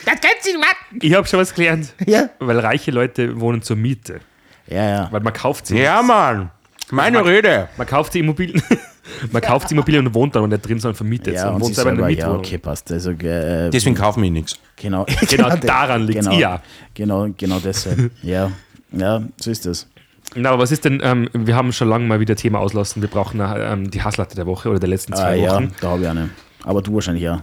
Das 0.04 0.20
können 0.20 0.34
sie 0.40 0.52
nicht 0.52 0.60
machen. 0.60 0.98
Ich 1.00 1.14
habe 1.14 1.26
schon 1.26 1.40
was 1.40 1.54
gelernt. 1.54 1.94
Ja. 2.06 2.28
Weil 2.38 2.58
reiche 2.60 2.90
Leute 2.90 3.40
wohnen 3.40 3.62
zur 3.62 3.76
Miete. 3.76 4.20
Ja, 4.68 4.88
ja. 4.88 5.08
Weil 5.10 5.20
man 5.20 5.32
kauft 5.32 5.66
sie. 5.66 5.78
ja, 5.78 6.02
Mann. 6.02 6.50
Meine 6.90 7.24
Rede. 7.24 7.68
Man 7.76 7.86
kauft 7.86 8.14
die 8.14 8.18
Immobilien. 8.20 8.60
man 9.32 9.40
kauft 9.42 9.70
die 9.70 9.74
Immobilien 9.74 10.06
und 10.06 10.14
wohnt 10.14 10.34
dann 10.34 10.42
und 10.42 10.50
nicht 10.50 10.66
drin, 10.68 10.78
sondern 10.80 10.96
vermietet. 10.96 11.34
Ja, 11.34 11.48
und 11.48 11.56
und 11.56 11.60
wohnt 11.62 11.74
selber 11.76 11.90
in 11.92 11.98
der 11.98 12.10
ja, 12.10 12.32
okay, 12.32 12.58
passt. 12.58 12.90
Also, 12.90 13.10
äh, 13.12 13.70
Deswegen 13.70 13.94
kaufen 13.94 14.22
wir 14.22 14.30
nichts. 14.30 14.58
genau. 14.76 15.06
Genau, 15.28 15.54
daran 15.64 16.02
liegt's. 16.06 16.26
Genau, 16.26 16.38
Ja. 16.38 16.60
genau, 16.94 17.28
genau 17.36 17.58
deshalb. 17.64 18.10
ja, 18.22 18.50
ja, 18.92 19.22
so 19.36 19.50
ist 19.50 19.66
das. 19.66 19.86
Na, 20.34 20.50
aber 20.50 20.62
was 20.62 20.70
ist 20.72 20.84
denn, 20.84 21.00
ähm, 21.02 21.28
wir 21.32 21.56
haben 21.56 21.72
schon 21.72 21.88
lange 21.88 22.06
mal 22.06 22.20
wieder 22.20 22.36
Thema 22.36 22.58
auslassen, 22.60 23.02
wir 23.02 23.08
brauchen 23.08 23.40
ähm, 23.42 23.90
die 23.90 24.02
Hasslatte 24.02 24.36
der 24.36 24.46
Woche 24.46 24.68
oder 24.68 24.78
der 24.78 24.88
letzten 24.88 25.12
Ah, 25.14 25.16
zwei 25.16 25.36
ja, 25.36 25.54
Wochen. 25.54 25.72
da 25.80 25.90
habe 25.90 26.02
ich 26.02 26.08
eine. 26.08 26.30
Aber 26.64 26.82
du 26.82 26.94
wahrscheinlich 26.94 27.24
ja. 27.24 27.42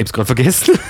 Ich 0.00 0.04
hab's 0.04 0.12
gerade 0.14 0.26
vergessen. 0.26 0.78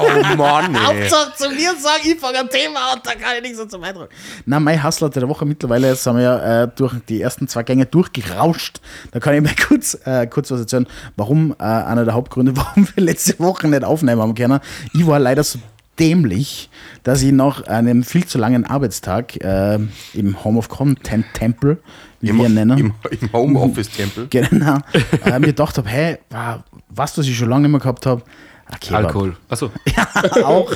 Oh 0.00 0.36
Mann, 0.36 0.74
ey. 0.74 1.08
zu 1.08 1.48
mir 1.50 1.70
sagen, 1.76 2.02
ich 2.04 2.18
fange 2.18 2.38
ein 2.40 2.48
Thema 2.48 2.92
an, 2.92 3.00
da 3.04 3.12
kann 3.12 3.36
ich 3.36 3.42
nichts 3.42 3.58
dazu 3.58 3.78
beitragen. 3.80 4.08
Na, 4.46 4.58
mein 4.58 4.80
Hasslatte 4.82 5.20
der 5.20 5.28
Woche 5.28 5.44
mittlerweile, 5.46 5.88
jetzt 5.88 6.04
haben 6.06 6.16
wir 6.16 6.24
ja 6.24 6.62
äh, 6.64 6.68
durch 6.74 6.94
die 7.08 7.20
ersten 7.20 7.46
zwei 7.48 7.62
Gänge 7.62 7.86
durchgerauscht. 7.86 8.80
Da 9.12 9.20
kann 9.20 9.34
ich 9.34 9.42
mal 9.42 9.54
kurz, 9.68 9.96
äh, 10.04 10.26
kurz 10.26 10.50
was 10.50 10.60
erzählen, 10.60 10.86
warum, 11.16 11.54
äh, 11.58 11.62
einer 11.64 12.04
der 12.04 12.14
Hauptgründe, 12.14 12.56
warum 12.56 12.88
wir 12.94 13.04
letzte 13.04 13.38
Woche 13.38 13.68
nicht 13.68 13.84
aufnehmen 13.84 14.20
haben 14.20 14.34
können. 14.34 14.60
Ich 14.94 15.06
war 15.06 15.18
leider 15.20 15.42
so 15.44 15.58
dämlich, 15.98 16.70
dass 17.04 17.22
ich 17.22 17.32
nach 17.32 17.62
einem 17.66 18.02
viel 18.04 18.24
zu 18.26 18.38
langen 18.38 18.64
Arbeitstag 18.64 19.36
äh, 19.44 19.78
im 20.14 20.44
Home 20.44 20.58
of 20.58 20.68
Content 20.68 21.26
Temple, 21.34 21.78
wie 22.20 22.32
wir 22.32 22.46
ihn 22.46 22.54
nennen, 22.54 22.78
Im, 22.78 22.94
im 23.20 23.32
Homeoffice-Tempel. 23.32 24.26
genau, 24.30 24.78
äh, 25.24 25.38
mir 25.38 25.46
gedacht 25.48 25.76
habe, 25.78 25.88
hey, 25.88 26.18
wa- 26.30 26.64
was, 26.88 27.16
was 27.18 27.26
ich 27.26 27.36
schon 27.36 27.48
lange 27.48 27.62
nicht 27.62 27.70
mehr 27.72 27.80
gehabt 27.80 28.06
habe, 28.06 28.22
Kebab. 28.80 29.06
Alkohol. 29.06 29.36
Achso. 29.48 29.70
auch. 30.44 30.72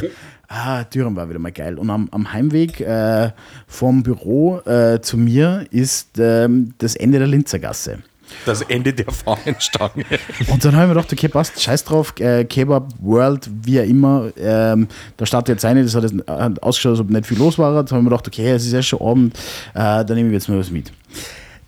Ah, 0.49 0.85
Düren 0.85 1.17
war 1.17 1.29
wieder 1.29 1.39
mal 1.39 1.53
geil. 1.53 1.79
Und 1.79 1.89
am, 1.89 2.09
am 2.11 2.31
Heimweg 2.31 2.81
äh, 2.81 3.31
vom 3.67 4.03
Büro 4.03 4.59
äh, 4.61 5.01
zu 5.01 5.17
mir 5.17 5.65
ist 5.71 6.19
ähm, 6.19 6.75
das 6.79 6.95
Ende 6.95 7.19
der 7.19 7.29
Linzergasse. 7.29 8.01
Das 8.45 8.63
Ende 8.63 8.93
der 8.93 9.11
Fahnenstange. 9.11 10.05
Und 10.49 10.65
dann 10.65 10.75
habe 10.75 10.85
ich 10.85 10.89
mir 10.89 10.95
gedacht, 10.95 11.13
okay, 11.13 11.29
passt, 11.29 11.61
scheiß 11.61 11.85
drauf, 11.85 12.15
äh, 12.19 12.45
Kebab 12.45 12.93
World, 13.01 13.49
wie 13.63 13.81
auch 13.81 13.85
immer, 13.85 14.31
ähm, 14.39 14.89
da 15.17 15.27
startet 15.27 15.57
jetzt 15.57 15.65
eine, 15.65 15.83
das 15.83 15.95
hat, 15.95 16.03
jetzt, 16.05 16.15
hat 16.29 16.63
ausgeschaut, 16.63 16.93
als 16.93 17.01
ob 17.01 17.11
nicht 17.11 17.27
viel 17.27 17.39
los 17.39 17.59
war. 17.59 17.71
Dann 17.71 17.87
habe 17.87 17.99
ich 17.99 18.05
mir 18.05 18.11
gedacht, 18.11 18.27
okay, 18.27 18.51
es 18.51 18.67
ist 18.67 18.73
ja 18.73 18.83
schon 18.83 19.01
Abend, 19.01 19.39
äh, 19.75 20.05
dann 20.05 20.15
nehme 20.15 20.29
ich 20.29 20.35
jetzt 20.35 20.49
mal 20.49 20.59
was 20.59 20.71
mit. 20.71 20.93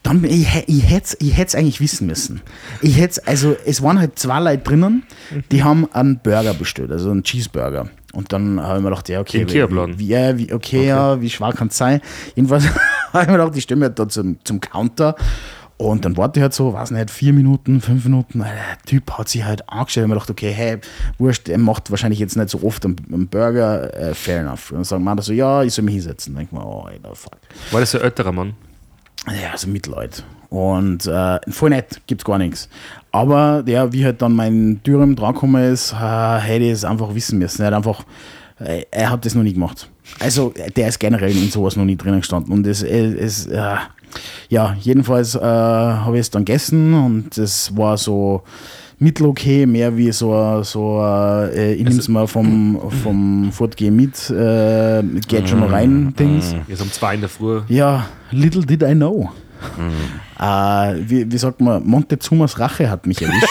Dann, 0.04 0.22
ich, 0.22 0.46
ich 0.66 0.88
hätte 0.88 1.04
es 1.04 1.16
ich 1.18 1.36
hätt's 1.36 1.54
eigentlich 1.54 1.80
wissen 1.80 2.06
müssen. 2.06 2.42
Ich 2.82 2.98
hätte 2.98 3.26
also 3.26 3.56
es 3.64 3.82
waren 3.82 3.98
halt 3.98 4.18
zwei 4.18 4.38
Leute 4.38 4.62
drinnen, 4.62 5.02
die 5.50 5.64
haben 5.64 5.92
einen 5.92 6.20
Burger 6.22 6.54
bestellt, 6.54 6.92
also 6.92 7.10
einen 7.10 7.24
Cheeseburger. 7.24 7.88
Und 8.12 8.32
dann 8.32 8.60
habe 8.60 8.78
ich 8.78 8.84
mir 8.84 8.90
gedacht, 8.90 9.08
ja, 9.08 9.20
okay, 9.20 9.44
wie, 9.48 9.98
wie, 9.98 10.06
ja, 10.06 10.38
wie, 10.38 10.52
okay, 10.52 10.86
ja, 10.86 11.20
wie 11.20 11.28
schwer 11.28 11.52
kann 11.52 11.68
es 11.68 11.76
sein? 11.76 12.00
Jedenfalls 12.36 12.64
habe 13.12 13.24
ich 13.24 13.28
mir 13.28 13.38
gedacht, 13.38 13.56
ich 13.56 13.64
stelle 13.64 13.80
mir 13.80 13.86
halt 13.86 13.98
da 13.98 14.08
zum, 14.08 14.38
zum 14.44 14.60
Counter 14.60 15.16
und 15.76 16.04
dann 16.04 16.16
warte 16.16 16.38
ich 16.38 16.42
halt 16.42 16.54
so, 16.54 16.72
weiß 16.72 16.92
nicht, 16.92 17.10
vier 17.10 17.32
Minuten, 17.32 17.80
fünf 17.80 18.04
Minuten. 18.04 18.40
Der 18.40 18.78
Typ 18.86 19.10
hat 19.10 19.28
sich 19.28 19.44
halt 19.44 19.68
angestellt 19.68 20.04
und 20.04 20.10
mir 20.10 20.14
gedacht, 20.14 20.30
okay, 20.30 20.52
hey, 20.52 20.78
wurscht, 21.18 21.48
er 21.48 21.58
macht 21.58 21.90
wahrscheinlich 21.90 22.20
jetzt 22.20 22.36
nicht 22.36 22.50
so 22.50 22.62
oft 22.62 22.84
einen, 22.84 23.28
Burger, 23.28 23.92
äh, 23.94 24.14
fair 24.14 24.40
enough. 24.40 24.70
Und 24.70 24.78
dann 24.78 24.84
sagen 24.84 25.04
wir 25.04 25.22
so, 25.22 25.32
ja, 25.32 25.62
ich 25.64 25.74
soll 25.74 25.84
mich 25.84 25.94
hinsetzen. 25.94 26.34
Dann 26.34 26.46
denke 26.46 26.54
ich 26.54 26.60
mir, 26.60 26.66
oh, 26.66 26.82
Alter, 26.82 27.14
fuck. 27.14 27.38
War 27.72 27.80
das 27.80 27.90
so 27.90 27.98
ein 27.98 28.04
älterer 28.04 28.30
Mann? 28.32 28.54
Ja, 29.26 29.52
also 29.52 29.68
mittelalt. 29.68 30.24
Und 30.50 31.06
äh, 31.06 31.38
voll 31.50 31.70
nett, 31.70 32.00
gibt's 32.06 32.24
gar 32.24 32.38
nichts. 32.38 32.68
Aber 33.10 33.62
ja, 33.66 33.92
wie 33.92 34.04
halt 34.04 34.22
dann 34.22 34.34
mein 34.34 34.82
Dürüm 34.84 35.16
drangekommen 35.16 35.72
ist, 35.72 35.92
äh, 35.92 35.96
hätte 35.96 36.64
ich 36.64 36.72
es 36.72 36.84
einfach 36.84 37.14
wissen 37.14 37.38
müssen. 37.38 37.62
Er 37.62 37.68
hat 37.68 37.74
einfach 37.74 38.04
Äh, 38.60 38.84
Er 38.92 39.10
hat 39.10 39.24
das 39.24 39.34
noch 39.34 39.42
nie 39.42 39.52
gemacht. 39.52 39.88
Also, 40.20 40.52
der 40.76 40.88
ist 40.88 41.00
generell 41.00 41.32
in 41.36 41.50
sowas 41.50 41.74
noch 41.74 41.84
nie 41.84 41.96
drinnen 41.96 42.20
gestanden. 42.20 42.52
Und 42.52 42.64
es, 42.68 42.82
es, 42.84 43.46
äh, 43.46 43.74
ja, 44.48 44.76
jedenfalls 44.80 45.34
äh, 45.34 45.40
habe 45.40 46.14
ich 46.16 46.20
es 46.20 46.30
dann 46.30 46.44
gegessen 46.44 46.94
und 46.94 47.36
es 47.36 47.76
war 47.76 47.96
so 47.96 48.42
mittelokay, 48.98 49.66
mehr 49.66 49.96
wie 49.96 50.10
so, 50.12 50.32
ein- 50.34 50.64
so 50.64 51.00
äh, 51.02 51.74
ich 51.74 51.84
nehme 51.84 51.98
es 51.98 52.08
mal 52.08 52.26
vom, 52.26 52.80
vom 53.02 53.50
Fortgehen 53.52 53.94
mit, 53.96 54.30
äh, 54.30 55.02
geht 55.28 55.48
schon 55.48 55.62
rein, 55.62 56.14
Dings. 56.18 56.54
Wir 56.66 56.76
sind 56.76 56.86
um 56.86 56.92
zwei 56.92 57.14
in 57.14 57.20
der 57.20 57.28
Früh. 57.28 57.60
Ja, 57.68 58.06
little 58.30 58.64
did 58.64 58.82
I 58.82 58.92
know. 58.94 59.30
Äh, 60.38 60.44
wie, 61.08 61.30
wie 61.30 61.38
sagt 61.38 61.60
man, 61.60 61.86
Montezumas 61.86 62.58
Rache 62.58 62.90
hat 62.90 63.06
mich 63.06 63.22
erwischt. 63.22 63.48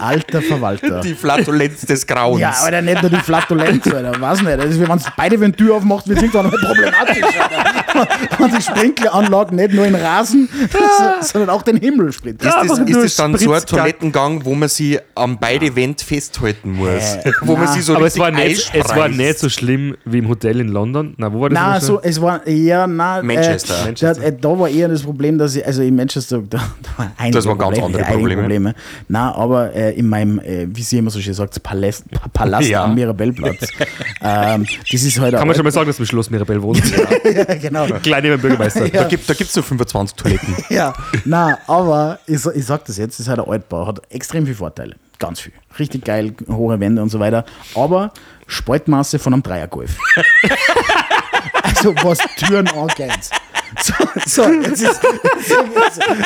Alter 0.00 0.42
Verwalter. 0.42 1.00
Die 1.00 1.14
Flatulenz 1.14 1.82
des 1.82 2.06
Grauens. 2.06 2.40
Ja, 2.40 2.50
Alter, 2.50 2.82
nicht 2.82 3.00
nur 3.02 3.10
die 3.10 3.16
Flatulenz, 3.16 3.86
Alter. 3.86 4.20
Weiß 4.20 4.42
nicht. 4.42 4.58
Also, 4.58 4.80
wenn 4.80 4.90
es 4.96 5.04
beide, 5.16 5.40
wenn 5.40 5.52
Tür 5.52 5.76
aufmacht, 5.76 6.08
wird 6.08 6.18
es 6.18 6.24
irgendwann 6.24 6.46
mal 6.50 6.58
problematisch, 6.58 7.22
Alter. 7.38 8.08
Wenn 8.38 8.54
die 8.56 8.62
Sprinkleranlage 8.62 9.54
nicht 9.54 9.72
nur 9.72 9.86
in 9.86 9.94
Rasen, 9.94 10.48
so- 10.72 10.78
sondern 11.32 11.50
auch 11.50 11.62
den 11.62 11.76
Himmel 11.78 12.12
spritzt. 12.12 12.44
Ist 12.44 12.52
das, 12.54 12.70
aber 12.70 12.88
ist 12.88 12.96
das 13.04 13.16
dann 13.16 13.36
so 13.36 13.52
ein. 13.52 13.62
Toilettengang, 13.66 14.44
wo 14.44 14.54
man 14.54 14.68
sie 14.68 14.98
am 15.14 15.38
beide 15.38 15.74
Wände 15.74 16.02
festhalten 16.02 16.72
muss? 16.72 16.88
Äh, 16.88 17.32
wo 17.42 17.52
man 17.54 17.64
na. 17.66 17.72
sie 17.72 17.80
so 17.82 17.94
Aber 17.96 18.06
es 18.06 18.18
war, 18.18 18.30
nicht, 18.30 18.70
es 18.72 18.88
war 18.88 19.08
nicht 19.08 19.38
so 19.38 19.48
schlimm 19.48 19.96
wie 20.04 20.18
im 20.18 20.28
Hotel 20.28 20.60
in 20.60 20.68
London. 20.68 21.14
Na, 21.16 21.32
wo 21.32 21.40
war 21.42 21.50
das? 21.50 21.58
Nein, 21.58 21.80
so, 21.80 22.00
es 22.00 22.20
war 22.20 22.46
eher, 22.46 22.86
nein, 22.86 23.26
Manchester. 23.26 23.74
Äh, 23.82 23.84
Manchester. 23.86 24.22
Da, 24.22 24.28
äh, 24.28 24.36
da 24.40 24.58
war 24.58 24.68
eher 24.68 24.88
das 24.88 25.02
Problem, 25.02 25.38
dass 25.38 25.54
ich, 25.56 25.66
also 25.66 25.82
in 25.82 25.96
Manchester, 25.96 26.38
da, 26.48 26.58
da 26.82 26.88
waren 26.96 27.12
einige 27.18 27.36
Das 27.36 27.46
waren 27.46 27.58
ganz 27.58 27.78
andere 27.78 28.04
Probleme. 28.04 28.42
Probleme. 28.42 28.74
Nein, 29.08 29.22
aber 29.32 29.74
äh, 29.74 29.87
in 29.96 30.06
meinem, 30.08 30.38
äh, 30.40 30.66
wie 30.68 30.82
sie 30.82 30.98
immer 30.98 31.10
so 31.10 31.20
schön 31.20 31.34
sagt, 31.34 31.62
Palast, 31.62 32.10
Pa- 32.10 32.28
Palast 32.32 32.68
Ja. 32.68 32.84
am 32.84 32.94
Mirabellplatz. 32.94 33.68
ähm, 34.22 34.66
das 34.90 35.02
ist 35.02 35.18
halt 35.20 35.34
Kann 35.34 35.46
man 35.46 35.54
schon 35.56 35.64
mal 35.64 35.70
sagen, 35.72 35.86
dass 35.86 35.98
wir 35.98 36.06
Schloss 36.06 36.30
Mirabell 36.30 36.60
wohnen. 36.62 36.82
ja, 37.34 37.44
genau. 37.54 37.86
Klein 37.86 38.22
neben 38.22 38.36
dem 38.36 38.40
Bürgermeister. 38.40 38.86
Ja. 38.86 39.02
Da 39.04 39.08
gibt 39.08 39.28
es 39.28 39.56
nur 39.56 39.62
25 39.64 40.16
Toiletten. 40.16 40.56
Ja, 40.70 40.92
nein, 41.24 41.56
aber 41.66 42.18
ich, 42.26 42.44
ich 42.46 42.64
sag 42.66 42.84
das 42.84 42.98
jetzt, 42.98 43.14
das 43.14 43.20
ist 43.20 43.28
halt 43.28 43.40
ein 43.40 43.48
Altbau, 43.48 43.86
hat 43.86 44.00
extrem 44.10 44.44
viele 44.44 44.56
Vorteile. 44.56 44.96
Ganz 45.18 45.40
viel. 45.40 45.52
Richtig 45.78 46.04
geil, 46.04 46.32
hohe 46.48 46.78
Wände 46.78 47.02
und 47.02 47.08
so 47.08 47.18
weiter. 47.18 47.44
Aber 47.74 48.12
Spaltmaße 48.46 49.18
von 49.18 49.32
einem 49.32 49.42
Dreiergolf. 49.42 49.96
also 51.78 51.94
was 52.02 52.18
Türen 52.36 52.68
angeht. 52.68 53.30
So, 53.82 53.92
so 54.26 54.50
jetzt 54.50 54.82
ist, 54.82 55.00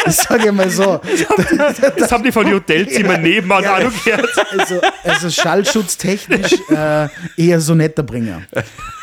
ich 0.07 0.15
sage 0.15 0.53
mal 0.53 0.71
so, 0.71 1.01
Das 1.99 2.13
haben 2.13 2.23
die 2.23 2.31
von 2.33 2.45
den 2.47 2.55
Hotelzimmern 2.55 3.21
nebenan 3.21 3.63
Ja. 3.65 3.77
auch 3.77 3.83
noch 3.83 4.05
gehört. 4.05 4.29
also, 4.59 4.81
also 5.03 5.29
schallschutztechnisch 5.31 6.53
äh, 6.71 7.09
eher 7.37 7.61
so 7.61 7.75
netter 7.75 8.05
Bringer. 8.05 8.43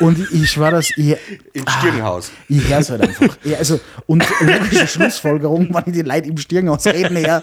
Und 0.00 0.26
ich, 0.32 0.58
war 0.58 0.70
das, 0.70 0.88
ich, 0.96 1.16
Im 1.52 1.64
Stirnhaus. 1.68 2.32
Ich 2.48 2.66
höre 2.66 2.78
es 2.78 2.90
halt 2.90 3.02
einfach. 3.02 3.36
Ja, 3.44 3.58
also, 3.58 3.78
und 4.06 4.24
logische 4.40 4.86
Schlussfolgerung, 4.88 5.68
wenn 5.72 5.84
ich 5.86 5.92
die 5.92 6.02
Leute 6.02 6.28
im 6.30 6.38
Stirnhaus 6.38 6.86
reden, 6.86 7.18
her, 7.18 7.42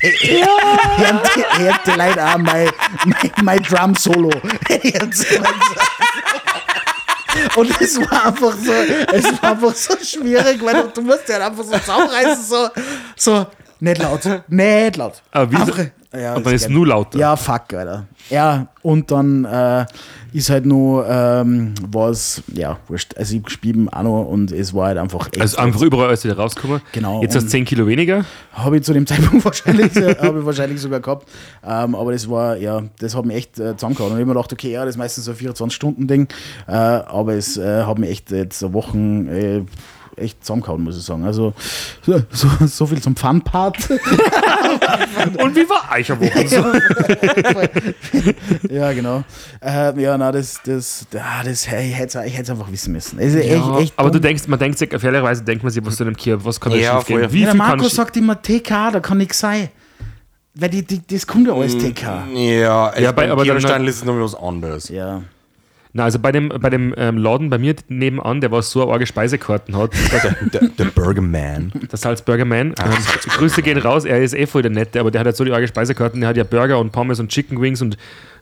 hören 0.00 1.20
die, 1.36 1.62
hören 1.62 1.78
die 1.86 1.90
Leute 1.90 2.24
auch 2.24 2.38
mein, 2.38 2.68
mein, 3.04 3.30
mein 3.42 3.62
Drum-Solo. 3.62 4.30
Hören 4.68 5.12
sie 5.12 5.38
mal 5.40 5.52
so. 5.74 5.80
Und 7.56 7.80
es 7.80 7.98
war 8.00 8.26
einfach 8.26 8.54
so, 8.56 8.72
es 9.12 9.24
war 9.42 9.50
einfach 9.52 9.74
so 9.74 9.96
schwierig, 10.02 10.64
weil 10.64 10.74
du, 10.82 10.88
du 10.94 11.02
musst 11.02 11.28
ja 11.28 11.46
einfach 11.46 11.64
so 11.64 11.72
zusammenreißen, 11.78 12.44
so, 12.44 12.68
so, 13.16 13.46
nicht 13.80 13.98
laut, 14.00 14.20
nicht 14.48 14.96
laut. 14.96 15.22
Aber 15.32 15.50
wie 15.50 15.56
Einfach- 15.56 15.78
ja, 16.16 16.34
Und 16.36 16.46
dann 16.46 16.54
ist 16.54 16.66
geht. 16.66 16.74
nur 16.74 16.86
lauter. 16.86 17.18
Ja, 17.18 17.36
fuck, 17.36 17.72
Alter. 17.74 18.06
Ja, 18.30 18.68
und 18.82 19.10
dann 19.10 19.44
äh, 19.44 19.84
ist 20.32 20.50
halt 20.50 20.66
nur 20.66 21.06
ähm, 21.08 21.74
was, 21.90 22.42
ja, 22.52 22.78
wurscht. 22.88 23.16
Also 23.16 23.36
ich 23.36 23.42
gespielt 23.42 23.76
auch 23.92 24.02
noch 24.02 24.24
und 24.24 24.50
es 24.50 24.72
war 24.74 24.86
halt 24.88 24.98
einfach 24.98 25.26
echt. 25.26 25.40
Also 25.40 25.58
einfach 25.58 25.82
überall 25.82 26.08
alles 26.08 26.24
wieder 26.24 26.36
rausgekommen. 26.36 26.80
Genau, 26.92 27.22
Jetzt 27.22 27.34
hast 27.36 27.44
du 27.44 27.50
10 27.50 27.64
Kilo 27.66 27.86
weniger. 27.86 28.24
Habe 28.52 28.78
ich 28.78 28.84
zu 28.84 28.92
dem 28.92 29.06
Zeitpunkt 29.06 29.44
wahrscheinlich, 29.44 29.94
habe 29.94 30.40
ich 30.40 30.46
wahrscheinlich 30.46 30.80
sogar 30.80 31.00
gehabt. 31.00 31.28
Ähm, 31.64 31.94
aber 31.94 32.12
das 32.12 32.28
war, 32.28 32.56
ja, 32.56 32.82
das 32.98 33.14
hat 33.14 33.24
mich 33.26 33.36
echt 33.36 33.58
äh, 33.58 33.76
zusammengehauen. 33.76 34.12
Und 34.12 34.18
ich 34.18 34.22
habe 34.22 34.26
mir 34.26 34.34
gedacht, 34.34 34.52
okay, 34.52 34.72
ja, 34.72 34.84
das 34.84 34.94
ist 34.94 34.98
meistens 34.98 35.24
so 35.26 35.32
ein 35.32 35.36
24-Stunden-Ding. 35.36 36.28
Äh, 36.66 36.72
aber 36.72 37.34
es 37.34 37.56
äh, 37.56 37.84
hat 37.84 37.98
mich 37.98 38.10
echt 38.10 38.30
jetzt 38.30 38.62
eine 38.64 38.72
Wochen 38.72 39.28
äh, 39.28 39.62
echt 40.16 40.44
zusammengehauen, 40.44 40.82
muss 40.82 40.96
ich 40.96 41.04
sagen. 41.04 41.24
Also 41.24 41.54
so, 42.02 42.20
so, 42.30 42.48
so 42.66 42.86
viel 42.86 43.00
zum 43.00 43.16
Fun-Part. 43.16 43.76
Und 45.42 45.56
wie 45.56 45.68
war 45.68 45.90
Eicherwochen 45.90 46.48
so? 46.48 46.64
ja, 48.74 48.92
genau. 48.92 49.24
Äh, 49.64 49.98
ja, 50.00 50.18
na, 50.18 50.30
das, 50.30 50.60
das, 50.64 51.06
ah, 51.14 51.42
das, 51.42 51.66
ich 51.66 51.72
hätte 51.72 52.18
es 52.18 52.50
einfach 52.50 52.70
wissen 52.70 52.92
müssen. 52.92 53.18
Ist 53.18 53.34
echt, 53.34 53.62
echt 53.78 53.94
aber 53.96 54.10
du 54.10 54.20
denkst, 54.20 54.46
man 54.46 54.58
denkt 54.58 54.78
sich, 54.78 54.90
fairerweise 54.90 55.42
denkt 55.42 55.62
man 55.64 55.72
sich, 55.72 55.84
was 55.84 55.96
zu 55.96 56.04
einem 56.04 56.16
Kier, 56.16 56.44
was 56.44 56.60
kann 56.60 56.72
da 56.72 56.78
Ja, 56.78 57.00
schief. 57.02 57.32
Wie 57.32 57.40
ja, 57.40 57.46
der 57.46 57.54
Marco 57.54 57.88
sagt 57.88 58.16
immer 58.18 58.40
TK, 58.40 58.90
da 58.92 59.00
kann 59.00 59.18
nichts 59.18 59.38
sein. 59.38 59.68
Weil 60.54 60.68
die, 60.68 60.82
die, 60.82 61.00
das 61.06 61.26
kommt 61.26 61.46
ja 61.48 61.54
alles 61.54 61.76
TK. 61.78 62.02
Ja, 62.34 62.96
Ja, 62.98 63.12
bei- 63.12 63.30
aber 63.30 63.44
dann- 63.44 63.86
ist 63.86 63.96
es 63.96 64.04
noch 64.04 64.20
was 64.20 64.34
anderes. 64.34 64.88
Ja. 64.88 65.22
Na, 65.96 66.04
also 66.04 66.18
bei 66.18 66.32
dem, 66.32 66.48
bei 66.48 66.70
dem 66.70 66.92
ähm, 66.96 67.18
Laden 67.18 67.50
bei 67.50 67.56
mir 67.58 67.76
nebenan, 67.88 68.40
der 68.40 68.50
was 68.50 68.68
so 68.70 68.82
eine 68.82 68.92
arge 68.92 69.06
Speisekarten 69.06 69.76
hat, 69.76 69.92
Der, 70.52 70.62
der 70.68 70.84
Burgerman. 70.86 71.70
der 71.90 71.96
Salzburger 71.98 72.44
Man. 72.44 72.68
Ähm, 72.68 72.74
Grüße 73.36 73.62
gehen 73.62 73.78
raus, 73.78 74.04
er 74.04 74.20
ist 74.20 74.34
eh 74.34 74.46
voll 74.46 74.62
der 74.62 74.72
Nette, 74.72 74.98
aber 74.98 75.12
der 75.12 75.20
hat 75.20 75.26
halt 75.26 75.36
so 75.36 75.44
die 75.44 75.52
arge 75.52 75.68
Speisekarten, 75.68 76.20
der 76.20 76.28
hat 76.30 76.36
ja 76.36 76.42
Burger 76.44 76.80
und 76.80 76.90
Pommes 76.90 77.20
und 77.20 77.28
Chicken 77.30 77.60
Wings 77.60 77.80
und 77.80 77.96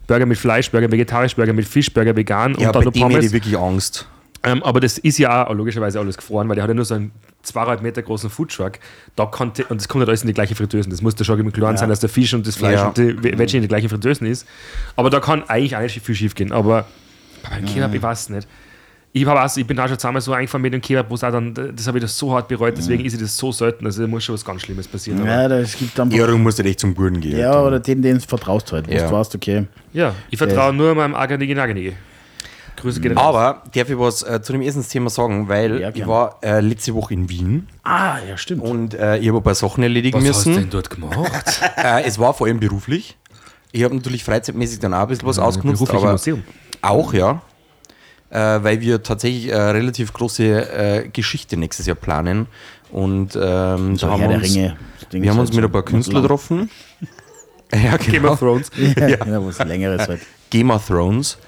Burger 0.07 0.25
mit 0.25 0.39
Fleisch, 0.39 0.71
Burger 0.71 0.91
vegetarisch, 0.91 1.37
Burger 1.37 1.53
mit 1.53 1.67
Fisch, 1.69 1.93
Burger 1.93 2.17
vegan 2.17 2.57
Ja, 2.59 2.69
und 2.69 2.75
dann 2.77 2.85
noch 2.85 2.93
Pommes. 2.93 3.27
ich 3.27 3.33
wirklich 3.33 3.57
Angst. 3.59 4.09
Ähm, 4.45 4.63
aber 4.63 4.81
das 4.81 4.97
ist 4.99 5.19
ja 5.19 5.47
auch 5.47 5.55
logischerweise 5.55 6.01
alles 6.01 6.17
gefroren, 6.17 6.49
weil 6.49 6.57
der 6.57 6.65
hat 6.65 6.71
ja 6.71 6.75
nur 6.75 6.85
so 6.87 6.95
einen 6.95 7.13
zweieinhalb 7.43 7.83
Meter 7.83 8.03
großen 8.03 8.29
Foodtruck. 8.31 8.73
Da 9.15 9.27
konnte, 9.27 9.65
und 9.67 9.81
das 9.81 9.89
kommt 9.89 10.01
halt 10.01 10.09
alles 10.09 10.23
in 10.23 10.27
die 10.29 10.33
gleiche 10.35 10.55
Fritteuse. 10.57 10.89
Das 10.89 11.01
muss 11.03 11.15
da 11.15 11.23
schon 11.23 11.39
im 11.39 11.53
Klaren 11.53 11.77
sein, 11.77 11.89
dass 11.91 12.01
der 12.01 12.09
Fisch 12.09 12.33
und 12.35 12.47
das 12.47 12.57
Fleisch 12.57 12.81
Ja. 12.81 12.89
und 12.89 12.97
die 12.99 13.23
Veggie 13.39 13.57
in 13.59 13.63
die 13.63 13.69
gleichen 13.69 13.89
Fritteusen 13.89 14.27
ist. 14.27 14.47
Aber 14.97 15.11
da 15.11 15.21
kann 15.21 15.45
eigentlich 15.49 15.77
auch 15.77 15.81
nicht 15.83 16.01
viel 16.05 16.15
schief 16.17 16.35
gehen. 16.35 16.51
Aber 16.51 16.87
beim 17.49 17.65
Kebab, 17.67 17.95
ich 17.95 18.03
weiß 18.03 18.29
nicht. 18.31 18.49
Ich, 19.15 19.27
hab 19.27 19.37
auch, 19.39 19.57
ich 19.57 19.67
bin 19.67 19.79
auch 19.79 19.89
schon 19.89 19.99
zweimal 19.99 20.23
so 20.23 20.33
eingefahren 20.33 20.63
mit 20.63 20.73
dem 20.73 20.81
Kebab, 20.81 21.11
wo 21.11 21.15
es 21.17 21.23
auch 21.23 21.31
dann, 21.31 21.53
das 21.53 21.87
habe 21.87 21.99
ich 21.99 22.03
das 22.03 22.17
so 22.17 22.33
hart 22.33 22.49
bereut, 22.49 22.75
deswegen 22.79 23.05
ist 23.05 23.21
das 23.21 23.37
so 23.37 23.53
selten. 23.53 23.85
Also 23.85 24.01
da 24.03 24.09
muss 24.09 24.25
schon 24.25 24.35
was 24.35 24.45
ganz 24.45 24.63
Schlimmes 24.63 24.89
passieren. 24.89 25.21
Aber 25.21 25.29
Ja, 25.31 25.49
das 25.49 25.77
gibt 25.77 25.99
dann. 25.99 26.11
Ja, 26.11 26.27
du 26.27 26.39
musst 26.39 26.59
halt 26.59 26.69
echt 26.69 26.81
zum 26.81 26.95
Gurten 26.95 27.21
gehen. 27.21 27.39
Ja, 27.39 27.61
oder 27.63 27.79
den, 27.79 28.01
den 28.01 28.19
du 28.19 28.25
vertraust 28.27 28.73
halt. 28.73 28.89
Wo 28.89 28.93
Ja. 28.93 29.07
du 29.07 29.13
weißt, 29.15 29.35
okay. 29.35 29.67
ja, 29.93 30.15
ich 30.31 30.39
vertraue 30.39 30.73
nur 30.73 30.95
meinem 30.95 31.15
Aganigi 31.15 31.55
Naganigi. 31.55 31.93
Grüße 32.77 33.01
gehen 33.01 33.17
raus. 33.17 33.37
Aber 33.37 33.63
darf 33.75 33.91
ich 33.91 33.99
was 33.99 34.23
äh, 34.23 34.41
zu 34.43 34.53
dem 34.55 34.63
Essensthema 34.63 35.11
sagen, 35.11 35.47
weil 35.47 35.79
Ja, 35.83 35.91
ich 35.95 36.07
war 36.07 36.39
äh, 36.43 36.61
letzte 36.61 36.95
Woche 36.95 37.13
in 37.13 37.29
Wien 37.29 37.69
Ah, 37.85 38.17
ja, 38.27 38.37
stimmt. 38.39 38.63
und 38.63 38.95
äh, 38.95 39.19
ich 39.19 39.29
habe 39.29 39.39
ein 39.39 39.43
paar 39.45 39.55
Sachen 39.55 39.83
erledigen 39.83 40.19
was 40.19 40.27
hast 40.29 40.47
du 40.47 40.49
müssen. 40.51 40.63
denn 40.63 40.71
dort 40.71 40.89
gemacht? 40.89 41.61
Äh, 41.77 42.05
es 42.05 42.19
war 42.19 42.33
vor 42.33 42.47
allem 42.47 42.59
beruflich. 42.61 43.17
Ich 43.73 43.85
habe 43.85 43.95
natürlich 43.95 44.25
freizeitmäßig 44.25 44.79
dann 44.81 44.95
auch 44.95 45.03
ein 45.03 45.09
bisschen 45.09 45.29
was 45.29 45.39
ausgenutzt, 45.39 45.81
berufliche 45.81 46.03
aber 46.03 46.13
Museum. 46.13 46.43
Auch, 46.83 47.15
ja. 47.15 47.43
Äh, 48.31 48.63
weil 48.63 48.81
wir 48.81 49.03
tatsächlich 49.03 49.53
eine 49.53 49.75
relativ 49.75 50.13
große 50.13 50.45
äh, 50.45 51.09
Geschichte 51.09 51.57
nächstes 51.57 51.87
Jahr 51.87 51.97
planen. 51.97 52.47
Und 52.91 53.37
ähm, 53.37 53.97
So 53.97 54.07
da 54.07 54.13
haben 54.13 54.23
wir 54.23 54.37
uns, 54.37 54.55
Ringe. 54.55 54.77
Wir 55.11 55.31
haben 55.31 55.39
uns 55.39 55.53
mit 55.53 55.65
ein 55.65 55.73
paar 55.73 55.83
Künstlern 55.83 56.23
getroffen. 56.23 56.71
Ja, 57.75 57.97
Game 57.97 58.13
genau. 58.13 58.33
of 58.33 58.39
Thrones. 58.39 58.71
Ja, 58.97 59.09
ja. 59.09 59.47
was 59.47 59.59
längeres 59.59 60.07
halt. 60.07 60.21
Game 60.51 60.71
of 60.71 60.87
Thrones, 60.87 61.39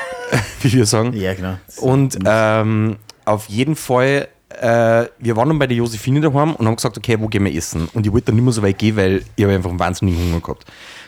wie 0.62 0.72
wir 0.72 0.86
sagen. 0.86 1.12
Ja, 1.12 1.34
genau. 1.34 1.58
Und 1.82 2.18
ähm, 2.24 2.96
auf 3.26 3.46
jeden 3.50 3.76
Fall, 3.76 4.28
äh, 4.48 5.04
wir 5.18 5.36
waren 5.36 5.48
dann 5.48 5.58
bei 5.58 5.66
der 5.66 5.76
Josephine 5.76 6.22
daheim 6.22 6.54
und 6.54 6.66
haben 6.66 6.76
gesagt, 6.76 6.96
okay, 6.96 7.16
wo 7.20 7.28
gehen 7.28 7.44
wir 7.44 7.54
essen? 7.54 7.88
Und 7.92 8.06
ich 8.06 8.12
wollte 8.12 8.26
dann 8.26 8.36
nicht 8.36 8.44
mehr 8.44 8.52
so 8.54 8.62
weit 8.62 8.78
gehen, 8.78 8.96
weil 8.96 9.22
ich 9.36 9.44
habe 9.44 9.54
einfach 9.54 9.68
einen 9.68 9.78
wahnsinnigen 9.78 10.18
Hunger 10.18 10.40
gehabt. 10.40 10.64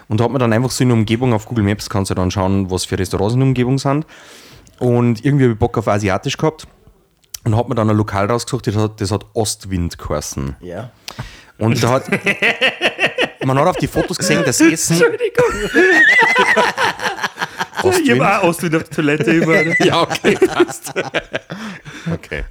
Und 0.09 0.21
hat 0.21 0.31
mir 0.31 0.39
dann 0.39 0.53
einfach 0.53 0.71
so 0.71 0.83
in 0.83 0.89
der 0.89 0.97
Umgebung 0.97 1.33
auf 1.35 1.47
Google 1.47 1.65
Maps, 1.65 1.91
kannst 1.91 2.11
du 2.11 2.15
dann 2.15 2.31
schauen, 2.31 2.71
was 2.71 2.85
für 2.85 2.99
Restaurants 2.99 3.35
in 3.35 3.41
der 3.41 3.49
Umgebung 3.49 3.79
sind. 3.79 4.07
Und 4.79 5.25
irgendwie 5.25 5.45
habe 5.45 5.53
ich 5.53 5.59
Bock 5.59 5.77
auf 5.77 5.89
Asiatisch 5.89 6.37
gehabt 6.37 6.67
und 7.45 7.57
hat 7.57 7.69
mir 7.69 7.75
dann 7.75 7.91
ein 7.91 7.97
Lokal 7.97 8.27
rausgesucht, 8.31 8.67
das 8.67 8.77
hat, 8.77 9.01
das 9.01 9.11
hat 9.11 9.27
Ostwind 9.35 9.99
geheißen. 9.99 10.57
Ja. 10.61 10.91
Und 11.59 11.83
da 11.83 11.91
hat, 11.91 12.05
man 13.45 13.59
hat 13.59 13.67
auf 13.67 13.77
die 13.77 13.89
Fotos 13.89 14.19
gesehen, 14.19 14.43
das 14.45 14.61
Essen. 14.61 15.03
Ich 18.03 18.11
habe 18.11 18.39
auch 18.39 18.43
Ost 18.45 18.63
wieder 18.63 18.79
auf 18.79 18.85
die 18.85 18.95
Toilette 18.95 19.31
immer. 19.31 19.63
Ja, 19.85 20.03
okay, 20.03 20.35
passt. 20.35 20.93
okay. 22.13 22.45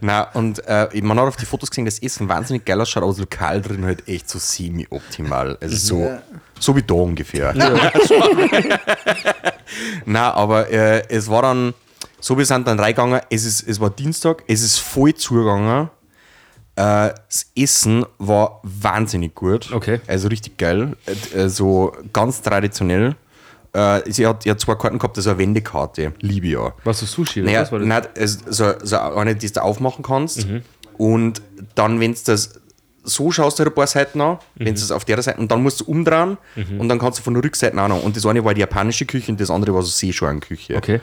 Na, 0.00 0.22
und 0.32 0.66
äh, 0.66 0.88
man 1.02 1.18
hat 1.18 1.28
auf 1.28 1.36
die 1.36 1.44
Fotos 1.44 1.70
gesehen, 1.70 1.84
das 1.84 2.00
Essen 2.00 2.28
wahnsinnig 2.28 2.64
geil 2.64 2.80
ausschaut, 2.80 3.02
aber 3.02 3.12
das 3.12 3.20
Lokal 3.20 3.60
drin 3.60 3.84
halt 3.84 4.08
echt 4.08 4.28
so 4.28 4.38
semi-optimal. 4.38 5.58
Also 5.60 5.76
so, 5.76 6.18
so 6.60 6.76
wie 6.76 6.82
da 6.82 6.94
ungefähr. 6.94 7.52
Na, 10.04 10.32
aber 10.34 10.70
äh, 10.70 11.02
es 11.08 11.28
war 11.28 11.42
dann, 11.42 11.74
so 12.20 12.38
wir 12.38 12.46
sind 12.46 12.68
dann 12.68 12.78
reingegangen, 12.78 13.20
es, 13.30 13.44
ist, 13.44 13.66
es 13.66 13.80
war 13.80 13.90
Dienstag, 13.90 14.44
es 14.46 14.62
ist 14.62 14.78
voll 14.78 15.14
zugegangen. 15.14 15.90
Äh, 16.76 17.10
das 17.28 17.46
Essen 17.56 18.06
war 18.18 18.60
wahnsinnig 18.62 19.34
gut. 19.34 19.72
Okay. 19.72 20.00
Also 20.06 20.28
richtig 20.28 20.58
geil. 20.58 20.96
Äh, 21.34 21.48
so 21.48 21.92
ganz 22.12 22.42
traditionell. 22.42 23.16
Äh, 23.72 24.02
sie 24.10 24.26
hat 24.26 24.44
ja 24.44 24.56
zwei 24.56 24.74
Karten 24.74 24.98
gehabt, 24.98 25.16
das 25.16 25.26
ist 25.26 25.30
eine 25.30 25.38
Wendekarte. 25.38 26.12
Liebe 26.20 26.48
ja. 26.48 26.72
Was 26.84 27.00
so 27.00 27.06
Sushi? 27.06 27.42
Naja, 27.42 27.62
was 27.62 27.72
war 27.72 27.78
das? 27.78 27.88
nein, 27.88 28.02
so, 28.26 28.74
so 28.82 28.98
eine, 28.98 29.34
die 29.34 29.50
du 29.50 29.62
aufmachen 29.62 30.02
kannst. 30.02 30.46
Und 30.98 31.40
dann, 31.76 32.00
wenn 32.00 32.12
du 32.12 32.18
das 32.26 32.59
so 33.02 33.30
schaust, 33.30 33.58
du 33.58 33.64
halt 33.64 33.72
ein 33.72 33.74
paar 33.74 33.86
Seiten 33.86 34.20
an, 34.20 34.38
wenn 34.54 34.74
du 34.74 34.80
das 34.80 34.90
auf 34.90 35.04
der 35.04 35.22
Seite, 35.22 35.40
und 35.40 35.50
dann 35.50 35.62
musst 35.62 35.80
du 35.80 35.84
umdrehen 35.84 36.38
und 36.78 36.88
dann 36.88 36.98
kannst 36.98 37.18
du 37.18 37.22
von 37.22 37.34
der 37.34 37.42
Rückseite 37.42 37.80
auch 37.80 37.88
noch. 37.88 38.02
Und 38.02 38.16
das 38.16 38.26
eine 38.26 38.44
war 38.44 38.54
die 38.54 38.60
japanische 38.60 39.06
Küche 39.06 39.32
und 39.32 39.40
das 39.40 39.50
andere 39.50 39.74
war 39.74 39.82
so 39.82 39.88
Seescharenküche. 39.88 40.76
Okay. 40.76 41.00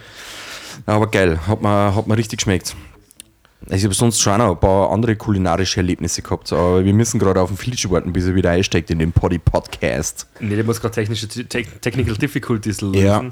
Aber 0.85 1.09
geil, 1.09 1.39
hat 1.47 1.61
mir, 1.61 1.95
hat 1.95 2.07
mir 2.07 2.17
richtig 2.17 2.37
geschmeckt. 2.39 2.75
Ich 3.69 3.83
habe 3.83 3.93
sonst 3.93 4.21
schon 4.21 4.33
auch 4.33 4.37
noch 4.37 4.51
ein 4.51 4.59
paar 4.59 4.91
andere 4.91 5.15
kulinarische 5.15 5.77
Erlebnisse 5.77 6.21
gehabt, 6.21 6.53
aber 6.53 6.85
wir 6.85 6.93
müssen 6.93 7.19
gerade 7.19 7.41
auf 7.41 7.49
den 7.49 7.57
Filch 7.57 7.89
warten, 7.89 8.13
bis 8.13 8.27
er 8.27 8.35
wieder 8.35 8.51
einsteigt 8.51 8.91
in 8.91 8.99
den 8.99 9.11
Poddy 9.11 9.39
Podcast. 9.39 10.27
Nee, 10.39 10.55
der 10.55 10.63
muss 10.63 10.79
gerade 10.79 10.93
technische 10.93 11.27
Te 11.27 11.45
Technical 11.45 12.15
Difficulties 12.15 12.81
lösen. 12.81 12.93
Ja. 13.05 13.25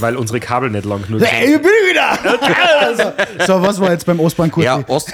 Weil 0.00 0.16
unsere 0.16 0.40
Kabel 0.40 0.70
nicht 0.70 0.84
lang 0.84 1.02
genug 1.02 1.22
Hey, 1.24 1.54
ich 1.54 1.62
bin 1.62 1.70
wieder! 1.70 2.18
also, 2.80 3.12
so, 3.46 3.62
was 3.62 3.80
war 3.80 3.92
jetzt 3.92 4.06
beim 4.06 4.18
Ostbahn 4.20 4.50
Kurti? 4.50 4.66
Ja, 4.66 4.82
Ost, 4.88 5.12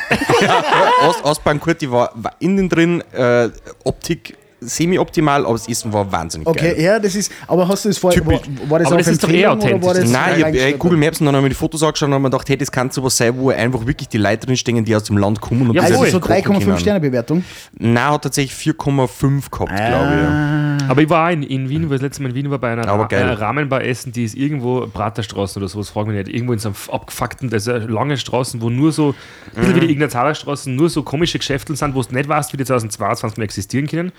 Ost, 1.07 1.23
Ostbahn 1.23 1.61
Kurti 1.61 1.91
war, 1.91 2.11
war 2.15 2.35
innen 2.41 2.69
drin 2.69 3.03
äh, 3.13 3.51
Optik 3.85 4.37
semi-optimal, 4.67 5.45
aber 5.45 5.55
das 5.55 5.69
Essen 5.69 5.93
war 5.93 6.11
wahnsinnig 6.11 6.47
Okay, 6.47 6.75
geil. 6.75 6.81
ja, 6.81 6.99
das 6.99 7.15
ist, 7.15 7.31
aber 7.47 7.67
hast 7.69 7.85
du 7.85 7.89
das 7.91 7.99
vorher, 7.99 8.25
war, 8.27 8.41
Typisch. 8.43 8.71
war 8.71 8.79
das 8.79 8.87
Aber 8.89 8.97
auf 8.97 9.03
das 9.03 9.13
ist 9.13 9.23
doch 9.23 9.29
eh 9.31 9.45
war 9.45 9.53
authentisch. 9.53 9.93
das 9.93 10.11
Nein, 10.11 10.35
ich 10.39 10.45
habe 10.45 10.59
äh? 10.59 10.73
Google 10.73 10.99
Maps 10.99 11.21
und 11.21 11.27
dann 11.27 11.37
habe 11.37 11.47
ich 11.47 11.53
die 11.53 11.59
Fotos 11.59 11.83
angeschaut 11.83 12.09
und 12.09 12.15
habe 12.15 12.23
mir 12.23 12.31
gedacht, 12.31 12.49
hey, 12.49 12.57
das 12.57 12.71
kann 12.73 12.91
sowas 12.91 13.17
sein, 13.17 13.35
wo 13.37 13.51
einfach 13.51 13.87
wirklich 13.87 14.09
die 14.09 14.19
Leute 14.19 14.47
drinstehen, 14.47 14.85
die 14.85 14.95
aus 14.97 15.05
dem 15.05 15.19
Land 15.19 15.41
kommen 15.41 15.69
und 15.69 15.75
Ja, 15.75 15.83
das 15.83 15.93
Also 15.93 16.05
so 16.07 16.21
kochen 16.21 16.35
3,5 16.35 16.59
können. 16.65 16.79
Sterne 16.79 17.01
Bewertung. 17.01 17.45
Nein, 17.79 18.05
hat 18.11 18.23
tatsächlich 18.23 18.55
4,5 18.75 19.51
gehabt, 19.51 19.73
Ah. 19.73 19.89
glaube 19.89 20.91
Aber 20.91 21.03
ich 21.03 21.09
war 21.11 21.31
in, 21.33 21.43
in 21.43 21.69
Wien, 21.69 21.85
weil 21.91 21.99
das 21.99 22.03
letzte 22.03 22.23
Mal 22.23 22.31
in 22.31 22.35
Wien 22.35 22.51
war 22.51 22.59
bei 22.59 22.73
einer 22.73 22.87
Aber 22.89 23.05
Ra 23.05 23.09
geil. 23.09 23.29
äh, 23.29 23.33
Rahmenbar 23.33 23.85
essen, 23.85 24.13
die 24.13 24.25
ist 24.25 24.35
irgendwo 24.37 24.87
Praterstraße 24.87 25.59
oder 25.59 25.69
sowas, 25.69 25.89
frag 25.91 26.07
mich 26.07 26.17
nicht. 26.17 26.29
Irgendwo 26.35 26.53
in 26.53 26.59
so 26.59 26.69
einem 26.69 26.77
abgefuckten, 26.91 27.51
das 27.51 27.67
ist 27.67 27.89
lange 27.89 28.17
Straßen, 28.17 28.61
wo 28.61 28.71
nur 28.71 28.93
so, 28.93 29.15
ein 29.55 29.61
bisschen 29.61 29.77
wie 29.77 29.81
die 29.87 29.93
Ignazhaler 29.93 30.35
Straßen, 30.35 30.75
nur 30.75 30.89
so 30.91 31.03
komische 31.03 31.39
Geschäfte 31.39 31.75
sind, 31.77 31.95
wo 31.95 32.03
du 32.03 32.15
nicht 32.15 32.29
weißt, 32.29 32.53
wie 32.53 32.57
die 32.57 32.65
2022 32.65 33.39
mehr 33.39 33.45
existieren 33.45 33.87
können. 33.87 34.13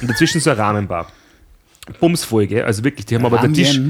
Und 0.00 0.10
dazwischen 0.10 0.40
so 0.40 0.50
eine 0.50 0.58
Rahmenbar. 0.58 1.10
Bumsfolge, 2.00 2.64
also 2.64 2.82
wirklich, 2.82 3.06
die 3.06 3.14
haben 3.14 3.26
aber 3.26 3.38
den 3.38 3.54
Tisch. 3.54 3.80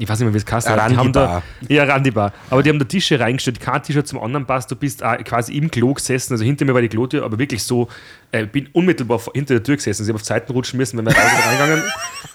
Ich 0.00 0.08
weiß 0.08 0.20
nicht 0.20 0.26
mehr, 0.26 0.34
wie 0.34 0.38
es 0.38 0.50
heißt. 0.52 0.68
Aber 0.68 0.88
die 0.88 0.96
haben 0.96 1.12
da, 1.12 1.24
Randi-Bar. 1.24 1.42
ja, 1.68 1.82
Randibar. 1.84 2.32
Aber 2.50 2.62
die 2.62 2.70
haben 2.70 2.78
da 2.78 2.84
Tische 2.84 3.18
reingestellt, 3.18 3.58
kein 3.60 3.82
Tisch 3.82 3.96
hat 3.96 4.06
zum 4.06 4.22
anderen 4.22 4.46
passt. 4.46 4.70
Du 4.70 4.76
bist 4.76 5.02
auch 5.02 5.16
quasi 5.24 5.56
im 5.56 5.70
Klo 5.72 5.92
gesessen, 5.92 6.34
also 6.34 6.44
hinter 6.44 6.64
mir 6.64 6.72
war 6.72 6.80
die 6.80 6.88
Klotür, 6.88 7.24
aber 7.24 7.36
wirklich 7.36 7.64
so, 7.64 7.88
äh, 8.30 8.46
bin 8.46 8.68
unmittelbar 8.72 9.18
vor- 9.18 9.32
hinter 9.34 9.54
der 9.54 9.62
Tür 9.64 9.74
gesessen. 9.74 10.04
Sie 10.04 10.10
haben 10.12 10.16
auf 10.16 10.24
Seiten 10.24 10.52
rutschen 10.52 10.76
müssen, 10.76 10.98
wenn 10.98 11.06
wir 11.06 11.10
und 11.10 11.18
reingegangen. 11.18 11.82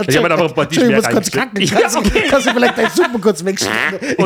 Ich 0.08 0.18
habe 0.18 0.28
mir 0.28 0.34
einfach 0.34 0.50
ein 0.50 0.54
paar 0.56 0.68
Tische 0.68 0.88
mehr 0.88 0.98
ich 1.00 1.06
muss 1.06 1.14
kurz 1.14 1.32
kacken. 1.32 1.52
reingestellt. 1.58 1.82
Kannst, 1.94 1.96
du- 2.16 2.22
kannst 2.30 2.48
du 2.48 2.52
vielleicht 2.54 2.78
deinen 2.78 2.90
Suppen 2.92 3.22
kurz 3.22 3.46
wegschneiden? 3.46 4.00
Und 4.18 4.26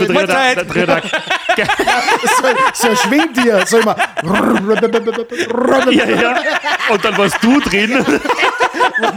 da, 0.00 0.54
da 0.54 0.62
drin, 0.64 0.86
da, 0.86 1.00
so, 1.02 2.44
so 2.74 2.88
ein 2.88 2.96
Schwingtier, 2.96 3.66
so 3.66 3.78
immer. 3.78 3.96
ja, 5.90 6.08
ja. 6.08 6.36
Und 6.90 7.04
dann 7.04 7.18
warst 7.18 7.36
du 7.42 7.60
drin, 7.60 8.04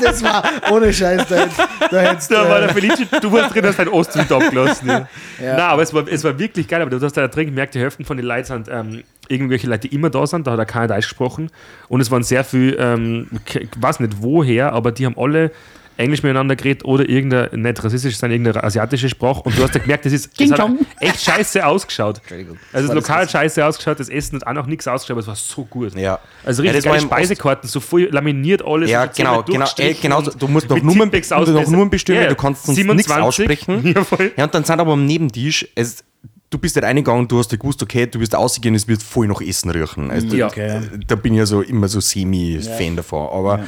Das 0.01 0.23
war 0.23 0.43
ohne 0.71 0.91
Scheiß. 0.93 1.27
Da, 1.27 1.35
hättest- 1.35 1.59
da 1.91 1.99
hättest, 2.01 2.31
da 2.31 2.49
war 2.49 2.59
der 2.59 2.69
äh, 2.69 2.73
Felice, 2.73 3.05
du 3.21 3.31
warst 3.31 3.53
drin, 3.53 3.65
hast 3.65 3.79
deinen 3.79 3.89
Ostwind 3.89 4.31
abgelassen. 4.31 4.87
Ja. 4.87 5.07
Nein, 5.39 5.59
aber 5.59 5.81
es 5.81 5.93
war, 5.93 6.07
es 6.07 6.23
war 6.23 6.37
wirklich 6.39 6.67
geil, 6.67 6.81
aber 6.81 6.89
du 6.91 7.01
hast 7.03 7.13
da 7.17 7.27
drin 7.27 7.47
gemerkt, 7.47 7.75
die 7.75 7.79
Hälfte 7.79 8.03
von 8.03 8.17
den 8.17 8.25
Leuten 8.25 8.45
sind 8.45 8.67
ähm, 8.71 9.03
irgendwelche 9.27 9.67
Leute, 9.67 9.87
die 9.87 9.95
immer 9.95 10.09
da 10.09 10.25
sind, 10.27 10.47
da 10.47 10.51
hat 10.51 10.59
er 10.59 10.65
keiner 10.65 10.87
Deutsch 10.87 11.07
gesprochen. 11.09 11.49
Und 11.87 12.01
es 12.01 12.11
waren 12.11 12.23
sehr 12.23 12.43
viel, 12.43 12.75
ähm, 12.79 13.27
ich 13.45 13.69
weiß 13.77 13.99
nicht 13.99 14.13
woher, 14.21 14.73
aber 14.73 14.91
die 14.91 15.05
haben 15.05 15.17
alle 15.17 15.51
Englisch 15.97 16.23
miteinander 16.23 16.55
geredet 16.55 16.85
oder 16.85 17.07
irgendeine, 17.07 17.49
nicht 17.55 17.83
rassistisch, 17.83 18.17
sondern 18.17 18.39
irgendeine 18.39 18.63
asiatische 18.63 19.09
Sprache. 19.09 19.41
Und 19.41 19.57
du 19.57 19.63
hast 19.63 19.75
da 19.75 19.79
gemerkt, 19.79 20.05
das 20.05 20.13
ist 20.13 20.31
das 20.39 20.51
hat 20.51 20.71
echt 20.99 21.21
scheiße 21.21 21.65
ausgeschaut. 21.65 22.21
Also 22.31 22.45
das 22.71 22.85
das 22.87 22.95
Lokal 22.95 23.21
hat 23.23 23.31
scheiße 23.31 23.65
ausgeschaut, 23.65 23.99
das 23.99 24.09
Essen 24.09 24.39
hat 24.41 24.47
auch 24.47 24.53
noch 24.53 24.65
nichts 24.65 24.87
ausgeschaut, 24.87 25.11
aber 25.13 25.21
es 25.21 25.27
war 25.27 25.35
so 25.35 25.65
gut. 25.65 25.95
Ja. 25.95 26.19
Also 26.43 26.63
Ja, 26.63 26.71
richtig 26.71 26.83
das 26.83 26.91
war 26.91 26.97
geile 26.97 27.05
Speisekarten, 27.25 27.69
so 27.69 27.79
voll 27.79 28.03
laminiert 28.11 28.63
alles. 28.65 28.89
Ja, 28.89 29.11
zehnmal 29.11 29.43
genau, 29.43 29.43
genau, 29.43 29.59
durchgestrichen 29.65 30.01
genau. 30.01 30.21
Du 30.21 30.47
musst 30.47 30.69
noch 30.69 30.77
Nummern, 30.77 30.85
noch. 30.87 31.71
Nummern 31.71 31.89
bestimmen, 31.89 32.21
Ja, 32.23 32.29
du 32.29 32.35
kannst 32.35 32.65
sonst 32.65 32.77
nichts 32.77 33.05
27. 33.07 33.23
aussprechen. 33.23 33.81
Ja, 33.95 34.03
voll. 34.03 34.31
Ja, 34.35 34.45
und 34.45 34.53
dann 34.55 34.63
sind 34.63 34.79
aber 34.79 34.93
am 34.93 35.05
Nebentisch, 35.05 35.67
es, 35.75 36.03
du 36.49 36.57
bist 36.57 36.75
halt 36.75 36.85
reingegangen, 36.85 37.27
du 37.27 37.39
hast 37.39 37.51
ja 37.51 37.57
gewusst, 37.57 37.81
okay, 37.83 38.05
du 38.07 38.19
wirst 38.19 38.35
ausgehen, 38.35 38.75
es 38.75 38.87
wird 38.87 39.01
voll 39.03 39.27
nach 39.27 39.41
Essen 39.41 39.69
riechen. 39.71 40.09
Also, 40.11 40.35
Ja. 40.35 40.49
da, 40.49 40.81
da 41.07 41.15
bin 41.15 41.33
ich 41.33 41.39
ja 41.39 41.45
so 41.45 41.61
immer 41.61 41.87
so 41.87 41.99
semi-Fan 41.99 42.95
davon. 42.95 43.27
Aber, 43.31 43.65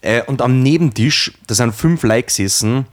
äh, 0.00 0.22
und 0.22 0.42
am 0.42 0.62
Nebentisch, 0.62 1.32
da 1.46 1.54
sind 1.54 1.74
fünf 1.74 2.02
Leute 2.02 2.24
gesessen, 2.24 2.86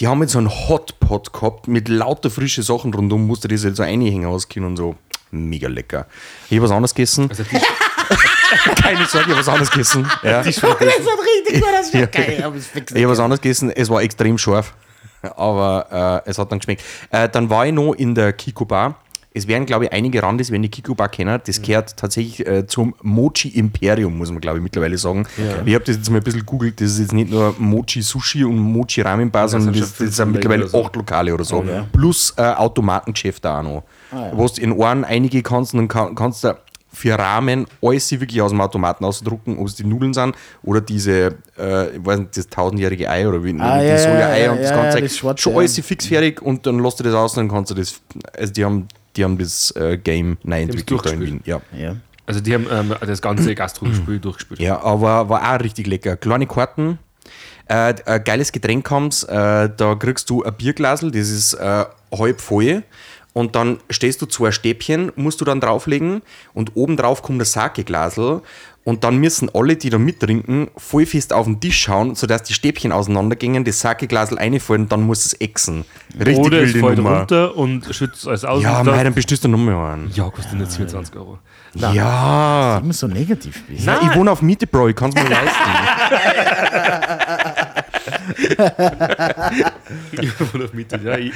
die 0.00 0.06
haben 0.08 0.20
jetzt 0.20 0.32
so 0.32 0.38
einen 0.38 0.50
Hotpot 0.50 1.32
gehabt 1.32 1.68
mit 1.68 1.88
lauter 1.88 2.30
frische 2.30 2.62
Sachen 2.62 2.92
rundum, 2.92 3.26
musste 3.26 3.48
das 3.48 3.64
halt 3.64 3.76
so 3.76 3.82
einhängen 3.82 4.26
ausgehen 4.26 4.66
und 4.66 4.76
so. 4.76 4.94
Mega 5.30 5.68
lecker. 5.68 6.06
Ich 6.48 6.56
habe 6.56 6.64
was 6.64 6.70
anderes 6.70 6.94
gegessen. 6.94 7.28
Also 7.30 7.44
Keine 8.82 9.04
Sorge, 9.06 9.26
ich 9.26 9.30
habe 9.32 9.38
was 9.40 9.48
anderes 9.48 9.70
gegessen. 9.70 10.08
Ja. 10.22 10.42
Das 10.42 10.62
hat 10.62 10.80
richtig 10.80 11.60
gut, 11.60 11.64
das 11.72 11.92
Ja. 11.92 12.00
ist 12.02 12.12
geil. 12.12 12.36
Ich 12.94 13.02
habe 13.02 13.08
was 13.08 13.18
anderes 13.18 13.40
gegessen, 13.40 13.70
es 13.70 13.88
war 13.90 14.02
extrem 14.02 14.38
scharf, 14.38 14.74
aber 15.36 16.22
äh, 16.26 16.30
es 16.30 16.38
hat 16.38 16.52
dann 16.52 16.58
geschmeckt. 16.60 16.82
Äh, 17.10 17.28
dann 17.28 17.50
war 17.50 17.66
ich 17.66 17.72
noch 17.72 17.92
in 17.94 18.14
der 18.14 18.32
Kiko 18.34 18.64
Bar. 18.64 19.00
Es 19.36 19.46
werden, 19.46 19.66
glaube 19.66 19.84
ich, 19.84 19.92
einige 19.92 20.22
Randis, 20.22 20.50
wenn 20.50 20.62
die 20.62 20.70
Kiko 20.70 20.94
Bar 20.94 21.10
kennen, 21.10 21.38
das 21.44 21.60
gehört 21.60 21.96
tatsächlich 21.96 22.46
äh, 22.46 22.66
zum 22.66 22.94
Mochi 23.02 23.48
Imperium, 23.50 24.16
muss 24.16 24.30
man, 24.30 24.40
glaube 24.40 24.58
ich, 24.58 24.62
mittlerweile 24.62 24.96
sagen. 24.96 25.26
Ich 25.66 25.74
habe 25.74 25.84
das 25.84 25.96
jetzt 25.96 26.10
mal 26.10 26.16
ein 26.18 26.24
bisschen 26.24 26.46
googelt, 26.46 26.80
das 26.80 26.92
ist 26.92 27.00
jetzt 27.00 27.12
nicht 27.12 27.30
nur 27.30 27.54
Mochi 27.58 28.00
Sushi 28.00 28.44
und 28.44 28.58
Mochi 28.58 29.02
Ramen 29.02 29.30
Bar, 29.30 29.48
sondern 29.48 29.78
das, 29.78 29.94
das 29.98 30.16
sind 30.16 30.32
mittlerweile 30.32 30.66
so. 30.66 30.82
acht 30.82 30.96
Lokale 30.96 31.34
oder 31.34 31.44
so. 31.44 31.62
Plus 31.92 32.32
äh, 32.38 32.42
Automatengeschäfte 32.42 33.50
auch 33.50 33.62
noch. 33.62 33.82
Wo 34.32 34.46
du 34.46 34.60
in 34.60 34.72
Ohren 34.72 35.04
einige 35.04 35.42
kannst 35.42 35.74
und 35.74 35.80
dann 35.80 35.88
kann, 35.88 36.14
kannst 36.14 36.44
du 36.44 36.56
für 36.96 37.18
Rahmen 37.18 37.66
alles 37.82 38.10
wirklich 38.10 38.40
aus 38.40 38.52
dem 38.52 38.60
Automaten 38.62 39.04
ausdrucken, 39.04 39.58
ob 39.58 39.66
es 39.66 39.74
die 39.74 39.84
Nudeln 39.84 40.14
sind 40.14 40.34
oder 40.62 40.80
diese, 40.80 41.36
äh, 41.58 41.90
ich 41.90 42.06
weiß 42.06 42.20
nicht, 42.20 42.36
das 42.38 42.48
tausendjährige 42.48 43.10
Ei 43.10 43.28
oder 43.28 43.44
wie 43.44 43.54
Ah, 43.60 43.80
die 43.80 43.86
ja, 43.86 43.98
Soja-Ei 43.98 44.44
ja, 44.44 44.52
und 44.52 44.60
das 44.62 44.70
ja, 44.70 44.76
Ganze. 44.76 44.98
ja, 44.98 45.04
das 45.04 45.16
Schwarze, 45.16 45.42
schon 45.42 45.52
ja. 45.52 45.58
alles 45.58 45.78
fix 45.78 46.06
fertig 46.06 46.40
und 46.40 46.64
dann 46.66 46.78
lässt 46.78 46.98
du 46.98 47.04
das 47.04 47.12
aus 47.12 47.36
und 47.36 47.42
dann 47.42 47.54
kannst 47.54 47.70
du 47.70 47.74
das. 47.74 48.00
Also 48.38 48.50
die 48.50 48.64
haben, 48.64 48.88
die 49.16 49.24
haben 49.24 49.38
das 49.38 49.70
äh, 49.72 49.96
Game 49.98 50.38
neu 50.42 50.62
entwickelt 50.62 51.06
da 51.06 51.10
in 51.10 51.20
Wien. 51.20 51.40
Ja. 51.44 51.60
Ja. 51.76 51.96
also 52.26 52.40
die 52.40 52.54
haben 52.54 52.66
ähm, 52.70 52.94
das 53.00 53.22
ganze 53.22 53.54
Gastrospiel 53.54 54.18
durchgespielt. 54.20 54.60
ja, 54.60 54.80
aber 54.82 55.28
war 55.28 55.54
auch 55.54 55.60
richtig 55.60 55.86
lecker. 55.86 56.16
Kleine 56.16 56.46
Karten. 56.46 56.98
Äh, 57.68 57.94
ein 58.04 58.24
geiles 58.24 58.52
Getränk 58.52 58.88
haben's, 58.90 59.24
äh, 59.24 59.70
da 59.76 59.94
kriegst 59.96 60.30
du 60.30 60.44
ein 60.44 60.54
Bierglasel, 60.54 61.10
das 61.10 61.30
ist 61.30 61.54
äh, 61.54 61.84
halb 62.12 62.40
voll. 62.40 62.84
Und 63.32 63.54
dann 63.54 63.80
stehst 63.90 64.22
du 64.22 64.26
zwei 64.26 64.50
Stäbchen, 64.50 65.12
musst 65.16 65.42
du 65.42 65.44
dann 65.44 65.60
drauflegen 65.60 66.22
und 66.54 66.74
oben 66.74 66.96
drauf 66.96 67.20
kommt 67.20 67.42
ein 67.42 67.44
Sake-Glasel. 67.44 68.40
Und 68.86 69.02
dann 69.02 69.16
müssen 69.16 69.50
alle, 69.52 69.74
die 69.74 69.90
da 69.90 69.98
mittrinken, 69.98 70.68
voll 70.76 71.06
fest 71.06 71.32
auf 71.32 71.46
den 71.46 71.58
Tisch 71.60 71.80
schauen, 71.82 72.14
sodass 72.14 72.44
die 72.44 72.54
Stäbchen 72.54 72.92
auseinandergehen, 72.92 73.64
das 73.64 73.80
Sake-Glasel 73.80 74.38
reinfallen 74.38 74.84
und 74.84 74.92
dann 74.92 75.02
muss 75.02 75.26
es 75.26 75.32
exen. 75.32 75.84
Richtig 76.16 76.38
Oder 76.38 76.58
es 76.62 76.72
wilde 76.72 76.86
fällt 76.86 76.96
Nummer. 76.98 77.18
runter 77.18 77.56
und 77.56 77.84
schützt 77.92 78.28
alles 78.28 78.44
aus. 78.44 78.62
Ja, 78.62 78.84
mei, 78.84 79.02
dann- 79.02 79.12
bestellst 79.12 79.42
du 79.42 79.48
nochmal 79.48 79.92
einen. 79.94 80.12
ja, 80.14 80.30
kostet 80.30 80.54
nicht 80.58 80.70
27 80.70 81.16
Euro. 81.16 81.38
Ja. 81.74 82.78
Immer 82.78 82.92
so 82.92 83.08
negativ 83.08 83.60
bist. 83.66 83.82
Na, 83.84 84.00
ich 84.02 84.14
wohne 84.14 84.30
auf 84.30 84.40
Miete, 84.40 84.68
Bro, 84.68 84.88
ich 84.88 84.96
kann 84.96 85.10
es 85.10 85.16
mir 85.16 85.28
leisten. 85.30 85.70
Ich 90.12 90.40
wohne 90.40 90.64
auf 90.64 90.72
Mitte, 90.72 91.00
ja. 91.02 91.16
Ich, 91.18 91.32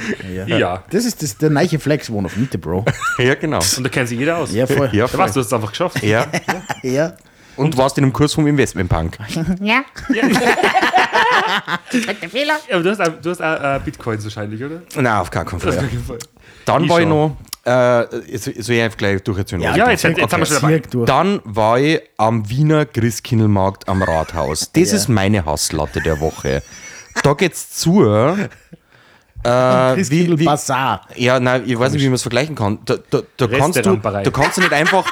ja. 0.47 0.83
Das 0.89 1.05
ist 1.05 1.21
das, 1.21 1.37
der 1.37 1.49
neue 1.49 1.79
Flex, 1.79 2.09
Wohn 2.09 2.25
auf 2.25 2.35
Miete, 2.35 2.57
Bro. 2.57 2.85
ja, 3.17 3.35
genau. 3.35 3.59
Und 3.77 3.83
da 3.83 3.89
kennt 3.89 4.07
sich 4.09 4.19
jeder 4.19 4.37
aus. 4.37 4.53
Ja, 4.53 4.67
voll. 4.67 4.89
Ja, 4.93 5.07
Da 5.07 5.17
weißt 5.17 5.35
du, 5.35 5.39
du 5.39 5.43
hast 5.43 5.47
es 5.47 5.53
einfach 5.53 5.69
geschafft. 5.71 6.01
Ja. 6.03 6.27
Ja. 6.83 7.13
Und 7.61 7.77
warst 7.77 7.97
in 7.97 8.03
einem 8.03 8.13
Kurs 8.13 8.33
vom 8.33 8.47
Investmentbank. 8.47 9.17
Ja. 9.61 9.83
Der 11.93 12.29
Fehler. 12.29 12.53
Ja, 12.69 12.75
aber 12.75 12.83
du 12.83 12.89
hast 12.91 13.01
auch, 13.01 13.21
du 13.21 13.29
hast 13.29 13.41
auch 13.41 13.75
äh, 13.75 13.79
Bitcoins 13.83 14.23
wahrscheinlich, 14.23 14.63
oder? 14.63 14.81
Nein, 14.95 15.07
auf 15.17 15.29
keinen 15.31 15.47
Fall. 15.47 15.59
Fall. 15.59 16.17
Dann 16.65 16.83
Ich 16.83 16.89
war 16.89 16.99
ich 16.99 17.03
schon. 17.07 17.09
noch, 17.09 17.37
äh, 17.65 18.31
jetzt 18.31 18.45
soll 18.45 18.75
ich 18.75 18.81
einfach 18.81 18.97
gleich 18.97 19.21
durcherzählen. 19.23 19.61
was 19.63 19.75
Ja, 19.75 19.85
ich 19.85 19.91
jetzt, 19.91 20.03
jetzt, 20.03 20.21
habe? 20.21 20.31
haben 20.31 20.39
wir 20.41 20.45
schon 20.45 20.61
dabei. 20.61 20.79
Durch. 20.79 21.05
Dann 21.07 21.39
war 21.43 21.79
ich 21.79 22.01
am 22.17 22.47
Wiener 22.49 22.85
Christkindlmarkt 22.85 23.87
am 23.89 24.01
Rathaus. 24.03 24.71
Das 24.73 24.91
Ja. 24.91 24.97
ist 24.97 25.09
meine 25.09 25.45
Hasslatte 25.45 26.01
der 26.01 26.19
Woche. 26.19 26.61
Da 27.23 27.33
geht's 27.33 27.71
zu. 27.71 28.05
Äh, 28.05 28.47
Christkindl 29.95 30.43
Bazaar. 30.45 31.07
Ja, 31.15 31.39
nein, 31.39 31.63
ich 31.65 31.77
weiß 31.77 31.93
nicht, 31.93 32.01
wie 32.03 32.07
man 32.07 32.15
es 32.15 32.21
vergleichen 32.21 32.55
kann. 32.55 32.79
Da, 32.85 32.95
da, 33.09 33.21
da, 33.37 33.47
kannst 33.47 33.83
du, 33.85 33.95
da 33.97 34.29
kannst 34.31 34.57
du 34.57 34.61
nicht 34.61 34.73
einfach 34.73 35.05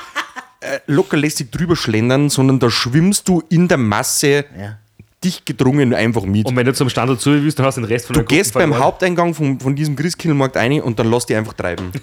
äh, 0.61 0.79
lockerlässig 0.87 1.51
drüber 1.51 1.75
schlendern, 1.75 2.29
sondern 2.29 2.59
da 2.59 2.69
schwimmst 2.69 3.27
du 3.27 3.41
in 3.49 3.67
der 3.67 3.77
Masse 3.77 4.45
Ja. 4.59 4.77
dicht 5.23 5.45
gedrungen 5.45 5.93
einfach 5.93 6.23
mit. 6.23 6.45
Und 6.45 6.55
wenn 6.55 6.65
du 6.65 6.73
zum 6.73 6.89
Standort 6.89 7.21
zu 7.21 7.31
willst, 7.31 7.59
dann 7.59 7.65
hast 7.65 7.75
du 7.75 7.81
den 7.81 7.87
Rest 7.87 8.07
von 8.07 8.13
Du 8.13 8.21
der 8.21 8.27
gehst 8.37 8.53
Gruppe 8.53 8.67
beim. 8.67 8.79
Haupteingang 8.79 9.33
von, 9.33 9.59
von 9.59 9.75
diesem 9.75 9.95
Christkindlmarkt 9.95 10.55
rein 10.57 10.81
und 10.81 10.97
dann 10.99 11.09
lass 11.11 11.25
dich 11.25 11.35
einfach 11.37 11.53
treiben. 11.53 11.91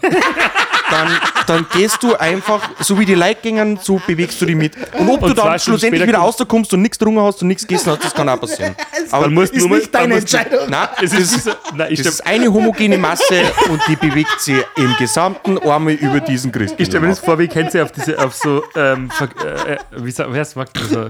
dann, 0.90 1.08
dann 1.46 1.66
gehst 1.72 2.02
du 2.02 2.14
einfach, 2.16 2.68
so 2.80 2.98
wie 2.98 3.04
die 3.04 3.14
Leute 3.14 3.40
gingen, 3.42 3.78
so 3.82 4.00
bewegst 4.06 4.40
du 4.40 4.46
dich 4.46 4.56
mit. 4.56 4.74
Und 4.98 5.08
ob 5.08 5.22
Und 5.22 5.30
du 5.30 5.34
dann 5.34 5.58
schlussendlich 5.58 6.02
wieder 6.06 6.18
kommst- 6.18 6.40
rauskommst 6.40 6.72
und 6.74 6.82
nichts 6.82 6.98
getrunken 6.98 7.20
hast 7.22 7.42
und 7.42 7.48
nichts 7.48 7.66
gegessen 7.66 7.90
hast, 7.92 8.04
das 8.04 8.14
kann 8.14 8.28
auch 8.28 8.40
passieren. 8.40 8.74
Aber 9.10 9.28
muss 9.28 9.50
Ist 9.50 9.66
nur 9.66 9.76
nicht 9.78 9.94
deine 9.94 10.14
Entscheidung. 10.16 10.68
Nein, 10.68 10.88
Es 11.02 11.10
das, 11.10 11.20
ist, 11.20 11.56
nein, 11.74 11.88
ich 11.92 12.02
das 12.02 12.16
stelle 12.18 12.34
ist 12.36 12.42
eine 12.44 12.52
homogene 12.52 12.98
Masse 12.98 13.42
und 13.68 13.80
die 13.88 13.96
bewegt 13.96 14.40
sich 14.40 14.56
im 14.76 14.94
gesamten 14.98 15.58
einmal 15.58 15.94
über 15.94 16.20
diesen 16.20 16.52
Christen. 16.52 16.80
ich 16.80 16.88
stell 16.88 17.00
mir 17.00 17.08
das 17.08 17.18
vor, 17.20 17.38
wie 17.38 17.48
kennt 17.48 17.72
ihr 17.74 17.82
auf 17.84 17.92
diese, 17.92 18.18
auf 18.18 18.34
so, 18.34 18.62
ähm, 18.74 19.10
äh, 19.20 19.72
äh, 19.74 19.78
wie 19.96 20.10
sagt, 20.10 20.30
wer 20.32 20.44
sagt, 20.44 20.78
so, 20.90 21.08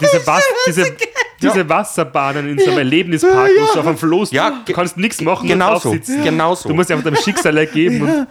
diese, 0.00 0.26
Was, 0.26 0.42
diese, 0.66 0.96
diese 1.42 1.68
Wasserbahnen 1.68 2.48
in 2.48 2.58
so 2.58 2.66
einem 2.70 2.78
Erlebnispark, 2.78 3.50
wo 3.58 3.72
du 3.74 3.80
auf 3.80 3.86
einem 3.86 3.98
Floß, 3.98 4.32
Ja, 4.32 4.62
du 4.64 4.72
kannst 4.72 4.96
nichts 4.96 5.20
machen, 5.20 5.46
Genau 5.48 5.72
drauf 5.72 5.82
so. 5.82 5.90
sitzen. 5.92 6.22
Genau 6.24 6.54
so. 6.54 6.68
Du 6.68 6.74
musst 6.74 6.90
dir 6.90 6.94
einfach 6.94 7.10
deinem 7.10 7.22
Schicksal 7.22 7.56
ergeben 7.56 8.02
und 8.02 8.26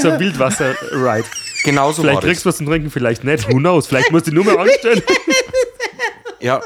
so 0.00 0.10
ein 0.10 0.20
Wildwasser-Ride. 0.20 1.24
Genau 1.64 1.92
so 1.92 2.02
Vielleicht 2.02 2.16
war 2.16 2.22
kriegst 2.22 2.44
du 2.44 2.48
was 2.48 2.56
zum 2.56 2.66
Trinken, 2.66 2.90
vielleicht 2.90 3.24
nicht. 3.24 3.48
Who 3.48 3.56
knows? 3.58 3.86
Vielleicht 3.86 4.10
musst 4.10 4.26
du 4.26 4.30
die 4.32 4.36
Nummer 4.36 4.58
anstellen. 4.58 5.02
Ja. 6.40 6.60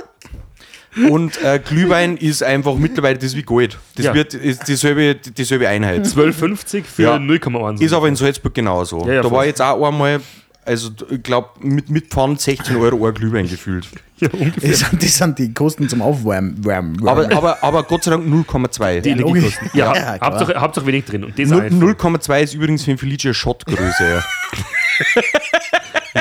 Und 1.11 1.43
äh, 1.45 1.61
Glühwein 1.63 2.17
ist 2.17 2.43
einfach 2.43 2.75
mittlerweile 2.77 3.17
das 3.17 3.25
ist 3.27 3.37
wie 3.37 3.43
Gold. 3.43 3.77
Das 3.97 4.07
Ja. 4.07 4.15
wird 4.15 4.33
ist 4.33 4.67
dieselbe, 4.67 5.15
dieselbe 5.15 5.69
Einheit. 5.69 6.07
12,50 6.07 6.85
für 6.85 7.03
Ja. 7.03 7.17
0,1. 7.17 7.83
Ist 7.83 7.93
aber 7.93 8.09
in 8.09 8.17
Salzburg 8.17 8.55
genauso. 8.55 9.07
Ja, 9.07 9.15
ja, 9.15 9.23
da 9.23 9.31
war 9.31 9.45
jetzt 9.45 9.61
auch 9.61 9.87
einmal, 9.87 10.21
also 10.67 10.91
ich 11.11 11.23
glaube, 11.23 11.49
mit, 11.61 11.89
mit 11.89 12.09
Pfand 12.09 12.41
16 12.41 12.77
Euro 12.77 13.07
ein 13.07 13.15
Glühwein 13.15 13.49
gefühlt. 13.49 13.87
ja, 14.19 14.29
ungefähr. 14.33 14.71
Das 14.71 14.81
sind, 14.81 15.03
das 15.03 15.15
sind 15.17 15.39
die 15.39 15.53
Kosten 15.55 15.89
zum 15.89 16.03
Aufwärmen. 16.03 16.65
Wärmen, 16.65 17.07
Aber, 17.09 17.31
aber, 17.35 17.63
aber 17.63 17.83
Gott 17.85 18.05
sei 18.05 18.11
Dank 18.13 18.27
0,2. 18.27 19.01
Die. 19.01 19.11
Energiekosten. 19.11 19.71
Ja, 19.75 19.95
Ja. 19.95 20.21
Hauptsache, 20.21 20.55
Hauptsache 20.61 20.87
wenig 20.87 21.05
drin. 21.05 21.25
Und 21.25 21.39
das 21.39 21.49
Null- 21.49 21.63
einfach. 21.63 22.09
0,2 22.09 22.43
ist 22.43 22.55
übrigens 22.55 22.85
für 22.85 22.91
ein 22.93 22.99
Felice 22.99 23.33
Schottgröße. 23.35 24.23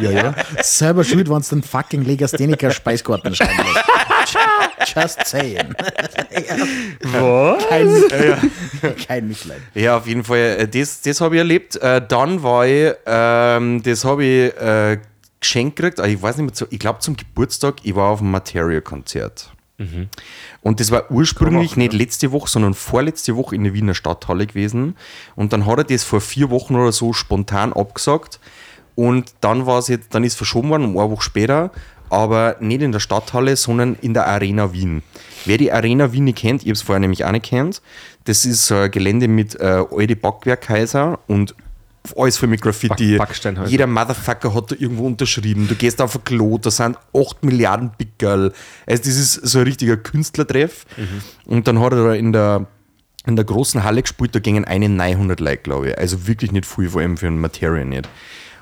ja, 0.02 0.12
ja. 0.12 0.36
Selber 0.62 1.04
schuld, 1.04 1.30
wenn 1.30 1.41
du 1.41 1.50
den 1.50 1.64
fucking 1.64 2.04
Legastheniker 2.04 2.72
Speiskarten 2.72 3.34
schreiben 3.36 3.58
lässt. 3.58 3.86
Just 4.93 5.26
saying. 5.26 5.73
Was? 7.03 7.65
Kein, 7.69 8.51
kein 9.07 9.28
Mitleid. 9.28 9.61
ja, 9.73 9.97
auf 9.97 10.07
jeden 10.07 10.23
Fall, 10.23 10.38
äh, 10.59 10.67
das, 10.67 11.01
das 11.01 11.21
habe 11.21 11.36
ich 11.36 11.39
erlebt. 11.39 11.76
Äh, 11.78 12.01
Dann 12.07 12.43
war 12.43 12.65
ich, 12.65 12.93
ähm, 13.05 13.82
das 13.84 14.05
habe 14.05 14.23
ich 14.23 14.55
äh, 14.61 14.97
geschenkt 15.39 15.76
gekriegt, 15.78 15.99
aber 15.99 16.09
ich 16.09 16.21
weiß 16.21 16.38
nicht 16.38 16.59
mehr, 16.59 16.67
ich 16.71 16.80
glaube 16.80 16.99
zum 16.99 17.15
Geburtstag, 17.17 17.76
ich 17.84 17.95
war 17.95 18.09
auf 18.09 18.21
einem 18.21 18.32
Materia-Konzert. 18.32 19.51
Und 20.61 20.80
das 20.80 20.89
war 20.89 21.11
ursprünglich 21.11 21.71
man 21.71 21.80
nicht 21.80 21.91
letzte 21.93 22.32
Woche, 22.32 22.49
sondern 22.49 22.73
vorletzte 22.73 23.36
Woche 23.36 23.55
in 23.55 23.65
der 23.65 23.73
Wiener 23.73 23.93
Stadthalle 23.93 24.47
gewesen. 24.47 24.95
Und 25.36 25.51
dann 25.51 25.65
hat 25.65 25.80
er 25.80 25.84
das 25.84 26.05
vor 26.05 26.21
vier 26.21 26.49
Wochen 26.49 26.76
oder 26.76 26.93
so 26.93 27.11
spontan 27.11 27.73
abgesagt. 27.73 28.39
Und 28.95 29.34
dann 29.41 29.65
war 29.65 29.80
es 29.80 29.89
jetzt, 29.89 30.15
dann 30.15 30.23
ist 30.23 30.38
verschoben 30.38 30.69
worden, 30.69 30.86
um 30.86 30.97
eine 30.97 31.11
Woche 31.11 31.23
später, 31.23 31.71
aber 32.10 32.58
nicht 32.60 32.82
in 32.82 32.91
der 32.91 32.99
Stadthalle, 32.99 33.56
sondern 33.56 33.95
in 34.01 34.14
der 34.14 34.28
Arena 34.28 34.74
Wien. 34.74 35.03
Wer 35.45 35.58
die 35.58 35.72
Arena 35.72 36.12
Wien 36.12 36.26
nicht 36.26 36.38
kennt, 36.38 36.62
ich 36.62 36.68
habe 36.68 36.74
es 36.74 36.82
vorher 36.82 36.99
nämlich 36.99 37.26
auch 37.26 37.32
nicht 37.32 37.45
kennt, 37.45 37.82
das 38.26 38.45
ist 38.45 38.66
so 38.66 38.76
ein 38.76 38.91
Gelände 38.91 39.28
mit 39.28 39.56
äh, 39.60 39.84
alte 39.91 40.16
Backwerkhäuser 40.16 41.20
und 41.28 41.56
alles 42.16 42.38
für 42.38 42.47
mit 42.47 42.62
Graffiti. 42.62 43.18
Back-. 43.18 43.68
Jeder 43.68 43.88
Motherfucker 43.88 44.53
hat 44.53 44.72
da 44.72 44.76
irgendwo 44.78 45.06
unterschrieben. 45.06 45.68
Du 45.68 45.76
gehst 45.76 46.01
auf 46.01 46.16
ein 46.16 46.24
Klo, 46.24 46.58
da 46.58 46.70
sind 46.70 46.97
8 47.14 47.43
Milliarden 47.43 47.91
Pickerl. 47.97 48.53
Also 48.86 49.03
das 49.03 49.16
ist 49.16 49.34
so 49.34 49.60
ein 49.60 49.66
richtiger 49.66 49.97
Künstlertreff. 49.97 50.86
Und 51.45 51.68
dann 51.68 51.80
hat 51.80 51.93
er 51.93 52.03
da 52.03 52.14
in 52.14 52.32
der, 52.32 52.68
in 53.26 53.36
der 53.36 53.45
großen 53.45 53.84
Halle 53.84 54.01
gespielt, 54.01 54.36
da 54.36 54.39
gingen 54.39 54.66
eine 54.66 54.89
900 54.89 55.39
Leute, 55.39 55.58
glaube 55.58 55.89
ich. 55.89 55.97
Also 55.97 56.28
wirklich 56.28 56.51
nicht 56.51 56.66
viel, 56.66 56.89
vor 56.89 57.01
allem 57.01 57.18
für 57.18 57.28
einen 57.28 57.39
Materia 57.39 57.84
nicht. 57.84 58.08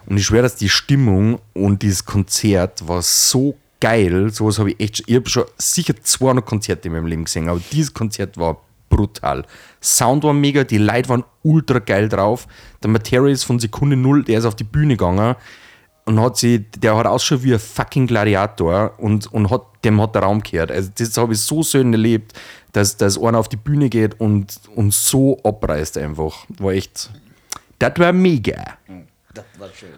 Und 0.06 0.18
ich 0.18 0.26
schwöre, 0.26 0.44
dass 0.44 0.56
die 0.56 0.70
Stimmung 0.70 1.40
und 1.54 1.82
dieses 1.82 2.06
Konzert 2.06 2.88
war 2.88 3.02
so 3.02 3.56
geil. 3.80 4.30
Sowas 4.32 4.60
habe 4.60 4.72
ich 4.72 4.80
echt, 4.80 5.04
ich 5.08 5.16
habe 5.16 5.30
schon 5.30 5.46
sicher 5.58 5.94
200 6.02 6.46
Konzerte 6.46 6.88
in 6.88 6.94
meinem 6.94 7.08
Leben 7.08 7.26
gesehen, 7.26 7.50
aber 7.50 7.62
dieses 7.72 7.94
Konzert 7.94 8.38
war 8.38 8.58
brutal. 8.90 9.46
Sound 9.82 10.24
war 10.24 10.34
mega, 10.34 10.64
die 10.64 10.78
Leute 10.78 11.10
waren 11.10 11.24
ultra 11.42 11.80
geil 11.80 12.10
drauf. 12.10 12.48
Der 12.82 12.90
Materia 12.90 13.32
ist 13.32 13.44
von 13.44 13.60
Sekunde 13.60 13.96
null, 13.96 14.24
der 14.24 14.40
ist 14.40 14.46
auf 14.46 14.56
die 14.56 14.64
Bühne 14.64 14.96
gegangen 14.96 15.36
und 16.06 16.20
hat 16.20 16.38
sie, 16.38 16.60
der 16.60 16.96
hat 16.96 17.06
ausschaut 17.06 17.44
wie 17.44 17.54
ein 17.54 17.60
fucking 17.60 18.08
Gladiator 18.08 18.94
und, 18.98 19.32
und 19.34 19.50
hat, 19.50 19.64
dem 19.84 20.02
hat 20.02 20.16
der 20.16 20.24
Raum 20.24 20.42
gehört. 20.42 20.72
Also 20.72 20.92
das 20.98 21.18
habe 21.18 21.34
ich 21.34 21.40
so 21.40 21.64
schön 21.64 21.94
erlebt, 21.94 22.34
dass, 22.72 22.98
dass 22.98 23.18
einer 23.18 23.40
auf 23.40 23.50
die 23.50 23.58
Bühne 23.58 23.90
geht 23.90 24.20
und, 24.20 24.60
und 24.76 24.94
so 24.94 25.40
abreißt 25.44 25.98
einfach. 25.98 26.46
War 26.60 26.74
echt, 26.74 27.10
das 27.80 27.94
war 27.98 28.12
mega. 28.14 28.78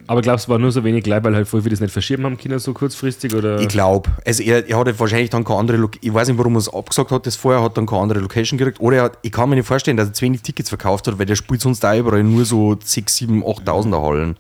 Aber 0.08 0.22
glaubst 0.22 0.48
du, 0.48 0.52
war 0.52 0.60
nur 0.60 0.72
so 0.72 0.84
wenig 0.84 1.06
Leute, 1.06 1.24
weil 1.26 1.36
halt 1.36 1.48
voll 1.48 1.62
viele 1.62 1.72
das 1.72 1.82
nicht 1.82 1.92
verschieben 1.92 2.24
haben 2.26 2.38
können, 2.38 2.58
so 2.60 2.74
kurzfristig? 2.74 3.34
Oder? 3.36 3.60
Ich 3.60 3.68
glaube, 3.68 4.10
also 4.26 4.42
er, 4.44 4.68
er 4.70 4.78
hatte 4.78 4.98
wahrscheinlich 5.00 5.30
dann 5.30 5.44
keine 5.44 5.60
andere, 5.60 5.78
Lo- 5.78 5.90
ich 6.00 6.14
weiß 6.14 6.28
nicht, 6.30 6.38
warum 6.38 6.56
er 6.56 6.60
es 6.60 6.74
abgesagt 6.74 7.12
hat, 7.12 7.26
das 7.26 7.36
vorher, 7.36 7.62
hat 7.62 7.76
dann 7.78 7.86
keine 7.86 8.02
andere 8.04 8.20
Location 8.20 8.58
gekriegt. 8.58 8.80
Oder 8.80 8.98
er 8.98 9.04
hat, 9.04 9.18
ich 9.22 9.32
kann 9.32 9.50
mir 9.50 9.56
nicht 9.56 9.68
vorstellen, 9.68 9.98
dass 9.98 10.08
er 10.10 10.14
zu 10.14 10.24
wenig 10.26 10.42
Tickets 10.42 10.70
verkauft 10.70 11.08
hat, 11.08 11.20
weil 11.20 11.26
der 11.26 11.36
spielt 11.36 11.62
sonst 11.62 11.86
auch 11.86 11.96
überall 11.98 12.24
nur 12.24 12.46
so 12.46 12.78
6, 12.82 13.16
7, 13.16 13.44
8.000er 13.44 14.02
Hallen. 14.02 14.38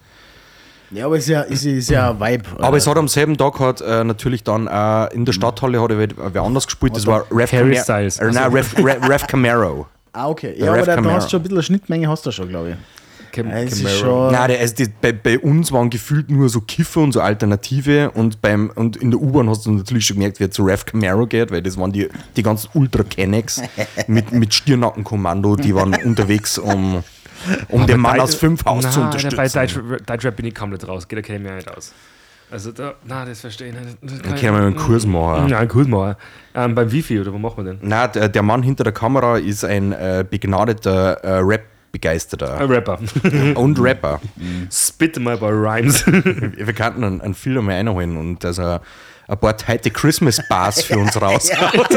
Ja, 0.92 1.08
aber 1.08 1.18
es 1.18 1.24
ist 1.24 1.30
ja, 1.30 1.42
ist, 1.42 1.66
ist 1.66 1.90
ja 1.90 2.12
ein 2.12 2.20
Vibe. 2.20 2.44
Aber 2.60 2.78
es 2.78 2.88
hat 2.88 2.96
am 2.96 3.08
selben 3.08 3.36
Tag 3.36 3.60
hat 3.60 3.82
äh, 3.82 4.04
natürlich 4.04 4.44
dann 4.44 4.68
äh, 4.68 5.14
in 5.14 5.26
der 5.26 5.34
Stadthalle 5.34 5.82
hat 5.82 5.90
er 5.92 5.98
wer, 5.98 6.08
wer 6.32 6.42
anders 6.44 6.68
gespielt, 6.68 6.96
das 6.96 7.06
war 7.08 7.26
Rev, 7.32 7.52
Harry 7.52 7.76
Styles. 7.76 8.20
Äh, 8.20 8.32
nein, 8.32 8.52
Rev, 8.52 8.78
Rev, 8.78 9.10
Rev 9.10 9.28
Camaro. 9.28 9.88
Ah, 10.18 10.30
okay. 10.30 10.56
Der 10.58 10.68
Ja, 10.68 10.72
aber 10.72 10.78
Rev 10.78 10.86
da, 10.86 11.02
da 11.02 11.12
hast 11.12 11.26
du 11.26 11.32
schon 11.32 11.40
ein 11.40 11.44
bisschen 11.44 11.58
eine 11.58 11.64
Schnittmenge, 11.64 12.08
hast 12.08 12.26
du 12.26 12.32
schon, 12.32 12.48
glaube 12.48 12.70
ich. 12.70 12.76
Cam 13.36 13.50
Ja, 13.50 13.66
Camaro. 13.66 14.32
Nein, 14.32 14.50
der, 14.50 14.60
also 14.60 14.76
die, 14.76 14.88
bei, 15.02 15.12
bei 15.12 15.40
uns 15.40 15.72
waren 15.72 15.90
gefühlt 15.90 16.30
nur 16.30 16.50
so 16.50 16.62
Kiffer 16.62 17.02
und 17.02 17.12
so 17.12 17.22
Alternative 17.22 18.12
und, 18.12 18.42
beim, 18.42 18.72
und 18.76 18.96
in 18.98 19.12
der 19.12 19.20
U-Bahn 19.20 19.50
hast 19.50 19.66
du 19.66 19.72
natürlich 19.72 20.06
schon 20.06 20.16
gemerkt, 20.16 20.40
wer 20.40 20.50
zu 20.50 20.64
Rev 20.64 20.86
Camaro 20.86 21.28
geht, 21.28 21.52
weil 21.52 21.62
das 21.62 21.78
waren 21.78 21.92
die, 21.92 22.08
die 22.36 22.44
ganzen 22.44 22.70
ultra 22.74 23.04
kennex 23.04 23.62
mit, 24.08 24.32
mit 24.32 24.54
Stirnackenkommando, 24.54 25.56
die 25.56 25.76
waren 25.76 25.94
unterwegs, 26.04 26.58
um, 26.58 27.04
um 27.70 27.86
den 27.86 28.00
Mann 28.00 28.20
aus 28.20 28.36
fünf 28.36 28.64
Haus 28.66 28.90
zu 28.90 29.02
unterstützen. 29.02 29.36
Bei 29.36 29.48
Deutsch, 29.48 29.78
Deutschrap 30.06 30.36
bin 30.36 30.46
ich 30.46 30.56
komplett 30.56 30.88
raus, 30.88 31.06
da 31.10 31.22
kenne 31.22 31.38
ich 31.38 31.44
mich 31.44 31.52
auch 31.52 31.56
nicht 31.56 31.78
aus. 31.78 31.94
Also 32.52 32.72
da, 32.72 32.94
na, 33.04 33.26
das 33.26 33.42
verstehe 33.42 33.70
ich 33.70 33.74
nicht. 33.74 33.98
Das 34.02 34.22
Da 34.22 34.36
können 34.36 34.56
wir 34.56 34.62
einen 34.62 34.76
Kurs 34.76 35.06
machen. 35.06 35.50
Nein, 35.50 35.68
cool 35.74 35.86
mal. 35.86 36.16
Ähm, 36.54 36.76
beim 36.76 36.92
Wifi 36.92 37.20
oder 37.20 37.34
wo 37.34 37.40
machen 37.40 37.66
wir 37.66 37.74
denn? 37.74 37.80
Nein, 37.82 38.10
der, 38.14 38.30
der 38.30 38.44
Mann 38.44 38.62
hinter 38.62 38.84
der 38.84 38.94
Kamera 38.94 39.38
ist 39.38 39.66
ein 39.66 39.92
äh, 39.92 40.24
begnadeter 40.30 41.24
äh, 41.24 41.40
Ein 41.40 41.60
Rap-Begeisterter 41.96 42.70
Rapper. 42.70 43.00
und 43.56 43.80
Rapper. 43.80 44.20
Spit 44.72 45.20
mal 45.20 45.38
bei 45.38 45.50
Rhymes. 45.50 46.06
Wir 46.08 46.74
könnten 46.74 47.04
einen, 47.04 47.22
einen 47.22 47.34
Film 47.34 47.66
mal 47.66 47.74
einholen 47.76 48.18
und 48.18 48.44
dass 48.44 48.60
er 48.60 48.82
ein 49.28 49.38
paar 49.38 49.58
tighte 49.58 49.90
Christmas-Bars 49.90 50.84
für 50.84 51.00
uns 51.00 51.20
raushaut. 51.20 51.88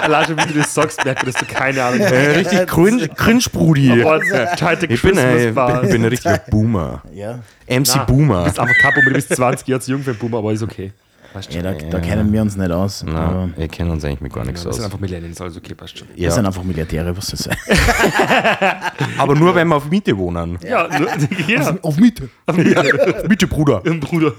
Allein 0.00 0.26
schon, 0.26 0.38
wie 0.38 0.52
du 0.52 0.58
das 0.58 0.74
sagst, 0.74 1.00
dass 1.04 1.34
du 1.34 1.44
keine 1.46 1.82
Ahnung 1.84 2.00
hast. 2.00 2.12
Äh, 2.12 2.36
richtig 2.36 2.66
cringe, 2.66 3.08
cringe 3.08 3.44
Brudi. 3.52 3.90
Ich 3.92 5.02
bin, 5.02 5.18
ein, 5.18 5.36
Christmas 5.36 5.82
ich 5.84 5.90
bin 5.90 6.02
ein 6.02 6.08
richtiger 6.08 6.38
Boomer. 6.50 7.02
Ja. 7.12 7.40
MC 7.68 7.92
Du 7.92 8.06
Boomer. 8.06 8.44
bist 8.44 8.58
einfach 8.58 8.76
Kapo, 8.78 9.00
du 9.04 9.12
bist 9.12 9.34
20 9.34 9.66
Jahre 9.68 9.80
zu 9.80 9.90
jung 9.92 10.02
für 10.02 10.10
einen 10.10 10.18
Boomer, 10.18 10.38
aber 10.38 10.52
ist 10.52 10.62
okay. 10.62 10.92
Weißt 11.34 11.52
ja, 11.52 11.62
schon. 11.62 11.90
da, 11.90 11.98
da 11.98 12.00
kennen 12.00 12.32
wir 12.32 12.40
uns 12.42 12.56
nicht 12.56 12.70
aus. 12.70 13.04
Aber 13.06 13.48
wir 13.56 13.68
kennen 13.68 13.90
uns 13.90 14.04
eigentlich 14.04 14.20
mit 14.20 14.32
gar 14.32 14.44
nichts 14.44 14.64
Wir 14.64 14.72
sind 14.72 14.80
aus. 14.82 14.86
einfach 14.86 15.00
Millennials, 15.00 15.40
alles 15.40 15.56
okay, 15.56 15.74
passt 15.74 15.98
schon. 15.98 16.08
Wir 16.14 16.30
sind 16.30 16.42
Ja. 16.44 16.48
einfach 16.48 16.62
Militäre, 16.64 17.16
was 17.16 17.26
das 17.28 17.46
ist. 17.46 17.50
Aber 19.18 19.34
nur, 19.34 19.54
wenn 19.54 19.68
wir 19.68 19.76
auf 19.76 19.88
Miete 19.90 20.16
wohnen. 20.16 20.58
Ja, 20.66 20.88
nur- 20.98 21.08
ja. 21.48 21.76
Auf 21.82 21.96
Miete. 21.96 22.28
Miete, 23.28 23.46
Bruder. 23.46 23.80
Bruder. 23.80 24.32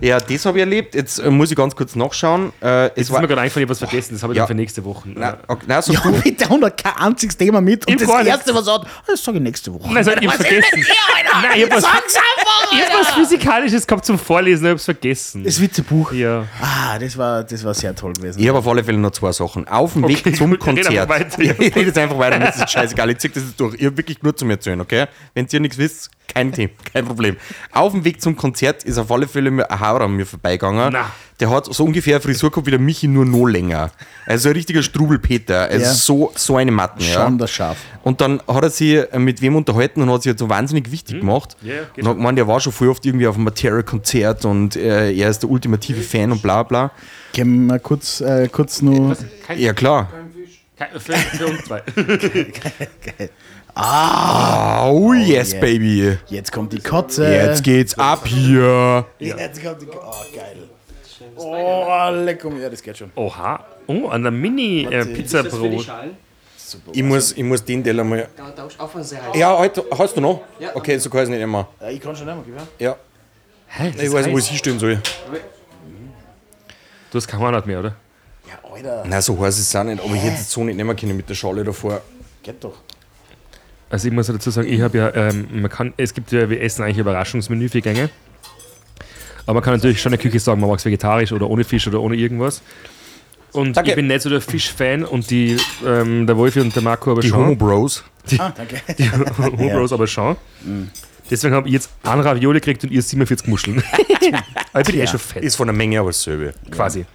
Ja, 0.00 0.18
das 0.18 0.46
habe 0.46 0.58
ich 0.58 0.60
erlebt. 0.64 0.94
Jetzt 0.94 1.18
äh, 1.18 1.30
muss 1.30 1.50
ich 1.50 1.56
ganz 1.56 1.76
kurz 1.76 1.94
nachschauen. 1.96 2.52
Äh, 2.62 2.86
es 2.86 2.92
Jetzt 2.96 3.10
ist 3.10 3.20
mir 3.20 3.26
gerade 3.28 3.40
eingefallen, 3.42 3.64
ich 3.64 3.68
habe 3.68 3.68
was 3.70 3.78
vergessen, 3.78 4.14
das 4.14 4.22
habe 4.22 4.32
ich 4.32 4.36
Ja. 4.38 4.42
dann 4.44 4.48
für 4.48 4.54
nächste 4.54 4.84
Woche. 4.84 5.08
na, 5.14 5.36
okay, 5.48 5.64
na, 5.68 5.82
so 5.82 5.92
Ja, 5.92 6.00
du, 6.02 6.12
bitte, 6.22 6.48
und 6.48 6.76
kein 6.76 6.92
einziges 6.96 7.36
Thema 7.36 7.60
mit. 7.60 7.86
Und 7.86 7.92
Im 7.92 7.98
das 7.98 8.08
nichts. 8.08 8.26
Erste, 8.26 8.54
was 8.54 8.66
er 8.66 8.74
hat, 8.74 8.86
das 9.06 9.22
sage 9.22 9.36
ich 9.38 9.42
nächste 9.44 9.72
Woche. 9.74 9.92
Nein, 9.92 10.02
ich 10.20 10.28
hab's 10.28 10.36
vergessen. 10.36 10.84
Nein, 11.42 11.50
ich 11.56 11.62
hab 11.64 11.72
was, 11.72 11.82
Sag's 11.82 12.14
einfach, 12.16 12.72
ich 12.72 12.80
hab 12.82 13.00
was 13.00 13.10
Physikalisches 13.14 13.86
gehabt 13.86 14.04
zum 14.06 14.18
Vorlesen, 14.18 14.64
ich 14.66 14.70
hab's 14.72 14.84
vergessen. 14.84 15.35
Das 15.44 15.60
Witzebuch. 15.60 16.12
ja. 16.12 16.46
Ah, 16.60 16.98
das 16.98 17.16
war, 17.18 17.44
das 17.44 17.64
war 17.64 17.74
sehr 17.74 17.94
toll 17.94 18.12
gewesen. 18.14 18.40
ich 18.40 18.48
habe 18.48 18.58
auf 18.58 18.66
alle 18.68 18.82
Fälle 18.84 18.98
noch 18.98 19.10
zwei 19.12 19.32
Sachen. 19.32 19.66
Auf 19.68 19.92
dem 19.94 20.04
Okay, 20.04 20.24
Weg 20.24 20.36
zum 20.36 20.58
Konzert. 20.58 20.88
einfach 20.88 21.08
weiter. 21.08 21.38
Ich 21.42 21.58
rede 21.76 21.80
jetzt 21.86 21.98
einfach 21.98 22.18
weiter, 22.18 22.38
mir 22.38 22.48
ist 22.48 22.60
das 22.60 22.70
scheißegal. 22.70 23.10
Ich 23.10 23.18
zieh 23.18 23.28
das 23.28 23.42
jetzt 23.44 23.60
durch. 23.60 23.74
Ich 23.74 23.84
habe 23.86 23.96
wirklich 23.96 24.22
nur 24.22 24.36
zum 24.36 24.50
Erzählen, 24.50 24.80
okay? 24.80 25.06
Wenn 25.34 25.46
ihr 25.50 25.60
nichts 25.60 25.78
wisst, 25.78 26.10
kein 26.28 26.52
Thema, 26.52 26.72
kein 26.92 27.04
Problem. 27.04 27.36
Auf 27.72 27.92
dem 27.92 28.04
Weg 28.04 28.20
zum 28.20 28.36
Konzert 28.36 28.84
ist 28.84 28.98
auf 28.98 29.10
alle 29.10 29.28
Fälle 29.28 29.50
mir 29.50 29.70
ein 29.70 29.80
Hauer 29.80 30.00
an 30.02 30.12
mir 30.12 30.26
vorbeigegangen. 30.26 30.92
Na. 30.92 31.10
Der 31.38 31.50
hat 31.50 31.66
so 31.72 31.84
ungefähr 31.84 32.14
eine 32.16 32.22
Frisur 32.22 32.50
gehabt 32.50 32.66
wie 32.66 32.70
der 32.70 32.80
Michi, 32.80 33.08
nur 33.08 33.26
noch 33.26 33.44
länger. 33.46 33.90
Also 34.24 34.48
ein 34.48 34.54
richtiger 34.54 34.82
Strubelpeter. 34.82 35.62
Also 35.68 35.84
Ja. 35.84 35.92
so, 35.92 36.32
so 36.34 36.56
eine 36.56 36.70
Matten, 36.72 37.02
ja. 37.02 37.12
Schon 37.24 37.36
das 37.36 37.50
Schaf. 37.50 37.76
Und 38.02 38.20
dann 38.22 38.40
hat 38.48 38.62
er 38.62 38.70
sich 38.70 38.94
äh, 39.12 39.18
mit 39.18 39.42
wem 39.42 39.54
unterhalten 39.56 40.00
und 40.00 40.10
hat 40.10 40.22
sich 40.22 40.30
halt 40.30 40.38
so 40.38 40.48
wahnsinnig 40.48 40.90
wichtig 40.90 41.20
gemacht. 41.20 41.56
Ja, 41.60 41.74
und 41.98 42.08
hat 42.08 42.16
gemeint, 42.16 42.38
er 42.38 42.48
war 42.48 42.58
schon 42.60 42.72
voll 42.72 42.88
oft 42.88 43.04
irgendwie 43.04 43.26
auf 43.26 43.34
einem 43.34 43.44
Materia-Konzert 43.44 44.44
und 44.46 44.76
äh, 44.76 45.12
er 45.12 45.28
ist 45.28 45.40
der 45.42 45.50
ultimative 45.50 46.00
Fan 46.00 46.32
und 46.32 46.40
bla 46.40 46.62
bla. 46.62 46.90
Können 47.34 47.66
wir 47.66 47.78
kurz, 47.80 48.22
äh, 48.22 48.48
kurz 48.50 48.80
nur. 48.80 49.14
Kein, 49.46 49.58
Ja, 49.58 49.74
klar. 49.74 50.08
kein, 50.78 50.88
für, 50.98 51.12
für 51.12 51.46
uns 51.48 51.64
zwei. 51.64 51.82
Ah, 53.78 54.88
oh 54.88 55.12
yes, 55.12 55.52
yeah. 55.52 55.60
baby. 55.60 56.16
Jetzt 56.28 56.50
kommt 56.50 56.72
die 56.72 56.80
Kotze. 56.80 57.30
Jetzt 57.30 57.62
geht's 57.62 57.98
ab 57.98 58.26
hier. 58.26 59.04
Jetzt 59.18 59.62
kommt 59.62 59.82
die 59.82 59.86
Oh, 59.88 60.34
geil. 60.34 60.56
Oh, 61.36 62.10
lecker. 62.12 62.50
Ja, 62.60 62.70
das 62.70 62.82
geht 62.82 62.96
schon. 62.96 63.10
Oha. 63.14 63.64
Oh, 63.86 64.08
an 64.08 64.22
der 64.22 64.32
Mini-Pizzabrot. 64.32 65.82
Schal. 65.82 66.10
Ich 66.92 67.02
muss, 67.02 67.32
ich 67.32 67.44
muss 67.44 67.64
den 67.64 67.84
Teller 67.84 68.02
mal. 68.02 68.28
Da, 68.36 68.52
da 68.56 68.88
von 68.88 69.02
sehr 69.02 69.22
heiß. 69.22 69.36
Ja, 69.36 69.56
halt, 69.56 69.80
hast 69.96 70.16
du 70.16 70.20
noch? 70.20 70.42
Ja. 70.58 70.74
Okay, 70.74 70.98
so 70.98 71.08
kann 71.10 71.20
ich 71.20 71.24
es 71.24 71.28
nicht 71.30 71.40
immer. 71.40 71.68
Ja, 71.80 71.90
ich 71.90 72.00
kann 72.00 72.16
schon 72.16 72.26
nicht 72.26 72.46
mehr, 72.46 72.56
gell? 72.56 72.86
Ja. 72.86 72.96
Hä? 73.68 73.92
Ich 73.96 74.12
weiß 74.12 74.26
nicht, 74.26 74.34
wo 74.34 74.38
ich 74.38 74.48
hinstellen 74.48 74.78
soll. 74.78 75.00
Du 77.10 77.18
hast 77.18 77.28
kein 77.28 77.38
Horn 77.38 77.62
mehr, 77.66 77.78
oder? 77.78 77.96
Ja, 78.48 78.68
Alter. 78.68 79.04
Nein, 79.06 79.22
so 79.22 79.38
heiß 79.38 79.58
ist 79.58 79.68
es 79.68 79.76
auch 79.76 79.84
nicht. 79.84 80.02
Aber 80.02 80.14
ich 80.14 80.22
hätte 80.22 80.36
es 80.36 80.50
so 80.50 80.64
nicht 80.64 80.76
nehmen 80.76 80.96
können 80.96 81.16
mit 81.16 81.28
der 81.28 81.34
Schale 81.34 81.62
davor. 81.62 82.00
Geht 82.42 82.62
doch. 82.62 82.74
Also 83.88 84.08
ich 84.08 84.14
muss 84.14 84.26
dazu 84.26 84.50
sagen, 84.50 84.68
ich 84.68 84.80
habe 84.80 84.98
ja, 84.98 85.14
ähm, 85.14 85.48
man 85.52 85.70
kann, 85.70 85.94
es 85.96 86.12
gibt 86.12 86.32
ja, 86.32 86.50
wir 86.50 86.60
essen 86.60 86.82
eigentlich 86.82 86.98
Überraschungsmenü 86.98 87.68
für 87.68 87.80
Gänge. 87.80 88.10
Aber 89.46 89.54
man 89.54 89.62
kann 89.62 89.74
natürlich 89.74 90.00
schon 90.00 90.12
in 90.12 90.18
der 90.18 90.30
Küche 90.30 90.40
sagen, 90.40 90.60
man 90.60 90.68
mag 90.68 90.78
es 90.78 90.84
vegetarisch 90.84 91.32
oder 91.32 91.48
ohne 91.48 91.64
Fisch 91.64 91.86
oder 91.86 92.00
ohne 92.00 92.16
irgendwas. 92.16 92.62
Und 93.52 93.76
Danke. 93.76 93.90
ich 93.90 93.96
bin 93.96 94.06
nicht 94.08 94.20
so 94.22 94.28
der 94.28 94.40
Fischfan 94.40 95.04
und 95.04 95.30
die, 95.30 95.56
ähm, 95.86 96.26
der 96.26 96.36
Wolfi 96.36 96.60
und 96.60 96.74
der 96.74 96.82
Marco 96.82 97.12
aber 97.12 97.22
Die 97.22 97.28
schon. 97.28 97.38
Homo 97.38 97.54
Bros. 97.54 98.04
Ah, 98.38 98.52
danke. 98.54 98.80
Die 98.98 99.10
Homo 99.10 99.68
Bros 99.70 99.92
aber 99.92 100.06
schon. 100.06 100.36
Deswegen 101.30 101.54
habe 101.54 101.68
ich 101.68 101.74
jetzt 101.74 101.90
einen 102.02 102.20
Ravioli 102.22 102.58
gekriegt 102.60 102.84
und 102.84 102.90
ihr 102.90 103.00
47 103.02 103.46
Muscheln. 103.48 103.82
aber 104.72 104.80
ich 104.80 104.86
bin 104.86 105.00
eh 105.00 105.06
schon 105.06 105.20
fett, 105.20 105.42
Ist 105.42 105.56
von 105.56 105.68
der 105.68 105.74
Menge 105.76 106.00
aber 106.00 106.10
dasselbe. 106.10 106.52
quasi. 106.70 107.06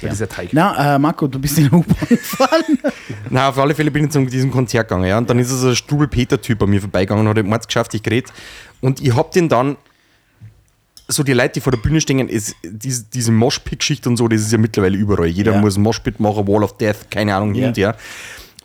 Ja. 0.00 0.08
Dieser 0.10 0.28
Teig. 0.28 0.50
Na, 0.52 0.96
äh, 0.96 0.98
Marco, 0.98 1.26
du 1.26 1.38
bist 1.38 1.56
in 1.58 1.64
der 1.70 1.74
U-Bahn 1.78 2.08
gefahren. 2.08 2.62
Na, 3.30 3.48
auf 3.48 3.58
alle 3.58 3.74
Fälle 3.74 3.90
bin 3.90 4.04
ich 4.04 4.10
zu 4.10 4.24
diesem 4.26 4.50
Konzert 4.50 4.88
gegangen, 4.88 5.06
ja. 5.06 5.16
Und 5.18 5.30
dann 5.30 5.38
ist 5.38 5.48
so 5.48 5.68
ein 5.68 5.76
Strubel-Peter-Typ 5.76 6.58
bei 6.58 6.66
mir 6.66 6.80
vorbeigegangen 6.80 7.26
und 7.26 7.30
hat 7.30 7.38
ihm 7.38 7.50
geschafft, 7.50 7.94
ich 7.94 8.02
geredet. 8.02 8.32
Und 8.80 9.00
ich 9.00 9.14
hab 9.14 9.30
den 9.32 9.48
dann, 9.48 9.76
so 11.08 11.22
die 11.22 11.32
Leute, 11.34 11.54
die 11.54 11.60
vor 11.60 11.72
der 11.72 11.78
Bühne 11.80 12.00
stehen, 12.00 12.28
ist, 12.28 12.54
diese, 12.64 13.04
diese 13.04 13.30
Moshpit-Geschichte 13.32 14.08
und 14.08 14.16
so, 14.16 14.26
das 14.28 14.40
ist 14.40 14.52
ja 14.52 14.58
mittlerweile 14.58 14.96
überall. 14.96 15.26
Jeder 15.26 15.52
Ja. 15.52 15.60
muss 15.60 15.76
Moshpit 15.76 16.18
machen, 16.20 16.46
Wall 16.48 16.62
of 16.64 16.76
Death, 16.78 17.10
keine 17.10 17.34
Ahnung, 17.34 17.52
hin 17.54 17.62
Ja. 17.62 17.68
und 17.68 17.76
her. 17.76 17.96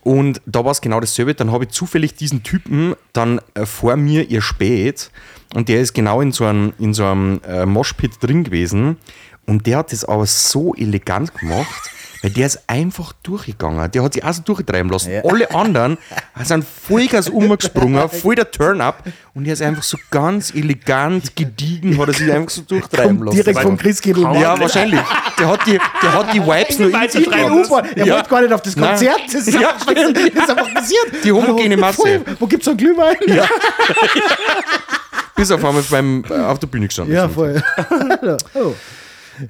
Und 0.02 0.42
da 0.46 0.64
war 0.64 0.72
es 0.72 0.80
genau 0.80 1.00
dasselbe. 1.02 1.36
Dann 1.36 1.52
habe 1.52 1.66
ich 1.66 1.72
zufällig 1.72 2.16
diesen 2.16 2.42
Typen 2.44 2.96
dann 3.14 3.42
äh, 3.54 3.66
vor 3.66 3.98
mir 3.98 4.30
ihr 4.30 4.42
spät 4.42 5.12
und 5.54 5.68
der 5.68 5.82
ist 5.82 5.94
genau 5.94 6.22
in 6.22 6.32
so 6.32 6.46
einem, 6.46 6.74
in 6.80 6.94
so 6.94 7.06
einem 7.06 7.42
äh, 7.48 7.66
Moshpit 7.66 8.14
drin 8.22 8.44
gewesen. 8.46 8.98
Und 9.46 9.66
der 9.68 9.80
hat 9.80 9.92
das 9.92 10.06
aber 10.06 10.26
so 10.26 10.74
elegant 10.76 11.34
gemacht, 11.36 11.92
weil 12.22 12.32
der 12.32 12.48
ist 12.48 12.60
einfach 12.68 13.14
durchgegangen. 13.24 13.90
Der 13.92 14.04
hat 14.04 14.14
sich 14.14 14.24
auch 14.24 14.34
so 14.34 14.42
durchtreiben 14.42 14.90
lassen. 14.92 15.12
Ja. 15.12 15.22
Alle 15.24 15.50
anderen 15.56 15.98
sind 16.44 16.66
Vollgas 16.66 17.30
umgesprungen, 17.30 18.10
voll 18.22 18.36
der 18.36 18.52
Turn-up. 18.52 19.04
Und 19.34 19.46
er 19.46 19.54
ist 19.54 19.62
einfach 19.62 19.84
so 19.84 19.98
ganz 20.12 20.54
elegant, 20.54 21.36
gediegen, 21.36 21.98
hat 21.98 22.10
er 22.10 22.14
sich 22.14 22.32
einfach 22.32 22.50
so 22.50 22.62
durchtreiben 22.64 23.18
Kommt 23.18 23.26
lassen. 23.28 23.36
direkt 23.38 23.60
vom 23.62 23.78
Christkindl. 23.78 24.22
Ja, 24.40 24.60
wahrscheinlich. 24.60 25.00
Der 25.40 25.48
hat 25.48 25.66
die, 25.66 25.80
der 26.02 26.14
hat 26.14 26.34
die 26.34 26.42
Vibes 26.42 26.80
nur 26.80 26.90
in 26.90 27.10
sich 27.10 27.30
der. 27.30 27.38
Er 27.38 28.06
Ja. 28.06 28.16
wollte 28.16 28.30
gar 28.30 28.42
nicht 28.42 28.54
auf 28.54 28.62
das. 28.62 28.76
Konzert. 28.76 29.22
Das 29.28 29.36
ist, 29.36 29.54
Ja, 29.54 29.70
einfach, 29.70 29.86
das 29.94 30.24
ist 30.24 30.50
einfach 30.50 30.74
passiert. 30.74 31.24
Die 31.24 31.32
homogene 31.32 31.78
Masse. 31.78 32.22
Wo, 32.26 32.32
wo 32.42 32.48
gibt's 32.48 32.66
so 32.66 32.72
einen 32.72 32.78
Glühwein? 32.80 33.16
Ja, 33.28 33.48
Bis 35.36 35.52
auf 35.52 35.64
einmal 35.64 35.84
beim, 35.90 36.24
äh, 36.30 36.34
auf 36.34 36.60
der 36.60 36.68
Bühne 36.68 36.88
gestanden. 36.88 37.16
ja 37.16 37.30
voll. 37.30 37.64
oh. 38.56 38.74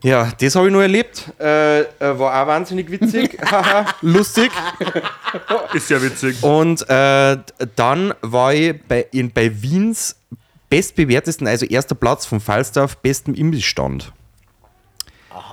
Ja, 0.04 0.32
das 0.40 0.56
habe 0.56 0.68
ich 0.68 0.74
noch 0.74 0.82
erlebt. 0.82 1.32
Äh, 1.40 1.82
äh, 1.82 1.86
war 2.00 2.42
auch 2.42 2.48
wahnsinnig 2.48 2.90
witzig. 2.92 3.38
Haha, 3.52 3.86
Lustig. 4.02 4.52
Ist 5.74 5.90
ja 5.90 6.02
witzig. 6.02 6.44
Und 6.44 6.88
äh, 6.90 7.38
dann 7.76 8.14
war 8.22 8.54
ich 8.54 8.82
bei, 8.88 9.08
in, 9.12 9.32
bei 9.32 9.62
Wiens 9.62 10.16
bestbewertesten, 10.70 11.48
also 11.48 11.66
erster 11.66 11.96
Platz 11.96 12.26
vom 12.26 12.40
Falstaff, 12.40 12.98
bestem 12.98 13.34
Imbissstand. 13.34 14.12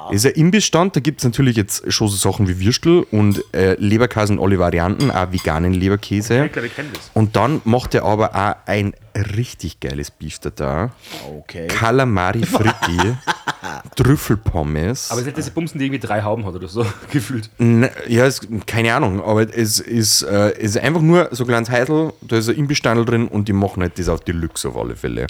Das 0.08 0.24
ist 0.24 0.26
ein 0.26 0.32
Imbissstand, 0.32 0.96
da 0.96 1.00
gibt 1.00 1.20
es 1.20 1.24
natürlich 1.24 1.56
jetzt 1.56 1.92
schon 1.92 2.08
so 2.08 2.16
Sachen 2.16 2.48
wie 2.48 2.60
Würstel 2.60 3.06
und 3.10 3.42
äh, 3.54 3.74
Leberkäse 3.74 4.32
in 4.32 4.38
alle 4.38 4.58
Varianten, 4.58 5.10
auch 5.10 5.32
veganen 5.32 5.74
Leberkäse. 5.74 6.46
Ich 6.46 6.52
glaube, 6.52 6.68
ich 6.68 6.76
kenne 6.76 6.88
das. 6.92 7.10
Und 7.14 7.36
dann 7.36 7.60
macht 7.64 7.94
er 7.94 8.04
aber 8.04 8.34
auch 8.34 8.54
ein 8.66 8.94
richtig 9.16 9.80
geiles 9.80 10.10
Beef 10.10 10.38
da. 10.38 10.90
Okay. 11.38 11.66
Calamari 11.66 12.44
Fritti, 12.44 13.16
Trüffelpommes. 13.96 15.10
Aber 15.10 15.22
nicht 15.22 15.36
diese 15.36 15.50
Bumsen, 15.50 15.78
die 15.78 15.86
irgendwie 15.86 16.06
drei 16.06 16.22
Hauben 16.22 16.44
hat 16.44 16.54
oder 16.54 16.68
so, 16.68 16.86
gefühlt. 17.10 17.50
Ne, 17.58 17.90
ja, 18.06 18.26
es, 18.26 18.40
keine 18.66 18.94
Ahnung, 18.94 19.22
aber 19.22 19.42
es 19.56 19.80
ist, 19.80 20.22
äh, 20.22 20.52
es 20.52 20.76
ist 20.76 20.78
einfach 20.78 21.00
nur 21.00 21.28
so 21.32 21.44
ein 21.44 21.48
kleines 21.48 21.70
Heidel, 21.70 22.12
da 22.20 22.36
ist 22.36 22.48
ein 22.48 22.56
Imbissstandel 22.56 23.04
drin 23.04 23.28
und 23.28 23.48
die 23.48 23.52
machen 23.52 23.82
halt 23.82 23.98
das 23.98 24.08
auf 24.08 24.20
Deluxe 24.20 24.68
auf 24.68 24.76
alle 24.76 24.96
Fälle. 24.96 25.26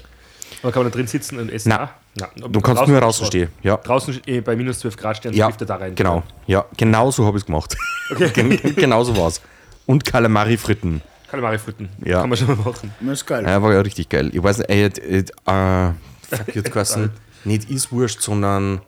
Aber 0.62 0.72
kann 0.72 0.82
man 0.82 0.90
da 0.92 0.96
drin 0.96 1.06
sitzen 1.06 1.38
und 1.38 1.50
essen? 1.50 1.68
Nein. 1.68 1.80
auch? 1.80 1.88
Nein. 2.18 2.30
Aber 2.40 2.48
Du 2.48 2.60
kannst 2.60 2.86
nur 2.86 3.00
draußen 3.00 3.26
stehen. 3.26 3.50
Ja, 3.62 3.76
Draußen 3.76 4.20
eh, 4.26 4.40
bei 4.40 4.56
minus 4.56 4.78
12 4.80 4.96
Grad 4.96 5.16
stehen, 5.18 5.32
ja 5.34 5.46
trifft 5.46 5.60
er 5.62 5.66
da 5.66 5.76
rein. 5.76 5.94
genau. 5.94 6.22
Ja, 6.46 6.64
genau 6.76 7.10
so 7.10 7.24
habe 7.26 7.36
ich 7.36 7.42
es 7.42 7.46
gemacht. 7.46 7.76
Gen 8.34 8.58
genau 8.76 9.04
so 9.04 9.16
war 9.16 9.28
es. 9.28 9.40
Und 9.86 10.04
Calamari 10.04 10.56
Fritten. 10.56 11.02
Kalamari 11.28 11.58
fritten. 11.58 11.88
Ja. 12.04 12.20
Kann 12.20 12.28
man 12.30 12.38
schon 12.38 12.46
mal 12.48 12.56
machen. 12.56 12.92
Das 13.00 13.12
ist 13.18 13.26
geil. 13.26 13.44
Ja, 13.44 13.60
war 13.60 13.72
ja 13.72 13.80
richtig 13.80 14.08
geil. 14.08 14.30
Ich 14.32 14.40
weiß 14.42 14.58
nicht, 14.58 14.70
äh, 14.70 14.86
äh, 14.86 15.18
äh, 15.18 15.92
fuck, 16.22 16.54
jetzt 16.54 16.72
geheißen, 16.72 17.10
nicht 17.44 17.68
ist 17.68 17.90
Wurst, 17.90 18.22
sondern. 18.22 18.80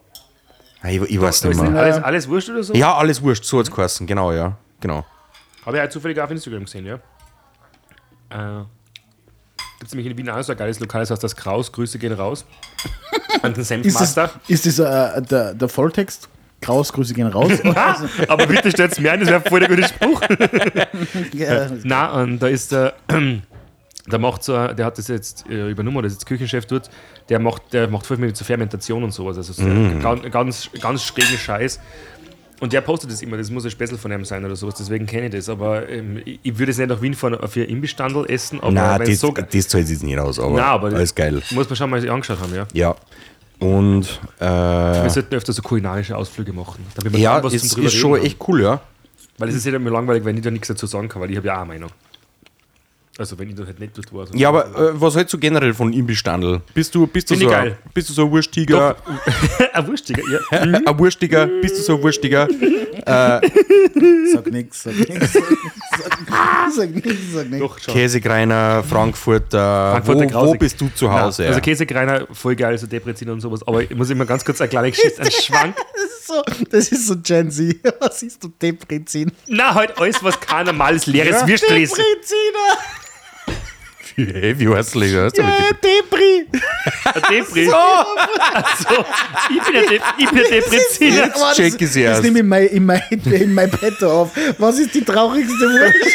Ah, 0.81 0.89
Ich, 0.89 1.03
ich 1.03 1.21
weiß 1.21 1.45
nicht 1.45 1.61
mehr. 1.61 1.75
alles, 1.75 1.97
alles 2.03 2.29
wurscht 2.29 2.49
oder 2.51 2.63
so? 2.63 2.75
Ja, 2.75 2.95
alles 2.95 3.21
Wurst, 3.23 3.45
so 3.45 3.59
hat 3.59 3.67
es 3.69 3.75
geheißen, 3.75 4.07
genau, 4.07 4.31
ja. 4.33 4.57
Genau. 4.81 5.05
Habe 5.67 5.77
ich 5.77 5.81
halt 5.81 5.91
zufällig 5.93 6.21
auf 6.21 6.31
Instagram 6.31 6.65
gesehen, 6.65 6.87
ja. 6.87 6.95
Äh, 8.31 8.65
Gibt 9.79 9.89
es 9.89 9.95
nämlich 9.95 10.11
in 10.11 10.19
Wien 10.19 10.29
auch 10.29 10.43
so 10.43 10.53
ein 10.53 10.59
geiles 10.59 10.81
Lokal, 10.81 11.03
das 11.03 11.11
heißt 11.11 11.23
das 11.23 11.37
Kraus, 11.37 11.71
Grüße 11.71 11.99
gehen 11.99 12.13
raus. 12.13 12.45
An 13.43 13.53
den 13.53 13.53
Ist 13.53 13.59
das, 13.59 13.69
Senfmaster. 13.69 14.31
ist 14.49 14.67
das 14.67 14.79
äh, 14.79 15.23
der, 15.23 15.55
der 15.55 15.69
Volltext? 15.69 16.29
Kraus, 16.61 16.93
Grüße 16.93 17.15
gehen 17.15 17.29
raus. 17.29 17.53
Aber 18.29 18.47
bitte 18.47 18.71
stellt 18.71 18.99
mir 19.01 19.13
ein, 19.13 19.21
das 19.21 19.29
wäre 19.29 19.41
voll 19.41 19.61
der 19.61 19.69
gute 19.69 19.85
Spruch. 19.87 20.21
ja, 21.33 21.69
Na, 21.85 22.11
und 22.21 22.41
da 22.41 22.49
ist 22.49 22.73
der, 22.73 22.95
der 24.07 24.19
macht 24.19 24.43
so, 24.43 24.53
der 24.69 24.87
hat 24.87 24.99
das 24.99 25.07
jetzt 25.09 25.49
äh, 25.49 25.71
übernommen, 25.71 25.99
der 25.99 26.07
ist 26.07 26.15
jetzt 26.15 26.27
Küchenchef 26.27 26.67
dort, 26.67 26.91
der 27.29 27.39
macht, 27.39 27.73
der 27.73 27.89
macht 27.89 28.07
voll 28.07 28.17
mit 28.17 28.37
so 28.37 28.45
Fermentation 28.45 29.05
und 29.05 29.13
sowas, 29.13 29.37
also 29.37 29.53
so 29.53 29.65
ganz, 30.01 30.23
ganz, 30.33 30.71
ganz 30.81 31.05
schrägen 31.05 31.39
Scheiß. 31.39 31.79
Und 32.61 32.73
der 32.73 32.81
postet 32.81 33.13
das 33.13 33.23
immer, 33.23 33.37
das 33.37 33.51
muss 33.51 33.65
ein 33.65 33.71
Spessel 33.71 33.97
von 33.97 34.11
ihm 34.11 34.25
sein 34.25 34.45
oder 34.45 34.57
sowas, 34.57 34.75
deswegen 34.75 35.07
kenne 35.07 35.27
ich 35.27 35.33
das. 35.33 35.49
Aber 35.49 35.89
ähm, 35.89 36.21
ich, 36.25 36.59
würde 36.59 36.73
es 36.73 36.79
nicht 36.79 36.89
nach 36.89 37.01
Wien 37.01 37.15
fahren 37.15 37.39
für 37.49 37.63
Imbissstandel 37.63 38.27
essen, 38.29 38.61
aber 38.61 38.73
Nein, 38.73 39.03
das, 39.05 39.21
so 39.21 39.31
das 39.31 39.69
zahlt 39.69 39.87
sich 39.87 40.03
nicht 40.03 40.19
aus, 40.19 40.41
aber, 40.41 40.57
Nein, 40.57 40.65
aber 40.65 40.89
alles 40.89 41.15
geil. 41.15 41.41
Muss 41.51 41.69
man 41.69 41.77
schon 41.77 41.91
mal 41.91 42.01
sich 42.01 42.11
angeschaut 42.11 42.41
haben, 42.41 42.55
ja. 42.55 42.67
Ja. 42.73 42.97
Und 43.61 44.21
äh, 44.41 44.45
Wir 44.45 45.11
sollten 45.11 45.35
öfter 45.35 45.53
so 45.53 45.63
kulinarische 45.63 46.17
Ausflüge 46.17 46.53
machen. 46.53 46.85
Damit 46.95 47.13
wir 47.13 47.21
ja, 47.21 47.43
was 47.43 47.57
zum 47.57 47.69
drüber 47.71 47.87
ist 47.87 47.95
schon 47.95 48.17
haben. 48.17 48.25
echt 48.25 48.37
cool, 48.49 48.63
ja. 48.63 48.81
Weil 49.39 49.49
es 49.51 49.55
ist 49.55 49.67
ja 49.67 49.75
immer 49.75 49.91
langweilig, 49.91 50.25
wenn 50.25 50.37
ich 50.37 50.43
da 50.43 50.51
nichts 50.51 50.69
dazu 50.69 50.87
sagen 50.87 51.09
kann, 51.09 51.23
weil 51.23 51.31
ich 51.31 51.37
habe 51.37 51.47
ja 51.47 51.57
auch 51.57 51.61
eine 51.61 51.69
Meinung. 51.69 51.91
Also 53.19 53.37
wenn 53.37 53.49
ich 53.49 53.57
da 53.57 53.67
halt 53.67 53.81
nicht 53.81 53.97
dort 53.99 54.13
war. 54.15 54.27
so- 54.29 54.35
Ja, 54.35 54.49
aber 54.49 54.67
äh, 54.67 54.93
was 55.01 55.17
hältst 55.17 55.35
du 55.35 55.39
generell 55.39 55.75
von 55.75 55.93
Imbissstandel? 55.93 56.61
Bist 56.73 56.95
du, 56.95 57.05
bist 57.09 57.29
du, 57.29 57.35
so, 57.35 57.47
ein- 57.47 57.51
geil. 57.51 57.79
bist 57.93 58.09
du 58.09 58.13
so 58.13 58.25
ein 58.27 58.31
Wurstiger? 58.31 58.95
ein 59.73 59.87
Wurstiger, 59.89 60.23
ja. 60.31 60.39
Ein 60.61 60.99
Wurstiger? 60.99 61.47
Bist 61.61 61.79
du 61.79 61.83
so 61.83 61.97
ein 61.97 62.03
Wurstiger? 62.05 62.47
sag 64.33 64.47
nix, 64.53 64.83
sag 64.85 64.95
nix. 64.97 65.33
Sag, 65.33 65.43
sag 66.73 66.95
nix, 66.95 67.07
sag 67.33 67.51
nix. 67.51 67.61
Doch. 67.61 67.77
Käsegreiner, 67.81 68.85
Frankfurter, 68.89 69.93
Frankfurter 70.05 70.35
wo, 70.41 70.47
wo 70.47 70.55
bist 70.55 70.81
du 70.81 70.89
zu 70.95 71.11
Hause? 71.13 71.43
Nein, 71.43 71.49
also 71.51 71.61
Käsekreiner, 71.61 72.27
voll 72.33 72.55
geil, 72.55 72.79
so 72.79 72.87
Deprezin 72.87 73.31
und 73.31 73.41
sowas. 73.41 73.67
Aber 73.67 73.83
ich 73.83 73.91
muss 73.97 74.11
immer 74.11 74.27
ganz 74.27 74.45
kurz 74.45 74.61
eine 74.61 74.69
kleine 74.69 74.91
Geschichte, 74.93 75.21
einen 75.23 75.31
Schwank. 75.33 75.75
Das 75.77 76.05
ist 76.13 76.27
so, 76.27 76.43
das 76.71 76.89
ist 76.93 77.07
so 77.09 77.17
Gen 77.21 77.51
Z. 77.51 77.79
Was 78.01 78.23
ist 78.23 78.45
du 78.45 78.49
Deprezin? 78.63 79.33
Na, 79.49 79.75
halt 79.75 79.99
alles, 79.99 80.23
was 80.23 80.39
kein 80.41 80.67
normales 80.67 81.07
leeres 81.07 81.45
Würstel 81.49 81.79
ist. 81.83 81.97
Depreziner! 81.97 82.79
Hey, 84.19 84.59
wie 84.59 84.69
heißt 84.69 84.97
das? 84.97 85.03
Hörst 85.05 85.39
du 85.39 85.43
Ja, 85.43 85.49
mit 85.49 85.85
Depri! 85.85 86.47
Depri. 87.31 87.71
Also, 87.73 89.05
ich 89.49 89.63
bin 89.63 89.73
der, 89.73 89.83
De 89.83 90.01
ich 90.19 90.31
bin. 90.31 91.21
Aber 91.21 91.29
das- 91.31 91.57
check 91.57 91.75
es 91.75 91.79
Das 91.91 91.97
erst. 91.97 92.23
nehme 92.25 92.39
ich 92.39 92.43
in 92.43 92.49
mein, 92.49 92.67
in 92.67 92.85
mein, 92.87 93.03
in 93.31 93.55
mein 93.55 93.71
Bett 93.71 94.03
auf. 94.03 94.31
Was 94.59 94.79
ist 94.81 94.93
die 94.93 95.05
traurigste 95.05 95.53
Wurst? 95.55 95.95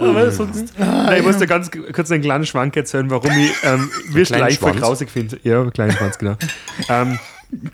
Aber 0.00 0.30
sonst, 0.30 0.78
Nein, 0.78 1.18
ich 1.18 1.24
muss 1.26 1.38
dir 1.38 1.46
ganz 1.46 1.70
kurz 1.70 2.10
einen 2.10 2.22
kleinen 2.22 2.46
Schwank 2.46 2.76
erzählen, 2.76 3.10
warum 3.10 3.30
ich 3.32 3.52
ähm, 3.64 3.90
voll 4.12 4.26
Schwanz? 4.26 4.80
grausig 4.80 5.10
finde. 5.10 5.38
Ja, 5.42 5.64
kleinen 5.70 5.92
Schwanz, 5.92 6.18
genau. 6.18 6.36
ähm, 6.88 7.18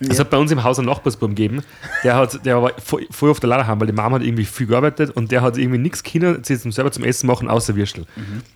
Es 0.00 0.18
hat 0.18 0.30
bei 0.30 0.38
uns 0.38 0.50
im 0.50 0.64
Haus 0.64 0.78
einen 0.78 0.88
Nachbarsbuben 0.88 1.34
gegeben, 1.34 1.62
der, 2.02 2.16
hat, 2.16 2.44
der 2.46 2.62
war 2.62 2.72
voll, 2.78 3.06
voll 3.10 3.30
auf 3.30 3.40
der 3.40 3.50
Laderham, 3.50 3.78
weil 3.80 3.86
die 3.86 3.92
Mama 3.92 4.16
hat 4.16 4.22
irgendwie 4.22 4.44
viel 4.44 4.66
gearbeitet 4.66 5.10
und 5.10 5.30
der 5.30 5.42
hat 5.42 5.58
irgendwie 5.58 5.78
nichts 5.78 6.02
können, 6.02 6.42
sich 6.44 6.60
zum 6.60 6.72
selber 6.72 6.90
zum 6.92 7.04
Essen 7.04 7.26
machen, 7.26 7.48
außer 7.48 7.76
Würstel. 7.76 8.06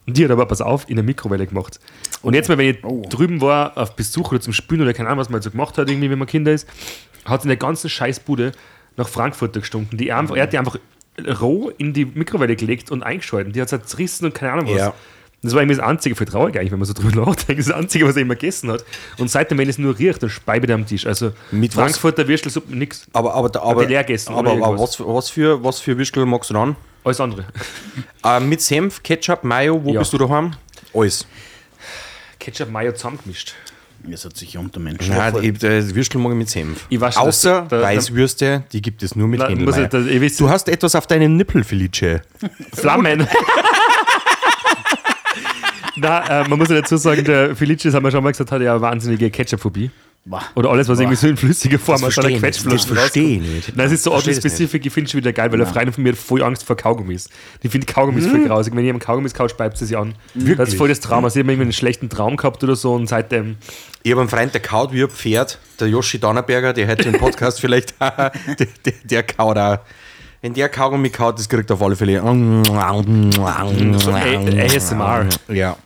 Und 0.06 0.16
die 0.16 0.24
hat 0.24 0.30
aber, 0.30 0.46
pass 0.46 0.60
auf, 0.60 0.88
in 0.88 0.96
der 0.96 1.04
Mikrowelle 1.04 1.46
gemacht. 1.46 1.78
Und 2.22 2.34
jetzt 2.34 2.48
mal, 2.48 2.58
wenn 2.58 2.70
ich 2.70 2.80
drüben 3.08 3.40
war, 3.40 3.76
auf 3.76 3.96
Besuch 3.96 4.30
oder 4.30 4.40
zum 4.40 4.52
Spülen 4.52 4.82
oder 4.82 4.92
keine 4.92 5.08
Ahnung, 5.08 5.20
was 5.20 5.28
man 5.28 5.34
halt 5.34 5.44
so 5.44 5.50
gemacht 5.50 5.76
hat, 5.78 5.90
irgendwie, 5.90 6.10
wenn 6.10 6.18
man 6.18 6.28
Kinder 6.28 6.52
ist, 6.52 6.66
hat 7.24 7.42
in 7.44 7.48
der 7.48 7.56
ganzen 7.56 7.90
Scheißbude 7.90 8.52
nach 8.96 9.08
Frankfurter 9.08 9.60
gestunken. 9.60 9.98
Die 9.98 10.12
einfach, 10.12 10.36
er 10.36 10.44
hat 10.44 10.52
die 10.52 10.58
einfach 10.58 10.78
roh 11.40 11.70
in 11.76 11.92
die 11.92 12.04
Mikrowelle 12.04 12.56
gelegt 12.56 12.90
und 12.90 13.02
eingeschalten. 13.02 13.52
Die 13.52 13.60
hat 13.60 13.72
es 13.72 13.82
zerrissen 13.84 14.26
und 14.26 14.34
keine 14.34 14.52
Ahnung 14.52 14.66
was. 14.68 14.78
Ja. 14.78 14.94
Das 15.42 15.54
war 15.54 15.62
irgendwie 15.62 15.78
das 15.78 15.86
Einzige, 15.86 16.14
für 16.16 16.26
traurig 16.26 16.56
eigentlich, 16.56 16.70
wenn 16.72 16.78
man 16.78 16.86
so 16.86 16.92
drüber 16.92 17.24
nachdenkt, 17.26 17.60
das 17.60 17.70
Einzige, 17.70 18.06
was 18.06 18.14
er 18.16 18.22
immer 18.22 18.34
gegessen 18.34 18.70
hat. 18.70 18.84
Und 19.18 19.30
seitdem, 19.30 19.56
wenn 19.58 19.68
es 19.70 19.78
nur 19.78 19.98
riecht, 19.98 20.22
dann 20.22 20.28
speibe 20.30 20.66
ich 20.66 20.72
am 20.72 20.86
Tisch. 20.86 21.06
Also 21.06 21.32
Mit 21.50 21.74
was? 21.76 21.82
Frankfurter 21.84 22.28
Würstelsuppe, 22.28 22.76
nix. 22.76 23.06
Aber, 23.14 23.34
aber, 23.34 23.62
aber, 23.62 23.86
die 23.86 23.92
leer 23.92 24.04
gegessen, 24.04 24.34
aber, 24.34 24.50
aber 24.52 24.78
was, 24.78 24.96
für- 24.96 25.06
was, 25.06 25.30
für, 25.30 25.64
was 25.64 25.80
für 25.80 25.96
Würstel 25.96 26.26
magst 26.26 26.50
du 26.50 26.54
dann? 26.54 26.76
Alles 27.04 27.20
andere. 27.20 27.44
Äh, 28.22 28.38
mit 28.40 28.60
Senf, 28.60 29.02
Ketchup, 29.02 29.44
Mayo, 29.44 29.82
wo 29.82 29.94
Ja. 29.94 30.00
bist 30.00 30.12
du 30.12 30.18
daheim? 30.18 30.52
Alles. 30.92 31.26
Ketchup, 32.38 32.70
Mayo 32.70 32.92
zusammengemischt. 32.92 33.54
Ihr 34.06 34.16
seid 34.16 34.36
sicher 34.36 34.60
unter 34.60 34.78
Menschen. 34.80 35.14
Nein, 35.14 35.34
ich, 35.42 35.58
das 35.58 35.94
Würstel 35.94 36.18
mag 36.20 36.32
ich 36.32 36.38
mit 36.38 36.48
Senf. 36.50 36.86
Ich 36.90 37.00
weiß 37.00 37.14
schon, 37.14 37.22
Außer 37.22 37.66
da- 37.68 37.78
da- 37.78 37.82
Weißwürste, 37.82 38.64
die 38.72 38.80
gibt 38.82 39.02
es 39.02 39.14
nur 39.16 39.26
mit 39.28 39.40
das- 39.40 39.50
wisst- 40.06 40.38
Du 40.40 40.48
hast 40.50 40.68
etwas 40.68 40.94
auf 40.94 41.06
deinen 41.06 41.36
Nippel, 41.36 41.64
Felice. 41.64 42.22
Flammen. 42.74 43.26
Na, 46.00 46.42
äh, 46.42 46.48
man 46.48 46.58
muss 46.58 46.68
ja 46.68 46.80
dazu 46.80 46.96
sagen, 46.96 47.24
der 47.24 47.54
Felice, 47.54 47.84
das 47.84 47.94
haben 47.94 48.04
wir 48.04 48.10
schon 48.10 48.22
mal 48.24 48.30
gesagt, 48.30 48.50
hat 48.50 48.62
ja 48.62 48.72
eine 48.72 48.80
wahnsinnige 48.80 49.30
Ketchup-Phobie. 49.30 49.90
Boah. 50.24 50.42
Oder 50.54 50.70
alles, 50.70 50.86
was 50.86 50.98
irgendwie 51.00 51.16
so 51.16 51.28
in 51.28 51.36
flüssiger 51.36 51.78
Form 51.78 52.04
aus 52.04 52.18
einer 52.18 52.28
ich. 52.28 52.38
Quetschflasche 52.38 52.76
Das 52.76 52.98
versteh 52.98 53.20
ich 53.20 53.38
rauskommt. 53.38 53.54
nicht. 53.54 53.76
Nein, 53.76 53.86
es 53.86 53.92
ist 53.92 54.02
so 54.02 54.12
Auto-Specific, 54.12 54.84
ich 54.84 54.92
finde 54.92 55.06
es 55.06 55.12
schon 55.12 55.18
wieder 55.18 55.32
geil, 55.32 55.50
weil 55.50 55.60
eine 55.60 55.70
Freundin 55.70 55.94
von 55.94 56.04
mir 56.04 56.12
hat 56.12 56.18
voll 56.18 56.42
Angst 56.42 56.64
vor 56.64 56.76
Kaugummis. 56.76 57.30
Die 57.62 57.68
findet 57.68 57.92
Kaugummis 57.92 58.26
voll 58.26 58.46
grausig. 58.46 58.76
Wenn 58.76 58.84
jemand 58.84 59.02
Kaugummis 59.02 59.32
kaut, 59.32 59.50
speibt 59.50 59.78
sie 59.78 59.86
sich 59.86 59.96
an. 59.96 60.14
Das 60.58 60.68
ist 60.70 60.78
voll 60.78 60.88
das 60.88 61.00
Trauma. 61.00 61.30
Sie 61.30 61.40
haben 61.40 61.48
irgendwie 61.48 61.62
einen 61.62 61.72
schlechten 61.72 62.10
Traum 62.10 62.36
gehabt 62.36 62.62
oder 62.62 62.76
so 62.76 62.92
und 62.92 63.08
seitdem. 63.08 63.56
Ich 64.02 64.10
habe 64.10 64.20
einen 64.20 64.30
Freund, 64.30 64.52
der 64.52 64.60
kaut 64.60 64.92
wie 64.92 65.02
ein 65.02 65.08
Pferd, 65.08 65.58
der 65.80 65.88
Yoshi 65.88 66.18
Donnerberger, 66.18 66.74
der 66.74 66.88
heute 66.88 67.08
im 67.08 67.18
Podcast 67.18 67.60
vielleicht, 67.62 67.94
der, 68.00 68.32
der, 68.58 68.92
der 69.04 69.22
kaut 69.22 69.56
auch. 69.56 69.78
Wenn 70.42 70.54
der 70.54 70.68
Kaugummi 70.68 71.10
kaut, 71.10 71.38
das 71.38 71.48
kriegt 71.48 71.70
er 71.70 71.74
auf 71.74 71.82
alle 71.82 71.96
Fälle. 71.96 72.20
So 72.20 74.12
ASMR. 74.12 75.28
Ja. 75.48 75.76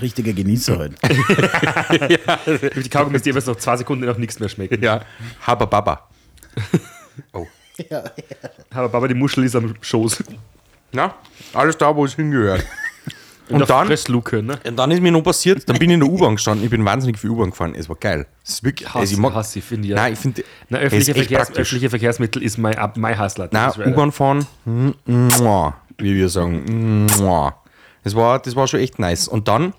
Richtiger 0.00 0.32
Genießer 0.32 0.78
halt. 0.78 0.94
Die 2.76 2.88
Kaugummis, 2.88 3.22
die 3.22 3.30
jeweils 3.30 3.46
nach 3.46 3.56
zwei 3.56 3.76
Sekunden 3.76 4.06
nach 4.06 4.16
nichts 4.16 4.40
mehr 4.40 4.48
schmecken. 4.48 4.82
Ja. 4.82 5.02
Habababa. 5.46 6.08
Oh. 7.34 7.46
Aber 8.70 8.88
Baba, 8.88 9.06
die 9.08 9.14
Muschel 9.14 9.44
ist 9.44 9.54
am 9.54 9.74
Schoß. 9.80 10.24
Na, 10.92 11.14
alles 11.52 11.76
da, 11.76 11.94
wo 11.94 12.04
es 12.06 12.14
hingehört. 12.14 12.64
Und, 13.48 13.60
Und 13.60 13.70
dann- 13.70 13.86
Fressluke, 13.88 14.42
ne? 14.42 14.58
Und 14.66 14.76
dann 14.76 14.90
ist 14.92 15.00
mir 15.00 15.10
noch 15.12 15.22
passiert, 15.22 15.68
dann 15.68 15.76
bin 15.78 15.90
ich 15.90 15.94
in 15.94 16.00
der 16.00 16.08
U-Bahn 16.08 16.36
gestanden, 16.36 16.64
ich 16.64 16.70
bin 16.70 16.84
wahnsinnig 16.84 17.18
viel 17.18 17.30
U-Bahn 17.30 17.50
gefahren, 17.50 17.74
es 17.76 17.88
war 17.88 17.96
geil. 17.96 18.26
Es 18.44 18.50
ist 18.50 18.64
wirklich, 18.64 18.88
Hass, 18.88 18.96
also 19.00 19.12
ich 19.12 19.18
mag, 19.18 19.34
Hass, 19.34 19.54
ich 19.56 19.64
finde 19.64 19.88
ja. 19.88 19.96
Nein, 19.96 20.12
ich 20.12 20.18
finde, 20.18 20.44
öffentliche, 20.70 21.14
Verkehrs, 21.14 21.50
öffentliche 21.50 21.90
Verkehrsmittel 21.90 22.42
ist 22.42 22.56
mein, 22.58 22.76
mein 22.96 23.18
Hassler. 23.18 23.48
Nein. 23.52 23.70
U-Bahn 23.86 24.12
fahren, 24.12 24.46
mm, 24.64 24.90
mua, 25.40 25.74
wie 25.98 26.14
wir 26.14 26.28
sagen. 26.28 27.06
mua. 27.18 27.54
Das 28.04 28.14
war, 28.16 28.38
das 28.38 28.56
war 28.56 28.66
schon 28.66 28.80
echt 28.80 28.98
nice. 28.98 29.28
Und 29.28 29.48
dann, 29.48 29.74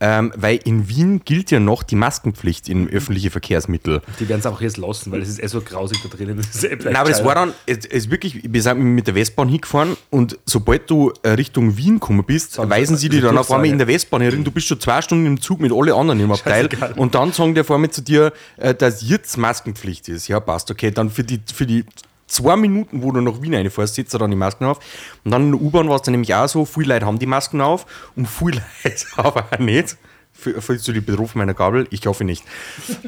ähm, 0.00 0.32
weil 0.36 0.60
in 0.64 0.88
Wien 0.88 1.22
gilt 1.24 1.50
ja 1.50 1.58
noch 1.60 1.82
die 1.82 1.96
Maskenpflicht 1.96 2.68
in 2.68 2.88
öffentliche 2.88 3.30
Verkehrsmittel. 3.30 4.00
Die 4.20 4.28
werden 4.28 4.40
es 4.40 4.46
einfach 4.46 4.60
jetzt 4.60 4.76
lassen, 4.76 5.10
weil 5.10 5.22
es 5.22 5.28
ist 5.28 5.42
eh 5.42 5.46
so 5.48 5.60
grausig 5.60 5.98
da 6.02 6.08
drinnen. 6.08 6.36
Das 6.36 6.46
ist 6.54 6.64
eh 6.64 6.76
Nein, 6.76 6.96
aber 6.96 7.08
das 7.10 7.24
war 7.24 7.34
dann, 7.34 7.52
es, 7.66 7.84
es 7.86 8.10
wirklich, 8.10 8.40
wir 8.52 8.62
sind 8.62 8.78
mit 8.78 9.06
der 9.06 9.14
Westbahn 9.14 9.48
hingefahren 9.48 9.96
und 10.10 10.38
sobald 10.46 10.88
du 10.88 11.12
äh, 11.22 11.30
Richtung 11.30 11.76
Wien 11.76 11.94
gekommen 11.94 12.24
bist, 12.24 12.52
Sagen 12.52 12.70
weisen 12.70 12.96
sie- 12.96 13.08
diese 13.08 13.22
dann 13.22 13.38
auf 13.38 13.50
einmal 13.50 13.66
in 13.68 13.78
der 13.78 13.88
Westbahn 13.88 14.20
herin, 14.22 14.44
du 14.44 14.50
bist 14.50 14.68
schon 14.68 14.78
zwei 14.80 15.02
Stunden 15.02 15.26
im 15.26 15.40
Zug 15.40 15.60
mit 15.60 15.72
allen 15.72 15.92
anderen 15.92 16.20
im 16.20 16.30
Abteil 16.32 16.68
und 16.96 17.14
dann 17.14 17.32
sagen 17.32 17.54
die 17.54 17.64
vor 17.64 17.78
mir 17.78 17.90
zu 17.90 18.02
dir, 18.02 18.32
äh, 18.56 18.74
dass 18.74 19.02
jetzt 19.08 19.36
Maskenpflicht 19.36 20.08
ist. 20.08 20.28
Ja, 20.28 20.38
passt, 20.40 20.70
okay, 20.70 20.90
dann 20.90 21.10
für 21.10 21.24
die, 21.24 21.40
für 21.52 21.66
die 21.66 21.84
zwei 22.28 22.56
Minuten, 22.56 23.02
wo 23.02 23.10
du 23.12 23.20
nach 23.20 23.42
Wien 23.42 23.54
reinfährst, 23.54 23.94
setzt 23.94 24.14
er 24.14 24.20
dann 24.20 24.30
die 24.30 24.36
Masken 24.36 24.64
auf. 24.64 24.78
Und 25.24 25.30
dann 25.32 25.46
in 25.46 25.52
der 25.52 25.60
U-Bahn 25.60 25.88
war 25.88 25.96
es 25.96 26.02
dann 26.02 26.12
nämlich 26.12 26.34
auch 26.34 26.48
so, 26.48 26.64
viele 26.64 26.94
Leute 26.94 27.06
haben 27.06 27.18
die 27.18 27.26
Masken 27.26 27.60
auf 27.60 27.86
und 28.14 28.28
viele 28.28 28.62
Leute 28.84 29.06
aber 29.16 29.46
auch 29.50 29.58
nicht. 29.58 29.96
Fühlst 30.32 30.86
du 30.86 30.92
dich 30.92 31.04
betroffen 31.04 31.38
meiner 31.38 31.54
Gabel? 31.54 31.88
Ich 31.90 32.06
hoffe 32.06 32.22
nicht. 32.22 32.44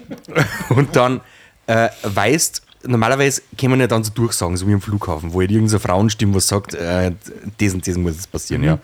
Und 0.70 0.96
dann 0.96 1.20
äh, 1.68 1.88
weißt, 2.02 2.60
normalerweise 2.88 3.42
kann 3.56 3.70
man 3.70 3.78
ja 3.78 3.86
dann 3.86 4.02
so 4.02 4.10
durchsagen, 4.12 4.56
so 4.56 4.66
wie 4.66 4.74
am 4.74 4.80
Flughafen, 4.80 5.32
wo 5.32 5.40
halt 5.40 5.52
irgendeine 5.52 5.78
Frauenstimme 5.78 6.34
was 6.34 6.48
sagt, 6.48 6.74
äh, 6.74 7.12
das 7.58 7.74
und 7.74 7.86
das 7.86 7.96
muss 7.96 8.14
jetzt 8.16 8.32
passieren, 8.32 8.64
ja. 8.64 8.80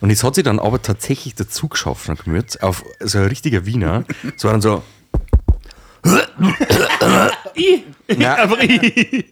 Und 0.00 0.08
es 0.08 0.24
hat 0.24 0.36
sich 0.36 0.44
dann 0.44 0.58
aber 0.58 0.80
tatsächlich 0.80 1.34
dazu 1.34 1.68
geschafft, 1.68 2.08
dann 2.08 2.16
gehört, 2.16 2.62
auf 2.62 2.82
so 3.00 3.18
ein 3.18 3.26
richtiger 3.26 3.66
Wiener, 3.66 4.04
es 4.34 4.42
war 4.42 4.52
dann 4.52 4.62
so, 4.62 4.82
Ja. 8.16 8.38
Aber 8.38 8.62
ich. 8.62 9.26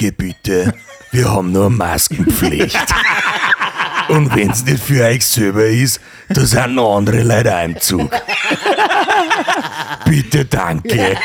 Gebiete, 0.00 0.72
wir 1.10 1.30
haben 1.30 1.52
nur 1.52 1.68
Maskenpflicht. 1.68 2.74
Und 4.08 4.34
wenn 4.34 4.50
es 4.50 4.64
nicht 4.64 4.82
für 4.82 5.04
euch 5.04 5.26
selber 5.26 5.66
ist, 5.66 6.00
da 6.30 6.40
sind 6.46 6.76
noch 6.76 6.96
andere 6.96 7.22
Leute 7.22 7.54
auch 7.54 7.64
im 7.64 7.78
Zug. 7.78 8.10
Bitte, 10.06 10.46
danke. 10.46 11.18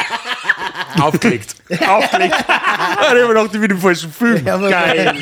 Aufgelegt. 1.00 1.56
Aufgelegt. 1.88 2.36
Ich 2.38 2.50
habe 3.08 3.16
mir 3.22 3.28
gedacht, 3.30 3.50
ich 3.54 3.62
bin 3.62 3.72
im 3.72 3.80
falschen 3.80 4.12
Film. 4.12 4.46
Ja, 4.46 4.56
aber, 4.56 4.70
Geil. 4.70 5.14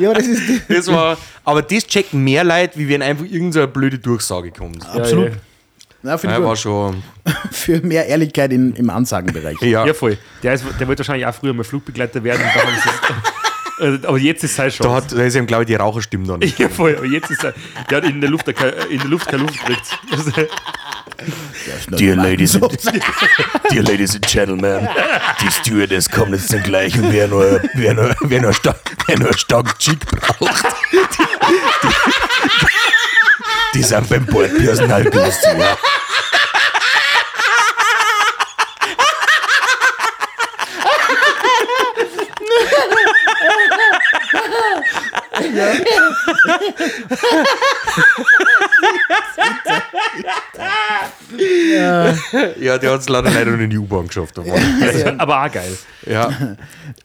ja, 0.00 0.12
das 0.12 0.26
ist 0.26 0.62
Das 0.68 0.88
war, 0.88 1.16
aber 1.44 1.62
das 1.62 1.86
checken 1.86 2.24
mehr 2.24 2.42
Leute, 2.42 2.76
wie 2.76 2.88
wenn 2.88 3.02
einfach 3.02 3.24
irgendeine 3.24 3.68
blöde 3.68 4.00
Durchsage 4.00 4.50
kommt. 4.50 4.84
absolut. 4.84 5.28
Ja, 5.28 5.36
Na, 6.02 6.16
Ja, 6.16 6.38
ich 6.38 6.44
war 6.44 6.56
schon. 6.56 7.02
Für 7.52 7.80
mehr 7.80 8.06
Ehrlichkeit 8.06 8.52
in, 8.52 8.74
im 8.74 8.90
Ansagenbereich. 8.90 9.60
Ja. 9.62 9.86
ja, 9.86 9.94
voll. 9.94 10.18
Der, 10.42 10.54
ist, 10.54 10.64
der 10.80 10.88
wollte 10.88 11.00
wahrscheinlich 11.00 11.26
auch 11.26 11.34
früher 11.34 11.52
mal 11.54 11.64
Flugbegleiter 11.64 12.22
werden. 12.24 12.42
und 12.42 12.50
da 12.54 12.60
haben 12.66 12.74
sie 12.82 12.88
es- 13.84 14.02
äh, 14.04 14.06
aber 14.06 14.18
jetzt 14.18 14.42
ist 14.44 14.58
es 14.58 14.74
schon. 14.76 14.86
Da, 14.86 14.94
hat, 14.94 15.12
da 15.12 15.22
ist 15.22 15.36
ihm, 15.36 15.46
glaube 15.46 15.62
ich, 15.62 15.66
die 15.68 15.74
Raucherstimme 15.76 16.26
dann. 16.26 16.40
ja, 16.58 16.68
voll. 16.68 16.96
Aber 16.96 17.06
jetzt 17.06 17.30
ist 17.30 17.44
er. 17.44 17.54
Der 17.88 17.98
hat 17.98 18.04
in 18.04 18.20
der 18.20 18.30
Luft, 18.30 18.46
keine- 18.54 18.70
in 18.90 18.98
der 18.98 19.08
Luft 19.08 19.28
keine 19.28 19.42
Luft 19.44 19.58
gekriegt. 19.60 19.98
Also, 20.10 20.30
Dear 21.96 22.16
ladies, 22.16 22.56
and, 22.56 22.72
dear 23.70 23.82
ladies 23.84 24.14
and 24.16 24.26
gentlemen, 24.26 24.88
die 25.40 25.50
Stewardess 25.52 26.10
kommt 26.10 26.32
jetzt 26.32 26.52
dann 26.52 26.62
gleich 26.64 26.98
und 26.98 27.12
wer 27.12 27.28
nur, 27.28 27.60
wer 27.74 27.94
nur, 27.94 28.12
wer 28.22 28.40
nur, 28.42 28.52
stark, 28.52 28.80
wer 29.06 29.18
nur 29.20 29.32
stark 29.34 29.78
Chick 29.78 30.04
braucht, 30.04 30.64
die, 30.92 30.96
die, 30.96 31.24
die 33.74 33.82
sind 33.82 34.08
beim 34.08 34.26
Bordpersonal 45.32 45.76
günstiger. 51.36 52.52
Ja, 52.60 52.78
der 52.78 52.90
hat 52.92 53.00
es 53.00 53.08
leider 53.08 53.30
leider 53.30 53.54
in 53.58 53.70
die 53.70 53.78
U-Bahn 53.78 54.06
geschafft. 54.08 54.38
Aber, 54.38 54.54
aber 55.18 55.44
auch 55.44 55.52
geil. 55.52 55.76
ja. 56.06 56.56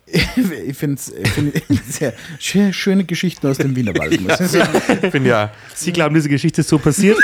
Ich 0.06 0.78
finde 0.78 0.96
es 1.02 1.14
find 1.34 1.54
sehr 1.90 2.14
schö- 2.40 2.72
schöne 2.74 3.04
Geschichten 3.04 3.48
aus 3.48 3.58
dem 3.58 3.76
Wienerwald. 3.76 4.20
Muss 4.22 4.40
ich 4.54 5.12
bin 5.12 5.26
ja. 5.26 5.52
Sie 5.74 5.92
glauben, 5.92 6.16
diese 6.16 6.30
Geschichte 6.30 6.62
ist 6.62 6.70
so 6.70 6.78
passiert? 6.80 7.18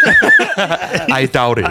I 1.10 1.28
doubt 1.28 1.60
it. 1.60 1.68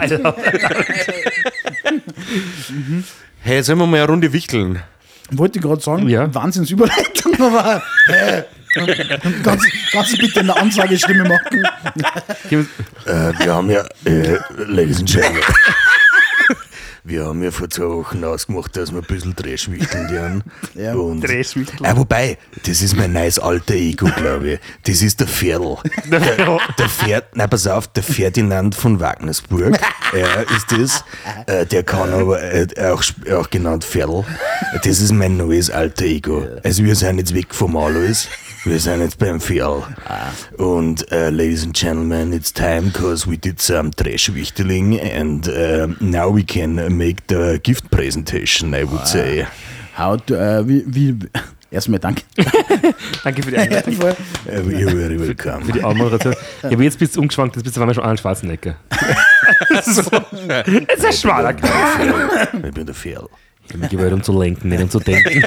Hey, 3.41 3.61
sollen 3.61 3.77
wir 3.79 3.85
mal 3.87 3.97
eine 3.97 4.07
Runde 4.07 4.33
wichteln? 4.33 4.81
Wollte 5.37 5.59
gerade 5.59 5.81
sagen, 5.81 6.07
Ja. 6.09 6.33
Wahnsinnsüberleitung, 6.33 7.33
aber 7.39 7.81
äh, 8.07 8.43
kannst, 9.43 9.65
kannst 9.91 10.13
du 10.13 10.17
bitte 10.17 10.39
eine 10.41 10.55
Ansagestimme 10.55 11.23
machen? 11.23 11.63
Äh, 12.49 13.33
wir 13.45 13.53
haben 13.53 13.69
ja, 13.69 13.83
äh, 14.05 14.37
ladies 14.67 14.99
and 14.99 15.09
gentlemen, 15.11 15.41
wir 17.05 17.25
haben 17.25 17.43
ja 17.43 17.51
vor 17.51 17.69
zwei 17.69 17.85
Wochen 17.89 18.23
ausgemacht, 18.23 18.77
dass 18.77 18.91
wir 18.91 18.99
ein 18.99 19.05
bisschen 19.05 19.35
Trash 19.35 19.69
wichteln 19.69 20.09
werden. 20.09 20.43
Ja. 20.75 20.95
Und, 20.95 21.21
Drehschwichtel. 21.21 21.85
äh, 21.85 21.95
wobei, 21.95 22.37
das 22.65 22.81
ist 22.81 22.95
mein 22.95 23.13
neues 23.13 23.37
alter 23.37 23.75
Ego, 23.75 24.07
glaube 24.17 24.53
ich. 24.53 24.59
Das 24.85 25.01
ist 25.01 25.19
der 25.19 25.27
Pferdl. 25.27 25.77
Der, 26.09 26.59
der 26.77 26.89
Pferd, 26.89 27.35
nein, 27.35 27.49
pass 27.49 27.67
auf, 27.67 27.87
der 27.89 28.01
Ferdinand 28.03 28.73
von 28.73 28.99
Wagnersburg, 28.99 29.79
er 30.13 30.49
ist 30.49 30.71
das. 30.71 31.03
Äh, 31.45 31.65
der 31.65 31.83
kann 31.83 32.11
aber 32.11 32.41
äh, 32.41 32.67
auch, 32.91 33.03
auch 33.31 33.49
genannt 33.49 33.83
Pferdl. 33.83 34.23
Das 34.83 34.99
ist 34.99 35.11
mein 35.11 35.37
neues 35.37 35.69
alter 35.69 36.05
Ego. 36.05 36.47
Also 36.63 36.83
wir 36.83 36.95
sind 36.95 37.19
jetzt 37.19 37.33
weg 37.33 37.53
vom 37.53 37.75
Alois. 37.77 38.27
Wir 38.65 38.79
sind 38.79 39.01
jetzt 39.01 39.17
beim 39.17 39.41
Phil. 39.41 39.83
Und, 40.57 41.05
uh, 41.11 41.29
ladies 41.29 41.65
and 41.65 41.75
gentlemen, 41.75 42.31
it's 42.31 42.51
time 42.53 42.83
because 42.83 43.29
we 43.29 43.37
did 43.37 43.59
some 43.61 43.91
trash 43.91 44.29
wichteling 44.29 45.01
and 45.01 45.49
uh, 45.49 45.87
now 45.99 46.33
we 46.33 46.43
can 46.43 46.75
make 46.97 47.27
the 47.27 47.59
gift 47.61 47.91
presentation, 47.91 48.73
I 48.73 48.85
would 48.85 49.05
say. 49.05 49.45
How 49.97 50.15
to, 50.27 50.35
äh, 50.35 50.65
wie, 50.65 50.85
wie, 50.87 51.19
erstmal 51.71 51.99
danke. 51.99 52.23
Danke 53.25 53.43
für 53.43 53.51
die 53.51 53.57
Einleitung. 53.57 53.95
Uh, 53.95 54.53
you're 54.69 54.95
very 54.95 55.19
welcome. 55.19 55.65
für 55.65 55.73
die 55.73 55.83
Anmoderation. 55.83 56.33
Ja, 56.61 56.69
aber 56.69 56.83
jetzt 56.83 56.97
bist 56.97 57.17
du 57.17 57.19
umgeschwankt, 57.19 57.57
jetzt 57.57 57.65
bist 57.65 57.75
du 57.75 57.81
auf 57.81 57.83
einmal 57.83 57.95
schon 57.95 58.03
Arnold 58.03 58.21
Schwarzenegger. 58.21 58.77
so. 59.83 60.03
Jetzt 60.65 60.99
ist 60.99 61.05
ein 61.05 61.13
schmaler. 61.13 61.53
Ich 62.53 62.73
bin 62.73 62.85
der 62.85 62.95
Phil. 62.95 63.27
Ich 63.65 63.73
bin 63.77 63.89
gewählt, 63.89 64.13
um 64.13 64.23
zu 64.23 64.39
lenken, 64.39 64.69
nicht 64.69 64.83
um 64.83 64.89
zu 64.89 64.99
denken. 64.99 65.43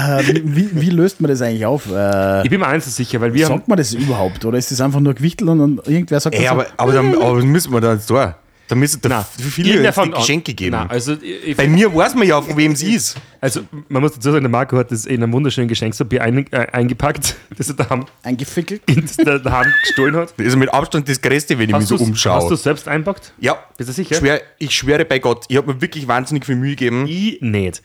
Äh, 0.00 0.42
wie, 0.44 0.80
wie, 0.80 0.90
löst 0.90 1.20
man 1.20 1.30
das 1.30 1.42
eigentlich 1.42 1.66
auf? 1.66 1.86
Äh, 1.90 2.42
Ich 2.44 2.50
bin 2.50 2.60
mir 2.60 2.66
eins 2.66 2.84
so 2.86 2.90
sicher, 2.90 3.20
weil 3.20 3.34
wir 3.34 3.44
haben. 3.46 3.56
sagt 3.56 3.68
man 3.68 3.78
das 3.78 3.92
überhaupt? 3.92 4.44
Oder 4.44 4.58
ist 4.58 4.70
das 4.70 4.80
einfach 4.80 5.00
nur 5.00 5.14
Gewichtel 5.14 5.48
und, 5.48 5.60
und 5.60 5.86
irgendwer 5.88 6.20
sagt 6.20 6.34
Ey, 6.36 6.42
das 6.42 6.50
aber, 6.52 6.66
aber, 6.76 6.92
dann, 6.92 7.14
aber 7.14 7.38
was 7.38 7.44
müssen 7.44 7.72
wir 7.72 7.80
da 7.80 7.92
jetzt 7.94 8.10
da? 8.10 8.36
Da 8.70 8.76
müssen 8.76 9.00
da 9.02 9.26
viele. 9.36 9.82
Geschenke 10.12 10.54
geben. 10.54 10.76
Na, 10.80 10.86
also, 10.86 11.16
ich, 11.20 11.56
Bei 11.56 11.66
mir 11.66 11.92
weiß 11.92 12.14
man 12.14 12.24
ja, 12.28 12.40
von 12.40 12.56
wem 12.56 12.70
es 12.70 12.84
ist. 12.84 13.16
also, 13.40 13.62
man 13.88 14.00
muss 14.00 14.12
dazu 14.12 14.30
sagen, 14.30 14.44
der 14.44 14.48
Marco 14.48 14.76
hat 14.76 14.92
das 14.92 15.06
in 15.06 15.20
einem 15.20 15.32
wunderschönen 15.32 15.66
Geschenkpapier 15.66 16.22
ein, 16.22 16.46
äh, 16.52 16.68
eingepackt, 16.70 17.34
das 17.58 17.68
er 17.68 17.74
daheim, 17.74 18.04
eingefickelt? 18.22 18.82
das 18.86 19.18
er 19.18 19.40
daheim 19.40 19.66
gestohlen 19.82 20.14
hat. 20.14 20.34
Das 20.36 20.46
ist 20.46 20.56
mit 20.56 20.72
Abstand 20.72 21.08
das 21.08 21.20
Größte, 21.20 21.58
wenn 21.58 21.64
ich 21.68 21.74
mich 21.74 21.82
Hast 21.82 21.88
so 21.88 21.96
du 21.96 22.04
umschaue. 22.04 22.36
hast 22.36 22.48
du 22.48 22.54
selbst 22.54 22.86
einpackt? 22.86 23.32
ja, 23.40 23.58
Bist 23.76 23.88
du 23.88 23.92
sicher? 23.92 24.14
Schwör, 24.14 24.40
ich 24.58 24.70
schwöre 24.70 25.04
bei 25.04 25.18
Gott, 25.18 25.46
ich 25.48 25.56
habe 25.56 25.74
mir 25.74 25.80
wirklich 25.80 26.06
wahnsinnig 26.06 26.46
viel 26.46 26.54
Mühe 26.54 26.76
gegeben. 26.76 27.06
Ich 27.08 27.40
nicht. 27.40 27.82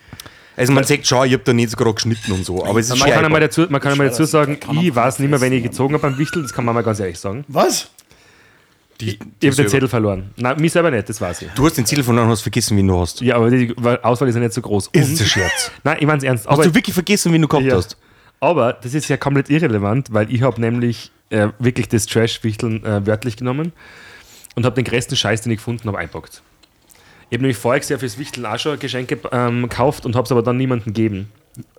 Also 0.57 0.71
man 0.71 0.83
sagt 0.83 1.05
schon, 1.05 1.27
ich 1.27 1.33
habe 1.33 1.43
da 1.43 1.53
nicht 1.53 1.71
so 1.71 1.77
gerade 1.77 1.93
geschnitten 1.93 2.31
und 2.31 2.45
so, 2.45 2.63
aber 2.65 2.79
es 2.79 2.89
ist 2.89 2.97
Man 2.99 3.09
kann 3.09 3.25
einmal 3.25 3.41
dazu, 3.41 3.65
man 3.69 3.81
kann 3.81 3.91
einmal 3.91 4.07
dazu 4.07 4.23
sagen, 4.23 4.57
ich 4.81 4.95
weiß 4.95 5.19
nicht 5.19 5.29
mehr, 5.29 5.41
wenn 5.41 5.51
ich 5.53 5.63
gezogen 5.63 5.93
habe 5.93 6.01
beim 6.01 6.17
Wichtel, 6.17 6.43
das 6.43 6.53
kann 6.53 6.63
man 6.65 6.73
mal 6.75 6.81
ganz 6.83 6.99
ehrlich 6.99 7.19
sagen. 7.19 7.43
Was? 7.47 7.89
die, 9.01 9.19
Ich 9.41 9.47
habe 9.47 9.55
den 9.55 9.67
Zettel 9.67 9.89
verloren. 9.89 10.31
Nein, 10.37 10.59
mich 10.59 10.71
selber 10.71 10.91
nicht, 10.91 11.09
das 11.09 11.19
weiß 11.19 11.41
ich. 11.41 11.49
Du 11.51 11.65
hast 11.65 11.77
den 11.77 11.85
Zettel 11.85 12.03
von 12.03 12.17
und 12.17 12.29
hast 12.29 12.41
vergessen, 12.41 12.77
wen 12.77 12.87
du 12.87 12.99
hast. 12.99 13.21
Ja, 13.21 13.35
aber 13.35 13.49
die 13.49 13.75
Auswahl 14.01 14.29
ist 14.29 14.35
ja 14.35 14.41
nicht 14.41 14.53
so 14.53 14.61
groß. 14.61 14.89
Ist 14.93 15.03
Und- 15.03 15.13
das 15.13 15.21
ein 15.21 15.27
Scherz? 15.27 15.71
Nein, 15.83 15.97
ich 15.99 16.05
meine 16.07 16.17
es 16.19 16.23
ernst. 16.23 16.47
Hast 16.47 16.63
du 16.65 16.73
wirklich 16.73 16.93
vergessen, 16.93 17.33
wen 17.33 17.41
du 17.41 17.47
gehabt 17.47 17.65
ja, 17.65 17.75
hast? 17.75 17.97
aber 18.39 18.73
das 18.73 18.93
ist 18.93 19.07
ja 19.09 19.17
komplett 19.17 19.49
irrelevant, 19.49 20.13
weil 20.13 20.31
ich 20.33 20.41
habe 20.41 20.61
nämlich 20.61 21.11
äh, 21.29 21.49
wirklich 21.59 21.89
das 21.89 22.05
Trash-Wichteln 22.05 22.85
äh, 22.85 23.05
wörtlich 23.05 23.35
genommen 23.37 23.73
und 24.55 24.65
habe 24.65 24.75
den 24.75 24.85
größten 24.85 25.17
Scheiß, 25.17 25.41
den 25.41 25.51
ich 25.51 25.57
gefunden 25.57 25.87
habe, 25.87 25.97
einpackt. 25.97 26.41
Ich 27.29 27.35
habe 27.35 27.43
nämlich 27.43 27.57
voriges 27.57 27.89
Jahr 27.89 27.99
fürs 27.99 28.17
Wichteln 28.17 28.45
auch 28.45 28.59
schon 28.59 28.77
Geschenke 28.79 29.19
ähm, 29.31 29.63
gekauft 29.63 30.05
und 30.05 30.15
habe 30.15 30.25
es 30.25 30.31
aber 30.31 30.43
dann 30.43 30.57
niemandem 30.57 30.93
gegeben. 30.93 31.31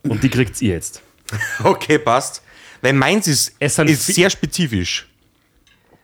Und 0.02 0.22
die 0.22 0.28
kriegt 0.28 0.60
ihr 0.62 0.74
jetzt. 0.74 1.02
Okay, 1.64 1.98
passt. 1.98 2.42
Weil 2.82 2.92
meins 2.92 3.26
ist, 3.26 3.54
Es 3.58 3.74
sind 3.76 3.88
ist 3.90 4.06
sehr 4.06 4.30
spezifisch. 4.30 5.08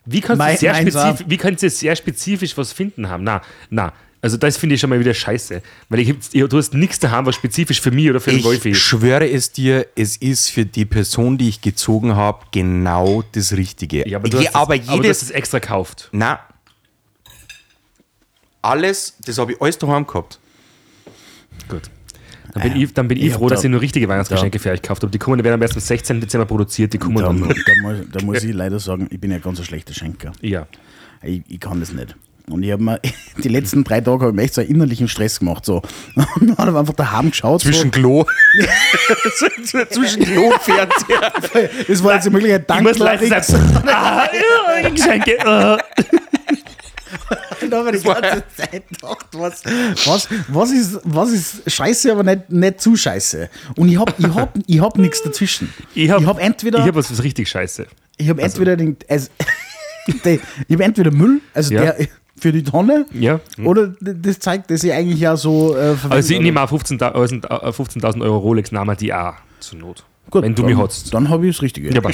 Wie 0.05 0.21
kannst, 0.21 0.39
Mein- 0.39 0.55
du 0.55 0.61
sehr 0.61 0.75
spezifisch, 0.75 1.27
wie 1.29 1.37
kannst 1.37 1.63
du 1.63 1.71
sehr 1.71 1.95
spezifisch 1.95 2.57
was 2.59 2.73
finden 2.73 3.09
haben? 3.09 3.23
Na, 3.25 3.41
na. 3.71 3.93
Also 4.21 4.37
das 4.37 4.57
finde 4.57 4.77
ich 4.77 4.81
schon 4.81 4.89
mal 4.91 4.99
wieder 5.01 5.15
scheiße. 5.15 5.63
Weil 5.89 5.99
ich, 6.01 6.15
ich, 6.33 6.45
du 6.49 6.57
hast 6.57 6.75
nichts 6.75 6.99
daheim, 7.01 7.27
was 7.27 7.35
spezifisch 7.35 7.81
für 7.81 7.91
mich 7.91 8.09
oder 8.09 8.21
für 8.21 8.31
den 8.31 8.39
Ich 8.39 8.45
Wolfi 8.45 8.71
ist. 8.71 8.79
schwöre 8.79 9.29
es 9.29 9.51
dir, 9.53 9.87
es 9.97 10.17
ist 10.17 10.49
für 10.51 10.65
die 10.65 10.85
Person, 10.85 11.39
die 11.39 11.49
ich 11.49 11.61
gezogen 11.61 12.15
habe, 12.15 12.45
genau 12.53 13.23
das 13.33 13.53
Richtige. 13.53 14.09
Ja, 14.09 14.19
aber 14.19 14.29
du, 14.29 14.39
Je- 14.39 14.47
hast 14.47 14.55
das, 14.55 14.63
aber 14.63 14.75
aber 14.75 14.83
du 14.85 14.91
hast 14.91 15.03
jedes. 15.03 15.23
es 15.23 15.31
extra 15.31 15.59
gekauft. 15.59 16.09
na, 16.13 16.39
alles, 18.63 19.17
das 19.27 19.39
habe 19.39 19.53
ich 19.53 19.61
alles 19.61 19.77
daheim 19.79 20.07
gehabt. 20.07 20.39
Gut. 21.69 21.83
Dann 22.55 22.63
bin, 22.65 22.77
ich, 22.83 22.93
dann 22.93 23.09
bin 23.09 23.17
ich, 23.19 23.25
ich 23.27 23.33
froh, 23.33 23.49
dass 23.49 23.61
da- 23.61 23.65
ich 23.67 23.71
nur 23.71 23.81
richtige 23.81 24.09
Weihnachtsgeschenke 24.09 24.59
für 24.59 24.71
euch 24.71 24.83
gekauft 24.83 25.03
habe. 25.03 25.11
Die 25.11 25.19
kommen, 25.19 25.39
die 25.39 25.45
werden 25.45 25.55
am 25.55 25.63
erst 25.63 25.75
am 25.75 25.81
16. 25.81 26.21
Dezember 26.21 26.45
produziert, 26.47 26.93
die 26.93 26.99
kommen 26.99 27.17
Da, 27.17 27.25
dann. 27.27 27.39
da, 27.41 27.47
muss, 27.83 27.97
da 28.13 28.23
muss 28.25 28.43
ich 28.45 28.55
leider 28.55 28.79
sagen, 28.79 29.09
ich 29.11 29.19
bin 29.21 29.31
ja 29.31 29.39
ganz 29.39 29.59
ein 29.59 29.65
schlechter 29.65 29.95
Schenker. 29.95 30.33
Ja. 30.43 30.67
Ich, 31.23 31.43
ich 31.49 31.61
kann 31.61 31.81
das 31.81 31.93
nicht. 31.93 32.15
Und 32.51 32.63
ich 32.63 32.73
habe 32.73 32.83
mir 32.83 33.01
die 33.43 33.49
letzten 33.49 33.85
drei 33.85 34.01
Tage 34.03 34.29
ich 34.29 34.35
mir 34.35 34.43
echt 34.43 34.53
so 34.55 34.61
einen 34.61 34.69
innerlichen 34.71 35.09
Stress 35.09 35.39
gemacht. 35.39 35.65
So. 35.65 35.81
Und 36.41 36.59
habe 36.59 36.79
einfach 36.79 36.93
daheim 36.95 37.31
geschaut. 37.31 37.63
Zwischen 37.63 37.91
Klo. 37.91 38.27
Zwischen 39.91 40.23
Klo 40.25 40.49
und 40.53 40.61
Fernseher. 40.63 41.33
so. 41.53 41.85
Das 41.89 42.05
war 42.05 42.15
jetzt 42.15 42.27
die 42.27 42.31
Möglichkeit, 42.31 42.61
Ich 42.63 42.67
danke. 42.67 42.83
muss 42.85 42.99
leider 42.99 43.43
sagen, 43.43 43.89
ah, 43.89 44.27
Geschenke. 44.95 45.47
ah. 45.47 45.79
Und 47.63 47.75
habe 47.75 47.93
die 47.93 48.03
ganze 48.03 48.43
Zeit 48.57 48.89
gedacht, 48.89 49.27
was, 49.33 49.63
was, 50.07 50.29
was, 50.49 50.71
ist, 50.73 51.01
was 51.05 51.31
ist 51.31 51.71
scheiße, 51.71 52.13
aber 52.13 52.23
nicht, 52.23 52.51
nicht 52.51 52.81
zu 52.81 52.97
scheiße. 52.97 53.49
Und 53.77 53.89
ich 53.89 53.99
habe 53.99 54.13
ich 54.19 54.27
hab, 54.35 54.59
ich 54.67 54.81
hab 54.81 54.99
nichts 54.99 55.23
dazwischen. 55.23 55.73
Ich 55.95 56.11
habe 56.11 56.27
hab 56.27 56.39
entweder, 56.41 56.81
ich 56.81 56.87
hab 56.87 56.95
was, 56.95 57.11
was 57.11 57.23
richtig 57.23 57.49
scheiße. 57.49 57.87
ich 58.17 58.29
hab 58.29 58.39
entweder, 58.39 58.77
den, 58.77 58.97
also, 59.09 59.29
die, 60.25 60.41
ich 60.69 60.75
hab 60.75 60.81
entweder 60.81 61.11
Müll, 61.11 61.41
also 61.55 61.75
Ja. 61.75 61.83
der 61.93 62.09
für 62.39 62.51
die 62.51 62.65
Tonne, 62.65 63.07
Ja. 63.13 63.39
oder 63.63 63.95
das 64.01 64.41
zeigt, 64.41 64.71
dass 64.71 64.83
ich 64.83 64.93
eigentlich 64.93 65.21
ja 65.21 65.37
so 65.37 65.77
äh. 65.77 65.95
Also 66.09 66.35
ich 66.35 66.41
nehme 66.41 66.61
auch 66.61 66.73
15.000 66.73 67.47
äh, 67.47 67.69
15.000 67.69 68.23
Euro 68.23 68.39
Rolex, 68.39 68.73
nahm 68.73 68.93
die 68.97 69.15
auch 69.15 69.35
zur 69.61 69.79
Not. 69.79 70.05
Gut, 70.31 70.43
wenn 70.43 70.55
du 70.55 70.65
mich 70.65 70.77
hast. 70.77 71.13
Dann 71.13 71.29
habe 71.29 71.47
ich 71.47 71.57
das 71.57 71.63
Richtige. 71.63 71.93
Ja. 71.93 72.01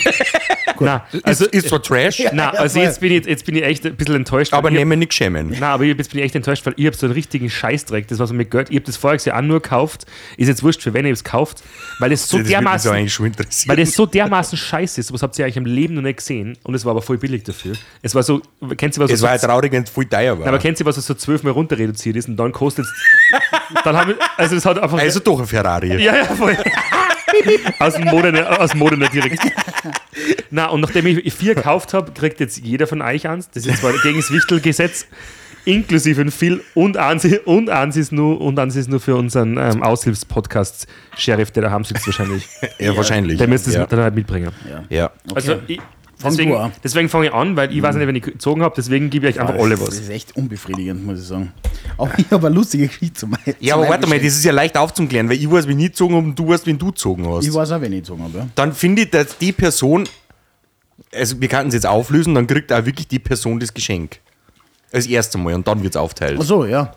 Na, 0.80 1.04
also, 1.22 1.44
ist, 1.46 1.54
ist 1.54 1.68
zwar 1.68 1.82
Trash, 1.82 2.22
na, 2.32 2.50
also 2.50 2.78
jetzt 2.78 3.00
bin, 3.00 3.12
ich, 3.12 3.26
jetzt 3.26 3.44
bin 3.44 3.56
ich 3.56 3.64
echt 3.64 3.84
ein 3.86 3.96
bisschen 3.96 4.14
enttäuscht. 4.14 4.52
aber 4.52 4.70
wir 4.70 4.84
nicht 4.84 5.12
schämen. 5.12 5.50
Nein, 5.50 5.62
aber 5.62 5.84
jetzt 5.84 6.11
bin 6.11 6.20
ich 6.20 6.26
echt 6.26 6.34
enttäuscht, 6.34 6.64
weil 6.66 6.74
ich 6.76 6.86
habe 6.86 6.96
so 6.96 7.06
einen 7.06 7.14
richtigen 7.14 7.50
Scheißdreck, 7.50 8.06
das 8.09 8.18
was 8.18 8.32
mit 8.32 8.50
Geld, 8.50 8.70
ich 8.70 8.76
habe 8.76 8.86
das 8.86 8.96
voriges 8.96 9.24
Jahr 9.24 9.38
auch 9.38 9.42
nur 9.42 9.61
gekauft, 9.61 10.06
ist 10.36 10.48
jetzt 10.48 10.62
wurscht, 10.62 10.82
für 10.82 10.94
wen 10.94 11.04
ich 11.06 11.12
es 11.12 11.24
gekauft, 11.24 11.62
weil 11.98 12.12
es 12.12 12.28
so 12.28 12.38
das 12.38 12.48
würde 12.48 12.48
mich 12.48 12.52
so 12.52 12.61
dermaßen, 12.61 12.92
eigentlich 12.92 13.12
schon 13.12 13.26
interessieren. 13.26 13.68
weil 13.70 13.84
das 13.84 13.94
so 13.94 14.06
dermaßen 14.06 14.59
scheiße 14.59 15.00
ist, 15.00 15.09
sowas 15.09 15.22
habt 15.22 15.38
ihr 15.38 15.44
eigentlich 15.44 15.56
im 15.56 15.66
Leben 15.66 15.94
noch 15.94 16.02
nicht 16.02 16.18
gesehen 16.18 16.56
und 16.62 16.74
es 16.74 16.84
war 16.84 16.92
aber 16.92 17.02
voll 17.02 17.18
billig 17.18 17.42
dafür. 17.42 17.74
Es 18.02 18.14
war 18.14 18.22
so, 18.22 18.40
kennt 18.76 18.96
ihr 18.96 19.02
was, 19.02 19.11
es 19.11 19.20
so, 19.20 19.26
war 19.26 19.34
ja 19.34 19.38
traurig, 19.38 19.72
wenn 19.72 19.82
es 19.82 19.90
voll 19.90 20.06
teuer 20.06 20.38
war. 20.38 20.46
aber 20.46 20.59
kennt 20.59 20.78
ihr 20.80 20.86
was, 20.86 20.96
was 20.96 21.06
so 21.06 21.14
zwölfmal 21.14 21.52
runter 21.52 21.78
reduziert 21.78 22.16
ist 22.16 22.28
und 22.28 22.36
dann 22.36 22.52
kostet 22.52 22.84
es, 22.84 22.92
dann 23.84 23.96
haben 23.96 24.09
wir, 24.11 24.18
also 24.36 24.54
das 24.54 24.64
hat 24.64 24.78
einfach, 24.78 24.98
also 24.98 25.20
doch 25.20 25.40
ein 25.40 25.46
Ferrari. 25.46 26.02
ja, 26.02 26.16
ja, 26.16 26.24
voll. 26.24 26.56
aus 27.78 27.97
dem 27.99 28.34
aus 28.36 28.70
dem 28.70 28.78
Mode 28.78 28.96
nicht 28.96 29.12
direkt. 29.12 29.40
Na, 30.51 30.66
und 30.66 30.80
nachdem 30.80 31.07
ich 31.07 31.32
vier 31.34 31.55
gekauft 31.55 31.94
habe, 31.94 32.12
kriegt 32.12 32.40
jetzt 32.40 32.59
jeder 32.59 32.86
von 32.86 33.03
euch 33.03 33.28
eins. 33.28 33.51
Das 33.51 33.66
ist 33.66 33.80
zwar 33.80 33.92
gegen 34.03 34.18
das 34.18 34.30
Wichtelgesetz, 34.30 35.07
inklusive 35.64 36.20
ein 36.20 36.30
Phil 36.30 36.62
und 36.74 36.96
eins, 36.96 37.26
und 37.44 37.70
eins 37.70 37.96
ist 37.96 38.12
nur, 38.12 38.40
und 38.40 38.59
eins 38.59 38.76
ist 38.76 38.88
nur 38.88 39.01
für 39.01 39.16
unseren 39.16 39.57
ähm, 39.59 39.82
Aushilfspodcast 39.82 40.86
Sheriff, 41.16 41.51
der 41.51 41.64
daheim 41.64 41.84
sitzt 41.84 42.07
wahrscheinlich. 42.07 42.46
Ja, 42.78 42.96
wahrscheinlich. 42.96 43.38
Der 43.38 43.49
müsste 43.49 43.70
es 43.70 43.76
ja. 43.76 43.86
dann 43.86 44.01
halt 44.01 44.14
mitbringen. 44.14 44.53
ja. 44.88 45.11
Also, 45.34 45.57
ich, 45.66 45.80
deswegen, 46.22 46.72
deswegen 46.82 47.08
fange 47.08 47.26
ich 47.26 47.32
an, 47.32 47.56
weil 47.56 47.72
ich 47.74 47.82
weiß 47.82 47.94
nicht, 47.96 48.06
wenn 48.06 48.16
ich 48.16 48.22
gezogen 48.22 48.62
habe, 48.62 48.74
deswegen 48.76 49.10
gebe 49.10 49.28
ich 49.28 49.36
euch 49.36 49.40
einfach 49.40 49.54
alle 49.62 49.76
Das 49.76 49.88
was. 49.88 49.94
ist 49.98 50.10
echt 50.10 50.36
unbefriedigend, 50.36 51.04
muss 51.04 51.20
ich 51.20 51.26
sagen. 51.26 51.52
Aber 51.96 52.10
ich 52.18 52.30
habe 52.30 52.46
eine 52.46 52.56
lustige 52.56 52.86
Geschichte 52.88 53.14
zu 53.20 53.26
meinen. 53.26 53.54
Ja, 53.60 53.74
aber 53.74 53.88
warte 53.88 54.06
mal, 54.06 54.18
das 54.18 54.34
ist 54.34 54.44
ja 54.44 54.52
leicht 54.52 54.76
aufzuklären, 54.76 55.28
weil 55.28 55.36
ich 55.36 55.50
weiß, 55.50 55.66
wie 55.68 55.72
ich 55.72 55.78
gezogen 55.92 56.14
habe 56.16 56.26
und 56.26 56.38
du 56.38 56.48
weißt, 56.48 56.66
wen 56.66 56.78
du 56.78 56.86
gezogen 56.86 57.28
hast. 57.28 57.46
Ich 57.46 57.54
weiß 57.54 57.72
auch, 57.72 57.80
wenn 57.80 57.92
ich 57.92 58.00
gezogen 58.00 58.22
habe. 58.24 58.38
Ja. 58.38 58.48
dann 58.54 58.72
finde 58.72 59.02
ich, 59.02 59.10
dass 59.10 59.38
die 59.38 59.52
Person, 59.52 60.08
also 61.14 61.40
wir 61.40 61.48
könnten 61.48 61.68
es 61.68 61.74
jetzt 61.74 61.86
auflösen, 61.86 62.34
dann 62.34 62.46
kriegt 62.46 62.72
auch 62.72 62.84
wirklich 62.84 63.08
die 63.08 63.18
Person 63.18 63.60
das 63.60 63.72
Geschenk. 63.72 64.20
Als 64.92 65.06
erstes 65.06 65.40
Mal 65.40 65.54
und 65.54 65.66
dann 65.68 65.82
wird 65.82 65.94
es 65.94 65.96
aufteilt. 66.00 66.38
Ach 66.40 66.44
so, 66.44 66.64
ja. 66.64 66.94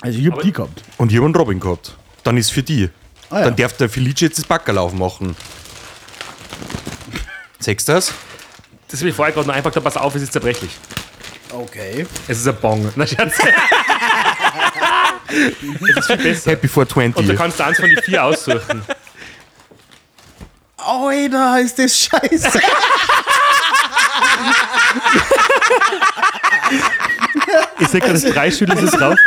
Also 0.00 0.18
ich 0.18 0.30
habe 0.30 0.42
die 0.42 0.52
gehabt. 0.52 0.82
Und 0.98 1.10
ich 1.10 1.16
habe 1.18 1.26
einen 1.26 1.34
Robin 1.34 1.60
gehabt. 1.60 1.96
Dann 2.22 2.36
ist 2.36 2.46
es 2.46 2.50
für 2.52 2.62
die. 2.62 2.88
Ah, 3.30 3.40
ja. 3.40 3.44
Dann 3.46 3.56
darf 3.56 3.76
der 3.76 3.88
Felice 3.88 4.26
jetzt 4.26 4.38
das 4.38 4.44
Backerlauf 4.46 4.92
machen. 4.94 5.34
Sechst 7.58 7.88
du 7.88 7.92
das? 7.92 8.12
Das 8.88 9.00
habe 9.00 9.10
ich 9.10 9.16
vorher 9.16 9.34
gerade 9.34 9.48
noch 9.48 9.54
einfach, 9.54 9.72
pass 9.82 9.96
auf, 9.96 10.14
es 10.14 10.22
ist 10.22 10.32
zerbrechlich. 10.32 10.70
Okay. 11.50 12.06
Es 12.28 12.38
ist 12.38 12.48
ein 12.48 12.56
Bong. 12.56 12.92
Na, 12.96 13.06
Scherz. 13.06 13.34
es 15.28 15.96
ist 15.96 16.06
viel 16.06 16.16
besser. 16.16 16.50
Happy 16.52 16.68
420. 16.68 17.16
Und 17.16 17.28
da 17.28 17.34
kannst 17.34 17.58
du 17.58 17.64
eins 17.64 17.78
von 17.78 17.88
die 17.88 17.96
vier 18.02 18.24
aussuchen. 18.24 18.82
Alter, 20.76 21.60
ist 21.60 21.78
das 21.78 21.98
scheiße. 21.98 22.60
Ich 27.78 27.88
sag 27.88 28.00
gerade, 28.02 28.14
das 28.20 28.24
Preisschüttel 28.32 28.78
ist 28.84 28.92
drauf. 28.92 29.18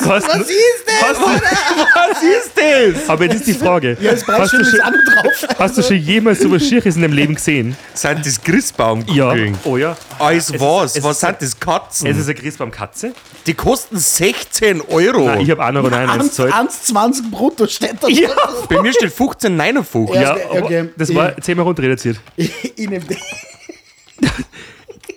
Was, 0.00 0.24
Was 0.26 0.40
ist 0.48 0.84
das? 0.86 1.20
was 1.20 2.22
ist 2.22 2.50
das? 2.56 3.08
Aber 3.08 3.24
jetzt 3.24 3.34
ist 3.36 3.46
die 3.46 3.54
Frage. 3.54 3.96
Ja, 4.00 4.12
das 4.12 4.26
hast, 4.26 4.28
du 4.28 4.32
Preisschild 4.32 4.62
ist 4.62 4.70
schon, 4.70 4.80
auch 4.80 4.90
noch 4.90 5.22
drauf. 5.22 5.58
hast 5.58 5.78
du 5.78 5.82
schon 5.82 5.96
jemals 5.96 6.40
so 6.40 6.50
was 6.50 6.62
Schieres 6.66 6.96
in 6.96 7.02
deinem 7.02 7.12
Leben 7.14 7.34
gesehen? 7.34 7.76
Sind 7.94 8.24
das 8.26 8.36
Ja. 8.36 8.42
Christbaumkugeln? 8.44 9.58
Oh 9.64 9.76
ja. 9.76 9.96
Als 10.18 10.52
was? 10.58 10.96
es 10.96 11.02
was 11.04 11.16
ist- 11.16 11.20
sind 11.20 11.36
das 11.42 11.60
Katzen? 11.60 12.06
Es 12.08 12.16
ist 12.18 12.28
ein 12.28 12.34
Christbaum-Katze. 12.34 13.12
die 13.46 13.54
kosten 13.54 13.98
16 13.98 14.80
Euro. 14.82 15.26
Nein, 15.26 15.40
ich 15.42 15.50
habe 15.50 15.62
1,99 15.64 16.08
Euro 16.12 16.22
gezahlt. 16.24 16.52
1,20 16.54 17.30
brutto 17.30 17.66
steht 17.66 17.96
da. 18.00 18.08
Ja, 18.08 18.30
Bei 18.68 18.82
mir 18.82 18.92
steht 18.92 19.12
15,59. 19.12 20.14
ja 20.20 20.36
okay, 20.50 20.88
das 20.96 21.14
war 21.14 21.36
zehnmal 21.40 21.64
runter 21.66 21.82
reduziert. 21.82 22.18
Ich, 22.36 22.52
ich 22.78 22.88
nehme 22.88 23.04
den. 23.04 23.18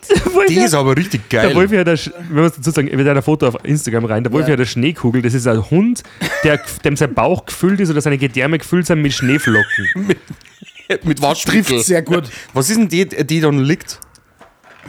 Die 0.50 0.56
ist 0.56 0.74
aber 0.74 0.96
richtig 0.96 1.30
geil. 1.30 1.48
Der 1.48 1.56
Wolfi 1.56 1.76
hat, 1.76 1.88
eine, 1.88 1.98
Sch- 1.98 2.12
wenn 2.30 2.44
man 2.44 2.52
dazu 2.56 2.72
sagen, 2.72 2.88
mit 2.96 3.08
einer 3.08 3.22
Foto 3.22 3.48
auf 3.48 3.56
Instagram 3.64 4.06
rein, 4.06 4.24
der 4.24 4.32
Wolfi 4.32 4.50
Ja. 4.50 4.54
hat 4.54 4.60
eine 4.60 4.66
Schneekugel, 4.66 5.22
das 5.22 5.34
ist 5.34 5.48
ein 5.48 5.70
Hund, 5.70 6.04
der, 6.44 6.60
dem 6.84 6.96
sein 6.96 7.14
Bauch 7.14 7.46
gefüllt 7.46 7.80
ist 7.80 7.90
oder 7.90 8.02
seine 8.02 8.18
Gedärme 8.18 8.58
gefüllt 8.58 8.86
sind 8.88 9.02
mit 9.02 9.14
Schneeflocken. 9.14 10.16
Mit 11.04 11.22
Waschmittel. 11.22 11.64
Trifft 11.64 11.86
sehr 11.86 12.02
gut. 12.02 12.30
Was 12.54 12.70
ist 12.70 12.78
denn 12.80 12.88
die, 12.88 13.06
die 13.06 13.42
dann 13.42 13.60
liegt? 13.60 14.00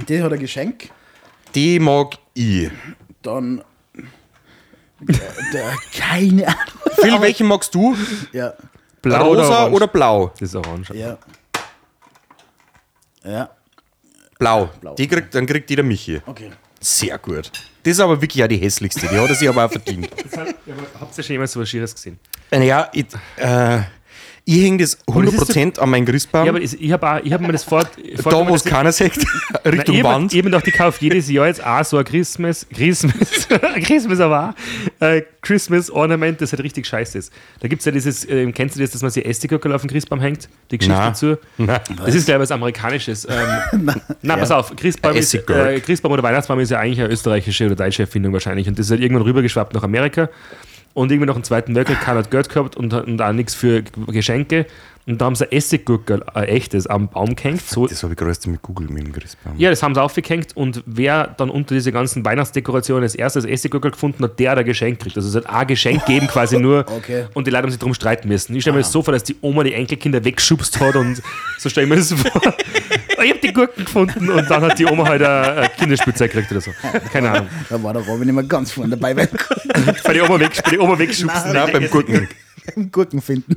Der 0.08 0.22
hat 0.22 0.32
ein 0.32 0.38
Geschenk. 0.38 0.90
Die 1.56 1.80
mag 1.80 2.14
ich. 2.34 2.70
Dann. 3.22 3.64
Der, 5.00 5.16
der, 5.52 5.72
keine 5.98 6.46
Ahnung. 6.46 6.58
Phil, 7.00 7.20
welchen 7.20 7.48
magst 7.48 7.74
du? 7.74 7.96
Ja. 8.32 8.52
Blau 9.02 9.26
Rosa 9.26 9.40
oder, 9.40 9.58
orange? 9.58 9.74
oder 9.74 9.86
blau? 9.88 10.32
Das 10.38 10.42
ist 10.50 10.54
orange. 10.54 10.94
Ja. 10.94 11.18
Ja. 13.24 13.50
Blau. 14.38 14.70
Die 14.96 15.08
kriegt, 15.08 15.34
dann 15.34 15.46
kriegt 15.46 15.68
jeder 15.68 15.82
Michi. 15.82 16.20
Okay. 16.26 16.50
Sehr 16.80 17.18
gut. 17.18 17.50
Das 17.82 17.92
ist 17.92 18.00
aber 18.00 18.20
wirklich 18.20 18.42
auch 18.42 18.48
die 18.48 18.56
hässlichste. 18.56 19.08
Die 19.08 19.18
hat 19.18 19.28
er 19.28 19.34
sich 19.34 19.48
aber 19.48 19.64
auch 19.64 19.70
verdient. 19.70 20.08
Habt 21.00 21.18
ihr 21.18 21.24
schon 21.24 21.34
jemals 21.34 21.52
so 21.52 21.60
was 21.60 21.68
Schieres 21.68 21.94
gesehen? 21.94 22.18
Naja, 22.50 22.88
ich, 22.92 23.06
äh, 23.36 23.80
ich 24.48 24.62
hänge 24.62 24.78
das 24.78 24.96
das 25.06 25.34
ist 25.34 25.50
100% 25.50 25.78
an 25.78 25.90
meinen 25.90 26.06
Christbaum. 26.06 26.46
Ja, 26.46 26.52
aber 26.52 26.62
ich, 26.62 26.80
ich 26.80 26.90
habe 26.90 27.06
hab 27.06 27.40
mir 27.42 27.52
das 27.52 27.64
vor. 27.64 27.82
da, 27.82 28.48
wo 28.48 28.54
es 28.54 28.64
keiner 28.64 28.92
sagt, 28.92 29.18
Richtung 29.66 29.96
ich 29.96 30.02
Wand. 30.02 30.32
Eben 30.32 30.50
doch, 30.50 30.62
die 30.62 30.70
kauft 30.70 31.02
jedes 31.02 31.28
Jahr 31.28 31.48
jetzt 31.48 31.62
auch 31.62 31.84
so 31.84 31.98
ein 31.98 32.04
Christmas, 32.04 32.66
Christmas, 32.72 33.46
Christmas 33.84 34.20
aber 34.20 34.54
auch, 35.00 35.06
äh, 35.06 35.22
Christmas 35.42 35.90
Ornament, 35.90 36.40
das 36.40 36.52
halt 36.52 36.62
richtig 36.62 36.86
scheiße 36.86 37.18
ist. 37.18 37.32
Da 37.60 37.68
gibt 37.68 37.80
es 37.80 37.86
ja 37.86 37.92
dieses, 37.92 38.24
äh, 38.24 38.50
kennst 38.52 38.76
du 38.76 38.80
das, 38.80 38.92
dass 38.92 39.02
man 39.02 39.10
sich 39.10 39.26
Estiggurkel 39.26 39.70
auf 39.70 39.82
den 39.82 39.90
Christbaum 39.90 40.20
hängt? 40.20 40.48
Die 40.70 40.78
Geschichte 40.78 40.98
Nein. 40.98 41.12
dazu? 41.12 41.36
Nein. 41.58 41.80
Das 42.02 42.14
ist, 42.14 42.24
glaube 42.24 42.38
ich, 42.38 42.48
was 42.48 42.50
Amerikanisches. 42.50 43.26
Ähm, 43.28 43.90
na, 44.22 44.36
pass 44.38 44.50
auf, 44.50 44.74
Christbaum, 44.74 45.14
ist, 45.14 45.34
äh, 45.34 45.80
Christbaum 45.80 46.12
oder 46.12 46.22
Weihnachtsbaum 46.22 46.58
ist 46.60 46.70
ja 46.70 46.78
eigentlich 46.78 47.00
eine 47.00 47.12
österreichische 47.12 47.66
oder 47.66 47.76
deutsche 47.76 48.04
Erfindung 48.04 48.32
wahrscheinlich. 48.32 48.66
Und 48.66 48.78
das 48.78 48.86
ist 48.86 48.92
halt 48.92 49.02
irgendwann 49.02 49.24
rübergeschwappt 49.24 49.74
nach 49.74 49.82
Amerika. 49.82 50.30
Und 50.94 51.12
irgendwie 51.12 51.26
nach 51.26 51.34
dem 51.34 51.44
Zweiten 51.44 51.74
Weltkrieg 51.74 52.00
keiner 52.00 52.18
hat 52.20 52.30
Geld 52.30 52.48
gehabt 52.48 52.76
und, 52.76 52.92
und 52.92 53.22
auch 53.22 53.32
nichts 53.32 53.54
für 53.54 53.82
Geschenke. 53.82 54.66
Und 55.06 55.22
da 55.22 55.24
haben 55.24 55.36
sie 55.36 55.44
ein 55.46 55.52
Essiggurkel, 55.52 56.22
ein 56.34 56.44
echtes, 56.44 56.86
am 56.86 57.08
Baum 57.08 57.34
gehängt. 57.34 57.62
So, 57.62 57.86
Das 57.86 58.02
habe 58.02 58.12
ich 58.12 58.18
gerade 58.18 58.36
mit 58.50 58.60
Google 58.60 58.88
mit 58.90 59.06
dem 59.06 59.12
Christbaum. 59.12 59.54
ja, 59.56 59.70
das 59.70 59.82
haben 59.82 59.94
sie 59.94 60.02
aufgehängt 60.02 60.54
und 60.54 60.82
wer 60.84 61.28
dann 61.28 61.48
unter 61.48 61.74
diese 61.74 61.92
ganzen 61.92 62.24
Weihnachtsdekorationen 62.26 63.04
als 63.04 63.14
erstes 63.14 63.46
Essiggurkel 63.46 63.92
gefunden 63.92 64.22
hat, 64.24 64.38
der 64.38 64.50
hat 64.50 64.58
ein 64.58 64.66
Geschenk 64.66 64.98
kriegt. 64.98 65.16
Also 65.16 65.30
es 65.30 65.34
hat 65.34 65.48
ein 65.50 65.66
Geschenk 65.66 66.04
geben 66.04 66.26
quasi 66.26 66.58
nur 66.58 66.80
Okay. 66.94 67.24
und 67.32 67.46
die 67.46 67.50
Leute 67.50 67.62
haben 67.62 67.70
sich 67.70 67.78
darum 67.78 67.94
streiten 67.94 68.28
müssen. 68.28 68.54
Ich 68.54 68.62
stelle 68.62 68.76
mir 68.76 68.82
das 68.82 68.92
so 68.92 69.02
vor, 69.02 69.12
dass 69.12 69.24
die 69.24 69.36
Oma 69.40 69.62
die 69.64 69.72
Enkelkinder 69.72 70.22
weggeschubst 70.22 70.78
hat 70.78 70.94
und 70.96 71.22
so 71.58 71.70
stelle 71.70 71.86
ich 71.86 71.90
mir 71.90 71.96
das 71.96 72.12
vor. 72.12 72.42
ich 73.22 73.30
habe 73.30 73.40
die 73.40 73.52
Gurken 73.52 73.84
gefunden 73.84 74.30
und 74.30 74.50
dann 74.50 74.62
hat 74.62 74.78
die 74.78 74.86
Oma 74.86 75.06
halt 75.08 75.22
ein 75.22 75.58
ein 75.58 75.70
Kinderspielzeug 75.76 76.30
gekriegt 76.32 76.50
oder 76.52 76.60
so. 76.60 76.70
Keine 77.12 77.30
Ahnung. 77.30 77.48
Da 77.68 77.82
war 77.82 77.92
der 77.92 78.02
Robin 78.02 78.28
immer 78.28 78.42
ganz 78.42 78.72
vorne 78.72 78.90
dabei 78.90 79.14
beim 79.14 79.28
Bei 80.04 80.12
die 80.12 80.20
Oma, 80.20 80.38
weg, 80.40 80.60
bei 80.64 80.70
die 80.70 80.78
Oma 80.78 80.98
wegschubsen. 80.98 81.52
Nein, 81.52 81.72
beim 81.72 81.90
Gurken. 81.90 82.28
beim 82.74 82.90
Gurken 82.92 83.20
finden. 83.22 83.56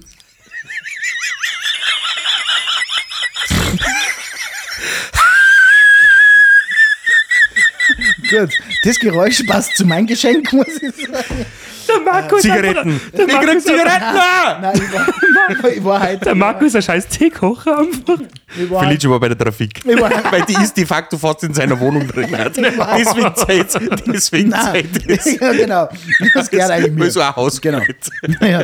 Gut, 8.30 8.49
das 8.84 8.99
Geräusch 8.99 9.43
passt 9.43 9.76
zu 9.76 9.86
meinem 9.86 10.07
Geschenk, 10.07 10.51
muss 10.53 10.68
ich 10.82 10.95
sagen. 11.05 11.45
Der 11.88 11.99
Markus, 11.99 12.41
Zigaretten. 12.41 13.01
Der 13.14 13.28
Ich 13.28 13.34
Markus, 13.34 13.64
Zigaretten! 13.64 14.03
ah! 14.03 14.59
Nein, 14.62 14.82
ich 14.82 14.93
war, 14.93 15.70
ich 15.72 15.84
war 15.84 16.01
heute. 16.01 16.26
der 16.26 16.36
Markus 16.36 16.68
ist 16.68 16.76
ein 16.76 16.82
scheiß 16.84 17.07
Teekocher 17.07 17.80
einfach. 17.80 18.20
Felice 18.52 19.10
war 19.10 19.20
bei 19.20 19.30
der 19.30 19.38
Trafik. 19.38 19.82
Weil 19.86 20.41
die 20.43 20.54
ist 20.62 20.76
de 20.76 20.86
facto 20.86 21.18
fast 21.18 21.43
in 21.43 21.54
seiner 21.54 21.80
Wohnung 21.80 22.08
drin. 22.08 22.38
Hat. 22.38 22.58
Deswegen 22.58 23.36
Zeit. 23.36 23.82
Deswegen 24.08 24.49
Nein, 24.49 24.89
Zeit 25.20 25.26
ja, 25.41 25.52
genau. 25.54 25.89
Das 26.34 26.49
gehört 26.49 26.72
eigentlich 26.72 26.93
mir. 26.93 27.12
so 27.12 27.22
ein 27.22 27.36
Haus 27.36 27.60
Genau. 27.62 27.82
ja. 28.41 28.62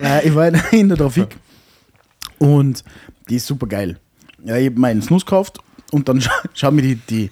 äh, 0.00 0.26
ich 0.28 0.34
war 0.34 0.48
in- 0.48 0.60
in 0.72 0.88
der 0.88 0.98
Trafik 0.98 1.36
und 2.38 2.82
die 3.28 3.36
ist 3.36 3.46
super 3.46 3.66
geil. 3.66 3.98
Ja, 4.44 4.56
ich 4.56 4.66
habe 4.66 4.78
meinen 4.80 5.02
Snus 5.02 5.24
gekauft 5.24 5.58
und 5.92 6.08
dann 6.08 6.20
scha 6.22 6.32
schau 6.54 6.70
mir 6.70 6.82
die, 6.82 6.96
die 6.96 7.30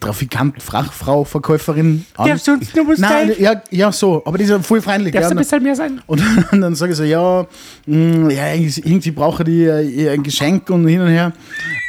Trafikant, 0.00 0.62
Frachfrau, 0.62 1.24
Verkäuferin 1.24 2.04
an. 2.16 2.28
Darfst 2.28 2.46
du 2.46 2.52
uns 2.52 2.72
was 2.74 2.98
Nein, 2.98 3.32
ja, 3.38 3.62
ja, 3.70 3.92
so, 3.92 4.22
aber 4.24 4.38
die 4.38 4.44
ist 4.44 4.50
ja 4.50 4.60
voll 4.60 4.80
freundlich. 4.80 5.12
Darfst 5.12 5.30
du 5.30 5.34
ja, 5.34 5.38
ein 5.38 5.44
bisschen 5.44 5.62
mehr 5.62 5.76
sein? 5.76 6.00
und 6.06 6.22
dann 6.52 6.74
sage 6.74 6.92
ich 6.92 6.98
so, 6.98 7.04
ja, 7.04 7.46
mh, 7.86 8.32
ja, 8.32 8.52
irgendwie 8.54 9.10
brauche 9.10 9.44
die 9.44 9.64
äh, 9.64 10.10
ein 10.10 10.22
Geschenk 10.22 10.70
und 10.70 10.86
hin 10.86 11.00
und 11.00 11.08
her. 11.08 11.32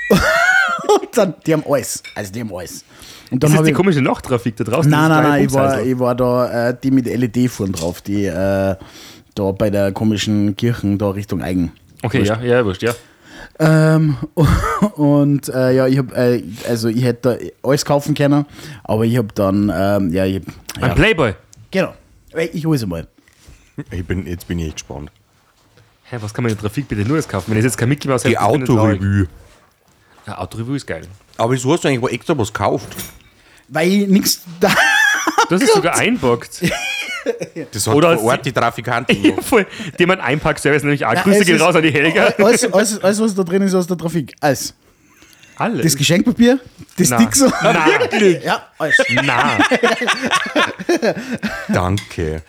Und 0.88 1.18
dann, 1.18 1.34
die 1.46 1.54
haben 1.54 1.64
alles. 1.68 2.04
Also 2.14 2.32
die 2.32 2.42
haben 2.42 2.54
alles. 2.54 2.86
Und 3.32 3.44
dann 3.44 3.52
Das 3.52 3.60
ist 3.60 3.66
die 3.66 3.72
ich. 3.72 3.76
komische 3.76 4.02
Nachttrafik 4.02 4.56
da 4.58 4.64
draußen. 4.64 4.90
Nein, 4.90 5.10
nein, 5.10 5.24
nein, 5.24 5.46
ich 5.46 5.54
war, 5.54 5.82
ich 5.82 5.98
war 5.98 6.14
da, 6.14 6.70
äh, 6.70 6.78
die 6.82 6.92
mit 6.92 7.06
LED 7.08 7.50
vorn 7.50 7.72
drauf, 7.72 8.02
die 8.02 8.26
äh, 8.26 8.76
da 9.36 9.52
bei 9.52 9.70
der 9.70 9.92
komischen 9.92 10.56
Kirchen 10.56 10.98
da 10.98 11.10
Richtung 11.10 11.42
Eigen. 11.42 11.72
Okay, 12.04 12.24
ja, 12.24 12.40
ja, 12.42 12.64
wurscht, 12.64 12.84
ja. 12.84 12.94
Ähm, 13.60 14.18
und 14.96 15.50
äh, 15.50 15.76
ja, 15.76 15.88
ich 15.88 15.98
habe, 15.98 16.16
äh, 16.16 16.44
also 16.68 16.90
ich 16.90 17.04
hätte 17.04 17.38
da 17.40 17.68
alles 17.68 17.86
kaufen 17.86 18.14
können, 18.14 18.46
aber 18.84 19.06
ich 19.06 19.18
habe 19.18 19.30
dann, 19.34 19.72
ähm, 19.74 20.12
ja, 20.12 20.26
ich, 20.26 20.42
Ein 20.82 20.90
ja, 20.90 20.94
Playboy. 20.94 21.36
genau, 21.72 21.94
ich 22.52 22.66
hole 22.66 22.76
es 22.76 22.86
mal. 22.86 23.08
Ich 23.92 24.06
bin, 24.06 24.26
jetzt 24.28 24.48
bin 24.48 24.60
ich 24.60 24.68
echt 24.68 24.76
gespannt. 24.76 25.12
Hä, 26.04 26.18
was 26.22 26.34
kann 26.34 26.44
man 26.44 26.52
in 26.52 26.58
der 26.58 26.64
Trafik 26.64 26.88
bitte 26.88 27.02
nur 27.02 27.22
kaufen? 27.24 27.52
Wenn 27.52 27.58
ich 27.58 27.64
jetzt 27.64 27.78
kein 27.78 27.90
Mickey 27.90 28.08
Mouse 28.08 28.24
Die. 28.24 28.38
Autorevue. 28.38 29.28
Ja, 30.28 30.38
Autorevue 30.38 30.76
ist 30.76 30.86
geil. 30.86 31.08
Aber 31.38 31.52
wieso 31.54 31.74
hast 31.74 31.84
du 31.84 31.88
eigentlich 31.88 32.14
extra 32.14 32.38
was 32.38 32.54
gekauft? 32.54 32.96
Weil 33.68 33.88
ich 33.90 34.08
nichts 34.08 34.42
da. 34.60 34.70
Du 35.50 35.56
hast 35.56 35.64
es 35.64 35.74
sogar 35.74 35.96
einpackt. 35.98 36.62
Das 37.72 37.88
hat 37.88 37.94
Oder 37.96 38.08
vor 38.18 38.18
als 38.18 38.22
Ort 38.38 38.46
die 38.46 38.52
Trafikanten 38.52 39.24
Ja, 39.24 39.42
voll. 39.42 39.66
Die 39.98 40.04
haben 40.04 40.12
einen 40.12 40.22
Einpackservice 40.22 40.84
nämlich 40.84 41.06
auch. 41.06 41.14
Ja, 41.14 41.22
Grüße 41.24 41.46
gehen 41.46 41.60
raus 41.62 41.76
an 41.76 41.82
die 41.84 41.92
Helga. 41.92 42.34
Alles, 42.38 42.72
alles, 42.74 43.04
alles, 43.04 43.20
was 43.22 43.36
da 43.36 43.44
drin 43.44 43.62
ist 43.64 43.74
aus 43.74 43.88
der 43.88 43.98
Trafik. 43.98 44.34
Alles. 44.40 44.74
Alles. 45.58 45.84
Das 45.84 45.96
Geschenkpapier, 45.96 46.60
das 46.98 47.10
Na. 47.10 47.18
Dixo. 47.18 47.50
Na, 47.62 47.88
Ja, 48.44 48.68
alles. 48.78 48.98
na. 49.24 49.58
Danke. 51.74 52.42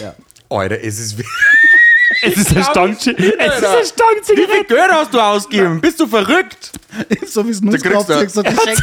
Ja. 0.00 0.14
Alter, 0.48 0.80
es 0.82 0.98
ist. 0.98 1.18
Wie 1.18 1.24
Es 2.22 2.36
ist 2.38 2.56
ein 2.56 2.64
Stange. 2.64 2.92
Es 2.94 3.06
ist 3.08 3.14
ein 3.18 3.84
Stange 3.84 4.22
viel 4.24 4.64
Geld 4.64 4.90
hast 4.90 5.12
du 5.12 5.20
ausgegeben? 5.20 5.80
Bist 5.80 6.00
du 6.00 6.06
verrückt? 6.06 6.72
So 7.26 7.46
wie 7.46 7.50
es 7.50 7.60
nur 7.60 7.76
Da 7.76 7.78
kriegst 7.78 8.06
gekauft, 8.08 8.36
du- 8.36 8.42
du 8.42 8.56
geschenkt. 8.56 8.82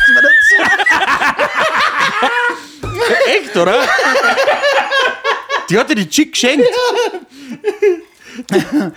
Echt, 3.28 3.56
oder? 3.58 3.82
Die 5.74 5.80
hat 5.80 5.90
dir 5.90 5.96
die 5.96 6.08
Chick 6.08 6.34
geschenkt. 6.34 6.68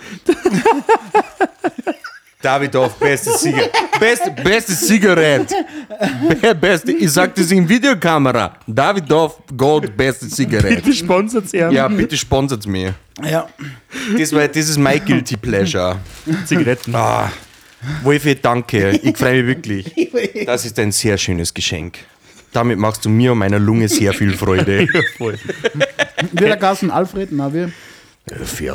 Davidoff, 2.39 2.99
beste 2.99 3.31
Zigarette. 3.33 3.71
Beste, 3.99 4.29
beste 4.43 4.75
Zigarette. 4.75 5.55
Be 6.39 6.53
beste, 6.53 6.91
ich 6.91 7.11
sag 7.11 7.33
das 7.33 7.49
in 7.49 7.67
Videokamera. 7.67 8.57
Davidoff 8.67 9.41
Gold, 9.57 9.97
beste 9.97 10.27
Zigarette. 10.29 10.83
Die 10.83 10.93
sponsert 10.93 11.51
er. 11.51 11.71
Ja, 11.71 11.87
bitte 11.87 12.15
sponsert 12.15 12.67
mir. 12.67 12.93
Ja. 13.27 13.47
Das, 14.15 14.31
war, 14.31 14.47
das 14.47 14.69
ist 14.69 14.77
mein 14.77 15.03
Guilty 15.03 15.35
Pleasure. 15.35 15.97
Zigaretten. 16.45 16.93
Ah, 16.93 17.31
Wolfi, 18.03 18.35
danke. 18.35 18.99
Ich 19.01 19.17
freue 19.17 19.41
mich 19.41 19.55
wirklich. 19.55 20.45
Das 20.45 20.63
ist 20.63 20.77
ein 20.77 20.91
sehr 20.91 21.17
schönes 21.17 21.51
Geschenk. 21.51 21.97
Damit 22.53 22.77
machst 22.77 23.03
du 23.03 23.09
mir 23.09 23.31
und 23.31 23.39
meiner 23.39 23.57
Lunge 23.57 23.89
sehr 23.89 24.13
viel 24.13 24.37
Freude. 24.37 24.87
Voll. 25.17 25.39
Wir 26.31 26.47
der 26.47 26.57
Gassen 26.57 26.91
Alfred, 26.91 27.31
na 27.31 27.53
wir. 27.53 27.71
Phil. 28.43 28.73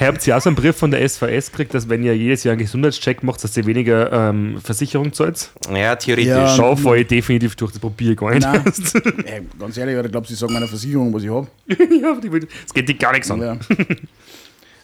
Habt 0.00 0.24
ihr 0.28 0.36
auch 0.36 0.40
so 0.40 0.48
einen 0.48 0.54
Brief 0.54 0.76
von 0.76 0.92
der 0.92 1.08
SVS 1.08 1.50
gekriegt, 1.50 1.74
dass 1.74 1.88
wenn 1.88 2.04
ihr 2.04 2.16
jedes 2.16 2.44
Jahr 2.44 2.52
einen 2.52 2.60
Gesundheitscheck 2.60 3.24
macht, 3.24 3.42
dass 3.42 3.56
ihr 3.56 3.66
weniger 3.66 4.12
ähm, 4.30 4.60
Versicherung 4.62 5.12
zahlt? 5.12 5.50
Ja, 5.74 5.96
theoretisch. 5.96 6.28
Ja. 6.28 6.54
Schau, 6.54 6.76
fall 6.76 6.98
ich 6.98 7.08
definitiv 7.08 7.56
durch 7.56 7.72
das 7.72 7.80
Papier 7.80 8.14
gar 8.14 8.30
nicht. 8.32 8.42
Nein. 8.44 8.62
Ey, 9.24 9.42
ganz 9.58 9.76
ehrlich, 9.76 9.96
ich 10.04 10.10
glaube, 10.12 10.26
sie 10.28 10.36
sagen 10.36 10.52
meiner 10.52 10.68
Versicherung, 10.68 11.12
was 11.12 11.24
ich 11.24 11.30
habe. 11.30 11.48
ja, 11.68 12.14
die 12.22 12.30
will- 12.30 12.46
das 12.62 12.72
geht 12.72 12.88
dich 12.88 12.98
gar 12.98 13.10
nichts 13.12 13.28
an. 13.28 13.40
Ja. 13.42 13.56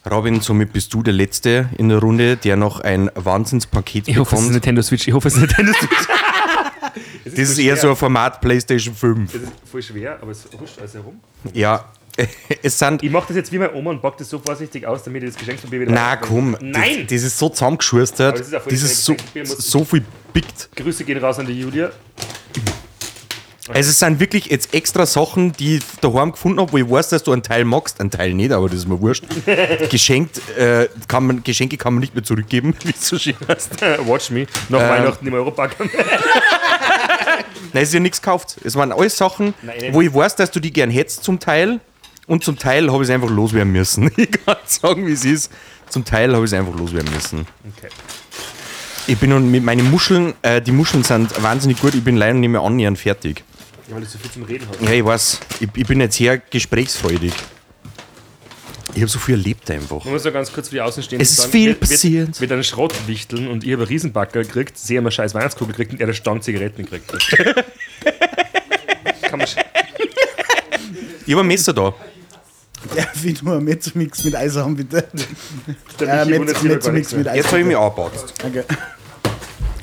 Robin, 0.10 0.40
somit 0.40 0.72
bist 0.72 0.92
du 0.92 1.04
der 1.04 1.14
Letzte 1.14 1.68
in 1.78 1.90
der 1.90 1.98
Runde, 1.98 2.36
der 2.36 2.56
noch 2.56 2.80
ein 2.80 3.08
Wahnsinnspaket 3.14 4.08
Ich 4.08 4.18
hoffe, 4.18 4.34
es 4.34 4.40
ist 4.40 4.46
bekommt. 4.48 4.52
Nintendo 4.54 4.82
Switch. 4.82 5.06
Ich 5.06 5.14
hoffe, 5.14 5.28
es 5.28 5.34
ist 5.34 5.40
Nintendo 5.42 5.72
Switch. 5.74 5.92
Das 7.36 7.50
ist 7.50 7.58
eher 7.58 7.76
so 7.76 7.90
ein 7.90 7.96
Format 7.96 8.40
PlayStation 8.40 8.94
5. 8.94 9.32
Das 9.32 9.42
ist 9.42 9.52
voll 9.70 9.82
schwer, 9.82 10.18
aber 10.20 10.30
es 10.32 10.46
rutscht 10.58 10.78
alles 10.78 10.94
herum. 10.94 11.20
Ja, 11.52 11.84
es 12.62 12.78
sind. 12.78 13.02
Ich 13.02 13.10
mache 13.10 13.28
das 13.28 13.36
jetzt 13.36 13.52
wie 13.52 13.58
meine 13.58 13.72
Oma 13.74 13.90
und 13.90 14.02
pack 14.02 14.16
das 14.18 14.28
so 14.28 14.38
vorsichtig 14.38 14.86
aus, 14.86 15.02
damit 15.02 15.22
ich 15.22 15.30
das 15.30 15.38
Geschenkpapier 15.38 15.80
wieder. 15.80 15.92
Na 15.92 16.16
komm, 16.16 16.56
Nein! 16.60 17.00
Das, 17.00 17.06
das 17.08 17.22
ist 17.22 17.38
so 17.38 17.48
zusammengeschustert. 17.48 18.38
Das 18.38 18.46
ist 18.48 18.52
Das 18.52 18.82
ist 18.82 19.04
so, 19.04 19.16
so 19.44 19.84
viel 19.84 20.04
pickt. 20.32 20.68
Grüße 20.76 21.04
gehen 21.04 21.18
raus 21.18 21.38
an 21.38 21.46
die 21.46 21.58
Julia. 21.58 21.90
Also 23.68 23.90
es 23.90 23.98
sind 24.00 24.18
wirklich 24.18 24.46
jetzt 24.46 24.74
extra 24.74 25.06
Sachen, 25.06 25.52
die 25.52 25.76
ich 25.76 25.84
daheim 26.00 26.32
gefunden 26.32 26.58
habe, 26.60 26.72
wo 26.72 26.78
ich 26.78 26.90
weiß, 26.90 27.10
dass 27.10 27.22
du 27.22 27.32
einen 27.32 27.44
Teil 27.44 27.64
magst, 27.64 28.00
einen 28.00 28.10
Teil 28.10 28.34
nicht, 28.34 28.50
aber 28.50 28.68
das 28.68 28.78
ist 28.78 28.88
mir 28.88 29.00
wurscht. 29.00 29.24
Geschenkt, 29.88 30.40
äh, 30.58 30.88
kann 31.06 31.26
man, 31.26 31.44
Geschenke 31.44 31.76
kann 31.76 31.94
man 31.94 32.00
nicht 32.00 32.12
mehr 32.12 32.24
zurückgeben, 32.24 32.74
wie 32.84 32.90
es 32.90 33.06
so 33.06 33.16
schön 33.18 33.36
heißt. 33.48 33.80
Watch 34.04 34.30
me. 34.30 34.46
Nach 34.68 34.80
Ähm. 34.80 34.88
Weihnachten 34.88 35.26
im 35.28 35.34
Europark. 35.34 35.76
Nein, 37.72 37.82
es 37.82 37.88
ist 37.88 37.94
ja 37.94 38.00
nichts 38.00 38.20
gekauft. 38.20 38.56
Es 38.64 38.74
waren 38.76 38.92
alles 38.92 39.16
Sachen, 39.16 39.54
Nein, 39.62 39.92
wo 39.92 40.00
ich 40.02 40.12
weiß, 40.12 40.36
dass 40.36 40.50
du 40.50 40.60
die 40.60 40.72
gern 40.72 40.90
hättest 40.90 41.24
zum 41.24 41.38
Teil. 41.38 41.80
Und 42.26 42.44
zum 42.44 42.56
Teil 42.56 42.90
habe 42.90 43.02
ich 43.02 43.08
es 43.08 43.14
einfach 43.14 43.30
loswerden 43.30 43.72
müssen. 43.72 44.10
Ich 44.16 44.30
kann 44.30 44.56
sagen, 44.66 45.06
wie 45.06 45.12
es 45.12 45.24
ist. 45.24 45.50
Zum 45.88 46.04
Teil 46.04 46.34
habe 46.34 46.44
ich 46.44 46.52
es 46.52 46.58
einfach 46.58 46.74
loswerden 46.74 47.12
müssen. 47.12 47.46
Okay. 47.76 47.88
Ich 49.08 49.18
bin 49.18 49.30
nun 49.30 49.50
mit 49.50 49.64
meinen 49.64 49.90
Muscheln, 49.90 50.32
äh, 50.42 50.62
die 50.62 50.70
Muscheln 50.70 51.02
sind 51.02 51.42
wahnsinnig 51.42 51.80
gut, 51.80 51.94
ich 51.94 52.04
bin 52.04 52.16
leider 52.16 52.34
nicht 52.34 52.48
mehr 52.48 52.60
annähernd 52.60 52.98
fertig. 52.98 53.42
Ja, 53.88 53.96
weil 53.96 54.02
du 54.02 54.06
so 54.06 54.16
viel 54.16 54.30
zum 54.30 54.44
Reden 54.44 54.66
hast. 54.70 54.80
Ja, 54.80 54.90
ich 54.92 55.04
weiß, 55.04 55.40
ich, 55.58 55.68
ich 55.74 55.86
bin 55.86 56.00
jetzt 56.00 56.16
sehr 56.16 56.38
gesprächsfreudig. 56.38 57.32
Ich 58.94 59.00
habe 59.00 59.08
so 59.10 59.18
viel 59.18 59.36
erlebt 59.36 59.70
einfach. 59.70 60.04
Man 60.04 60.12
muss 60.12 60.24
ja 60.24 60.30
ganz 60.30 60.52
kurz 60.52 60.68
für 60.68 60.74
die 60.74 60.80
Außenstehenden 60.82 61.22
Es 61.22 61.32
ist 61.38 61.46
viel 61.46 61.70
wird, 61.70 61.80
passiert. 61.80 62.28
Wird, 62.28 62.40
wird 62.40 62.52
einen 62.52 62.64
Schrott 62.64 62.94
wichteln 63.06 63.48
und 63.48 63.64
ich 63.64 63.72
habe 63.72 63.82
einen 63.82 63.88
Riesenbacker 63.88 64.42
gekriegt, 64.42 64.76
sie 64.76 64.98
haben 64.98 65.04
eine 65.04 65.12
scheiß 65.12 65.34
Weihnachtskugel 65.34 65.72
gekriegt 65.74 65.92
und 65.92 66.00
er 66.00 66.04
hat 66.04 66.08
eine 66.08 66.14
Stange 66.14 66.40
Zigaretten 66.40 66.84
gekriegt. 66.84 67.10
Kann 69.22 69.38
man 69.38 69.48
Ich 71.26 71.32
habe 71.32 71.40
ein 71.42 71.46
Messer 71.46 71.72
da. 71.72 71.94
Ja, 72.96 73.04
wie 73.14 73.34
nur 73.42 73.56
ein 73.56 73.64
Mezzomix 73.64 74.24
mit 74.24 74.34
Eis 74.34 74.56
haben, 74.56 74.76
bitte. 74.76 75.08
Nichts 76.26 76.62
Mezzomix 76.62 77.12
mit. 77.12 77.28
Eis. 77.28 77.36
Jetzt 77.36 77.48
habe 77.48 77.60
ich 77.60 77.66
mich 77.66 77.76
angepatzt. 77.76 78.34
Danke. 78.38 78.64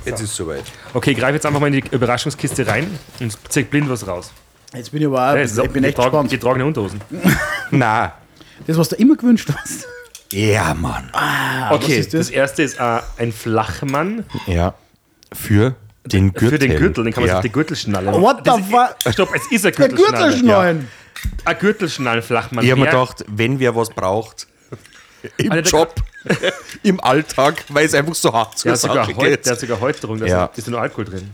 Jetzt 0.05 0.21
ist 0.21 0.29
es 0.31 0.35
soweit. 0.35 0.63
Okay, 0.93 1.11
ich 1.11 1.17
greife 1.17 1.33
jetzt 1.33 1.45
einfach 1.45 1.59
mal 1.59 1.73
in 1.73 1.81
die 1.81 1.83
Überraschungskiste 1.91 2.67
rein 2.67 2.87
und 3.19 3.37
zeig 3.47 3.69
blind 3.71 3.89
was 3.89 4.05
raus. 4.05 4.31
Jetzt 4.73 4.91
bin 4.91 5.01
ich 5.01 5.07
aber 5.07 5.31
auch, 5.31 5.35
Ja, 5.35 5.63
ich 5.63 5.71
bin 5.71 5.83
echt 5.83 5.97
gespannt. 5.97 6.29
Getragene 6.29 6.65
Unterhosen. 6.65 7.01
Nein. 7.71 8.11
Das, 8.67 8.77
was 8.77 8.89
du 8.89 8.95
immer 8.95 9.15
gewünscht 9.15 9.49
hast. 9.55 9.85
Ja, 10.31 10.73
Mann. 10.75 11.09
Okay, 11.71 11.97
ist 11.99 12.13
das? 12.13 12.27
das 12.27 12.29
erste 12.29 12.63
ist 12.63 12.79
äh, 12.79 12.99
ein 13.17 13.31
Flachmann 13.31 14.25
Ja. 14.45 14.75
Für 15.33 15.75
den 16.05 16.33
Gürtel. 16.33 16.49
für 16.49 16.59
den 16.59 16.77
Gürtel, 16.77 17.03
den 17.03 17.13
kann 17.13 17.23
man 17.23 17.27
ja. 17.27 17.33
sich 17.33 17.37
auf 17.37 17.41
die 17.43 17.51
Gürtelschnalle 17.51 18.13
What 18.13 18.41
the 18.45 18.51
fuck? 18.71 18.95
Stopp, 19.13 19.29
es 19.35 19.51
ist 19.51 19.65
ein 19.65 19.73
Der 19.73 19.87
Gürtelschnalle. 19.89 20.23
Gürtelschnallen. 20.25 20.87
Ein 21.45 21.57
Gürtelschnallenflachmann. 21.59 22.63
Ich 22.63 22.71
habe 22.71 22.79
mir 22.81 22.87
gedacht, 22.87 23.25
wenn 23.27 23.59
wer 23.59 23.75
was 23.75 23.89
braucht, 23.89 24.47
im 25.37 25.51
Alter, 25.51 25.61
der 25.61 25.71
Job, 25.79 25.95
im 26.83 26.99
Alltag, 27.03 27.63
weil 27.69 27.85
es 27.85 27.93
einfach 27.93 28.15
so 28.15 28.31
hart 28.31 28.57
zur 28.57 28.69
der 28.71 28.77
Sache 28.77 29.13
geht. 29.13 29.45
der 29.45 29.51
hat 29.53 29.59
sogar 29.59 29.79
Häuterung, 29.81 30.19
da 30.19 30.25
Ja. 30.25 30.45
ist- 30.55 30.67
nur 30.67 30.79
Alkohol 30.81 31.05
drin. 31.05 31.31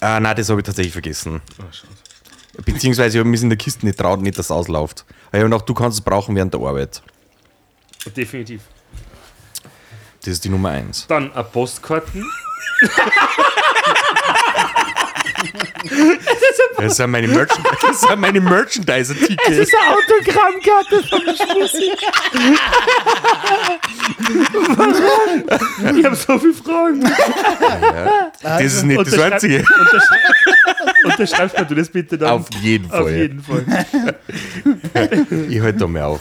Ah, 0.00 0.20
nein, 0.20 0.34
das 0.36 0.48
habe 0.48 0.60
ich 0.60 0.66
tatsächlich 0.66 0.92
vergessen. 0.92 1.40
Oh. 1.58 1.64
Beziehungsweise 2.64 3.16
ich 3.16 3.20
habe 3.20 3.28
mich 3.28 3.42
in 3.42 3.48
der 3.48 3.58
Kiste 3.58 3.86
nicht 3.86 3.98
traut, 3.98 4.20
nicht, 4.20 4.38
dass 4.38 4.46
es 4.46 4.50
ausläuft. 4.50 5.04
Aber 5.28 5.38
ich 5.38 5.42
habe 5.44 5.50
gedacht, 5.50 5.68
du 5.68 5.74
kannst 5.74 5.98
es 5.98 6.04
brauchen 6.04 6.34
während 6.36 6.52
der 6.52 6.60
Arbeit. 6.60 7.02
Definitiv. 8.16 8.62
Das 10.20 10.28
ist 10.34 10.44
die 10.44 10.48
Nummer 10.48 10.70
eins. 10.70 11.06
Dann 11.08 11.32
ein 11.32 11.44
Postkarten. 11.50 12.24
Das 16.78 16.96
sind 16.96 17.10
meine, 17.10 17.28
das 17.28 18.00
sind 18.00 18.20
meine 18.20 18.40
Merchandise-Artikel. 18.40 19.36
eine 19.46 19.66
Autogrammkarte 19.94 21.02
vom 21.08 21.20
Schmussi. 21.36 21.92
Warum? 24.76 25.98
Ich 25.98 26.04
habe 26.04 26.16
so 26.16 26.38
viele 26.38 26.54
Fragen. 26.54 27.12
Das 28.42 28.62
ist 28.62 28.82
nicht 28.84 29.00
das 29.06 29.18
Einzige. 29.18 29.58
Unterschreib- 29.58 30.79
Unterschreibst 31.04 31.56
du 31.70 31.74
das 31.74 31.88
bitte 31.88 32.18
dann? 32.18 32.30
Auf 32.30 32.48
jeden 32.60 32.88
Fall. 32.88 33.02
Auf 33.02 33.10
jeden 33.10 33.40
Fall. 33.42 33.64
Ich 35.48 35.60
halte 35.60 35.78
da 35.78 35.86
mehr 35.86 36.06
auf. 36.06 36.20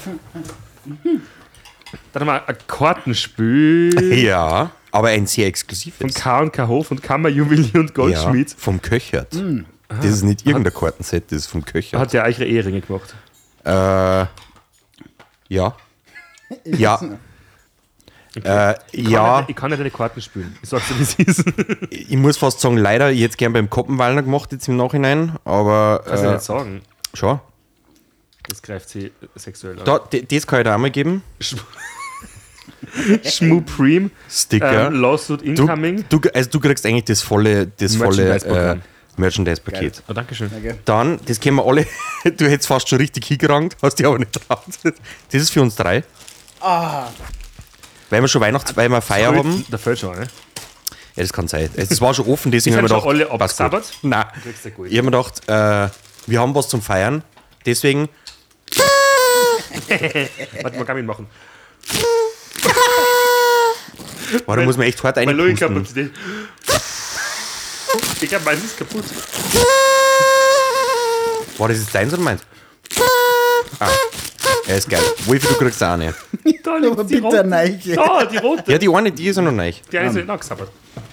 Dann 2.13 2.21
haben 2.21 2.27
wir 2.27 2.47
ein 2.49 2.55
Kartenspiel 2.67 4.13
Ja, 4.23 4.71
aber 4.91 5.09
ein 5.09 5.27
sehr 5.27 5.43
von 5.45 5.49
exklusives. 5.49 6.13
K&K 6.13 6.67
Hof 6.67 6.91
und 6.91 7.01
Kammerjuwelier 7.03 7.75
und 7.79 7.89
Ja, 7.89 7.93
Goldschmied. 7.95 8.55
vom 8.57 8.81
Köchert. 8.81 9.35
Das 9.87 10.05
ist 10.05 10.23
nicht 10.23 10.45
irgendein 10.45 10.73
Kartenset, 10.73 11.31
das 11.31 11.39
ist 11.39 11.47
vom 11.47 11.65
Köchert. 11.65 11.99
Hat 11.99 12.13
ja 12.13 12.23
eigentlich 12.23 12.39
ihre 12.39 12.49
Eheringe 12.49 12.81
gemacht. 12.81 13.15
Äh, 13.65 14.25
ja. 15.53 15.75
Ja. 16.65 16.99
Äh, 18.35 18.75
Ich 18.91 19.09
ja, 19.09 19.19
kann, 19.19 19.39
nicht, 19.41 19.49
ich 19.49 19.55
kann 19.55 19.69
nicht 19.71 19.79
deine 19.79 19.91
Karten 19.91 20.21
spielen. 20.21 20.57
Ich 20.61 20.69
sag's 20.69 20.87
dir, 20.87 20.99
wie 20.99 21.03
es 21.03 21.15
ist. 21.39 21.43
ich 21.89 22.15
muss 22.17 22.37
fast 22.37 22.59
sagen, 22.59 22.77
leider, 22.77 23.11
ich 23.11 23.21
hätte 23.21 23.37
gern 23.37 23.53
beim 23.53 23.69
Koppenwallner 23.69 24.21
gemacht 24.23 24.51
jetzt 24.51 24.67
im 24.67 24.77
Nachhinein, 24.77 25.37
aber 25.45 26.03
Kannst 26.05 26.23
du 26.23 26.27
äh, 26.27 26.33
nicht 26.33 26.43
sagen. 26.43 26.81
schon. 27.13 27.39
Das 28.47 28.61
greift 28.61 28.89
sie 28.89 29.11
sexuell 29.35 29.79
an. 29.79 29.85
Da, 29.85 29.99
das 29.99 30.47
kann 30.47 30.59
ich 30.59 30.63
dir 30.65 30.73
auch 30.75 30.79
mal 30.79 30.89
geben. 30.91 31.23
Schmupreme, 33.23 34.09
Sticker. 34.29 34.87
ähm, 34.87 34.93
Lawsuit 34.93 35.41
du, 35.41 35.45
Incoming. 35.45 36.05
du, 36.09 36.19
also 36.33 36.49
du 36.49 36.59
kriegst 36.59 36.85
eigentlich 36.85 37.05
das 37.05 37.21
volle, 37.21 37.67
das 37.67 37.95
volle 37.95 38.35
äh. 38.37 38.77
Merchandise-Paket. 39.17 40.03
Oh, 40.07 40.13
Dankeschön. 40.13 40.49
Dann, 40.85 41.19
das 41.25 41.39
kennen 41.39 41.57
wir 41.57 41.65
alle, 41.65 41.85
du 42.23 42.49
hättest 42.49 42.67
fast 42.67 42.87
schon 42.89 42.99
richtig 42.99 43.25
hingerankt, 43.25 43.77
hast 43.81 43.95
dich 43.99 44.05
aber 44.05 44.17
nicht 44.17 44.31
traut. 44.33 44.63
Das 44.83 45.41
ist 45.41 45.49
für 45.51 45.61
uns 45.61 45.75
drei. 45.75 46.03
Ah, 46.61 47.07
Weil 48.09 48.21
wir 48.21 48.27
schon 48.27 48.41
Weihnachts-, 48.41 48.75
weil 48.75 48.89
wir 48.89 49.01
Feier 49.01 49.35
haben. 49.35 49.65
Da 49.69 49.77
fällt 49.77 49.99
schon, 49.99 50.17
ne? 50.17 50.27
Ja, 51.15 51.23
das 51.23 51.33
kann 51.33 51.47
sein. 51.47 51.69
Es 51.75 51.99
war 52.01 52.13
schon 52.13 52.27
offen, 52.27 52.51
deswegen 52.51 52.75
haben 52.77 52.83
wir 52.83 52.89
gedacht, 52.89 53.07
alle 53.07 53.29
abgesabbert? 53.29 53.91
Nein. 54.01 54.25
Ich 54.45 54.97
habe 54.97 55.03
mir 55.09 55.11
gedacht, 55.11 55.41
äh, 55.47 55.89
wir 56.27 56.39
haben 56.39 56.55
was 56.55 56.69
zum 56.69 56.81
Feiern. 56.81 57.23
Deswegen, 57.65 58.09
Warte 60.61 60.77
mal, 60.77 60.85
kann 60.85 60.97
ich 60.97 61.03
machen. 61.05 61.27
boah, 64.45 64.55
da 64.55 64.63
muss 64.63 64.77
man 64.77 64.87
echt 64.87 65.03
hart 65.03 65.17
einpusten. 65.17 65.37
Lungenkapazität. 65.37 66.11
Ich 68.21 68.29
glaube, 68.29 68.45
meins 68.45 68.63
ist 68.63 68.77
kaputt. 68.77 69.03
War 71.57 71.67
das 71.67 71.79
jetzt 71.79 71.93
deins 71.93 72.13
oder 72.13 72.21
meins? 72.21 72.41
Ah, 73.79 73.89
er 74.69 74.77
ist 74.77 74.89
geil. 74.89 75.01
Wolfi, 75.25 75.47
du 75.47 75.53
kriegst 75.55 75.83
auch 75.83 75.89
eine. 75.89 76.13
Da 76.63 76.75
aber 76.75 76.79
liegt 76.81 77.09
die 77.09 77.15
bitte 77.15 77.25
rote. 77.25 77.49
Da, 77.49 78.25
die 78.25 78.37
rote. 78.37 78.71
Ja, 78.71 78.77
die 78.77 78.89
eine, 78.89 79.11
die 79.11 79.27
ist 79.27 79.37
ja 79.37 79.41
noch 79.41 79.51
neu. 79.51 79.71
Die 79.91 79.97
eine 79.97 80.09
ist 80.09 80.15
nicht 80.15 80.29
angesabbert. 80.29 80.69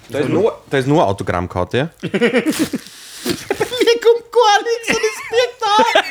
Da 0.09 0.19
ist 0.19 0.29
nur, 0.29 0.61
da 0.69 0.77
ist 0.77 0.87
nur 0.87 1.01
eine 1.01 1.09
Autogrammkarte. 1.09 1.89
Mir 2.01 2.09
kommt 2.11 2.31
gar 4.31 4.59
nichts 4.63 4.89
und 4.89 5.03
es 5.03 5.19
birgt 5.29 5.61
da. 5.61 5.73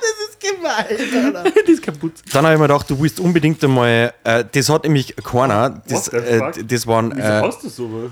Das 0.00 0.28
ist 0.28 0.40
gemein, 0.40 1.36
Alter. 1.36 1.62
Die 1.66 1.72
ist 1.72 1.82
kaputt. 1.82 2.12
Dann 2.32 2.44
habe 2.44 2.54
ich 2.54 2.60
mir 2.60 2.66
gedacht, 2.68 2.90
du 2.90 3.00
willst 3.00 3.20
unbedingt 3.20 3.62
einmal, 3.64 4.12
äh, 4.24 4.44
das 4.50 4.68
hat 4.68 4.82
nämlich 4.84 5.14
keiner, 5.16 5.80
das, 5.88 6.08
äh, 6.08 6.40
das 6.64 6.86
waren, 6.86 7.12
Wieso 7.14 7.28
äh, 7.28 7.42
hast 7.42 7.62
du 7.64 7.68
sowas? 7.68 8.10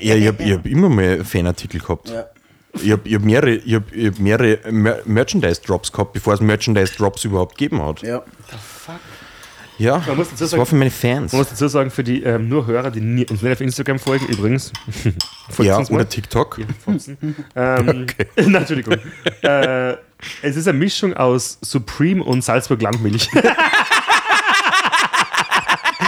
ja, 0.00 0.14
ich 0.14 0.26
habe 0.28 0.44
hab 0.52 0.66
immer 0.66 0.88
mal 0.88 1.24
Fanartikel 1.24 1.80
gehabt. 1.80 2.10
Ja. 2.10 2.26
Ich 2.80 2.90
habe 2.92 3.10
hab 3.10 3.22
mehrere, 3.22 3.54
ich 3.54 3.74
hab, 3.74 3.92
ich 3.92 4.06
hab 4.08 4.18
mehrere 4.18 4.58
Mer 4.70 5.00
Merchandise-Drops 5.04 5.90
gehabt, 5.92 6.12
bevor 6.12 6.34
es 6.34 6.40
Merchandise-Drops 6.40 7.24
überhaupt 7.24 7.56
gegeben 7.58 7.82
hat. 7.84 8.02
Ja. 8.02 8.22
Ja, 9.78 10.02
Man 10.08 10.16
muss 10.16 10.30
dazu 10.30 10.42
das 10.42 10.50
sagen- 10.50 10.58
war 10.58 10.66
für 10.66 10.74
meine 10.74 10.90
Fans. 10.90 11.30
Man 11.32 11.40
muss 11.40 11.50
dazu 11.50 11.68
sagen, 11.68 11.90
für 11.92 12.02
die 12.02 12.22
ähm, 12.24 12.48
nur 12.48 12.66
Hörer, 12.66 12.90
die 12.90 13.00
nie, 13.00 13.24
uns 13.26 13.42
nicht 13.42 13.52
auf 13.52 13.60
Instagram 13.60 13.98
folgen, 14.00 14.26
übrigens. 14.26 14.72
Ja, 15.58 15.78
oder 15.78 16.06
TikTok. 16.08 16.58
Ja, 16.58 16.66
ähm, 17.78 18.06
Nein, 18.36 18.54
Entschuldigung. 18.54 18.96
äh, 19.42 19.92
es 20.42 20.56
ist 20.56 20.68
eine 20.68 20.76
Mischung 20.78 21.14
aus 21.14 21.58
Supreme 21.62 22.22
und 22.22 22.42
Salzburg 22.44 22.82
Landmilch. 22.82 23.28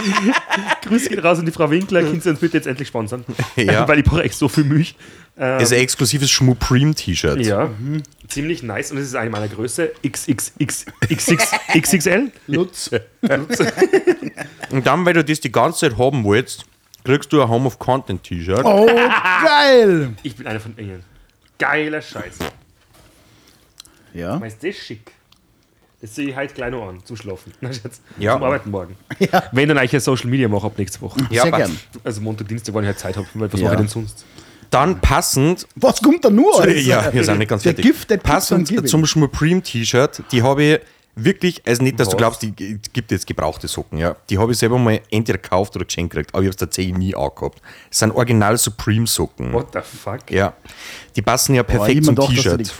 Grüße 0.83 1.09
geht 1.09 1.23
raus 1.23 1.39
an 1.39 1.45
die 1.45 1.51
Frau 1.51 1.69
Winkler. 1.69 2.01
Könnt 2.03 2.25
ihr 2.25 2.31
uns 2.31 2.39
bitte 2.39 2.57
jetzt 2.57 2.67
endlich 2.67 2.87
sponsern? 2.87 3.23
Ja. 3.55 3.87
Weil 3.87 3.99
ich 3.99 4.05
brauche 4.05 4.23
echt 4.23 4.35
so 4.35 4.47
viel 4.47 4.63
Milch. 4.63 4.95
Ähm, 5.37 5.59
Das 5.59 5.69
ist 5.71 5.77
ein 5.77 5.83
exklusives 5.83 6.29
Schmupreme-T-Shirt. 6.31 7.39
ja, 7.45 7.69
ziemlich 8.27 8.63
nice 8.63 8.91
und 8.91 8.97
es 8.97 9.05
ist 9.07 9.15
eine 9.15 9.29
meiner 9.29 9.47
Größe. 9.47 9.91
XXXXXL. 10.07 12.31
Lutz. 12.47 12.89
Und 14.71 14.87
dann, 14.87 15.05
weil 15.05 15.13
du 15.13 15.23
das 15.23 15.39
die 15.41 15.51
ganze 15.51 15.79
Zeit 15.89 15.97
haben 15.97 16.23
willst, 16.25 16.65
kriegst 17.03 17.31
du 17.33 17.41
ein 17.41 17.49
Home 17.49 17.65
of 17.67 17.77
Content 17.79 18.23
T-Shirt. 18.23 18.63
Oh, 18.63 18.85
geil. 18.85 20.13
Ich 20.23 20.35
bin 20.35 20.47
einer 20.47 20.59
von 20.61 20.77
ihnen. 20.77 21.03
Geiler 21.59 22.01
Scheiß. 22.01 22.37
Ja. 24.13 24.37
Meinst 24.39 24.63
du 24.63 24.67
das 24.67 24.77
schick? 24.77 25.11
Das 26.01 26.15
sehe 26.15 26.29
ich 26.29 26.35
heute 26.35 26.53
gleich 26.53 26.71
noch 26.71 26.87
an, 26.87 26.99
zum 27.05 27.15
Schlafen. 27.15 27.53
Schatz. 27.61 28.01
Ja. 28.17 28.33
Zum 28.33 28.43
Arbeiten 28.43 28.71
morgen. 28.71 28.95
Wenn 29.51 29.69
dann 29.69 29.77
eigentlich 29.77 30.03
Social 30.03 30.29
Media 30.29 30.47
mache 30.47 30.65
ab 30.65 30.73
nächste 30.77 30.99
Woche. 31.01 31.19
Ja, 31.29 31.43
Sehr 31.43 31.51
gern. 31.51 31.77
Also 32.03 32.21
Montag, 32.21 32.47
Dienstag, 32.47 32.73
wann 32.73 32.83
ich 32.83 32.87
halt 32.87 32.99
Zeit 32.99 33.15
habe. 33.17 33.27
Weil 33.35 33.53
was 33.53 33.59
Ja. 33.59 33.65
mache 33.65 33.75
ich 33.75 33.79
denn 33.81 33.87
sonst? 33.87 34.25
Dann 34.71 34.99
passend, 35.01 35.67
Was 35.75 36.01
kommt 36.01 36.23
da 36.25 36.29
nur? 36.29 36.59
Alter? 36.59 36.75
ja, 36.77 37.13
wir 37.13 37.23
sind 37.23 37.37
nicht 37.39 37.49
ganz 37.49 37.63
fertig. 37.63 37.85
Gifted 37.85 38.23
Passend 38.23 38.89
zum 38.89 39.05
Schmupreme 39.05 39.61
T-Shirt, 39.61 40.23
die 40.31 40.41
habe 40.41 40.63
ich 40.63 40.79
wirklich, 41.13 41.61
also 41.67 41.83
nicht, 41.83 41.99
dass 41.99 42.07
du 42.07 42.13
Was? 42.13 42.17
glaubst, 42.19 42.41
die 42.41 42.51
gibt 42.53 43.11
jetzt 43.11 43.27
gebrauchte 43.27 43.67
Socken, 43.67 43.97
ja. 43.97 44.15
Die 44.29 44.37
habe 44.37 44.53
ich 44.53 44.57
selber 44.57 44.77
mal 44.77 45.01
entweder 45.11 45.37
gekauft 45.39 45.75
oder 45.75 45.83
geschenkt 45.83 46.13
gekriegt, 46.13 46.33
aber 46.33 46.43
ich 46.43 46.47
habe 46.47 46.51
es 46.51 46.55
tatsächlich 46.55 46.95
nie 46.95 47.13
angehabt. 47.13 47.61
Das 47.89 47.99
sind 47.99 48.11
original 48.11 48.57
Supreme 48.57 49.05
Socken. 49.07 49.51
What 49.51 49.67
the 49.73 49.79
fuck? 49.81 50.31
Ja. 50.31 50.53
Die 51.17 51.21
passen 51.21 51.53
ja 51.53 51.63
Boah, 51.63 51.73
perfekt 51.73 51.99
ich 51.99 52.05
zum 52.05 52.15
T-Shirt. 52.15 52.73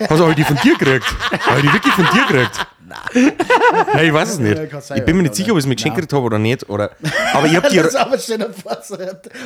Also 0.00 0.24
habe 0.24 0.30
ich 0.30 0.36
die 0.36 0.44
von 0.44 0.56
dir 0.56 0.76
gekriegt? 0.76 1.06
Habe 1.46 1.60
ich 1.60 1.66
die 1.66 1.72
wirklich 1.72 1.94
von 1.94 2.06
dir 2.12 2.26
gekriegt? 2.26 2.66
Nein, 3.14 4.06
ich 4.06 4.12
weiß 4.12 4.30
es 4.30 4.38
nicht. 4.38 4.60
Ich 4.94 5.04
bin 5.04 5.16
mir 5.16 5.22
nicht 5.22 5.34
sicher, 5.34 5.52
ob 5.52 5.58
ich 5.58 5.64
es 5.64 5.66
mir 5.66 5.74
geschenkt 5.74 5.98
Nein. 5.98 6.08
habe 6.10 6.22
oder 6.22 6.38
nicht. 6.38 6.68
Oder, 6.68 6.90
aber 7.32 7.46
ich 7.46 7.56
habe 7.56 7.68
die. 7.68 7.76
Das 7.84 7.96
aber 7.96 8.18
stell 8.18 8.38
dir 8.38 8.50
vor, 8.50 8.78
so, 8.82 8.96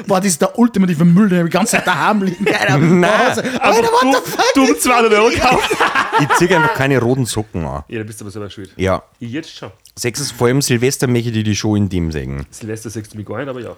boah, 0.06 0.18
das 0.20 0.26
ist 0.26 0.40
der 0.40 0.58
ultimative 0.58 1.04
Müll, 1.04 1.28
den 1.28 1.38
ich 1.40 1.44
die 1.46 1.50
ganze 1.50 1.72
Zeit 1.72 1.86
daheim 1.86 2.22
liegen. 2.22 2.44
Nein. 3.00 3.10
Alter, 3.10 3.42
what 3.60 4.24
the 4.24 4.30
fuck? 4.30 4.54
Du 4.54 4.64
um 4.64 4.78
200 4.78 5.12
Euro 5.12 5.28
gekauft. 5.30 5.70
Ich 6.20 6.28
ziehe 6.36 6.56
einfach 6.56 6.74
keine 6.74 6.98
roten 7.00 7.26
Socken 7.26 7.64
an. 7.64 7.84
Ja, 7.86 7.98
da 7.98 8.04
bist 8.04 8.20
du 8.20 8.24
aber 8.24 8.32
selber 8.32 8.50
schuld. 8.50 8.72
Ja. 8.76 9.04
Ich 9.20 9.30
jetzt 9.30 9.56
schon. 9.56 9.70
Sechstens, 9.94 10.32
vor 10.32 10.48
allem 10.48 10.60
Silvester 10.62 11.06
möchte 11.06 11.28
ich 11.28 11.34
die, 11.34 11.42
die 11.44 11.54
schon 11.54 11.76
in 11.76 11.88
dem 11.88 12.10
sägen. 12.10 12.44
Silvester 12.50 12.90
sagst 12.90 13.14
du 13.14 13.18
mich 13.18 13.26
gar 13.26 13.38
nicht, 13.38 13.48
aber 13.48 13.60
ja. 13.60 13.76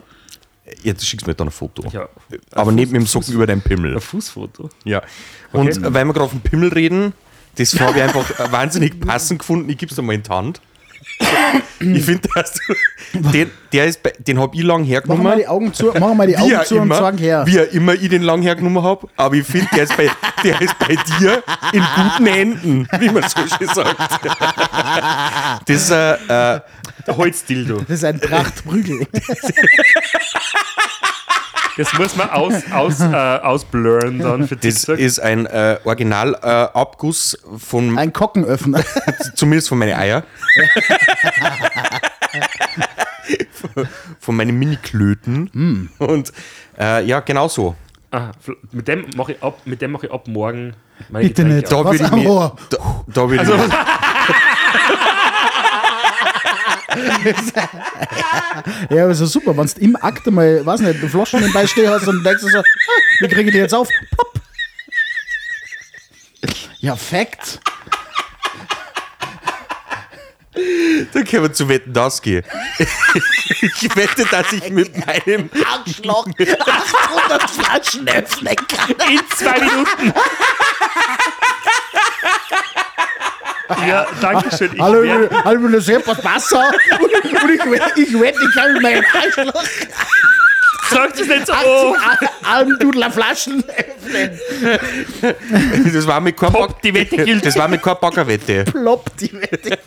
Jetzt 0.82 1.06
schickst 1.06 1.26
du 1.26 1.30
mir 1.30 1.34
dann 1.34 1.48
ein 1.48 1.52
Foto. 1.52 1.82
ja. 1.90 2.09
Aber 2.52 2.70
Ein 2.70 2.74
nicht 2.76 2.92
mit 2.92 3.01
dem 3.02 3.06
Fuß- 3.06 3.10
Socken 3.10 3.34
über 3.34 3.47
deinen 3.47 3.62
Pimmel. 3.62 3.94
Ein 3.94 4.01
Fußfoto. 4.01 4.70
Ja. 4.84 5.02
Und 5.52 5.68
Okay. 5.76 5.80
weil 5.94 6.05
wir 6.05 6.12
gerade 6.12 6.24
auf 6.24 6.30
den 6.32 6.40
Pimmel 6.40 6.72
reden, 6.72 7.12
das 7.56 7.78
habe 7.80 7.98
ich 7.98 8.02
einfach 8.02 8.24
wahnsinnig 8.52 9.01
passend 9.01 9.40
gefunden. 9.40 9.68
Ich 9.70 9.78
gebe 9.78 9.90
es 9.90 9.97
dir 9.97 10.02
mal 10.02 10.14
in 10.14 10.22
die 10.22 10.30
Hand. 10.30 10.60
Ich 11.81 12.05
finde, 12.05 12.28
dass 12.35 12.53
du, 12.53 12.74
den, 13.32 13.51
der 13.73 13.87
ist 13.87 14.03
bei, 14.03 14.12
den 14.19 14.39
habe 14.39 14.55
ich 14.55 14.62
lang 14.62 14.81
Machen 14.82 14.89
wir 14.89 14.93
hergenommen. 14.95 15.39
die 15.39 15.49
Augen 15.49 15.73
zu, 15.73 15.87
machen 15.99 16.19
wir 16.19 16.27
die 16.27 16.37
Augen 16.39 16.61
zu 16.66 16.77
und 16.77 16.82
immer, 16.82 16.97
sagen 16.97 17.16
her. 17.19 17.43
wie 17.47 17.57
er 17.57 17.73
immer 17.73 17.95
ich 17.95 18.09
den 18.11 18.23
lang 18.23 18.43
hergenommen 18.43 18.82
habe, 18.82 19.09
aber 19.16 19.35
ich 19.35 19.47
finde, 19.47 19.69
der, 19.74 19.85
ist 19.85 19.97
bei- 19.97 20.11
der 20.45 20.61
ist 20.61 20.78
bei 20.78 20.97
dir 21.19 21.43
in 21.73 21.82
guten 21.97 22.27
Händen, 22.27 22.89
wie 22.99 23.09
man 23.09 23.23
so 23.23 23.41
schön 23.57 23.69
sagt. 23.69 23.97
Das 25.66 25.77
ist 25.77 25.91
äh, 25.91 26.12
äh, 26.57 26.61
Der 27.07 27.16
Holzdildo. 27.16 27.78
Das 27.81 27.91
ist 27.99 28.05
ein 28.05 28.20
Prachtprügel. 28.20 29.07
Das 31.76 31.92
muss 31.94 32.16
man 32.16 32.30
aus, 32.30 32.55
aus, 32.72 33.01
äh, 33.01 33.05
ausblurren 33.06 34.18
dann 34.18 34.47
für 34.48 34.56
das 34.56 34.74
TikTok. 34.82 34.98
ist 34.98 35.20
ein 35.20 35.47
äh, 35.47 35.78
Original-Abguss 35.84 36.44
äh, 36.44 36.78
Abguss 36.78 37.38
von, 37.59 37.97
Ein 37.98 38.12
Kockenöffner. 38.12 38.80
zumindest 39.34 39.68
von 39.68 39.78
meinen 39.78 39.94
Eier. 39.98 40.24
von 44.18 44.36
meinen 44.36 44.59
Mini-Klöten. 44.59 45.90
Und 45.98 46.32
äh, 46.78 47.05
ja, 47.05 47.20
genau 47.20 47.48
so. 47.48 47.74
Aha, 48.10 48.32
mit 48.72 48.88
dem 48.88 49.06
mache 49.16 49.32
ich 49.32 49.42
ab, 49.42 49.60
mit 49.64 49.80
dem 49.80 49.92
mache 49.92 50.06
ich 50.06 50.12
ab 50.12 50.26
morgen 50.26 50.74
meine 51.10 51.28
Bitte 51.28 51.44
Getränke 51.44 51.62
nicht. 51.62 51.72
auf. 51.72 51.84
Da 51.84 51.90
Was 51.90 51.92
würde 51.92 52.05
ich 52.05 52.12
am 52.12 52.18
mir, 52.24 52.52
da, 52.70 53.05
da 53.06 53.30
würde 53.30 53.40
Also, 53.40 53.55
ich, 53.55 53.60
Ja, 58.90 59.05
aber 59.05 59.12
ist 59.12 59.20
ja 59.20 59.27
super, 59.27 59.56
wenn 59.56 59.66
du 59.66 59.81
im 59.81 59.97
Akt 59.97 60.27
mal, 60.27 60.64
weiß 60.64 60.81
nicht, 60.81 61.01
Flaschen 61.09 61.40
nebenbei 61.40 61.66
stehen 61.66 61.90
hast 61.90 62.06
und 62.09 62.22
denkst 62.24 62.43
du 62.43 62.48
so, 62.48 62.59
ah, 62.59 62.64
wie 63.20 63.28
kriege 63.28 63.48
ich 63.48 63.52
die 63.52 63.59
jetzt 63.59 63.74
auf? 63.74 63.89
Pop. 64.16 64.40
Ja, 66.81 66.97
Fact. 66.97 67.60
da 71.12 71.22
können 71.22 71.43
wir 71.43 71.52
zu 71.52 71.68
Wetten, 71.68 71.93
das 71.93 72.20
gehen. 72.22 72.43
ich 72.78 73.97
wette, 73.97 74.24
dass 74.31 74.52
ich 74.52 74.70
mit 74.70 75.06
meinem 75.06 75.51
Arschloch 75.64 76.27
800 76.27 77.51
Flaschen 77.51 78.09
öffnen 78.09 78.56
kann. 78.56 78.90
in 79.10 79.20
zwei 79.36 79.60
Minuten. 79.60 80.14
Ja, 83.86 84.06
danke 84.20 84.56
schön. 84.56 84.70
Ich 84.74 84.80
Hallo, 84.80 85.02
werd- 85.02 85.30
ich 85.32 85.44
hallo, 85.44 85.68
das 85.68 85.88
ist 85.88 86.06
was 86.06 86.24
Wasser 86.24 86.70
und, 87.01 87.02
und 87.42 87.51
ich, 87.51 87.64
wette- 87.70 88.01
ich 88.01 88.20
wette, 88.20 88.38
ich 88.48 88.55
kann 88.55 88.72
mit 88.74 88.82
meinem 88.82 89.05
Arschloch 89.14 89.62
Sag 90.92 91.10
das 91.16 91.24
nicht 91.28 91.47
so. 91.47 91.52
Almdudler 92.42 93.10
Flaschen 93.12 93.62
öffnen. 93.62 94.40
Das 95.94 96.06
war 96.06 96.20
mit 96.20 96.36
kein 96.36 96.52
Pop, 96.52 96.82
die 96.82 96.92
Wette 96.92 97.16
gilt. 97.24 97.47
Das 97.47 97.56
war 97.56 97.68
mit 97.68 97.80
kein 97.80 97.94
Baggerwette. 98.01 98.64
Plopp, 98.64 99.16
die 99.18 99.32
Wette. 99.32 99.78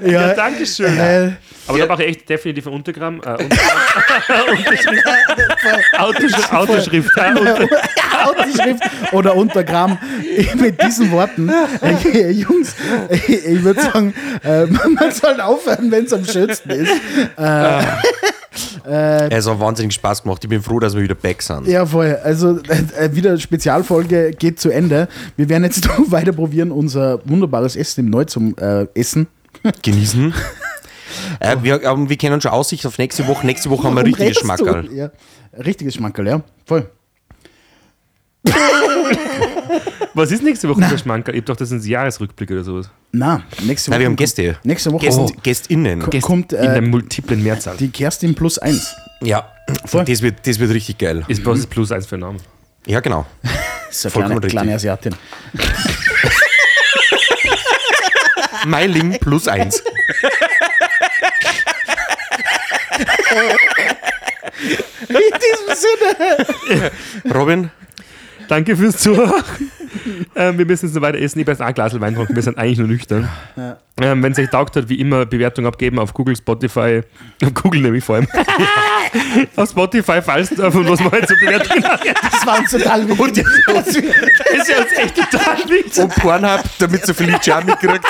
ja, 0.00 0.10
ja, 0.28 0.34
danke 0.34 0.66
schön. 0.66 0.98
äh, 0.98 1.32
Aber 1.68 1.78
da 1.78 1.86
mache 1.86 2.04
ich 2.04 2.10
echt 2.10 2.28
definitiv 2.28 2.66
ein 2.66 2.72
Untergramm. 2.72 3.20
Äh, 3.20 3.44
Untergramm. 3.44 4.48
Unterschrift. 4.58 6.52
Autoschrift. 6.52 6.52
Autoschrift. 6.52 7.10
Ja, 7.16 9.12
oder 9.12 9.36
Untergramm 9.36 9.98
mit 10.54 10.82
diesen 10.82 11.10
Worten. 11.12 11.50
Äh, 11.82 12.30
Jungs, 12.30 12.74
ich, 13.10 13.28
ich 13.28 13.62
würde 13.62 13.80
sagen, 13.82 14.14
äh, 14.42 14.66
man 14.66 15.12
soll 15.12 15.40
aufhören, 15.40 15.90
wenn 15.90 16.04
es 16.04 16.12
am 16.12 16.24
schönsten 16.24 16.70
ist. 16.70 16.92
Es 18.84 19.46
hat 19.46 19.60
wahnsinnig 19.60 19.94
Spaß 19.94 20.22
gemacht. 20.22 20.42
Ich 20.42 20.50
bin 20.50 20.62
froh, 20.62 20.80
dass 20.80 20.94
wir 20.94 21.02
wieder 21.02 21.14
back 21.14 21.42
sind. 21.42 21.66
Ja, 21.66 21.84
voll. 21.84 22.18
Also 22.22 22.58
äh, 22.68 23.04
äh, 23.04 23.14
wieder 23.14 23.38
Spezialfolge 23.38 24.32
geht 24.32 24.58
zu 24.58 24.70
Ende. 24.70 25.08
Wir 25.36 25.48
werden 25.48 25.64
jetzt 25.64 25.84
noch 25.98 26.10
weiter 26.10 26.32
probieren, 26.32 26.72
unser 26.72 27.20
wunderbares 27.28 27.76
Essen 27.76 28.06
im 28.06 28.10
Neu 28.10 28.24
zum 28.24 28.56
äh, 28.58 28.86
Essen. 28.94 29.26
Genießen. 29.82 30.32
äh, 31.40 31.56
wir, 31.62 31.82
ähm, 31.84 32.08
wir 32.08 32.16
kennen 32.16 32.40
schon 32.40 32.50
Aussicht 32.52 32.86
auf 32.86 32.98
nächste 32.98 33.26
Woche. 33.26 33.46
Nächste 33.46 33.70
Woche 33.70 33.84
haben 33.84 33.96
wir 33.96 34.04
du? 34.04 34.34
Schmackerl. 34.34 34.92
Ja, 34.92 35.10
richtiges 35.64 35.94
Schmankerl, 35.94 36.26
ja. 36.26 36.42
Voll. 36.66 36.90
was 40.14 40.30
ist 40.30 40.42
nächste 40.42 40.68
Woche 40.68 40.82
für 40.82 40.98
Schmanker? 40.98 41.32
Ich 41.34 41.40
hab 41.40 41.46
doch 41.46 41.56
das 41.56 41.70
ins 41.70 41.86
Jahresrückblick 41.86 42.50
oder 42.50 42.64
sowas. 42.64 42.90
Na, 43.12 43.42
nächste 43.62 43.90
Woche. 43.90 43.94
Nein, 43.96 44.00
wir 44.00 44.06
haben 44.06 44.16
Gäste. 44.16 44.56
Nächste 44.64 44.92
Woche 44.92 45.06
Gäst, 45.06 45.18
oh, 45.18 45.30
GästInnen. 45.42 46.00
ko- 46.00 46.10
kommt 46.20 46.52
In 46.52 46.62
der 46.62 46.76
äh, 46.76 46.80
multiplen 46.80 47.42
Mehrzahl. 47.42 47.76
die 47.76 47.88
Kerstin 47.90 48.34
plus 48.34 48.58
eins. 48.58 48.94
Ja, 49.22 49.48
Voll. 49.84 50.04
das 50.04 50.22
wird, 50.22 50.46
das 50.46 50.58
wird 50.58 50.72
richtig 50.72 50.98
geil. 50.98 51.24
Ist 51.28 51.44
was 51.44 51.58
ist 51.58 51.70
plus 51.70 51.90
eins 51.92 52.06
für 52.06 52.14
einen 52.16 52.22
Namen? 52.22 52.38
Ja, 52.86 53.00
genau. 53.00 53.26
Das 53.42 53.52
ist 53.98 54.06
eine 54.06 54.12
Vollkommen 54.12 54.40
kleine, 54.40 54.44
richtig. 54.44 54.52
kleine 54.52 54.74
Asiatin. 54.74 55.14
Meiling 58.66 59.18
plus 59.20 59.48
eins. 59.48 59.82
In 65.08 65.16
diesem 65.38 65.76
Sinne. 65.76 66.90
Robin, 67.34 67.70
Danke 68.48 68.76
fürs 68.76 68.96
Zuhören. 68.96 69.44
ähm, 70.36 70.58
wir 70.58 70.66
müssen 70.66 70.86
jetzt 70.86 70.94
noch 70.94 71.02
weiter 71.02 71.18
essen. 71.18 71.38
Ich 71.38 71.44
habe 71.44 71.52
jetzt 71.52 71.62
auch 71.62 71.66
ein 71.66 71.74
Glas 71.74 71.98
Wein 72.00 72.14
getrunken. 72.14 72.34
Wir 72.34 72.42
sind 72.42 72.58
eigentlich 72.58 72.78
nur 72.78 72.88
nüchtern. 72.88 73.28
Ähm, 74.00 74.22
Wenn 74.22 74.32
es 74.32 74.38
euch 74.38 74.48
taugt 74.50 74.76
hat, 74.76 74.88
wie 74.88 75.00
immer 75.00 75.26
Bewertung 75.26 75.66
abgeben 75.66 75.98
auf 75.98 76.14
Google, 76.14 76.36
Spotify. 76.36 77.02
Auf 77.44 77.54
Google 77.54 77.80
nämlich 77.82 78.04
vor 78.04 78.16
allem. 78.16 78.28
auf 79.56 79.70
Spotify, 79.70 80.20
falls 80.20 80.50
davon, 80.50 80.88
was 80.88 81.00
man 81.00 81.12
halt 81.12 81.28
so 81.28 81.34
bewerten. 81.34 81.82
Das 81.82 82.46
war 82.46 82.58
uns 82.58 82.70
total 82.70 83.08
wichtig. 83.08 83.46
Das 83.66 83.86
ist 83.88 83.96
ja 84.68 84.78
uns 84.78 84.92
echt 84.96 85.16
total 85.16 85.56
wichtig. 85.68 86.02
und 86.02 86.14
Pornhub, 86.16 86.62
damit 86.78 87.06
so 87.06 87.14
viel 87.14 87.30
Licht 87.30 87.46
mitkriegt. 87.64 88.04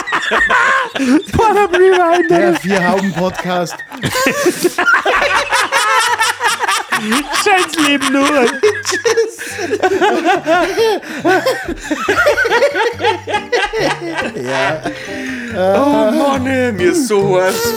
Der 2.28 2.55
Vier-Hauben-Podcast. 2.56 3.77
Scheiß 7.12 7.86
Leben 7.86 8.12
nur. 8.12 8.47
Oh 15.56 16.10
Mann, 16.10 16.44
mir 16.44 16.90
ist 16.90 17.09
so 17.09 17.40
heiß. 17.40 17.74